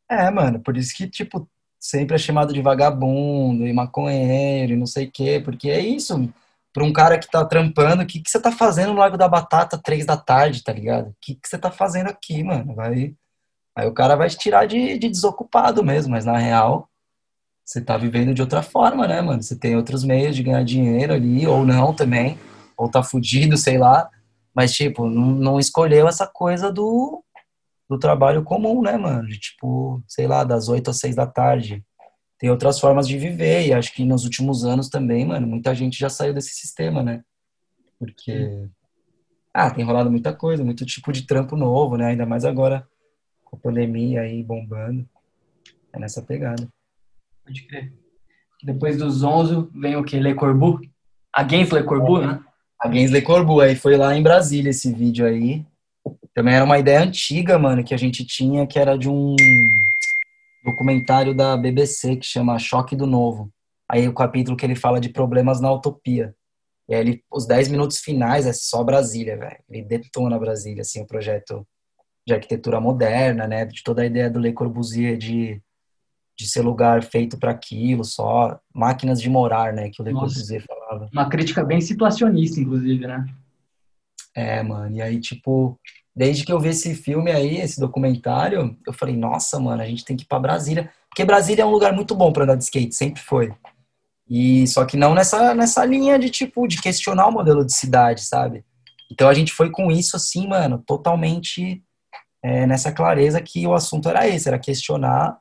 É, 0.09 0.31
mano, 0.31 0.61
por 0.61 0.77
isso 0.77 0.97
que, 0.97 1.09
tipo, 1.09 1.49
sempre 1.79 2.17
é 2.17 2.19
chamado 2.19 2.53
de 2.53 2.61
vagabundo 2.61 3.67
e 3.67 3.73
maconheiro 3.73 4.73
e 4.73 4.77
não 4.77 4.87
sei 4.87 5.07
o 5.07 5.11
quê, 5.11 5.41
porque 5.43 5.71
é 5.71 5.81
isso. 5.81 6.29
Pra 6.73 6.85
um 6.85 6.93
cara 6.93 7.19
que 7.19 7.31
tá 7.31 7.45
trampando, 7.45 8.03
o 8.03 8.07
que, 8.07 8.21
que 8.21 8.31
você 8.31 8.41
tá 8.41 8.53
fazendo 8.53 8.93
no 8.93 8.99
Lago 8.99 9.17
da 9.17 9.29
Batata 9.29 9.79
três 9.79 10.05
da 10.05 10.17
tarde, 10.17 10.63
tá 10.63 10.73
ligado? 10.73 11.09
O 11.09 11.17
que, 11.21 11.35
que 11.35 11.49
você 11.49 11.59
tá 11.59 11.71
fazendo 11.71 12.09
aqui, 12.09 12.43
mano? 12.43 12.75
Vai... 12.75 13.15
Aí 13.75 13.87
o 13.87 13.93
cara 13.93 14.17
vai 14.17 14.29
te 14.29 14.37
tirar 14.37 14.67
de, 14.67 14.99
de 14.99 15.09
desocupado 15.09 15.85
mesmo, 15.85 16.13
mas 16.13 16.25
na 16.25 16.37
real, 16.37 16.89
você 17.65 17.81
tá 17.81 17.97
vivendo 17.97 18.35
de 18.35 18.43
outra 18.43 18.63
forma, 18.63 19.07
né, 19.07 19.21
mano? 19.21 19.43
Você 19.43 19.57
tem 19.57 19.77
outros 19.77 20.03
meios 20.03 20.35
de 20.35 20.43
ganhar 20.43 20.65
dinheiro 20.65 21.15
ali, 21.15 21.47
ou 21.47 21.65
não 21.65 21.95
também, 21.95 22.39
ou 22.77 22.91
tá 22.91 23.03
fudido, 23.03 23.57
sei 23.57 23.79
lá. 23.79 24.11
Mas, 24.55 24.73
tipo, 24.73 25.09
não, 25.09 25.27
não 25.27 25.61
escolheu 25.61 26.09
essa 26.09 26.27
coisa 26.27 26.73
do, 26.73 27.23
do 27.89 27.99
trabalho 27.99 28.43
comum, 28.43 28.83
né, 28.83 28.97
mano? 28.97 29.27
De 29.27 29.39
tipo, 29.39 30.03
sei 30.07 30.27
lá, 30.27 30.45
das 30.45 30.69
8 30.69 30.91
às 30.91 30.99
6 30.99 31.17
da 31.17 31.27
tarde. 31.27 31.85
Tem 32.39 32.51
outras 32.51 32.79
formas 32.79 33.09
de 33.09 33.19
viver, 33.19 33.67
e 33.67 33.73
acho 33.73 33.93
que 33.93 34.05
nos 34.05 34.25
últimos 34.25 34.65
anos 34.65 34.89
também, 34.89 35.27
mano, 35.27 35.47
muita 35.47 35.75
gente 35.75 35.99
já 35.99 36.09
saiu 36.09 36.33
desse 36.33 36.51
sistema, 36.51 37.03
né? 37.03 37.23
Porque. 37.99 38.69
Ah, 39.53 39.71
tem 39.71 39.85
rolado 39.85 40.11
muita 40.11 40.33
coisa, 40.33 40.65
muito 40.65 40.87
tipo 40.87 41.11
de 41.13 41.27
trampo 41.27 41.57
novo, 41.57 41.97
né? 41.97 42.07
Ainda 42.07 42.27
mais 42.27 42.45
agora 42.45 42.87
com 43.45 43.57
a 43.57 43.59
pandemia 43.59 44.21
aí 44.21 44.45
bombando. 44.45 45.09
É 45.93 45.99
nessa 45.99 46.23
pegada. 46.23 46.69
Pode 47.45 47.67
crer. 47.67 47.93
Depois 48.63 48.99
do 48.99 49.11
Zonzo 49.11 49.71
vem 49.75 49.97
o 49.97 50.05
que? 50.05 50.21
Le 50.21 50.35
Corbu? 50.35 50.81
Against 51.33 51.73
Le 51.73 51.83
Corbu, 51.83 52.21
né? 52.21 52.41
A 52.81 52.93
Gensley 52.93 53.23
Corbu, 53.23 53.61
aí 53.61 53.75
foi 53.75 53.97
lá 53.97 54.17
em 54.17 54.23
Brasília 54.23 54.71
esse 54.71 54.93
vídeo 54.93 55.27
aí. 55.27 55.67
Também 56.39 56.55
era 56.55 56.65
uma 56.65 56.79
ideia 56.79 57.01
antiga, 57.01 57.59
mano, 57.59 57.83
que 57.83 57.93
a 57.93 57.97
gente 57.97 58.25
tinha, 58.25 58.65
que 58.65 58.79
era 58.79 58.97
de 58.97 59.11
um 59.11 59.35
documentário 60.65 61.35
da 61.35 61.57
BBC 61.57 62.15
que 62.15 62.25
chama 62.25 62.61
Choque 62.61 62.95
do 62.95 63.09
Novo. 63.09 63.53
Aí 63.91 64.07
o 64.07 64.15
capítulo 64.15 64.57
que 64.57 64.65
ele 64.65 64.77
fala 64.77 65.01
de 65.01 65.09
problemas 65.09 65.61
na 65.61 65.73
utopia. 65.73 66.33
E 66.89 66.95
aí 66.95 67.01
ele, 67.01 67.25
os 67.29 67.45
10 67.45 67.67
minutos 67.67 67.99
finais 67.99 68.47
é 68.47 68.53
só 68.53 68.85
Brasília, 68.85 69.37
velho. 69.37 69.59
Ele 69.69 69.83
detona 69.83 70.39
Brasília, 70.39 70.83
assim, 70.83 71.03
o 71.03 71.07
projeto 71.09 71.67
de 72.25 72.33
arquitetura 72.33 72.81
moderna, 72.81 73.49
né? 73.49 73.65
De 73.65 73.83
toda 73.83 74.03
a 74.03 74.07
ideia 74.07 74.31
do 74.31 74.39
Le 74.39 74.53
Corbusier 74.53 75.19
de, 75.19 75.61
de 76.39 76.49
ser 76.49 76.61
lugar 76.61 77.03
feito 77.03 77.37
para 77.37 77.51
aquilo, 77.51 78.05
só 78.05 78.61
máquinas 78.73 79.21
de 79.21 79.29
morar, 79.29 79.73
né? 79.73 79.91
Que 79.91 80.01
o 80.01 80.05
Le 80.05 80.13
Nossa. 80.13 80.27
Corbusier 80.27 80.65
falava. 80.65 81.11
Uma 81.13 81.29
crítica 81.29 81.65
bem 81.65 81.81
situacionista, 81.81 82.61
inclusive, 82.61 83.09
né? 83.09 83.27
É, 84.37 84.63
mano, 84.63 84.95
e 84.95 85.03
aí, 85.03 85.19
tipo, 85.19 85.77
desde 86.19 86.45
que 86.45 86.53
eu 86.53 86.59
vi 86.59 86.71
esse 86.71 86.97
filme 86.97 87.31
aí, 87.31 87.61
esse 87.61 87.79
documentário, 87.79 88.77
eu 88.85 88.93
falei, 88.93 89.17
nossa, 89.17 89.61
mano, 89.61 89.81
a 89.81 89.87
gente 89.87 90.05
tem 90.05 90.17
que 90.17 90.25
ir 90.25 90.27
pra 90.27 90.41
Brasília. 90.41 90.91
Porque 91.09 91.25
Brasília 91.25 91.63
é 91.63 91.65
um 91.65 91.71
lugar 91.71 91.93
muito 91.93 92.13
bom 92.13 92.33
pra 92.33 92.43
andar 92.43 92.57
de 92.57 92.65
skate, 92.65 92.93
sempre 92.93 93.23
foi. 93.23 93.55
E 94.29 94.67
só 94.67 94.85
que 94.85 94.97
não 94.97 95.15
nessa, 95.15 95.55
nessa 95.55 95.85
linha 95.85 96.19
de, 96.19 96.29
tipo, 96.29 96.67
de 96.67 96.83
questionar 96.83 97.29
o 97.29 97.33
modelo 97.33 97.65
de 97.65 97.73
cidade, 97.73 98.23
sabe? 98.23 98.65
Então 99.09 99.29
a 99.29 99.33
gente 99.33 99.53
foi 99.53 99.71
com 99.71 99.93
isso, 99.93 100.17
assim, 100.17 100.49
mano, 100.49 100.83
totalmente 100.85 101.81
é, 102.43 102.67
nessa 102.67 102.91
clareza 102.91 103.41
que 103.41 103.65
o 103.65 103.73
assunto 103.73 104.09
era 104.09 104.27
esse, 104.27 104.49
era 104.49 104.59
questionar 104.59 105.39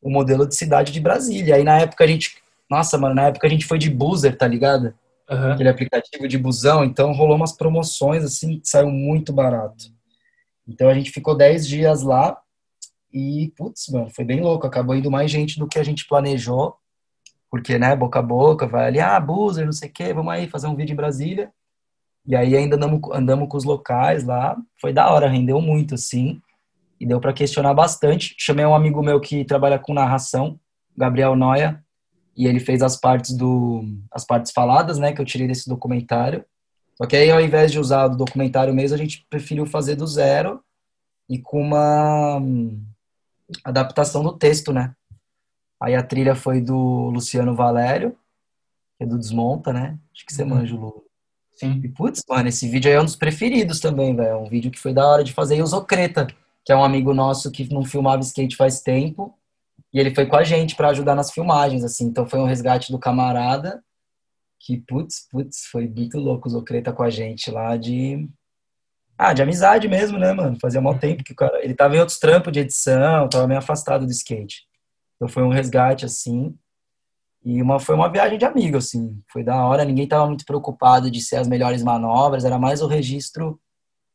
o 0.00 0.10
modelo 0.10 0.48
de 0.48 0.56
cidade 0.56 0.90
de 0.90 1.00
Brasília. 1.00 1.56
Aí 1.56 1.62
na 1.62 1.80
época 1.80 2.04
a 2.04 2.06
gente, 2.06 2.38
nossa, 2.70 2.96
mano, 2.96 3.14
na 3.14 3.26
época 3.26 3.46
a 3.46 3.50
gente 3.50 3.66
foi 3.66 3.78
de 3.78 3.90
buzzer, 3.90 4.38
tá 4.38 4.48
ligado? 4.48 4.94
Aham. 5.30 5.52
aquele 5.52 5.68
aplicativo 5.68 6.26
de 6.26 6.38
busão, 6.38 6.82
então 6.82 7.12
rolou 7.12 7.36
umas 7.36 7.52
promoções 7.52 8.24
assim, 8.24 8.60
que 8.60 8.66
saiu 8.66 8.88
muito 8.88 9.30
barato. 9.30 9.97
Então 10.68 10.88
a 10.88 10.94
gente 10.94 11.10
ficou 11.10 11.34
10 11.34 11.66
dias 11.66 12.02
lá 12.02 12.38
e, 13.12 13.52
putz, 13.56 13.88
mano, 13.88 14.10
foi 14.14 14.24
bem 14.24 14.40
louco. 14.40 14.66
Acabou 14.66 14.94
indo 14.94 15.10
mais 15.10 15.30
gente 15.30 15.58
do 15.58 15.66
que 15.66 15.78
a 15.78 15.82
gente 15.82 16.06
planejou, 16.06 16.76
porque, 17.50 17.78
né, 17.78 17.96
boca 17.96 18.18
a 18.18 18.22
boca, 18.22 18.66
vai 18.66 18.86
ali, 18.86 19.00
ah, 19.00 19.18
buzzer, 19.18 19.64
não 19.64 19.72
sei 19.72 19.88
o 19.88 19.92
quê, 19.92 20.12
vamos 20.12 20.32
aí 20.32 20.46
fazer 20.46 20.66
um 20.66 20.76
vídeo 20.76 20.92
em 20.92 20.96
Brasília. 20.96 21.50
E 22.26 22.36
aí 22.36 22.54
ainda 22.54 22.76
andamos, 22.76 23.00
andamos 23.10 23.48
com 23.48 23.56
os 23.56 23.64
locais 23.64 24.22
lá, 24.24 24.54
foi 24.78 24.92
da 24.92 25.10
hora, 25.10 25.28
rendeu 25.28 25.62
muito, 25.62 25.94
assim, 25.94 26.42
e 27.00 27.06
deu 27.06 27.18
para 27.18 27.32
questionar 27.32 27.72
bastante. 27.72 28.34
Chamei 28.38 28.66
um 28.66 28.74
amigo 28.74 29.02
meu 29.02 29.18
que 29.18 29.46
trabalha 29.46 29.78
com 29.78 29.94
narração, 29.94 30.60
Gabriel 30.94 31.34
Noia, 31.34 31.82
e 32.36 32.46
ele 32.46 32.60
fez 32.60 32.82
as 32.82 33.00
partes 33.00 33.34
do 33.34 33.82
as 34.12 34.24
partes 34.24 34.52
faladas, 34.52 34.98
né, 34.98 35.12
que 35.12 35.20
eu 35.20 35.24
tirei 35.24 35.46
desse 35.46 35.68
documentário. 35.68 36.44
Só 36.98 37.06
que 37.06 37.14
aí 37.14 37.30
ao 37.30 37.40
invés 37.40 37.70
de 37.70 37.78
usar 37.78 38.08
do 38.08 38.16
documentário 38.16 38.74
mesmo, 38.74 38.96
a 38.96 38.98
gente 38.98 39.24
preferiu 39.30 39.64
fazer 39.64 39.94
do 39.94 40.04
zero 40.06 40.60
e 41.30 41.38
com 41.38 41.60
uma 41.62 42.38
hum, 42.38 42.82
adaptação 43.64 44.24
do 44.24 44.32
texto, 44.32 44.72
né? 44.72 44.92
Aí 45.80 45.94
a 45.94 46.02
trilha 46.02 46.34
foi 46.34 46.60
do 46.60 47.08
Luciano 47.10 47.54
Valério, 47.54 48.16
que 48.96 49.04
é 49.04 49.06
do 49.06 49.16
Desmonta, 49.16 49.72
né? 49.72 49.96
Acho 50.12 50.26
que 50.26 50.34
você 50.34 50.42
Uhum. 50.42 50.48
manja 50.48 50.74
o 50.74 50.80
Lu. 50.80 51.04
Sim. 51.52 51.80
E 51.84 51.88
putz, 51.88 52.24
mano, 52.28 52.48
esse 52.48 52.68
vídeo 52.68 52.90
aí 52.90 52.96
é 52.96 53.00
um 53.00 53.04
dos 53.04 53.14
preferidos 53.16 53.78
também, 53.78 54.14
velho. 54.14 54.28
É 54.28 54.36
um 54.36 54.48
vídeo 54.48 54.70
que 54.70 54.78
foi 54.78 54.92
da 54.92 55.06
hora 55.06 55.22
de 55.22 55.32
fazer. 55.32 55.56
E 55.56 55.62
o 55.62 55.66
Zocreta, 55.66 56.26
que 56.64 56.72
é 56.72 56.76
um 56.76 56.82
amigo 56.84 57.14
nosso 57.14 57.50
que 57.52 57.72
não 57.72 57.84
filmava 57.84 58.22
skate 58.22 58.56
faz 58.56 58.80
tempo, 58.80 59.34
e 59.92 60.00
ele 60.00 60.12
foi 60.14 60.26
com 60.26 60.36
a 60.36 60.42
gente 60.42 60.74
pra 60.74 60.88
ajudar 60.88 61.14
nas 61.14 61.30
filmagens, 61.30 61.84
assim. 61.84 62.06
Então 62.06 62.26
foi 62.26 62.40
um 62.40 62.44
resgate 62.44 62.90
do 62.90 62.98
camarada, 62.98 63.82
que 64.60 64.78
putz, 64.86 65.26
putz, 65.30 65.66
foi 65.70 65.88
muito 65.88 66.18
louco 66.18 66.48
o 66.48 66.50
Zocreta 66.50 66.92
com 66.92 67.02
a 67.02 67.10
gente 67.10 67.50
lá 67.50 67.76
de. 67.76 68.28
Ah, 69.16 69.32
de 69.32 69.42
amizade 69.42 69.88
mesmo, 69.88 70.18
né, 70.18 70.32
mano? 70.32 70.56
Fazia 70.60 70.80
mal 70.80 70.98
tempo 70.98 71.24
que 71.24 71.32
o 71.32 71.36
cara. 71.36 71.64
Ele 71.64 71.74
tava 71.74 71.96
em 71.96 72.00
outros 72.00 72.18
trampos 72.18 72.52
de 72.52 72.60
edição, 72.60 73.28
tava 73.28 73.46
meio 73.48 73.58
afastado 73.58 74.06
do 74.06 74.12
skate. 74.12 74.66
Então 75.16 75.28
foi 75.28 75.42
um 75.42 75.50
resgate, 75.50 76.04
assim. 76.04 76.56
E 77.44 77.62
uma, 77.62 77.80
foi 77.80 77.94
uma 77.94 78.10
viagem 78.10 78.38
de 78.38 78.44
amigo, 78.44 78.76
assim. 78.76 79.20
Foi 79.32 79.42
da 79.42 79.64
hora, 79.66 79.84
ninguém 79.84 80.06
tava 80.06 80.26
muito 80.26 80.44
preocupado 80.44 81.10
de 81.10 81.20
ser 81.20 81.36
as 81.36 81.48
melhores 81.48 81.82
manobras, 81.82 82.44
era 82.44 82.58
mais 82.58 82.82
o 82.82 82.86
registro 82.86 83.60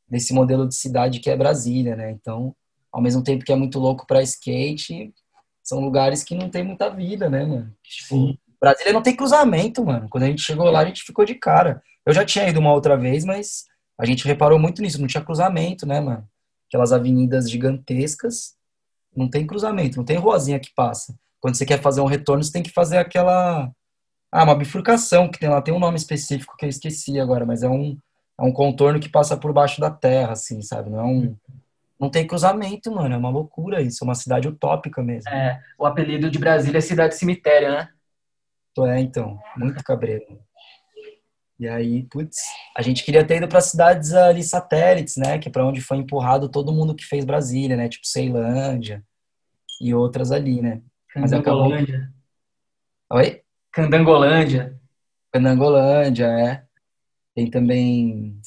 desse 0.07 0.33
modelo 0.33 0.67
de 0.67 0.75
cidade 0.75 1.19
que 1.19 1.29
é 1.29 1.35
Brasília, 1.35 1.95
né? 1.95 2.11
Então, 2.11 2.55
ao 2.91 3.01
mesmo 3.01 3.23
tempo 3.23 3.43
que 3.43 3.51
é 3.51 3.55
muito 3.55 3.79
louco 3.79 4.05
pra 4.05 4.21
skate, 4.21 5.13
são 5.63 5.79
lugares 5.79 6.23
que 6.23 6.35
não 6.35 6.49
tem 6.49 6.63
muita 6.63 6.89
vida, 6.89 7.29
né, 7.29 7.45
mano? 7.45 7.75
Tipo, 7.83 8.15
Sim. 8.15 8.37
Brasília 8.63 8.93
não 8.93 9.01
tem 9.01 9.13
cruzamento, 9.13 9.83
mano. 9.83 10.07
Quando 10.09 10.23
a 10.23 10.27
gente 10.27 10.41
chegou 10.41 10.71
lá, 10.71 10.79
a 10.79 10.85
gente 10.85 11.03
ficou 11.03 11.25
de 11.25 11.35
cara. 11.35 11.83
Eu 12.05 12.13
já 12.13 12.23
tinha 12.23 12.47
ido 12.47 12.61
uma 12.61 12.71
outra 12.71 12.95
vez, 12.95 13.25
mas 13.25 13.65
a 13.99 14.05
gente 14.05 14.25
reparou 14.25 14.57
muito 14.57 14.81
nisso. 14.81 15.01
Não 15.01 15.07
tinha 15.07 15.21
cruzamento, 15.21 15.85
né, 15.85 15.99
mano? 15.99 16.25
Aquelas 16.69 16.93
avenidas 16.93 17.51
gigantescas, 17.51 18.55
não 19.13 19.29
tem 19.29 19.45
cruzamento, 19.45 19.97
não 19.97 20.05
tem 20.05 20.15
ruazinha 20.15 20.61
que 20.61 20.71
passa. 20.73 21.13
Quando 21.41 21.55
você 21.55 21.65
quer 21.65 21.81
fazer 21.81 21.99
um 21.99 22.05
retorno, 22.05 22.41
você 22.41 22.53
tem 22.53 22.63
que 22.63 22.71
fazer 22.71 22.99
aquela. 22.99 23.69
Ah, 24.31 24.43
uma 24.45 24.55
bifurcação 24.55 25.29
que 25.29 25.37
tem 25.37 25.49
lá. 25.49 25.61
Tem 25.61 25.73
um 25.73 25.79
nome 25.79 25.97
específico 25.97 26.55
que 26.57 26.63
eu 26.63 26.69
esqueci 26.69 27.19
agora, 27.19 27.45
mas 27.45 27.63
é 27.63 27.69
um, 27.69 27.97
é 28.39 28.43
um 28.43 28.53
contorno 28.53 28.97
que 28.97 29.09
passa 29.09 29.35
por 29.35 29.51
baixo 29.51 29.81
da 29.81 29.91
terra, 29.91 30.31
assim, 30.31 30.61
sabe? 30.61 30.89
Não 30.89 30.99
é 31.01 31.03
um. 31.03 31.35
Não 31.99 32.09
tem 32.09 32.25
cruzamento, 32.25 32.89
mano. 32.89 33.13
É 33.13 33.17
uma 33.17 33.29
loucura 33.29 33.81
isso. 33.81 34.05
É 34.05 34.07
uma 34.07 34.15
cidade 34.15 34.47
utópica 34.47 35.03
mesmo. 35.03 35.29
É, 35.29 35.61
o 35.77 35.85
apelido 35.85 36.31
de 36.31 36.39
Brasília 36.39 36.77
é 36.77 36.81
cidade 36.81 37.15
cemitério, 37.15 37.69
né? 37.69 37.89
É, 38.79 38.99
então, 38.99 39.39
muito 39.55 39.83
cabreiro. 39.83 40.25
E 41.59 41.67
aí, 41.67 42.03
putz, 42.09 42.37
a 42.75 42.81
gente 42.81 43.03
queria 43.03 43.23
ter 43.25 43.37
ido 43.37 43.47
para 43.47 43.61
cidades 43.61 44.13
ali 44.13 44.43
satélites, 44.43 45.15
né? 45.17 45.37
Que 45.37 45.47
é 45.47 45.51
para 45.51 45.65
onde 45.65 45.79
foi 45.81 45.97
empurrado 45.97 46.49
todo 46.49 46.73
mundo 46.73 46.95
que 46.95 47.05
fez 47.05 47.23
Brasília, 47.23 47.77
né? 47.77 47.87
Tipo 47.87 48.07
Ceilândia 48.07 49.03
e 49.79 49.93
outras 49.93 50.31
ali, 50.31 50.61
né? 50.61 50.81
Mas 51.15 51.31
acabou- 51.31 51.69
Candangolândia. 51.69 52.13
Oi? 53.11 53.41
Candangolândia. 53.71 54.79
Penangolândia, 55.31 56.25
é. 56.25 56.63
Tem 57.35 57.49
também 57.49 58.39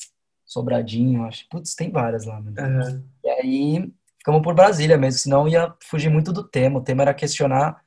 Sobradinho, 0.45 1.25
acho. 1.25 1.47
Putz, 1.49 1.75
tem 1.75 1.91
várias 1.91 2.25
lá, 2.25 2.41
mano. 2.41 2.55
Aham. 2.59 3.05
E 3.25 3.29
aí, 3.29 3.93
ficamos 4.19 4.43
por 4.43 4.55
Brasília 4.55 4.99
mesmo, 4.99 5.19
senão 5.21 5.49
ia 5.49 5.73
fugir 5.83 6.09
muito 6.11 6.33
do 6.33 6.43
tema. 6.43 6.79
O 6.79 6.83
tema 6.83 7.03
era 7.03 7.15
questionar 7.15 7.81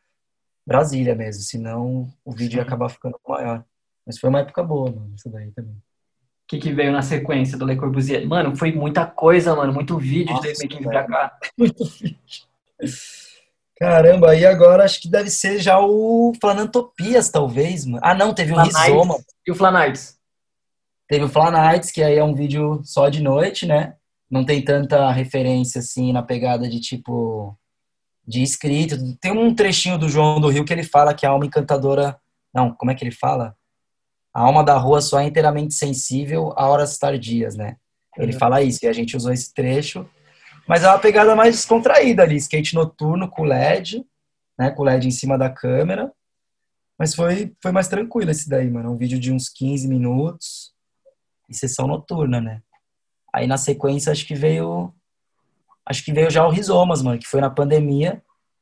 Brasília 0.70 1.16
mesmo, 1.16 1.42
senão 1.44 2.08
o 2.24 2.32
vídeo 2.32 2.58
ia 2.58 2.64
acabar 2.64 2.90
ficando 2.90 3.20
maior. 3.28 3.64
Mas 4.06 4.18
foi 4.18 4.30
uma 4.30 4.40
época 4.40 4.64
boa, 4.64 4.92
mano, 4.92 5.14
isso 5.16 5.30
daí 5.30 5.52
também. 5.52 5.74
O 5.74 6.48
que, 6.48 6.60
que 6.60 6.72
veio 6.72 6.92
na 6.92 7.02
sequência 7.02 7.58
do 7.58 7.66
Le 7.66 7.76
Corbusier? 7.76 8.28
Mano, 8.28 8.56
foi 8.56 8.72
muita 8.72 9.06
coisa, 9.06 9.56
mano. 9.56 9.74
Muito 9.74 9.98
vídeo 9.98 10.34
Nossa, 10.34 10.48
de 10.48 10.54
2015 10.54 10.84
pra 10.84 11.04
cá. 11.08 11.38
Muito 11.58 11.86
vídeo. 11.86 12.18
Caramba, 13.78 14.32
aí 14.32 14.46
agora 14.46 14.84
acho 14.84 15.02
que 15.02 15.10
deve 15.10 15.30
ser 15.30 15.60
já 15.60 15.80
o 15.80 16.34
Flanantopias, 16.42 17.30
talvez, 17.30 17.86
mano. 17.86 18.02
Ah, 18.04 18.16
não, 18.16 18.34
teve 18.34 18.52
o 18.52 18.56
Flanites. 18.56 18.82
Rizoma. 18.82 19.16
E 19.46 19.52
o 19.52 19.56
Flanarts? 19.56 20.20
Teve 21.08 21.26
o 21.26 21.30
Flanites, 21.30 21.92
que 21.92 22.04
aí 22.04 22.18
é 22.18 22.24
um 22.24 22.34
vídeo 22.34 22.82
só 22.84 23.10
de 23.10 23.22
noite, 23.22 23.66
né? 23.66 23.96
não 24.30 24.46
tem 24.46 24.64
tanta 24.64 25.12
referência 25.12 25.80
assim 25.80 26.14
na 26.14 26.22
pegada 26.22 26.70
de 26.70 26.80
tipo 26.80 27.58
de 28.30 28.44
escrito. 28.44 28.96
Tem 29.20 29.32
um 29.32 29.56
trechinho 29.56 29.98
do 29.98 30.08
João 30.08 30.40
do 30.40 30.50
Rio 30.50 30.64
que 30.64 30.72
ele 30.72 30.84
fala 30.84 31.16
que 31.16 31.26
a 31.26 31.32
alma 31.32 31.48
encantadora, 31.48 32.16
não, 32.54 32.72
como 32.76 32.92
é 32.92 32.96
que 32.96 33.04
ele 33.04 33.12
fala? 33.12 33.58
A 34.32 34.42
alma 34.42 34.64
da 34.64 34.78
rua 34.78 35.02
só 35.02 35.20
é 35.20 35.26
inteiramente 35.26 35.74
sensível 35.74 36.54
a 36.56 36.68
horas 36.68 37.00
tardias, 37.00 37.56
né? 37.56 37.78
Ele 38.16 38.32
fala 38.32 38.62
isso, 38.62 38.86
e 38.86 38.88
a 38.88 38.94
gente 38.94 39.18
usou 39.18 39.34
esse 39.34 39.52
trecho, 39.52 40.08
mas 40.68 40.84
é 40.84 40.88
uma 40.88 41.00
pegada 41.00 41.36
mais 41.36 41.56
descontraída 41.56 42.22
ali, 42.22 42.36
skate 42.36 42.76
noturno 42.76 43.28
com 43.28 43.44
LED, 43.44 44.06
né, 44.58 44.70
com 44.70 44.84
LED 44.84 45.08
em 45.08 45.12
cima 45.12 45.38
da 45.38 45.50
câmera. 45.50 46.12
Mas 46.98 47.16
foi 47.16 47.56
foi 47.64 47.72
mais 47.72 47.88
tranquilo 47.88 48.30
esse 48.30 48.48
daí, 48.48 48.70
mano, 48.70 48.92
um 48.92 48.98
vídeo 48.98 49.20
de 49.20 49.32
uns 49.32 49.50
15 49.50 49.88
minutos 49.88 50.74
e 51.50 51.56
sessão 51.56 51.88
noturna, 51.88 52.40
né? 52.40 52.62
Aí 53.34 53.48
na 53.48 53.58
sequência 53.58 54.12
acho 54.12 54.28
que 54.28 54.36
veio 54.36 54.94
acho 55.90 56.06
que 56.06 56.14
veio 56.14 56.30
já 56.30 56.46
o 56.46 56.52
Rizomas, 56.52 57.02
mano, 57.02 57.20
que 57.20 57.28
foi 57.28 57.42
na 57.42 57.50
pandemia. 57.50 58.22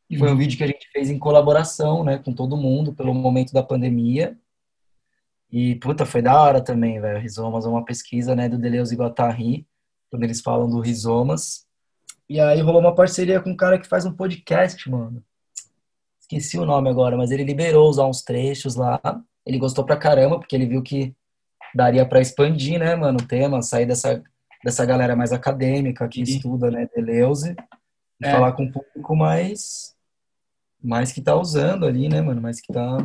E 0.10 0.18
foi 0.18 0.30
um 0.30 0.32
uhum. 0.32 0.38
vídeo 0.38 0.58
que 0.58 0.64
a 0.64 0.68
gente 0.68 0.90
fez 0.94 1.10
em 1.10 1.20
colaboração, 1.20 2.02
né, 2.02 2.18
com 2.18 2.34
todo 2.34 2.56
mundo, 2.56 2.94
pelo 2.94 3.14
momento 3.14 3.52
da 3.52 3.62
pandemia. 3.62 4.38
E, 5.52 5.76
puta, 5.76 6.06
foi 6.06 6.22
da 6.22 6.42
hora 6.42 6.62
também, 6.62 7.02
velho. 7.02 7.20
Rizomas 7.20 7.66
é 7.66 7.68
uma 7.68 7.84
pesquisa, 7.84 8.34
né, 8.34 8.48
do 8.48 8.58
Deleuze 8.58 8.96
e 8.96 8.98
Guattari, 8.98 9.68
quando 10.10 10.24
eles 10.24 10.40
falam 10.40 10.70
do 10.70 10.80
Rizomas. 10.80 11.68
E 12.30 12.40
aí 12.40 12.62
rolou 12.62 12.80
uma 12.80 12.96
parceria 12.96 13.42
com 13.42 13.50
um 13.50 13.56
cara 13.56 13.78
que 13.78 13.88
faz 13.88 14.06
um 14.06 14.14
podcast, 14.14 14.90
mano. 14.90 15.22
Esqueci 16.22 16.58
o 16.58 16.66
nome 16.66 16.90
agora, 16.90 17.18
mas 17.18 17.32
ele 17.32 17.44
liberou 17.44 17.90
usar 17.90 18.06
uns 18.06 18.22
trechos 18.22 18.76
lá. 18.76 19.02
Ele 19.46 19.58
gostou 19.58 19.86
pra 19.86 19.98
caramba, 19.98 20.40
porque 20.40 20.56
ele 20.56 20.66
viu 20.66 20.82
que 20.82 21.14
daria 21.76 22.06
para 22.06 22.22
expandir, 22.22 22.80
né, 22.80 22.96
mano, 22.96 23.20
o 23.22 23.28
tema, 23.28 23.62
sair 23.62 23.86
dessa 23.86 24.24
dessa 24.68 24.86
galera 24.86 25.16
mais 25.16 25.32
acadêmica 25.32 26.06
que 26.10 26.22
estuda, 26.22 26.70
né, 26.70 26.90
Deleuze, 26.94 27.56
e 28.22 28.28
é. 28.28 28.32
falar 28.32 28.52
com 28.52 28.64
um 28.64 28.72
público 28.72 29.16
mais, 29.16 29.96
mais 30.84 31.14
que 31.14 31.22
tá 31.22 31.38
usando 31.38 31.86
ali, 31.86 32.10
né, 32.10 32.20
mano, 32.20 32.42
mais 32.42 32.60
que 32.60 32.74
tá 32.74 32.98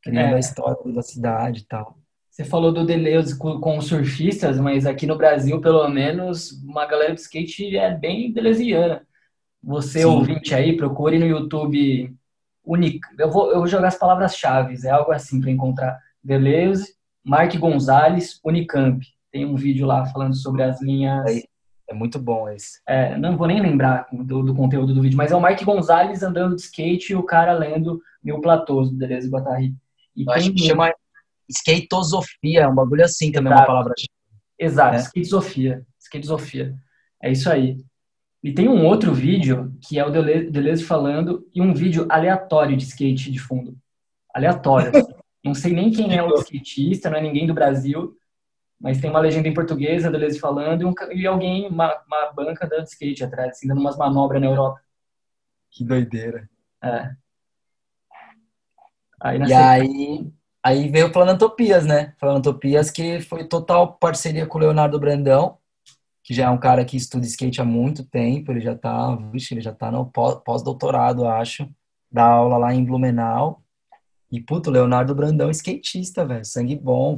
criando 0.00 0.34
é. 0.34 0.36
a 0.36 0.38
história 0.38 0.76
da 0.94 1.02
cidade 1.02 1.62
e 1.62 1.64
tal. 1.64 1.98
Você 2.30 2.44
falou 2.44 2.70
do 2.70 2.86
Deleuze 2.86 3.36
com, 3.36 3.76
os 3.76 3.86
surfistas, 3.86 4.60
mas 4.60 4.86
aqui 4.86 5.04
no 5.04 5.18
Brasil, 5.18 5.60
pelo 5.60 5.88
menos, 5.88 6.52
uma 6.62 6.86
galera 6.86 7.12
de 7.12 7.22
skate 7.22 7.76
é 7.76 7.92
bem 7.92 8.32
deleuziana. 8.32 9.04
Você, 9.60 10.02
Sim. 10.02 10.04
ouvinte 10.04 10.54
aí, 10.54 10.76
procure 10.76 11.18
no 11.18 11.26
YouTube 11.26 12.14
Unic... 12.64 13.00
Eu 13.18 13.32
vou, 13.32 13.50
eu 13.50 13.58
vou 13.58 13.66
jogar 13.66 13.88
as 13.88 13.98
palavras-chave, 13.98 14.76
é 14.86 14.90
algo 14.90 15.10
assim 15.10 15.40
para 15.40 15.50
encontrar. 15.50 15.98
Deleuze, 16.22 16.94
Mark 17.24 17.52
Gonzalez, 17.56 18.38
Unicamp. 18.44 19.04
Tem 19.30 19.44
um 19.44 19.54
vídeo 19.54 19.86
lá 19.86 20.06
falando 20.06 20.34
sobre 20.34 20.62
as 20.62 20.80
linhas. 20.80 21.24
É 21.88 21.94
muito 21.94 22.18
bom 22.18 22.48
esse. 22.48 22.80
É, 22.86 23.16
não 23.16 23.36
vou 23.36 23.46
nem 23.46 23.60
lembrar 23.60 24.06
do, 24.12 24.42
do, 24.42 24.54
conteúdo 24.54 24.94
do 24.94 25.00
vídeo, 25.00 25.16
mas 25.16 25.32
é 25.32 25.36
o 25.36 25.40
Mark 25.40 25.62
Gonzalez 25.62 26.22
andando 26.22 26.54
de 26.54 26.62
skate 26.62 27.12
e 27.12 27.16
o 27.16 27.22
cara 27.22 27.52
lendo 27.52 28.00
Mil 28.22 28.40
Platôs, 28.40 28.90
do 28.90 28.96
Deleuze 28.96 29.28
Guattari. 29.28 29.74
E 30.14 30.24
Eu 30.24 30.32
acho 30.32 30.52
que 30.52 30.66
chama 30.66 30.92
skatosofia, 31.48 32.60
é 32.60 32.68
um 32.68 32.74
bagulho 32.74 33.04
assim 33.04 33.32
também, 33.32 33.52
Exato. 33.52 33.62
uma 33.62 33.66
palavra. 33.66 33.94
Exato, 34.58 34.96
é? 34.96 34.98
Skatesofia. 35.98 36.74
É 37.22 37.32
isso 37.32 37.50
aí. 37.50 37.78
E 38.42 38.52
tem 38.52 38.68
um 38.68 38.84
outro 38.84 39.12
vídeo 39.14 39.72
que 39.80 39.98
é 39.98 40.04
o 40.04 40.10
Deleuze 40.10 40.84
falando 40.84 41.46
e 41.54 41.60
um 41.60 41.74
vídeo 41.74 42.06
aleatório 42.10 42.76
de 42.76 42.84
skate 42.84 43.30
de 43.30 43.38
fundo. 43.38 43.76
Aleatório. 44.34 44.90
Assim. 44.94 45.12
não 45.44 45.54
sei 45.54 45.72
nem 45.72 45.90
quem 45.90 46.16
é 46.16 46.22
o 46.22 46.34
skatista, 46.34 47.08
não 47.08 47.18
é 47.18 47.22
ninguém 47.22 47.46
do 47.46 47.54
Brasil 47.54 48.14
mas 48.80 49.00
tem 49.00 49.10
uma 49.10 49.18
legenda 49.18 49.48
em 49.48 49.54
português, 49.54 50.04
a 50.04 50.10
Deleuze 50.10 50.38
falando, 50.38 50.82
e, 50.82 50.84
um, 50.84 50.94
e 51.12 51.26
alguém, 51.26 51.66
uma, 51.68 52.00
uma, 52.06 52.32
banca 52.32 52.66
dando 52.66 52.86
skate 52.86 53.24
atrás, 53.24 53.50
assim, 53.50 53.66
dando 53.66 53.80
umas 53.80 53.96
manobras 53.96 54.40
na 54.40 54.46
Europa. 54.46 54.80
Que 55.70 55.84
doideira. 55.84 56.48
É. 56.82 57.10
Aí, 59.20 59.38
e 59.40 59.52
aí, 59.52 60.32
aí 60.62 60.88
veio 60.88 61.08
o 61.08 61.12
Planantopias, 61.12 61.84
né? 61.84 62.14
Planantopias 62.20 62.90
que 62.90 63.20
foi 63.20 63.44
total 63.48 63.94
parceria 63.94 64.46
com 64.46 64.58
o 64.58 64.60
Leonardo 64.60 64.98
Brandão, 65.00 65.58
que 66.22 66.32
já 66.32 66.44
é 66.44 66.50
um 66.50 66.58
cara 66.58 66.84
que 66.84 66.96
estuda 66.96 67.26
skate 67.26 67.60
há 67.60 67.64
muito 67.64 68.04
tempo, 68.04 68.52
ele 68.52 68.60
já 68.60 68.76
tá, 68.76 69.16
vixe, 69.32 69.54
ele 69.54 69.60
já 69.60 69.72
tá 69.72 69.90
no 69.90 70.06
pós-doutorado, 70.06 71.26
acho, 71.26 71.68
dá 72.12 72.24
aula 72.24 72.58
lá 72.58 72.72
em 72.72 72.84
Blumenau. 72.84 73.60
E, 74.30 74.40
puto, 74.40 74.70
Leonardo 74.70 75.14
Brandão, 75.14 75.50
skatista, 75.50 76.24
velho, 76.24 76.44
sangue 76.44 76.76
bom, 76.76 77.16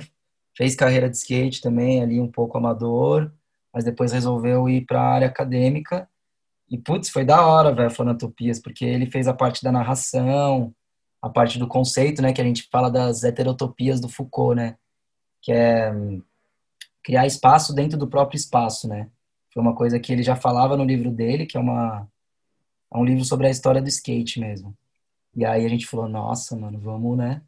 fez 0.60 0.74
carreira 0.74 1.08
de 1.08 1.16
skate 1.16 1.62
também, 1.62 2.02
ali 2.02 2.20
um 2.20 2.30
pouco 2.30 2.58
amador, 2.58 3.32
mas 3.72 3.82
depois 3.82 4.12
resolveu 4.12 4.68
ir 4.68 4.84
para 4.84 5.00
a 5.00 5.08
área 5.08 5.26
acadêmica. 5.26 6.06
E, 6.68 6.76
putz, 6.76 7.08
foi 7.08 7.24
da 7.24 7.46
hora, 7.46 7.74
velho, 7.74 7.90
Flanotopias, 7.90 8.60
porque 8.60 8.84
ele 8.84 9.06
fez 9.06 9.26
a 9.26 9.32
parte 9.32 9.64
da 9.64 9.72
narração, 9.72 10.74
a 11.22 11.30
parte 11.30 11.58
do 11.58 11.66
conceito, 11.66 12.20
né, 12.20 12.34
que 12.34 12.42
a 12.42 12.44
gente 12.44 12.68
fala 12.70 12.90
das 12.90 13.24
heterotopias 13.24 14.02
do 14.02 14.08
Foucault, 14.10 14.54
né, 14.54 14.76
que 15.40 15.50
é 15.50 15.90
hum, 15.90 16.22
criar 17.02 17.26
espaço 17.26 17.74
dentro 17.74 17.98
do 17.98 18.06
próprio 18.06 18.36
espaço, 18.36 18.86
né. 18.86 19.08
Foi 19.54 19.62
uma 19.62 19.74
coisa 19.74 19.98
que 19.98 20.12
ele 20.12 20.22
já 20.22 20.36
falava 20.36 20.76
no 20.76 20.84
livro 20.84 21.10
dele, 21.10 21.46
que 21.46 21.56
é 21.56 21.60
uma 21.60 22.06
é 22.92 22.98
um 22.98 23.04
livro 23.04 23.24
sobre 23.24 23.46
a 23.46 23.50
história 23.50 23.80
do 23.80 23.88
skate 23.88 24.38
mesmo. 24.38 24.76
E 25.34 25.42
aí 25.42 25.64
a 25.64 25.68
gente 25.70 25.86
falou, 25.86 26.06
nossa, 26.06 26.54
mano, 26.54 26.78
vamos, 26.78 27.16
né, 27.16 27.40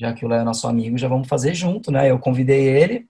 já 0.00 0.14
que 0.14 0.24
o 0.24 0.28
Léo 0.28 0.40
é 0.40 0.44
nosso 0.44 0.66
amigo, 0.66 0.96
já 0.96 1.08
vamos 1.08 1.28
fazer 1.28 1.54
junto, 1.54 1.92
né? 1.92 2.10
Eu 2.10 2.18
convidei 2.18 2.66
ele 2.66 3.06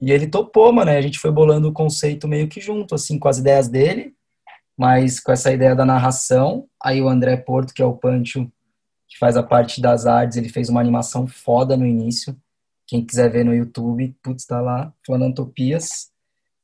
e 0.00 0.12
ele 0.12 0.28
topou, 0.28 0.72
mano. 0.72 0.92
A 0.92 1.00
gente 1.00 1.18
foi 1.18 1.32
bolando 1.32 1.68
o 1.68 1.72
conceito 1.72 2.28
meio 2.28 2.46
que 2.46 2.60
junto, 2.60 2.94
assim, 2.94 3.18
com 3.18 3.26
as 3.26 3.38
ideias 3.38 3.66
dele, 3.66 4.14
mas 4.78 5.18
com 5.18 5.32
essa 5.32 5.52
ideia 5.52 5.74
da 5.74 5.84
narração. 5.84 6.68
Aí 6.80 7.02
o 7.02 7.08
André 7.08 7.36
Porto, 7.36 7.74
que 7.74 7.82
é 7.82 7.84
o 7.84 7.96
Pancho, 7.96 8.48
que 9.08 9.18
faz 9.18 9.36
a 9.36 9.42
parte 9.42 9.80
das 9.80 10.06
artes, 10.06 10.36
ele 10.36 10.48
fez 10.48 10.68
uma 10.68 10.80
animação 10.80 11.26
foda 11.26 11.76
no 11.76 11.84
início. 11.84 12.36
Quem 12.86 13.04
quiser 13.04 13.28
ver 13.28 13.44
no 13.44 13.52
YouTube, 13.52 14.14
putz, 14.22 14.46
tá 14.46 14.60
lá, 14.60 14.92
Flanantopias. 15.04 16.12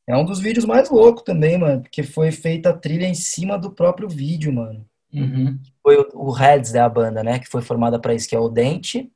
É 0.06 0.16
um 0.16 0.24
dos 0.24 0.38
vídeos 0.38 0.64
mais 0.64 0.90
loucos 0.90 1.24
também, 1.24 1.58
mano, 1.58 1.82
porque 1.82 2.04
foi 2.04 2.30
feita 2.30 2.70
a 2.70 2.76
trilha 2.76 3.06
em 3.06 3.14
cima 3.14 3.58
do 3.58 3.72
próprio 3.72 4.08
vídeo, 4.08 4.52
mano. 4.52 4.86
Uhum. 5.12 5.58
Foi 5.82 5.96
o, 5.96 6.08
o 6.14 6.30
Reds 6.30 6.70
da 6.70 6.88
banda, 6.88 7.24
né, 7.24 7.40
que 7.40 7.48
foi 7.48 7.62
formada 7.62 7.98
para 7.98 8.14
isso, 8.14 8.28
que 8.28 8.36
é 8.36 8.38
o 8.38 8.48
Dente, 8.48 9.10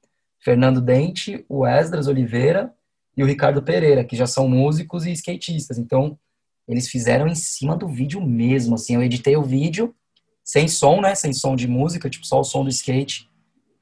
Fernando 0.45 0.81
Dente, 0.81 1.45
o 1.49 1.67
Esdras 1.67 2.07
Oliveira 2.07 2.73
e 3.17 3.23
o 3.23 3.27
Ricardo 3.27 3.63
Pereira, 3.63 4.05
que 4.05 4.15
já 4.15 4.27
são 4.27 4.47
músicos 4.47 5.07
e 5.07 5.13
skatistas. 5.13 5.79
Então, 5.79 6.19
eles 6.69 6.89
fizeram 6.89 7.27
em 7.27 7.35
cima 7.35 7.77
do 7.77 7.89
vídeo 7.89 8.21
mesmo, 8.21 8.75
assim, 8.75 8.95
eu 8.95 9.03
editei 9.03 9.37
o 9.37 9.43
vídeo 9.43 9.95
sem 10.45 10.69
som, 10.69 11.01
né, 11.01 11.15
sem 11.15 11.33
som 11.33 11.57
de 11.57 11.67
música, 11.67 12.11
tipo 12.11 12.27
só 12.27 12.41
o 12.41 12.45
som 12.45 12.63
do 12.63 12.69
skate, 12.69 13.31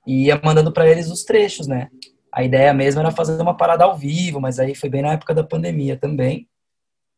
e 0.06 0.26
ia 0.26 0.40
mandando 0.42 0.72
para 0.72 0.88
eles 0.88 1.10
os 1.10 1.24
trechos, 1.24 1.66
né. 1.66 1.88
A 2.32 2.44
ideia 2.44 2.72
mesmo 2.72 3.00
era 3.00 3.10
fazer 3.10 3.40
uma 3.42 3.56
parada 3.56 3.84
ao 3.84 3.98
vivo, 3.98 4.40
mas 4.40 4.60
aí 4.60 4.74
foi 4.74 4.88
bem 4.88 5.02
na 5.02 5.12
época 5.12 5.34
da 5.34 5.42
pandemia 5.42 5.96
também. 5.96 6.48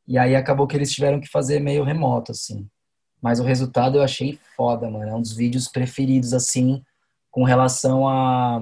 E 0.09 0.19
aí 0.19 0.35
acabou 0.35 0.67
que 0.67 0.77
eles 0.77 0.93
tiveram 0.93 1.21
que 1.21 1.29
fazer 1.29 1.61
meio 1.61 1.85
remoto, 1.85 2.33
assim. 2.33 2.67
Mas 3.23 3.39
o 3.39 3.45
resultado 3.45 3.99
eu 3.99 4.03
achei 4.03 4.39
foda, 4.57 4.91
mano. 4.91 5.09
É 5.09 5.15
um 5.15 5.21
dos 5.21 5.33
vídeos 5.33 5.69
preferidos, 5.69 6.35
assim, 6.35 6.83
com 7.31 7.45
relação 7.45 8.09
a 8.09 8.61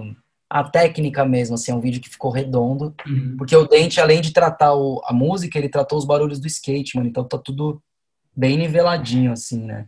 a 0.53 0.65
técnica 0.65 1.24
mesmo, 1.24 1.55
assim, 1.55 1.73
é 1.73 1.74
um 1.74 1.81
vídeo 1.81 2.01
que 2.01 2.11
ficou 2.11 2.31
redondo, 2.31 2.95
uhum. 3.07 3.37
porque 3.39 3.57
o 3.57 3.66
Dente, 3.66 4.01
além 4.03 4.20
de 4.20 4.35
tratar 4.35 4.74
o, 4.74 5.01
a 5.07 5.12
música, 5.12 5.59
ele 5.59 5.69
tratou 5.69 5.99
os 5.99 6.05
barulhos 6.05 6.39
do 6.39 6.47
skate, 6.47 6.95
mano, 6.95 7.09
então 7.09 7.24
tá 7.24 7.39
tudo 7.39 7.83
bem 8.37 8.59
niveladinho, 8.59 9.33
assim, 9.33 9.65
né. 9.65 9.87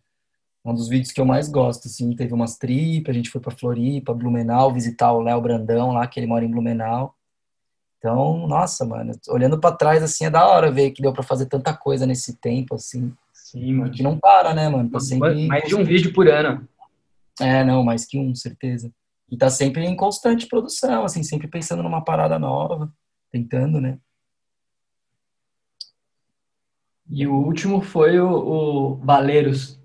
Um 0.64 0.72
dos 0.72 0.88
vídeos 0.88 1.12
que 1.12 1.20
eu 1.20 1.26
mais 1.26 1.50
gosto, 1.50 1.86
assim, 1.86 2.16
teve 2.16 2.32
umas 2.32 2.56
tripas, 2.56 3.14
a 3.14 3.16
gente 3.16 3.28
foi 3.28 3.42
pra 3.42 3.54
Floripa, 3.54 4.14
Blumenau, 4.14 4.72
visitar 4.72 5.12
o 5.12 5.20
Léo 5.20 5.42
Brandão 5.42 5.92
lá, 5.92 6.06
que 6.06 6.18
ele 6.18 6.26
mora 6.26 6.42
em 6.42 6.50
Blumenau. 6.50 7.14
Então, 7.98 8.46
nossa, 8.46 8.86
mano, 8.86 9.12
olhando 9.28 9.60
para 9.60 9.76
trás, 9.76 10.02
assim, 10.02 10.24
é 10.24 10.30
da 10.30 10.46
hora 10.46 10.72
ver 10.72 10.92
que 10.92 11.02
deu 11.02 11.12
para 11.12 11.22
fazer 11.22 11.44
tanta 11.44 11.76
coisa 11.76 12.06
nesse 12.06 12.36
tempo, 12.36 12.74
assim. 12.74 13.12
Sim, 13.34 13.74
mano. 13.74 13.92
Que 13.92 14.02
não 14.02 14.18
para, 14.18 14.54
né, 14.54 14.70
mano? 14.70 14.88
Tá 14.88 14.98
sempre... 14.98 15.46
Mais 15.46 15.68
de 15.68 15.74
um 15.74 15.84
vídeo 15.84 16.10
por 16.14 16.26
ano. 16.26 16.66
É, 17.38 17.62
não, 17.62 17.84
mais 17.84 18.06
que 18.06 18.18
um, 18.18 18.34
certeza. 18.34 18.90
E 19.30 19.36
tá 19.36 19.50
sempre 19.50 19.84
em 19.84 19.96
constante 19.96 20.46
produção, 20.46 21.04
assim, 21.04 21.22
sempre 21.22 21.48
pensando 21.48 21.82
numa 21.82 22.04
parada 22.04 22.38
nova, 22.38 22.92
tentando, 23.30 23.80
né? 23.80 23.98
E 27.08 27.26
o 27.26 27.34
último 27.34 27.80
foi 27.82 28.18
o, 28.18 28.30
o 28.30 28.96
Valeiros. 28.96 29.80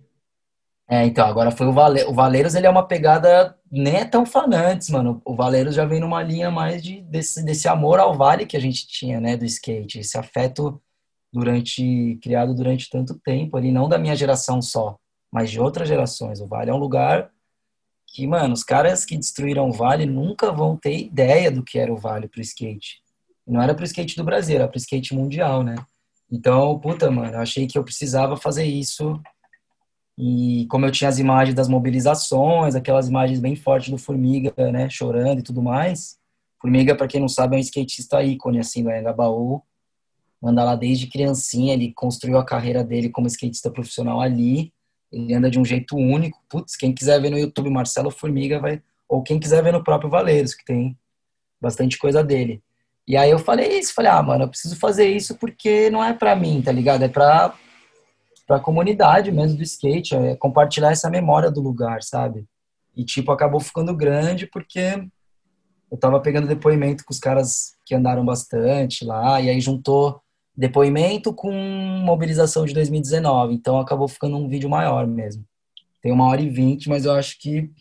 É, 0.87 1.05
então, 1.05 1.27
agora 1.27 1.51
foi 1.51 1.67
o, 1.67 1.73
Vale, 1.73 2.03
o 2.05 2.13
Valeiros, 2.13 2.55
ele 2.55 2.65
é 2.65 2.69
uma 2.69 2.87
pegada 2.87 3.55
nem 3.71 3.97
é 3.97 4.05
tão 4.05 4.25
fanantes, 4.25 4.89
mano. 4.89 5.21
O 5.23 5.35
Valeiros 5.35 5.75
já 5.75 5.85
vem 5.85 5.99
numa 5.99 6.23
linha 6.23 6.49
mais 6.49 6.81
de, 6.81 7.01
desse, 7.01 7.43
desse 7.43 7.67
amor 7.67 7.99
ao 7.99 8.15
vale 8.15 8.45
que 8.45 8.57
a 8.57 8.59
gente 8.59 8.87
tinha, 8.87 9.19
né, 9.19 9.37
do 9.37 9.45
skate. 9.45 9.99
Esse 9.99 10.17
afeto 10.17 10.81
durante, 11.31 12.17
criado 12.21 12.55
durante 12.55 12.89
tanto 12.89 13.19
tempo 13.19 13.55
ali, 13.55 13.71
não 13.71 13.87
da 13.87 13.99
minha 13.99 14.15
geração 14.15 14.61
só, 14.61 14.97
mas 15.31 15.51
de 15.51 15.59
outras 15.59 15.87
gerações. 15.87 16.41
O 16.41 16.47
Vale 16.47 16.71
é 16.71 16.73
um 16.73 16.77
lugar 16.77 17.31
que, 18.13 18.25
mano, 18.27 18.53
os 18.53 18.63
caras 18.63 19.05
que 19.05 19.17
destruíram 19.17 19.69
o 19.69 19.71
Vale 19.71 20.05
nunca 20.05 20.51
vão 20.51 20.75
ter 20.75 20.97
ideia 20.97 21.51
do 21.51 21.63
que 21.63 21.77
era 21.77 21.91
o 21.93 21.97
Vale 21.97 22.27
pro 22.27 22.41
skate. 22.41 23.01
Não 23.47 23.61
era 23.61 23.73
pro 23.73 23.85
skate 23.85 24.15
do 24.15 24.23
Brasil, 24.23 24.55
era 24.55 24.67
pro 24.67 24.77
skate 24.77 25.15
mundial, 25.15 25.63
né? 25.63 25.75
Então, 26.31 26.77
puta, 26.79 27.09
mano, 27.09 27.33
eu 27.33 27.39
achei 27.39 27.65
que 27.65 27.77
eu 27.77 27.83
precisava 27.83 28.37
fazer 28.37 28.65
isso. 28.65 29.19
E 30.17 30.67
como 30.69 30.85
eu 30.85 30.91
tinha 30.91 31.09
as 31.09 31.17
imagens 31.17 31.55
das 31.55 31.67
mobilizações, 31.67 32.75
aquelas 32.75 33.07
imagens 33.07 33.39
bem 33.39 33.55
fortes 33.55 33.89
do 33.89 33.97
Formiga, 33.97 34.53
né, 34.71 34.89
chorando 34.89 35.39
e 35.39 35.43
tudo 35.43 35.61
mais. 35.61 36.19
Formiga, 36.61 36.93
para 36.93 37.07
quem 37.07 37.21
não 37.21 37.29
sabe, 37.29 37.55
é 37.55 37.57
um 37.57 37.61
skatista 37.61 38.21
ícone, 38.21 38.59
assim, 38.59 38.83
do 38.83 38.89
Anhangabaú. 38.89 39.63
Anda 40.43 40.63
lá 40.63 40.75
desde 40.75 41.07
criancinha, 41.07 41.73
ele 41.73 41.93
construiu 41.93 42.37
a 42.37 42.45
carreira 42.45 42.83
dele 42.83 43.09
como 43.09 43.27
skatista 43.27 43.71
profissional 43.71 44.21
ali. 44.21 44.73
Ele 45.11 45.33
anda 45.33 45.49
de 45.49 45.59
um 45.59 45.65
jeito 45.65 45.95
único. 45.95 46.39
Putz, 46.49 46.75
quem 46.75 46.93
quiser 46.93 47.21
ver 47.21 47.29
no 47.29 47.37
YouTube 47.37 47.69
Marcelo 47.69 48.11
Formiga 48.11 48.59
vai... 48.59 48.81
Ou 49.07 49.23
quem 49.23 49.39
quiser 49.39 49.63
ver 49.63 49.73
no 49.73 49.83
próprio 49.83 50.09
Valeiros, 50.09 50.53
que 50.53 50.63
tem 50.63 50.97
bastante 51.59 51.97
coisa 51.97 52.23
dele. 52.23 52.61
E 53.07 53.17
aí 53.17 53.31
eu 53.31 53.39
falei 53.39 53.79
isso, 53.79 53.93
falei, 53.93 54.11
ah, 54.11 54.21
mano, 54.21 54.43
eu 54.43 54.47
preciso 54.47 54.75
fazer 54.75 55.07
isso 55.07 55.35
porque 55.35 55.89
não 55.89 56.03
é 56.03 56.13
pra 56.13 56.35
mim, 56.35 56.61
tá 56.61 56.71
ligado? 56.71 57.03
É 57.03 57.07
pra, 57.07 57.55
pra 58.45 58.59
comunidade 58.59 59.31
mesmo 59.31 59.57
do 59.57 59.63
skate, 59.63 60.15
é 60.15 60.35
compartilhar 60.35 60.91
essa 60.91 61.09
memória 61.09 61.49
do 61.49 61.59
lugar, 61.59 62.03
sabe? 62.03 62.45
E, 62.95 63.03
tipo, 63.03 63.31
acabou 63.31 63.59
ficando 63.59 63.95
grande 63.95 64.45
porque 64.45 65.03
eu 65.91 65.97
tava 65.97 66.19
pegando 66.19 66.47
depoimento 66.47 67.03
com 67.03 67.11
os 67.11 67.19
caras 67.19 67.73
que 67.83 67.95
andaram 67.95 68.23
bastante 68.23 69.03
lá, 69.03 69.41
e 69.41 69.49
aí 69.49 69.59
juntou 69.59 70.21
depoimento 70.59 71.33
com 71.33 71.53
mobilização 71.53 72.65
de 72.65 72.73
2019, 72.73 73.53
então 73.53 73.79
acabou 73.79 74.09
ficando 74.09 74.35
um 74.35 74.49
vídeo 74.49 74.69
maior 74.69 75.07
mesmo. 75.07 75.45
Tem 76.01 76.11
uma 76.11 76.27
hora 76.27 76.41
e 76.41 76.49
vinte, 76.49 76.89
mas 76.89 77.05
eu 77.05 77.13
acho 77.13 77.39
que 77.39 77.71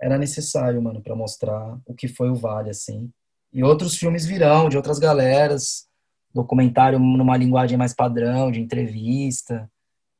era 0.00 0.16
necessário, 0.16 0.80
mano, 0.80 1.02
para 1.02 1.16
mostrar 1.16 1.76
o 1.84 1.92
que 1.92 2.06
foi 2.06 2.30
o 2.30 2.36
Vale, 2.36 2.70
assim. 2.70 3.10
E 3.52 3.64
outros 3.64 3.96
filmes 3.96 4.24
virão, 4.24 4.68
de 4.68 4.76
outras 4.76 5.00
galeras, 5.00 5.88
documentário 6.32 7.00
numa 7.00 7.36
linguagem 7.36 7.76
mais 7.76 7.92
padrão, 7.92 8.52
de 8.52 8.60
entrevista. 8.60 9.68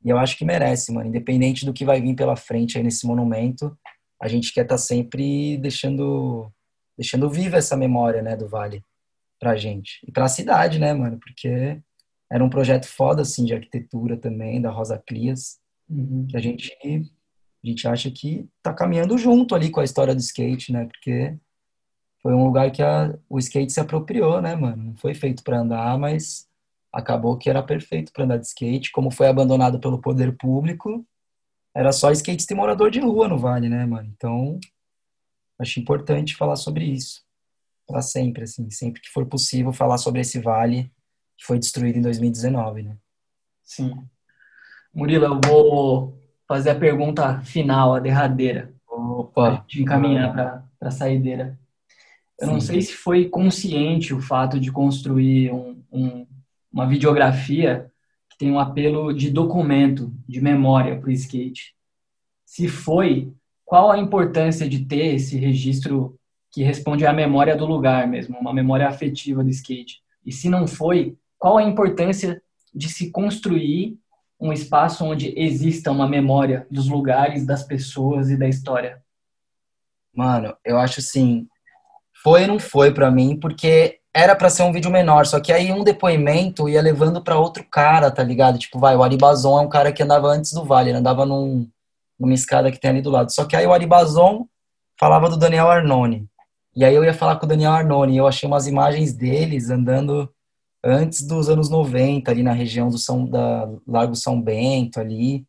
E 0.04 0.10
eu 0.10 0.18
acho 0.18 0.36
que 0.36 0.44
merece, 0.44 0.92
mano. 0.92 1.08
Independente 1.08 1.64
do 1.64 1.72
que 1.72 1.84
vai 1.84 2.00
vir 2.00 2.16
pela 2.16 2.34
frente 2.34 2.76
aí 2.76 2.82
nesse 2.82 3.06
monumento, 3.06 3.76
a 4.20 4.26
gente 4.26 4.52
quer 4.52 4.62
estar 4.62 4.74
tá 4.74 4.78
sempre 4.78 5.58
deixando, 5.58 6.50
deixando 6.98 7.30
viva 7.30 7.56
essa 7.56 7.76
memória, 7.76 8.20
né, 8.20 8.36
do 8.36 8.48
Vale 8.48 8.82
pra 9.44 9.56
gente. 9.56 10.00
E 10.08 10.10
pra 10.10 10.26
cidade, 10.26 10.78
né, 10.78 10.94
mano? 10.94 11.18
Porque 11.18 11.78
era 12.32 12.42
um 12.42 12.48
projeto 12.48 12.86
foda, 12.86 13.20
assim, 13.20 13.44
de 13.44 13.52
arquitetura 13.52 14.16
também, 14.16 14.60
da 14.60 14.70
Rosa 14.70 14.98
Clias, 15.06 15.58
uhum. 15.88 16.26
que 16.26 16.34
a 16.34 16.40
gente, 16.40 16.74
a 16.82 17.66
gente 17.66 17.86
acha 17.86 18.10
que 18.10 18.48
tá 18.62 18.72
caminhando 18.72 19.18
junto 19.18 19.54
ali 19.54 19.70
com 19.70 19.80
a 19.80 19.84
história 19.84 20.14
do 20.14 20.20
skate, 20.20 20.72
né? 20.72 20.86
Porque 20.86 21.36
foi 22.22 22.32
um 22.32 22.42
lugar 22.42 22.70
que 22.70 22.82
a, 22.82 23.14
o 23.28 23.38
skate 23.38 23.70
se 23.70 23.80
apropriou, 23.80 24.40
né, 24.40 24.56
mano? 24.56 24.82
Não 24.82 24.96
foi 24.96 25.12
feito 25.12 25.44
para 25.44 25.60
andar, 25.60 25.98
mas 25.98 26.48
acabou 26.90 27.36
que 27.36 27.50
era 27.50 27.62
perfeito 27.62 28.12
para 28.14 28.24
andar 28.24 28.38
de 28.38 28.46
skate. 28.46 28.92
Como 28.92 29.10
foi 29.10 29.28
abandonado 29.28 29.78
pelo 29.78 30.00
poder 30.00 30.34
público, 30.38 31.06
era 31.76 31.92
só 31.92 32.10
skate 32.12 32.46
e 32.50 32.54
morador 32.54 32.90
de 32.90 32.98
rua 32.98 33.28
no 33.28 33.36
Vale, 33.36 33.68
né, 33.68 33.84
mano? 33.84 34.10
Então, 34.16 34.58
acho 35.58 35.78
importante 35.78 36.34
falar 36.34 36.56
sobre 36.56 36.86
isso. 36.86 37.22
Para 37.86 38.02
sempre, 38.02 38.44
assim. 38.44 38.70
Sempre 38.70 39.00
que 39.00 39.10
for 39.10 39.26
possível 39.26 39.72
falar 39.72 39.98
sobre 39.98 40.20
esse 40.20 40.38
Vale 40.40 40.90
que 41.36 41.44
foi 41.44 41.58
destruído 41.58 41.98
em 41.98 42.02
2019, 42.02 42.82
né? 42.82 42.96
Sim. 43.62 43.96
Murilo, 44.92 45.24
eu 45.24 45.40
vou 45.44 46.18
fazer 46.46 46.70
a 46.70 46.78
pergunta 46.78 47.40
final, 47.42 47.94
a 47.94 48.00
derradeira. 48.00 48.72
Opa! 48.88 49.64
De 49.66 49.82
encaminhar 49.82 50.32
para 50.32 50.88
a 50.88 50.90
saideira. 50.90 51.58
Eu 52.38 52.48
não 52.48 52.60
sei 52.60 52.80
se 52.82 52.92
foi 52.92 53.28
consciente 53.28 54.12
o 54.12 54.20
fato 54.20 54.58
de 54.58 54.70
construir 54.70 55.52
um, 55.52 55.82
um, 55.90 56.26
uma 56.72 56.86
videografia 56.86 57.90
que 58.28 58.38
tem 58.38 58.50
um 58.50 58.58
apelo 58.58 59.12
de 59.12 59.30
documento, 59.30 60.12
de 60.28 60.40
memória 60.40 60.98
para 60.98 61.08
o 61.08 61.12
skate. 61.12 61.74
Se 62.44 62.68
foi, 62.68 63.32
qual 63.64 63.90
a 63.90 63.98
importância 63.98 64.68
de 64.68 64.84
ter 64.84 65.14
esse 65.14 65.36
registro 65.38 66.18
que 66.54 66.62
responde 66.62 67.04
à 67.04 67.12
memória 67.12 67.56
do 67.56 67.66
lugar 67.66 68.06
mesmo, 68.06 68.38
uma 68.38 68.54
memória 68.54 68.86
afetiva 68.86 69.42
do 69.42 69.50
skate? 69.50 70.00
E 70.24 70.30
se 70.30 70.48
não 70.48 70.68
foi, 70.68 71.18
qual 71.36 71.58
a 71.58 71.64
importância 71.64 72.40
de 72.72 72.88
se 72.88 73.10
construir 73.10 73.98
um 74.40 74.52
espaço 74.52 75.04
onde 75.04 75.34
exista 75.36 75.90
uma 75.90 76.08
memória 76.08 76.64
dos 76.70 76.88
lugares, 76.88 77.44
das 77.44 77.64
pessoas 77.64 78.30
e 78.30 78.36
da 78.36 78.48
história? 78.48 79.02
Mano, 80.14 80.56
eu 80.64 80.78
acho 80.78 81.00
assim, 81.00 81.48
foi 82.22 82.46
não 82.46 82.60
foi 82.60 82.94
para 82.94 83.10
mim, 83.10 83.36
porque 83.36 83.98
era 84.14 84.36
para 84.36 84.48
ser 84.48 84.62
um 84.62 84.72
vídeo 84.72 84.92
menor, 84.92 85.26
só 85.26 85.40
que 85.40 85.52
aí 85.52 85.72
um 85.72 85.82
depoimento 85.82 86.68
ia 86.68 86.80
levando 86.80 87.20
para 87.20 87.36
outro 87.36 87.64
cara, 87.68 88.12
tá 88.12 88.22
ligado? 88.22 88.60
Tipo, 88.60 88.78
vai, 88.78 88.94
o 88.94 89.02
Aribazon 89.02 89.58
é 89.58 89.62
um 89.62 89.68
cara 89.68 89.92
que 89.92 90.04
andava 90.04 90.28
antes 90.28 90.52
do 90.52 90.64
Vale, 90.64 90.90
ele 90.90 90.98
andava 90.98 91.26
num, 91.26 91.68
numa 92.16 92.32
escada 92.32 92.70
que 92.70 92.78
tem 92.78 92.90
ali 92.90 93.02
do 93.02 93.10
lado. 93.10 93.32
Só 93.32 93.44
que 93.44 93.56
aí 93.56 93.66
o 93.66 93.72
Aribazon 93.72 94.46
falava 94.98 95.28
do 95.28 95.36
Daniel 95.36 95.68
Arnone. 95.68 96.28
E 96.76 96.84
aí 96.84 96.94
eu 96.94 97.04
ia 97.04 97.14
falar 97.14 97.36
com 97.36 97.46
o 97.46 97.48
Daniel 97.48 97.72
Arnone, 97.72 98.16
eu 98.16 98.26
achei 98.26 98.48
umas 98.48 98.66
imagens 98.66 99.12
deles 99.12 99.70
andando 99.70 100.28
antes 100.82 101.22
dos 101.22 101.48
anos 101.48 101.70
90, 101.70 102.30
ali 102.30 102.42
na 102.42 102.52
região 102.52 102.88
do 102.88 102.98
São 102.98 103.26
da 103.26 103.68
Largo 103.86 104.16
São 104.16 104.40
Bento 104.40 105.00
ali. 105.00 105.46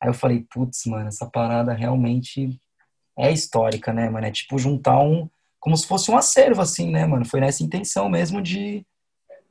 Aí 0.00 0.08
eu 0.08 0.14
falei, 0.14 0.46
putz, 0.52 0.86
mano, 0.86 1.08
essa 1.08 1.26
parada 1.26 1.72
realmente 1.72 2.58
é 3.18 3.32
histórica, 3.32 3.92
né, 3.92 4.08
mano? 4.08 4.26
É 4.26 4.30
tipo 4.30 4.58
juntar 4.58 5.00
um 5.00 5.28
como 5.64 5.76
se 5.78 5.86
fosse 5.86 6.10
um 6.10 6.16
acervo, 6.16 6.60
assim, 6.60 6.90
né, 6.90 7.06
mano? 7.06 7.24
Foi 7.24 7.40
nessa 7.40 7.62
intenção 7.62 8.06
mesmo 8.08 8.42
de, 8.42 8.84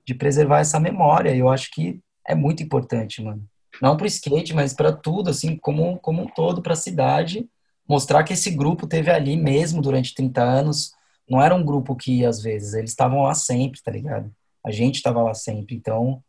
de 0.06 0.14
preservar 0.14 0.60
essa 0.60 0.80
memória. 0.80 1.36
Eu 1.36 1.50
acho 1.50 1.72
que 1.72 2.00
é 2.28 2.36
muito 2.36 2.62
importante, 2.62 3.20
mano. 3.20 3.44
Não 3.82 3.98
pro 3.98 4.06
skate, 4.06 4.54
mas 4.54 4.74
para 4.74 4.94
tudo, 4.94 5.32
assim, 5.32 5.58
como, 5.58 5.98
como 5.98 6.22
um 6.22 6.28
todo, 6.28 6.62
pra 6.62 6.76
cidade. 6.76 7.50
Mostrar 7.88 8.24
que 8.24 8.34
esse 8.34 8.52
grupo 8.52 8.88
teve 8.88 9.12
ali 9.12 9.36
mesmo 9.36 9.82
durante 9.82 10.14
30 10.14 10.42
anos. 10.42 10.94
Não 11.30 11.42
era 11.42 11.54
um 11.56 11.64
grupo 11.64 11.96
que 11.96 12.26
às 12.26 12.42
vezes, 12.42 12.74
eles 12.74 12.92
estavam 12.92 13.24
lá 13.24 13.34
sempre, 13.34 13.82
tá 13.82 13.92
ligado? 13.92 14.32
A 14.66 14.72
gente 14.72 15.02
tava 15.02 15.22
lá 15.22 15.34
sempre. 15.34 15.76
Então, 15.76 16.22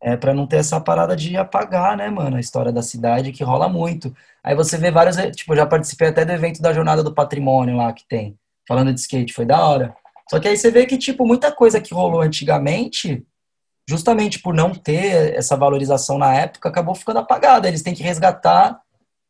é 0.00 0.16
para 0.16 0.32
não 0.32 0.46
ter 0.46 0.58
essa 0.58 0.80
parada 0.80 1.16
de 1.16 1.36
apagar, 1.36 1.96
né, 1.96 2.08
mano, 2.08 2.36
a 2.36 2.40
história 2.40 2.72
da 2.72 2.82
cidade 2.82 3.32
que 3.32 3.42
rola 3.42 3.68
muito. 3.68 4.14
Aí 4.42 4.54
você 4.54 4.78
vê 4.78 4.90
vários, 4.90 5.16
tipo, 5.34 5.52
eu 5.52 5.56
já 5.56 5.66
participei 5.66 6.08
até 6.08 6.24
do 6.24 6.32
evento 6.32 6.62
da 6.62 6.72
Jornada 6.72 7.02
do 7.02 7.14
Patrimônio 7.14 7.76
lá 7.76 7.92
que 7.92 8.06
tem 8.08 8.38
falando 8.66 8.92
de 8.92 9.00
skate, 9.00 9.32
foi 9.32 9.46
da 9.46 9.66
hora. 9.66 9.96
Só 10.30 10.38
que 10.38 10.46
aí 10.46 10.56
você 10.56 10.70
vê 10.70 10.84
que, 10.84 10.98
tipo, 10.98 11.26
muita 11.26 11.50
coisa 11.50 11.80
que 11.80 11.94
rolou 11.94 12.20
antigamente, 12.20 13.24
justamente 13.88 14.40
por 14.40 14.54
não 14.54 14.74
ter 14.74 15.34
essa 15.34 15.56
valorização 15.56 16.18
na 16.18 16.34
época, 16.34 16.68
acabou 16.68 16.94
ficando 16.94 17.20
apagada. 17.20 17.66
Eles 17.66 17.82
têm 17.82 17.94
que 17.94 18.02
resgatar 18.02 18.78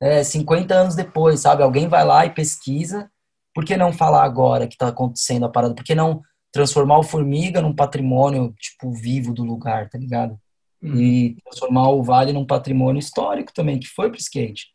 é, 0.00 0.22
50 0.22 0.74
anos 0.74 0.94
depois, 0.94 1.40
sabe? 1.40 1.62
Alguém 1.62 1.88
vai 1.88 2.04
lá 2.04 2.24
e 2.26 2.30
pesquisa. 2.30 3.10
Por 3.54 3.64
que 3.64 3.76
não 3.76 3.92
falar 3.92 4.24
agora 4.24 4.66
que 4.66 4.74
está 4.74 4.88
acontecendo 4.88 5.46
a 5.46 5.48
parada? 5.48 5.74
Por 5.74 5.84
que 5.84 5.94
não 5.94 6.22
transformar 6.52 6.98
o 6.98 7.02
Formiga 7.02 7.60
num 7.60 7.74
patrimônio, 7.74 8.54
tipo, 8.58 8.90
vivo 8.92 9.34
do 9.34 9.44
lugar, 9.44 9.88
tá 9.88 9.98
ligado? 9.98 10.38
Uhum. 10.82 10.96
E 10.96 11.36
transformar 11.44 11.88
o 11.90 12.02
Vale 12.02 12.32
num 12.32 12.46
patrimônio 12.46 13.00
histórico 13.00 13.52
também, 13.52 13.78
que 13.78 13.88
foi 13.88 14.10
pro 14.10 14.20
skate. 14.20 14.68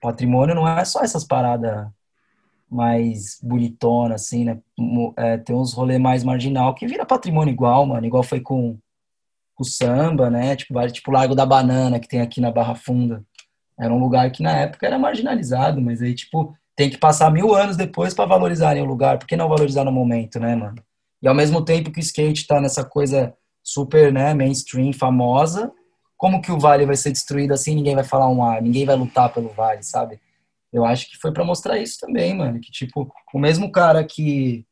Patrimônio 0.00 0.54
não 0.54 0.66
é 0.66 0.84
só 0.84 1.02
essas 1.02 1.24
paradas 1.24 1.88
mais 2.70 3.38
bonitona, 3.42 4.14
assim, 4.14 4.44
né? 4.44 4.58
É, 5.16 5.38
tem 5.38 5.56
uns 5.56 5.72
rolê 5.72 5.98
mais 5.98 6.22
marginal 6.22 6.74
que 6.74 6.86
vira 6.86 7.04
patrimônio 7.06 7.52
igual, 7.52 7.86
mano. 7.86 8.06
Igual 8.06 8.22
foi 8.22 8.40
com, 8.40 8.78
com 9.54 9.62
o 9.62 9.66
samba, 9.66 10.30
né? 10.30 10.54
Tipo, 10.54 10.86
tipo 10.88 11.10
Largo 11.10 11.34
da 11.34 11.46
Banana, 11.46 11.98
que 11.98 12.08
tem 12.08 12.20
aqui 12.20 12.40
na 12.40 12.50
Barra 12.50 12.74
Funda. 12.74 13.24
Era 13.78 13.92
um 13.92 13.98
lugar 13.98 14.30
que 14.30 14.42
na 14.42 14.52
época 14.52 14.86
era 14.86 14.98
marginalizado, 14.98 15.80
mas 15.80 16.02
aí, 16.02 16.14
tipo, 16.14 16.54
tem 16.74 16.90
que 16.90 16.98
passar 16.98 17.30
mil 17.30 17.54
anos 17.54 17.76
depois 17.76 18.14
para 18.14 18.26
valorizarem 18.26 18.82
o 18.82 18.86
lugar. 18.86 19.18
Por 19.18 19.26
que 19.26 19.36
não 19.36 19.48
valorizar 19.48 19.84
no 19.84 19.92
momento, 19.92 20.40
né, 20.40 20.54
mano? 20.56 20.82
E 21.22 21.28
ao 21.28 21.34
mesmo 21.34 21.64
tempo 21.64 21.90
que 21.90 21.98
o 21.98 22.02
skate 22.02 22.46
tá 22.46 22.60
nessa 22.60 22.84
coisa 22.84 23.34
super, 23.62 24.12
né, 24.12 24.32
mainstream, 24.34 24.92
famosa, 24.92 25.72
como 26.16 26.40
que 26.40 26.50
o 26.50 26.58
Vale 26.58 26.86
vai 26.86 26.96
ser 26.96 27.12
destruído 27.12 27.52
assim? 27.52 27.74
Ninguém 27.74 27.94
vai 27.94 28.04
falar 28.04 28.28
um 28.28 28.42
ar, 28.42 28.60
ninguém 28.60 28.84
vai 28.84 28.96
lutar 28.96 29.32
pelo 29.32 29.50
Vale, 29.50 29.82
sabe? 29.82 30.18
Eu 30.72 30.84
acho 30.84 31.08
que 31.10 31.16
foi 31.16 31.32
para 31.32 31.44
mostrar 31.44 31.78
isso 31.78 31.98
também, 32.00 32.34
mano. 32.34 32.60
Que, 32.60 32.70
tipo, 32.70 33.12
o 33.32 33.38
mesmo 33.38 33.70
cara 33.70 34.04
que, 34.04 34.66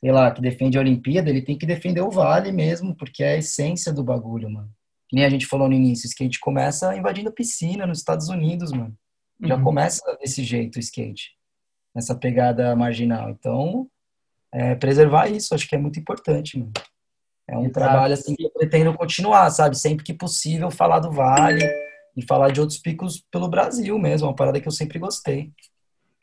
sei 0.00 0.10
lá, 0.10 0.30
que 0.30 0.40
defende 0.40 0.78
a 0.78 0.80
Olimpíada, 0.80 1.30
ele 1.30 1.42
tem 1.42 1.56
que 1.56 1.66
defender 1.66 2.00
o 2.00 2.10
Vale 2.10 2.50
mesmo, 2.52 2.94
porque 2.96 3.22
é 3.22 3.34
a 3.34 3.36
essência 3.36 3.92
do 3.92 4.02
bagulho, 4.02 4.50
mano. 4.50 4.70
Que 5.08 5.16
nem 5.16 5.24
a 5.24 5.30
gente 5.30 5.46
falou 5.46 5.68
no 5.68 5.74
início, 5.74 6.06
o 6.06 6.08
skate 6.08 6.38
começa 6.38 6.94
invadindo 6.96 7.32
piscina 7.32 7.86
nos 7.86 7.98
Estados 7.98 8.28
Unidos, 8.28 8.72
mano. 8.72 8.96
Já 9.42 9.56
uhum. 9.56 9.64
começa 9.64 10.02
desse 10.20 10.44
jeito 10.44 10.76
o 10.76 10.80
skate, 10.80 11.30
nessa 11.94 12.14
pegada 12.14 12.74
marginal. 12.76 13.30
Então, 13.30 13.88
é, 14.52 14.74
preservar 14.74 15.28
isso, 15.28 15.54
acho 15.54 15.68
que 15.68 15.74
é 15.74 15.78
muito 15.78 15.98
importante, 15.98 16.58
mano. 16.58 16.72
É 17.48 17.56
um 17.56 17.62
Exato. 17.62 17.72
trabalho 17.72 18.12
assim 18.12 18.34
que 18.34 18.44
eu 18.44 18.50
pretendo 18.50 18.92
continuar, 18.92 19.48
sabe? 19.50 19.78
Sempre 19.78 20.04
que 20.04 20.12
possível 20.12 20.70
falar 20.70 21.00
do 21.00 21.10
Vale 21.10 21.64
e 22.14 22.22
falar 22.22 22.50
de 22.50 22.60
outros 22.60 22.78
picos 22.78 23.24
pelo 23.30 23.48
Brasil 23.48 23.98
mesmo, 23.98 24.28
uma 24.28 24.36
parada 24.36 24.60
que 24.60 24.68
eu 24.68 24.72
sempre 24.72 24.98
gostei. 24.98 25.50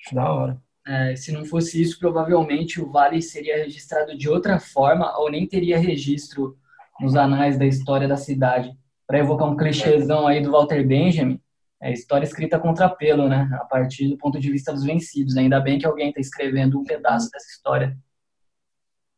Acho 0.06 0.14
da 0.14 0.32
hora. 0.32 0.62
É, 0.88 1.16
se 1.16 1.32
não 1.32 1.44
fosse 1.44 1.82
isso, 1.82 1.98
provavelmente 1.98 2.80
o 2.80 2.92
Vale 2.92 3.20
seria 3.24 3.58
registrado 3.58 4.16
de 4.16 4.30
outra 4.30 4.60
forma 4.60 5.18
ou 5.18 5.32
nem 5.32 5.48
teria 5.48 5.80
registro 5.80 6.56
nos 7.00 7.16
anais 7.16 7.58
da 7.58 7.66
história 7.66 8.08
da 8.08 8.18
cidade. 8.18 8.72
para 9.08 9.20
evocar 9.20 9.48
um 9.48 9.56
clichêzão 9.56 10.26
aí 10.26 10.42
do 10.42 10.52
Walter 10.52 10.84
Benjamin, 10.86 11.40
é 11.82 11.92
história 11.92 12.26
escrita 12.26 12.58
contra 12.58 12.90
pelo, 12.90 13.30
né? 13.30 13.48
A 13.54 13.66
partir 13.66 14.10
do 14.10 14.18
ponto 14.18 14.40
de 14.40 14.52
vista 14.52 14.74
dos 14.74 14.84
vencidos. 14.84 15.38
Ainda 15.38 15.60
bem 15.60 15.78
que 15.78 15.86
alguém 15.86 16.10
está 16.10 16.20
escrevendo 16.20 16.80
um 16.80 16.84
pedaço 16.84 17.30
dessa 17.30 17.48
história. 17.48 17.96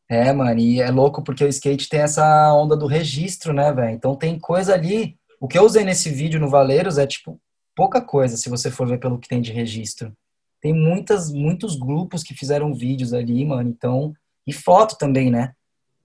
É, 0.09 0.31
mano, 0.33 0.59
e 0.59 0.81
é 0.81 0.89
louco 0.89 1.23
porque 1.23 1.43
o 1.43 1.47
skate 1.47 1.87
tem 1.87 2.01
essa 2.01 2.53
onda 2.53 2.75
do 2.75 2.85
registro, 2.85 3.53
né, 3.53 3.71
velho? 3.71 3.95
Então 3.95 4.15
tem 4.15 4.37
coisa 4.37 4.73
ali. 4.73 5.17
O 5.39 5.47
que 5.47 5.57
eu 5.57 5.63
usei 5.63 5.83
nesse 5.83 6.09
vídeo 6.09 6.39
no 6.39 6.49
Valeiros 6.49 6.97
é 6.97 7.07
tipo 7.07 7.39
pouca 7.75 8.01
coisa 8.01 8.35
se 8.35 8.49
você 8.49 8.71
for 8.71 8.87
ver 8.87 8.99
pelo 8.99 9.19
que 9.19 9.27
tem 9.27 9.39
de 9.39 9.53
registro. 9.53 10.11
Tem 10.59 10.73
muitas, 10.73 11.31
muitos 11.31 11.77
grupos 11.77 12.23
que 12.23 12.33
fizeram 12.33 12.73
vídeos 12.73 13.13
ali, 13.13 13.45
mano. 13.45 13.69
Então, 13.69 14.13
e 14.45 14.51
foto 14.51 14.97
também, 14.97 15.29
né? 15.29 15.53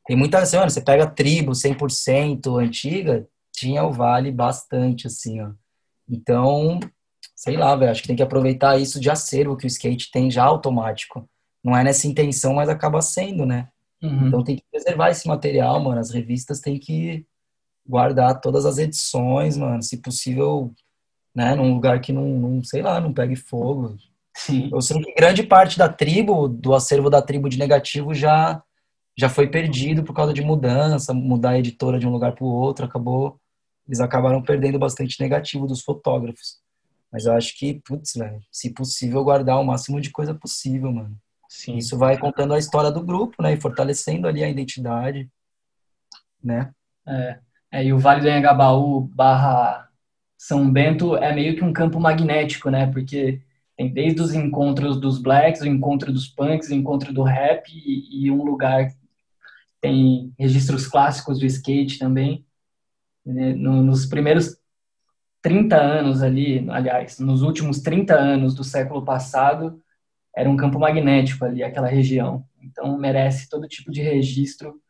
Tem 0.07 0.17
muita, 0.17 0.39
assim, 0.39 0.57
mano, 0.57 0.71
você 0.71 0.81
pega 0.81 1.05
a 1.05 1.11
tribo 1.11 1.53
100% 1.53 2.59
antiga, 2.59 3.27
tinha 3.53 3.85
o 3.85 3.93
Vale 3.93 4.33
bastante, 4.33 5.07
assim, 5.07 5.41
ó. 5.41 5.51
Então, 6.09 6.81
sei 7.37 7.57
lá, 7.57 7.75
velho, 7.77 7.91
acho 7.91 8.03
que 8.03 8.09
tem 8.09 8.17
que 8.17 8.23
aproveitar 8.23 8.79
isso 8.79 9.01
de 9.01 9.11
acervo 9.11 9.57
que 9.57 9.65
o 9.65 9.69
skate 9.69 10.11
tem 10.11 10.31
já 10.31 10.45
automático. 10.45 11.29
Não 11.63 11.77
é 11.77 11.85
nessa 11.85 12.07
intenção, 12.07 12.55
mas 12.55 12.69
acaba 12.69 13.01
sendo, 13.01 13.47
né? 13.47 13.69
Uhum. 14.03 14.27
Então 14.27 14.43
tem 14.43 14.57
que 14.57 14.65
preservar 14.71 15.11
esse 15.11 15.29
material, 15.29 15.81
mano. 15.81 16.01
As 16.01 16.11
revistas 16.11 16.61
têm 16.61 16.79
que 16.79 17.25
guardar 17.87 18.41
todas 18.41 18.67
as 18.67 18.79
edições, 18.79 19.57
mano. 19.57 19.83
Se 19.83 19.99
possível, 19.99 20.73
né, 21.35 21.55
num 21.55 21.73
lugar 21.73 22.01
que 22.01 22.13
não, 22.13 22.27
não 22.27 22.65
sei 22.65 22.83
lá, 22.83 23.01
não 23.01 23.13
pegue 23.13 23.37
fogo. 23.37 23.97
Sim. 24.35 24.71
Eu 24.73 24.81
sei 24.81 25.01
que 25.01 25.15
grande 25.15 25.43
parte 25.43 25.79
da 25.79 25.89
tribo, 25.89 26.49
do 26.49 26.75
acervo 26.75 27.09
da 27.09 27.23
tribo 27.23 27.49
de 27.49 27.59
negativo 27.59 28.13
já 28.15 28.63
já 29.17 29.29
foi 29.29 29.49
perdido 29.49 30.03
por 30.03 30.15
causa 30.15 30.33
de 30.33 30.43
mudança, 30.43 31.13
mudar 31.13 31.51
a 31.51 31.59
editora 31.59 31.99
de 31.99 32.07
um 32.07 32.11
lugar 32.11 32.35
para 32.35 32.45
o 32.45 32.49
outro, 32.49 32.85
acabou 32.85 33.39
eles 33.87 34.01
acabaram 34.01 34.43
perdendo 34.43 34.79
bastante 34.79 35.21
negativo 35.21 35.67
dos 35.67 35.83
fotógrafos. 35.83 36.61
Mas 37.11 37.27
eu 37.27 37.33
acho 37.35 37.57
que, 37.59 37.81
putz, 37.85 38.15
velho, 38.15 38.41
se 38.51 38.73
possível, 38.73 39.23
guardar 39.23 39.61
o 39.61 39.65
máximo 39.65 40.01
de 40.01 40.11
coisa 40.11 40.35
possível, 40.35 40.91
mano. 40.91 41.17
Sim. 41.49 41.77
Isso 41.77 41.99
vai 41.99 42.19
contando 42.19 42.55
a 42.55 42.59
história 42.59 42.91
do 42.91 43.05
grupo, 43.05 43.43
né? 43.43 43.53
E 43.53 43.61
fortalecendo 43.61 44.27
ali 44.27 44.43
a 44.43 44.49
identidade, 44.49 45.31
né? 46.43 46.73
É, 47.07 47.39
é 47.71 47.85
e 47.85 47.93
o 47.93 47.99
Vale 47.99 48.23
do 48.23 48.29
Anhangabaú 48.29 49.03
barra 49.03 49.91
São 50.39 50.71
Bento 50.73 51.17
é 51.17 51.35
meio 51.35 51.55
que 51.55 51.63
um 51.63 51.73
campo 51.73 52.01
magnético, 52.01 52.71
né? 52.71 52.87
Porque 52.87 53.43
tem 53.77 53.93
desde 53.93 54.23
os 54.23 54.33
encontros 54.33 54.99
dos 54.99 55.21
blacks, 55.21 55.61
o 55.61 55.67
encontro 55.67 56.11
dos 56.11 56.29
punks, 56.29 56.71
o 56.71 56.75
encontro 56.75 57.13
do 57.13 57.23
rap 57.23 57.69
e, 57.69 58.25
e 58.25 58.31
um 58.31 58.43
lugar 58.43 58.91
tem 59.83 60.33
registros 60.39 60.87
clássicos 60.87 61.41
do 61.41 61.45
skate 61.45 61.99
também. 61.99 62.47
Né, 63.27 63.53
nos 63.53 64.07
primeiros 64.07 64.57
30 65.43 65.77
anos 65.77 66.23
ali, 66.23 66.65
aliás, 66.71 67.19
nos 67.19 67.43
últimos 67.43 67.81
30 67.81 68.15
anos 68.15 68.55
do 68.55 68.63
século 68.63 69.05
passado, 69.05 69.83
era 70.35 70.49
um 70.49 70.57
campo 70.57 70.79
magnético 70.79 71.45
ali, 71.45 71.63
aquela 71.63 71.89
região. 71.89 72.47
Então 72.63 72.97
merece 72.97 73.51
todo 73.51 73.69
tipo 73.69 73.91
de 73.91 74.01
registro 74.01 74.81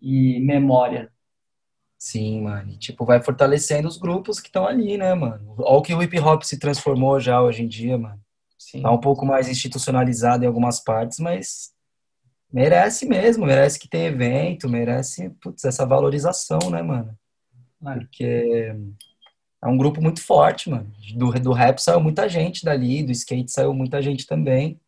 e 0.00 0.40
memória. 0.40 1.10
Sim, 1.96 2.42
mano. 2.42 2.72
E, 2.72 2.78
tipo, 2.78 3.04
vai 3.04 3.22
fortalecendo 3.22 3.86
os 3.86 3.96
grupos 3.96 4.40
que 4.40 4.48
estão 4.48 4.66
ali, 4.66 4.98
né, 4.98 5.14
mano? 5.14 5.54
Olha 5.56 5.78
o 5.78 5.82
que 5.82 5.94
o 5.94 6.02
hip 6.02 6.18
hop 6.18 6.42
se 6.42 6.58
transformou 6.58 7.20
já 7.20 7.40
hoje 7.40 7.62
em 7.62 7.68
dia, 7.68 7.96
mano. 7.96 8.20
Sim. 8.58 8.82
Tá 8.82 8.90
um 8.90 8.98
pouco 8.98 9.24
mais 9.24 9.48
institucionalizado 9.48 10.42
em 10.42 10.48
algumas 10.48 10.82
partes, 10.82 11.20
mas 11.20 11.71
merece 12.52 13.06
mesmo, 13.06 13.46
merece 13.46 13.78
que 13.78 13.88
tenha 13.88 14.08
evento, 14.08 14.68
merece, 14.68 15.30
putz, 15.40 15.64
essa 15.64 15.86
valorização, 15.86 16.58
né, 16.70 16.82
mano? 16.82 17.16
Porque 18.00 18.74
é 19.62 19.66
um 19.66 19.76
grupo 19.76 20.02
muito 20.02 20.22
forte, 20.22 20.68
mano. 20.68 20.92
Do, 21.14 21.32
do 21.32 21.52
rap 21.52 21.78
saiu 21.78 22.00
muita 22.00 22.28
gente 22.28 22.64
dali, 22.64 23.02
do 23.02 23.12
skate 23.12 23.50
saiu 23.50 23.72
muita 23.72 24.02
gente 24.02 24.26
também. 24.26 24.80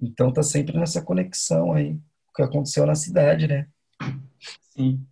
Então 0.00 0.32
tá 0.32 0.42
sempre 0.42 0.76
nessa 0.78 1.02
conexão 1.02 1.72
aí, 1.72 1.92
o 2.28 2.32
que 2.34 2.42
aconteceu 2.42 2.86
na 2.86 2.94
cidade, 2.94 3.46
né? 3.46 3.66
Sim. 4.60 5.04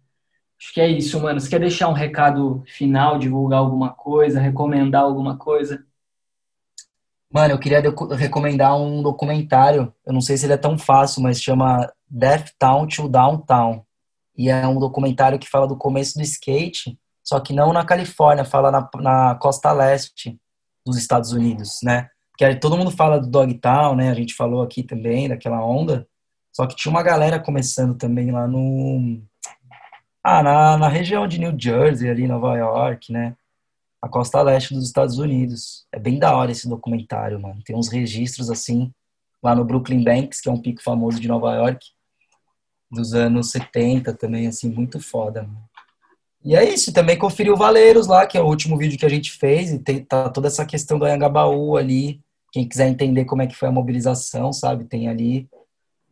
Acho 0.59 0.75
que 0.75 0.81
é 0.81 0.89
isso, 0.89 1.21
mano. 1.21 1.41
Você 1.41 1.49
quer 1.49 1.59
deixar 1.59 1.89
um 1.89 1.93
recado 1.93 2.63
final, 2.67 3.19
divulgar 3.19 3.59
alguma 3.59 3.91
coisa, 3.91 4.41
recomendar 4.41 5.03
alguma 5.03 5.37
coisa? 5.37 5.85
Mano, 7.33 7.55
eu 7.55 7.59
queria 7.59 7.83
recomendar 8.17 8.77
um 8.79 9.03
documentário. 9.03 9.93
Eu 10.05 10.13
não 10.13 10.21
sei 10.21 10.37
se 10.37 10.47
ele 10.47 10.53
é 10.53 10.59
tão 10.59 10.79
fácil, 10.79 11.23
mas 11.23 11.41
chama 11.41 11.91
Death 12.09 12.51
Town 12.59 12.87
to 12.87 13.09
Downtown. 13.09 13.85
E 14.37 14.51
é 14.51 14.67
um 14.67 14.79
documentário 14.79 15.39
que 15.39 15.49
fala 15.49 15.67
do 15.67 15.77
começo 15.77 16.19
do 16.19 16.23
skate 16.23 16.99
só 17.25 17.39
que 17.41 17.53
não 17.53 17.73
na 17.73 17.85
Califórnia, 17.85 18.45
fala 18.45 18.71
na, 18.71 18.89
na 18.97 19.35
costa 19.37 19.73
leste 19.73 20.39
dos 20.85 20.97
Estados 20.97 21.33
Unidos, 21.33 21.79
né? 21.83 22.09
Porque 22.31 22.55
todo 22.57 22.77
mundo 22.77 22.91
fala 22.91 23.21
do 23.21 23.29
Dogtown, 23.29 23.95
né? 23.95 24.11
A 24.11 24.15
gente 24.15 24.35
falou 24.35 24.63
aqui 24.63 24.83
também 24.83 25.29
daquela 25.29 25.65
onda. 25.65 26.07
Só 26.53 26.67
que 26.67 26.75
tinha 26.75 26.91
uma 26.91 27.03
galera 27.03 27.39
começando 27.39 27.95
também 27.97 28.31
lá 28.31 28.47
no. 28.49 29.23
Ah, 30.25 30.43
na, 30.43 30.79
na 30.79 30.89
região 30.89 31.27
de 31.27 31.39
New 31.39 31.55
Jersey, 31.59 32.11
ali, 32.11 32.27
Nova 32.27 32.57
York, 32.57 33.13
né? 33.13 33.37
A 34.03 34.09
costa 34.09 34.43
leste 34.43 34.75
dos 34.75 34.85
Estados 34.85 35.19
Unidos. 35.19 35.87
É 35.93 35.99
bem 35.99 36.19
da 36.19 36.37
hora 36.37 36.51
esse 36.51 36.69
documentário, 36.69 37.41
mano. 37.41 37.63
Tem 37.65 37.77
uns 37.77 37.89
registros 37.89 38.51
assim, 38.51 38.93
lá 39.41 39.55
no 39.55 39.65
Brooklyn 39.65 40.03
Banks, 40.03 40.41
que 40.41 40.49
é 40.49 40.53
um 40.53 40.61
pico 40.61 40.83
famoso 40.83 41.21
de 41.21 41.29
Nova 41.29 41.55
York, 41.55 41.87
dos 42.91 43.15
anos 43.15 43.51
70 43.53 44.13
também, 44.13 44.47
assim, 44.49 44.69
muito 44.69 45.01
foda, 45.01 45.45
mano. 45.45 45.71
E 46.45 46.57
é 46.57 46.69
isso, 46.69 46.93
também 46.93 47.17
conferiu 47.17 47.55
o 47.55 47.57
Valeiros 47.57 48.09
lá, 48.09 48.27
que 48.27 48.37
é 48.37 48.43
o 48.43 48.47
último 48.47 48.77
vídeo 48.77 48.99
que 48.99 49.07
a 49.07 49.09
gente 49.09 49.31
fez, 49.31 49.73
e 49.73 49.79
tem, 49.79 50.05
tá 50.05 50.29
toda 50.29 50.49
essa 50.49 50.67
questão 50.67 50.99
do 50.99 51.05
Anhangabaú 51.05 51.77
ali. 51.77 52.21
Quem 52.51 52.69
quiser 52.69 52.89
entender 52.89 53.25
como 53.25 53.43
é 53.43 53.47
que 53.47 53.55
foi 53.55 53.69
a 53.69 53.73
mobilização, 53.73 54.53
sabe? 54.53 54.85
Tem 54.85 55.09
ali 55.09 55.49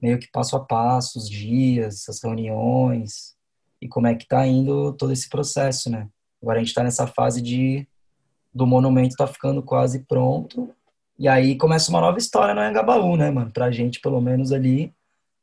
meio 0.01 0.19
que 0.19 0.31
passo 0.31 0.57
a 0.57 0.61
passo, 0.61 1.19
os 1.19 1.29
dias, 1.29 2.09
as 2.09 2.23
reuniões, 2.23 3.35
e 3.83 3.89
como 3.89 4.07
é 4.07 4.15
que 4.15 4.27
tá 4.27 4.47
indo 4.47 4.93
todo 4.95 5.12
esse 5.12 5.29
processo, 5.29 5.91
né? 5.91 6.09
Agora 6.43 6.59
a 6.59 6.62
gente 6.62 6.75
tá 6.75 6.83
nessa 6.83 7.07
fase 7.07 7.41
de 7.43 7.87
do 8.53 8.67
monumento 8.67 9.17
tá 9.17 9.27
ficando 9.27 9.62
quase 9.62 10.01
pronto, 10.01 10.75
e 11.17 11.29
aí 11.29 11.57
começa 11.57 11.91
uma 11.91 12.01
nova 12.01 12.19
história 12.19 12.55
no 12.55 12.61
Anhangabaú, 12.61 13.17
né, 13.17 13.31
mano? 13.31 13.51
Pra 13.53 13.71
gente, 13.71 14.01
pelo 14.01 14.21
menos 14.21 14.53
ali, 14.53 14.93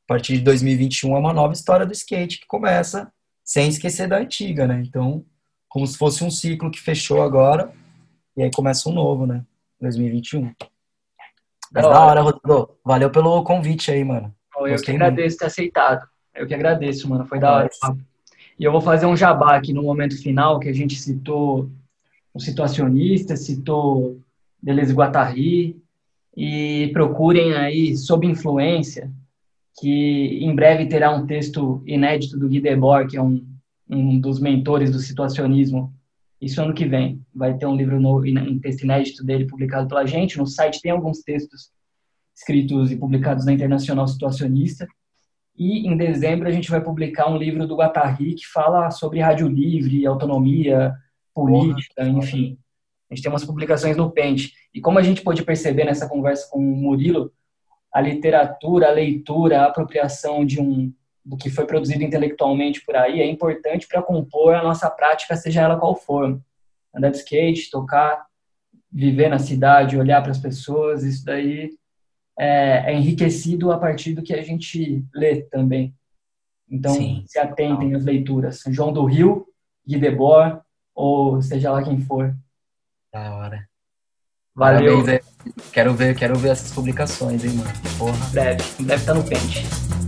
a 0.06 0.08
partir 0.08 0.34
de 0.34 0.44
2021 0.44 1.16
é 1.16 1.20
uma 1.20 1.34
nova 1.34 1.54
história 1.54 1.86
do 1.86 1.94
skate 1.94 2.40
que 2.40 2.48
começa 2.48 3.12
sem 3.44 3.70
esquecer 3.70 4.10
da 4.10 4.18
antiga, 4.18 4.68
né? 4.68 4.84
Então, 4.86 5.24
como 5.70 5.86
se 5.88 5.98
fosse 5.98 6.24
um 6.24 6.32
ciclo 6.32 6.72
que 6.72 6.82
fechou 6.82 7.22
agora, 7.22 7.72
e 8.36 8.44
aí 8.44 8.52
começa 8.52 8.90
um 8.90 8.94
novo, 8.94 9.26
né? 9.26 9.46
2021. 9.80 10.52
Mas 11.72 11.84
da 11.84 12.06
hora, 12.06 12.22
Rodrigo. 12.22 12.78
Valeu 12.84 13.10
pelo 13.10 13.44
convite 13.44 13.92
aí, 13.92 14.04
mano. 14.04 14.34
Eu 14.58 14.72
Gostei 14.72 14.96
que 14.96 15.04
agradeço 15.04 15.28
muito. 15.28 15.40
ter 15.40 15.46
aceitado. 15.46 16.08
Eu 16.34 16.48
que 16.48 16.54
agradeço, 16.54 17.10
mano. 17.10 17.26
Foi 17.26 17.40
da 17.40 17.54
hora. 17.54 17.70
E 18.60 18.64
eu 18.64 18.72
vou 18.72 18.82
fazer 18.82 19.06
um 19.06 19.16
jabá 19.16 19.56
aqui 19.56 19.72
no 19.72 19.84
momento 19.84 20.22
final, 20.22 20.60
que 20.60 20.70
a 20.70 20.74
gente 20.74 20.96
citou 20.96 21.70
o 22.34 22.40
situacionista, 22.40 23.36
citou 23.36 24.20
Deleuze 24.62 24.94
Guattari, 24.94 25.82
e 26.36 26.90
procurem 26.94 27.54
aí, 27.54 27.98
sob 27.98 28.28
influência, 28.28 29.12
que 29.80 30.40
em 30.42 30.54
breve 30.56 30.88
terá 30.88 31.14
um 31.16 31.26
texto 31.26 31.82
inédito 31.86 32.38
do 32.38 32.48
Guy 32.48 32.62
Debord, 32.62 33.10
que 33.10 33.18
é 33.18 33.22
um, 33.22 33.46
um 33.90 34.20
dos 34.20 34.40
mentores 34.40 34.92
do 34.92 35.00
situacionismo. 35.00 35.94
Isso 36.40 36.62
ano 36.62 36.74
que 36.74 36.86
vem. 36.86 37.22
Vai 37.34 37.58
ter 37.58 37.66
um 37.66 37.76
livro 37.76 38.00
novo, 38.00 38.26
um 38.28 38.60
texto 38.60 38.84
inédito 38.84 39.24
dele 39.24 39.46
publicado 39.46 39.88
pela 39.88 40.06
gente. 40.06 40.38
No 40.38 40.46
site 40.46 40.82
tem 40.82 40.92
alguns 40.92 41.22
textos 41.22 41.72
escritos 42.36 42.92
e 42.92 42.96
publicados 42.96 43.46
na 43.46 43.54
Internacional 43.54 44.08
Situacionista. 44.08 44.88
E 45.58 45.88
em 45.88 45.98
dezembro 45.98 46.48
a 46.48 46.52
gente 46.52 46.70
vai 46.70 46.80
publicar 46.80 47.30
um 47.30 47.38
livro 47.38 47.66
do 47.66 47.76
Guattari 47.76 48.36
que 48.36 48.46
fala 48.46 48.92
sobre 48.92 49.20
rádio 49.20 49.48
livre, 49.48 50.06
autonomia, 50.06 50.94
política, 51.34 52.06
Porra, 52.06 52.10
enfim. 52.10 52.58
A 53.10 53.16
gente 53.16 53.24
tem 53.24 53.32
umas 53.32 53.46
publicações 53.46 53.98
no 53.98 54.12
Pente. 54.12 54.54
E 54.74 54.80
como 54.80 55.00
a 55.00 55.02
gente 55.02 55.22
pôde 55.22 55.44
perceber 55.44 55.86
nessa 55.86 56.08
conversa 56.08 56.48
com 56.52 56.60
o 56.60 56.76
Murilo, 56.76 57.32
a 57.92 58.02
literatura, 58.02 58.90
a 58.90 58.92
leitura, 58.92 59.62
a 59.62 59.66
apropriação 59.66 60.46
de 60.46 60.62
um 60.62 60.94
do 61.26 61.36
que 61.36 61.50
foi 61.50 61.66
produzido 61.66 62.04
intelectualmente 62.04 62.86
por 62.86 62.96
aí 62.96 63.20
é 63.20 63.26
importante 63.26 63.86
para 63.86 64.02
compor 64.02 64.56
a 64.56 64.64
nossa 64.64 64.90
prática, 64.90 65.36
seja 65.36 65.62
ela 65.62 65.78
qual 65.78 65.96
for. 65.96 66.40
Andar 66.96 67.10
de 67.10 67.18
skate, 67.18 67.70
tocar, 67.70 68.26
viver 68.90 69.28
na 69.28 69.38
cidade, 69.38 69.98
olhar 69.98 70.22
para 70.22 70.32
as 70.32 70.38
pessoas, 70.38 71.04
isso 71.04 71.26
daí 71.26 71.72
é, 72.38 72.92
é, 72.92 72.94
enriquecido 72.94 73.72
a 73.72 73.80
partir 73.80 74.14
do 74.14 74.22
que 74.22 74.34
a 74.34 74.42
gente 74.42 75.04
lê 75.14 75.42
também. 75.42 75.94
Então, 76.70 76.94
Sim. 76.94 77.24
se 77.26 77.40
atentem 77.40 77.96
às 77.96 78.04
leituras. 78.04 78.62
João 78.68 78.92
do 78.92 79.06
Rio, 79.06 79.48
Guy 79.88 80.00
Debord, 80.00 80.60
ou 80.94 81.42
seja 81.42 81.72
lá 81.72 81.82
quem 81.82 82.00
for. 82.00 82.36
Da 83.12 83.36
hora. 83.36 83.68
Valeu. 84.54 85.04
Parabéns, 85.04 85.26
quero 85.72 85.94
ver, 85.94 86.16
quero 86.16 86.36
ver 86.36 86.50
essas 86.50 86.72
publicações, 86.72 87.44
hein, 87.46 87.52
mano. 87.52 87.70
Porra. 87.98 88.30
Deve, 88.34 88.64
deve 88.84 88.96
estar 88.96 89.14
no 89.14 89.24
pente. 89.24 90.07